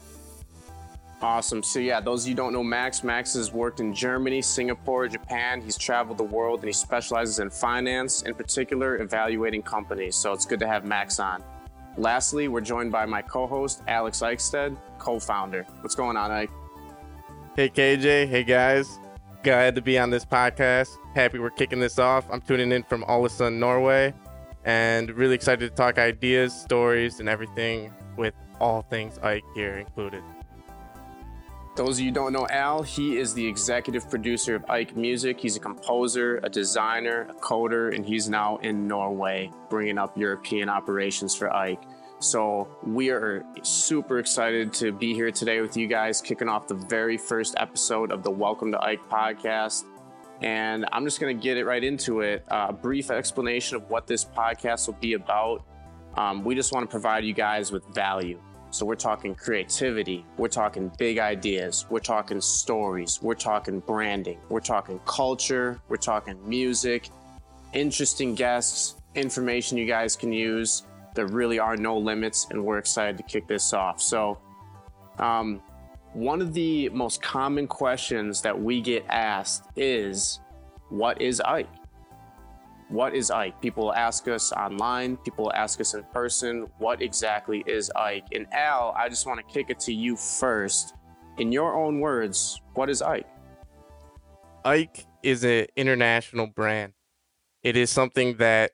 Awesome. 1.22 1.64
So 1.64 1.80
yeah, 1.80 2.02
those 2.02 2.24
of 2.24 2.28
you 2.28 2.34
who 2.34 2.38
don't 2.38 2.52
know 2.52 2.64
Max, 2.64 3.02
Max 3.02 3.34
has 3.36 3.54
worked 3.54 3.80
in 3.80 3.94
Germany, 3.94 4.42
Singapore, 4.42 5.08
Japan. 5.08 5.62
He's 5.62 5.78
traveled 5.78 6.18
the 6.18 6.24
world 6.24 6.60
and 6.60 6.68
he 6.68 6.74
specializes 6.74 7.40
in 7.40 7.50
finance, 7.50 8.24
in 8.24 8.34
particular 8.34 9.02
evaluating 9.02 9.62
companies. 9.62 10.18
So 10.18 10.34
it's 10.34 10.46
good 10.46 10.60
to 10.60 10.68
have 10.68 10.84
Max 10.84 11.20
on. 11.22 11.42
Lastly, 11.96 12.50
we're 12.50 12.62
joined 12.62 12.92
by 12.92 13.06
my 13.06 13.22
co-host 13.22 13.84
Alex 13.88 14.20
Eichstead, 14.20 14.76
co-founder. 14.98 15.66
What's 15.80 15.96
going 15.96 16.18
on, 16.18 16.32
Ike? 16.32 16.52
Hey 17.56 17.70
KJ, 17.70 18.28
hey 18.28 18.44
guys. 18.44 19.00
Glad 19.44 19.76
to 19.76 19.82
be 19.82 20.00
on 20.00 20.10
this 20.10 20.24
podcast. 20.24 20.98
Happy 21.14 21.38
we're 21.38 21.50
kicking 21.50 21.82
this 21.82 22.00
off. 22.00 22.26
I'm 22.32 22.40
tuning 22.40 22.72
in 22.72 22.82
from 22.84 23.04
Ålesund, 23.04 23.58
Norway, 23.58 24.14
and 24.64 25.12
really 25.12 25.36
excited 25.36 25.70
to 25.70 25.76
talk 25.76 25.98
ideas, 25.98 26.54
stories, 26.54 27.20
and 27.20 27.28
everything 27.28 27.92
with 28.16 28.34
all 28.62 28.84
things 28.84 29.20
Ike 29.20 29.44
here 29.54 29.80
included. 29.80 30.24
Those 31.76 32.00
of 32.00 32.06
you 32.06 32.12
don't 32.12 32.32
know 32.32 32.48
Al, 32.52 32.84
he 32.84 33.18
is 33.18 33.34
the 33.34 33.46
executive 33.46 34.10
producer 34.10 34.56
of 34.56 34.64
Ike 34.70 34.96
Music. 34.96 35.42
He's 35.42 35.58
a 35.58 35.60
composer, 35.60 36.40
a 36.42 36.48
designer, 36.48 37.28
a 37.30 37.34
coder, 37.34 37.94
and 37.94 38.06
he's 38.06 38.30
now 38.30 38.58
in 38.58 38.88
Norway 38.88 39.52
bringing 39.70 39.98
up 39.98 40.18
European 40.18 40.70
operations 40.70 41.36
for 41.36 41.54
Ike. 41.54 41.84
So 42.24 42.70
we 42.84 43.10
are 43.10 43.44
super 43.64 44.18
excited 44.18 44.72
to 44.76 44.94
be 44.94 45.14
here 45.14 45.30
today 45.30 45.60
with 45.60 45.76
you 45.76 45.88
guys, 45.88 46.22
kicking 46.22 46.48
off 46.48 46.70
the 46.70 46.74
very 46.74 47.18
first 47.18 47.54
episode 47.58 48.14
of 48.14 48.24
the 48.24 48.32
Welcome 48.32 48.72
to 48.72 48.82
Ike 48.82 49.02
podcast. 49.10 49.84
And 50.42 50.86
I'm 50.94 51.04
just 51.04 51.20
going 51.20 51.38
to 51.38 51.44
get 51.44 51.58
it 51.58 51.66
right 51.66 51.84
into 51.84 52.22
it. 52.22 52.46
Uh, 52.50 52.68
a 52.70 52.74
brief 52.74 53.12
explanation 53.12 53.76
of 53.76 53.90
what 53.90 54.08
this 54.08 54.24
podcast 54.24 54.88
will 54.88 54.98
be 55.02 55.16
about. 55.16 55.66
Um, 56.16 56.46
we 56.46 56.56
just 56.56 56.72
want 56.72 56.90
to 56.90 56.90
provide 56.90 57.26
you 57.26 57.34
guys 57.34 57.74
with 57.74 57.86
value. 57.94 58.40
So 58.70 58.86
we're 58.86 58.96
talking 58.96 59.36
creativity, 59.36 60.26
we're 60.38 60.48
talking 60.48 60.94
big 60.98 61.20
ideas, 61.20 61.86
we're 61.90 62.00
talking 62.00 62.40
stories, 62.40 63.20
we're 63.22 63.36
talking 63.36 63.82
branding, 63.82 64.40
we're 64.48 64.62
talking 64.62 64.98
culture, 65.06 65.82
we're 65.90 65.98
talking 65.98 66.40
music, 66.48 67.10
interesting 67.74 68.34
guests, 68.34 68.96
information 69.14 69.78
you 69.78 69.86
guys 69.86 70.16
can 70.16 70.32
use. 70.32 70.84
There 71.16 71.28
really 71.28 71.60
are 71.60 71.78
no 71.78 71.98
limits, 71.98 72.48
and 72.50 72.64
we're 72.64 72.78
excited 72.78 73.18
to 73.18 73.24
kick 73.24 73.48
this 73.48 73.74
off. 73.74 74.02
So, 74.02 74.40
um, 75.20 75.62
one 76.14 76.42
of 76.42 76.54
the 76.54 76.90
most 76.90 77.22
common 77.22 77.68
questions 77.68 78.42
that 78.42 78.60
we 78.60 78.82
get 78.82 79.06
asked 79.10 79.66
is, 79.76 80.40
What 80.90 81.22
is 81.22 81.42
Ike? 81.42 81.70
What 82.90 83.16
is 83.16 83.32
Ike? 83.32 83.60
People 83.62 83.94
ask 83.94 84.28
us 84.28 84.52
online, 84.52 85.18
people 85.18 85.52
ask 85.56 85.82
us 85.82 85.96
in 85.96 86.04
person, 86.14 86.68
what 86.78 87.02
exactly 87.02 87.64
is 87.66 87.92
Ike? 87.96 88.26
And 88.34 88.46
Al, 88.54 88.94
I 88.96 89.10
just 89.10 89.26
want 89.26 89.40
to 89.40 89.54
kick 89.54 89.70
it 89.70 89.80
to 89.82 89.94
you 89.94 90.16
first. 90.16 90.94
In 91.40 91.52
your 91.52 91.76
own 91.76 92.00
words, 92.00 92.62
what 92.76 92.92
is 92.92 93.02
Ike? 93.02 93.26
Ike 94.64 95.08
is 95.24 95.44
an 95.44 95.66
international 95.76 96.48
brand. 96.48 96.94
It 97.64 97.76
is 97.76 97.90
something 97.90 98.38
that 98.38 98.72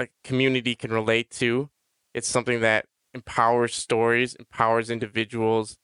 a 0.00 0.08
community 0.24 0.74
can 0.74 0.92
relate 0.92 1.30
to. 1.30 1.70
It's 2.14 2.28
something 2.28 2.60
that 2.60 2.86
empowers 3.14 3.74
stories, 3.74 4.34
empowers 4.34 4.90
individuals, 4.90 5.76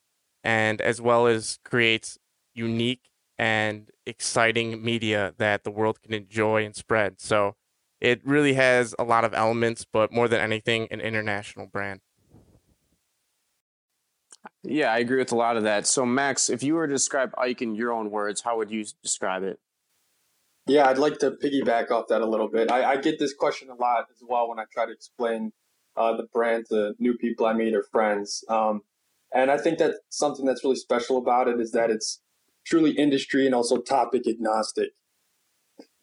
and 0.43 0.81
as 0.81 1.01
well 1.01 1.27
as 1.27 1.59
creates 1.65 2.19
unique 2.55 3.11
and 3.39 3.91
exciting 4.07 4.83
media 4.83 5.35
that 5.37 5.65
the 5.65 5.71
world 5.71 6.01
can 6.03 6.15
enjoy 6.15 6.65
and 6.65 6.75
spread. 6.75 7.21
So 7.21 7.55
it 8.01 8.27
really 8.27 8.55
has 8.55 8.95
a 8.99 9.05
lot 9.05 9.25
of 9.25 9.35
elements, 9.35 9.85
but 9.91 10.13
more 10.13 10.29
than 10.29 10.41
anything, 10.41 10.89
an 10.91 11.01
international 11.01 11.67
brand. 11.67 12.01
Yeah, 14.63 14.93
I 14.93 14.99
agree 14.99 15.19
with 15.19 15.33
a 15.33 15.37
lot 15.37 15.57
of 15.57 15.65
that. 15.65 15.87
So, 15.87 16.07
Max, 16.07 16.49
if 16.49 16.63
you 16.63 16.75
were 16.75 16.87
to 16.87 16.93
describe 16.93 17.35
Ike 17.37 17.63
in 17.63 17.75
your 17.75 17.93
own 17.93 18.11
words, 18.11 18.41
how 18.41 18.57
would 18.57 18.71
you 18.71 18.85
describe 19.03 19.43
it? 19.43 19.61
Yeah, 20.67 20.89
I'd 20.89 20.99
like 20.99 21.19
to 21.19 21.31
piggyback 21.31 21.91
off 21.91 22.07
that 22.09 22.23
a 22.23 22.27
little 22.29 22.49
bit. 22.49 22.71
I, 22.71 22.93
I 22.93 22.97
get 22.97 23.19
this 23.19 23.33
question 23.35 23.69
a 23.71 23.75
lot 23.75 24.07
as 24.11 24.21
well 24.27 24.49
when 24.49 24.59
I 24.59 24.65
try 24.73 24.87
to 24.87 24.93
explain 24.93 25.53
uh, 25.97 26.17
the 26.17 26.25
brand 26.33 26.67
to 26.71 26.95
new 26.99 27.17
people 27.17 27.47
I 27.47 27.53
meet 27.53 27.75
or 27.75 27.85
friends. 27.93 28.45
Um, 28.49 28.81
and 29.33 29.51
I 29.51 29.59
think 29.59 29.79
that 29.79 29.95
something 30.09 30.45
that's 30.45 30.65
really 30.65 30.77
special 30.77 31.19
about 31.19 31.49
it 31.49 31.61
is 31.61 31.71
that 31.73 31.91
it's 31.91 32.21
truly 32.67 32.93
industry 32.93 33.47
and 33.47 33.55
also 33.55 33.79
topic 33.79 34.27
agnostic. 34.29 34.91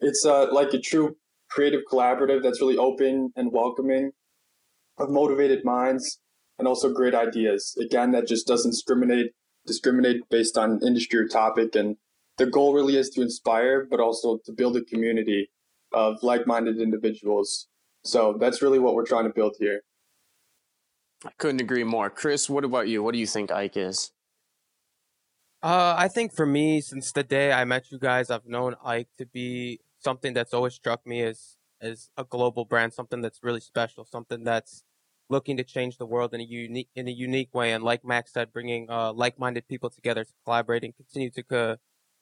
It's 0.00 0.24
uh, 0.24 0.52
like 0.52 0.72
a 0.72 0.80
true 0.80 1.16
creative 1.50 1.82
collaborative 1.90 2.42
that's 2.42 2.60
really 2.60 2.78
open 2.78 3.32
and 3.36 3.52
welcoming 3.52 4.12
of 4.98 5.10
motivated 5.10 5.64
minds 5.64 6.20
and 6.58 6.66
also 6.66 6.92
great 6.92 7.14
ideas. 7.14 7.76
Again, 7.80 8.12
that 8.12 8.26
just 8.26 8.46
doesn't 8.46 8.70
discriminate 8.70 9.32
discriminate 9.66 10.28
based 10.30 10.58
on 10.58 10.80
industry 10.86 11.18
or 11.18 11.26
topic. 11.26 11.74
And 11.74 11.96
the 12.36 12.46
goal 12.46 12.74
really 12.74 12.96
is 12.96 13.10
to 13.10 13.22
inspire, 13.22 13.86
but 13.88 14.00
also 14.00 14.38
to 14.44 14.52
build 14.52 14.76
a 14.76 14.84
community 14.84 15.50
of 15.92 16.16
like-minded 16.22 16.80
individuals. 16.80 17.68
So 18.04 18.36
that's 18.38 18.60
really 18.60 18.78
what 18.78 18.94
we're 18.94 19.06
trying 19.06 19.24
to 19.24 19.32
build 19.32 19.56
here. 19.58 19.82
I 21.24 21.30
couldn't 21.38 21.60
agree 21.60 21.84
more. 21.84 22.10
Chris, 22.10 22.50
what 22.50 22.64
about 22.64 22.88
you? 22.88 23.02
What 23.02 23.12
do 23.12 23.18
you 23.18 23.26
think 23.26 23.50
Ike 23.50 23.76
is? 23.76 24.10
Uh, 25.62 25.94
I 25.96 26.08
think 26.08 26.34
for 26.34 26.44
me, 26.44 26.82
since 26.82 27.10
the 27.12 27.22
day 27.22 27.50
I 27.50 27.64
met 27.64 27.90
you 27.90 27.98
guys, 27.98 28.30
I've 28.30 28.46
known 28.46 28.74
Ike 28.84 29.08
to 29.16 29.24
be 29.24 29.80
something 29.98 30.34
that's 30.34 30.52
always 30.52 30.74
struck 30.74 31.06
me 31.06 31.22
as 31.22 31.56
as 31.80 32.10
a 32.16 32.24
global 32.24 32.64
brand, 32.64 32.92
something 32.92 33.22
that's 33.22 33.40
really 33.42 33.60
special, 33.60 34.04
something 34.04 34.44
that's 34.44 34.84
looking 35.30 35.56
to 35.56 35.64
change 35.64 35.96
the 35.96 36.06
world 36.06 36.34
in 36.34 36.40
a 36.40 36.44
unique 36.44 36.88
in 36.94 37.08
a 37.08 37.10
unique 37.10 37.54
way. 37.54 37.72
And 37.72 37.82
like 37.82 38.04
Max 38.04 38.32
said, 38.34 38.52
bringing 38.52 38.90
uh, 38.90 39.14
like-minded 39.14 39.66
people 39.66 39.88
together 39.88 40.24
to 40.24 40.32
collaborate 40.44 40.84
and 40.84 40.94
continue 40.94 41.30
to 41.30 41.42
co- 41.42 41.76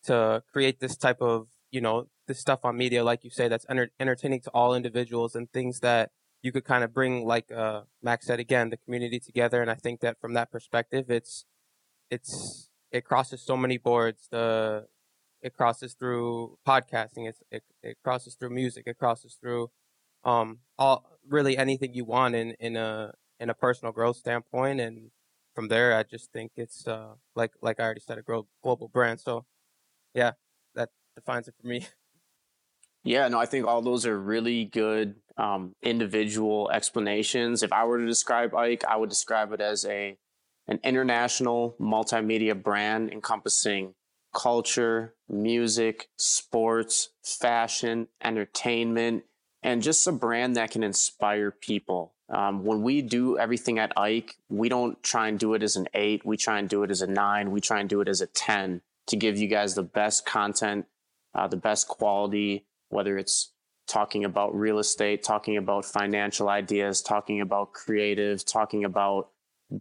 to 0.04 0.42
create 0.52 0.80
this 0.80 0.96
type 0.96 1.20
of 1.20 1.48
you 1.70 1.80
know 1.80 2.08
this 2.26 2.38
stuff 2.38 2.64
on 2.64 2.76
media, 2.76 3.02
like 3.04 3.24
you 3.24 3.30
say, 3.30 3.48
that's 3.48 3.66
enter- 3.68 3.90
entertaining 3.98 4.40
to 4.40 4.50
all 4.50 4.74
individuals 4.74 5.34
and 5.34 5.50
things 5.52 5.80
that 5.80 6.10
you 6.42 6.52
could 6.52 6.64
kind 6.64 6.84
of 6.84 6.92
bring, 6.92 7.24
like 7.24 7.50
uh, 7.52 7.82
Max 8.02 8.26
said 8.26 8.40
again, 8.40 8.70
the 8.70 8.76
community 8.76 9.20
together. 9.20 9.60
And 9.62 9.70
I 9.70 9.74
think 9.74 10.00
that 10.00 10.20
from 10.20 10.34
that 10.34 10.50
perspective, 10.50 11.10
it's 11.10 11.44
it's 12.10 12.68
it 12.90 13.04
crosses 13.04 13.42
so 13.42 13.56
many 13.56 13.78
boards. 13.78 14.28
The 14.30 14.86
it 15.40 15.54
crosses 15.56 15.94
through 15.94 16.58
podcasting. 16.66 17.28
It's, 17.28 17.42
it 17.50 17.64
it 17.82 17.96
crosses 18.04 18.34
through 18.34 18.50
music. 18.50 18.84
It 18.86 18.98
crosses 18.98 19.36
through 19.40 19.70
um 20.24 20.60
all 20.78 21.04
really 21.28 21.56
anything 21.56 21.94
you 21.94 22.04
want 22.04 22.34
in 22.34 22.52
in 22.60 22.76
a 22.76 23.12
in 23.40 23.50
a 23.50 23.54
personal 23.54 23.92
growth 23.92 24.16
standpoint. 24.16 24.80
And 24.80 25.10
from 25.54 25.68
there, 25.68 25.96
I 25.96 26.02
just 26.02 26.32
think 26.32 26.52
it's 26.56 26.86
uh 26.86 27.14
like 27.34 27.52
like 27.62 27.80
I 27.80 27.84
already 27.84 28.00
said, 28.00 28.18
a 28.18 28.22
global 28.22 28.88
brand. 28.88 29.20
So 29.20 29.46
yeah, 30.14 30.32
that 30.74 30.90
defines 31.16 31.48
it 31.48 31.54
for 31.60 31.66
me. 31.66 31.86
Yeah, 33.04 33.26
no, 33.26 33.40
I 33.40 33.46
think 33.46 33.66
all 33.66 33.82
those 33.82 34.06
are 34.06 34.16
really 34.16 34.64
good 34.64 35.16
um, 35.36 35.74
individual 35.82 36.70
explanations. 36.70 37.64
If 37.64 37.72
I 37.72 37.84
were 37.84 37.98
to 37.98 38.06
describe 38.06 38.54
Ike, 38.54 38.84
I 38.84 38.96
would 38.96 39.10
describe 39.10 39.52
it 39.52 39.60
as 39.60 39.84
a 39.84 40.16
an 40.68 40.78
international 40.84 41.74
multimedia 41.80 42.60
brand 42.60 43.10
encompassing 43.10 43.94
culture, 44.32 45.14
music, 45.28 46.08
sports, 46.16 47.10
fashion, 47.24 48.06
entertainment, 48.22 49.24
and 49.62 49.82
just 49.82 50.06
a 50.06 50.12
brand 50.12 50.56
that 50.56 50.70
can 50.70 50.84
inspire 50.84 51.50
people. 51.50 52.14
Um, 52.28 52.64
when 52.64 52.82
we 52.82 53.02
do 53.02 53.36
everything 53.36 53.78
at 53.78 53.98
Ike, 53.98 54.36
we 54.48 54.68
don't 54.68 55.02
try 55.02 55.28
and 55.28 55.38
do 55.38 55.54
it 55.54 55.62
as 55.62 55.76
an 55.76 55.88
eight. 55.92 56.24
We 56.24 56.36
try 56.36 56.58
and 56.58 56.68
do 56.68 56.82
it 56.82 56.90
as 56.90 57.02
a 57.02 57.06
nine. 57.06 57.50
We 57.50 57.60
try 57.60 57.80
and 57.80 57.88
do 57.88 58.00
it 58.00 58.08
as 58.08 58.20
a 58.20 58.26
10 58.26 58.80
to 59.06 59.16
give 59.16 59.38
you 59.38 59.48
guys 59.48 59.74
the 59.74 59.82
best 59.82 60.26
content, 60.26 60.86
uh, 61.34 61.48
the 61.48 61.56
best 61.56 61.88
quality, 61.88 62.66
whether 62.88 63.18
it's 63.18 63.52
talking 63.88 64.24
about 64.24 64.54
real 64.54 64.78
estate, 64.78 65.22
talking 65.22 65.56
about 65.56 65.84
financial 65.84 66.48
ideas, 66.48 67.02
talking 67.02 67.40
about 67.40 67.72
creative, 67.72 68.44
talking 68.44 68.84
about 68.84 69.30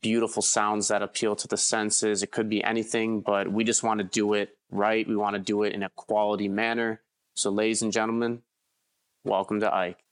beautiful 0.01 0.41
sounds 0.41 0.87
that 0.87 1.01
appeal 1.01 1.35
to 1.35 1.47
the 1.47 1.57
senses. 1.57 2.23
It 2.23 2.31
could 2.31 2.49
be 2.49 2.63
anything, 2.63 3.21
but 3.21 3.51
we 3.51 3.63
just 3.63 3.83
want 3.83 3.99
to 3.99 4.03
do 4.03 4.33
it 4.33 4.57
right. 4.69 5.07
We 5.07 5.15
want 5.15 5.35
to 5.35 5.41
do 5.41 5.63
it 5.63 5.73
in 5.73 5.83
a 5.83 5.89
quality 5.89 6.47
manner. 6.47 7.01
So, 7.35 7.49
ladies 7.49 7.81
and 7.81 7.91
gentlemen, 7.91 8.41
welcome 9.23 9.59
to 9.61 9.73
Ike. 9.73 10.03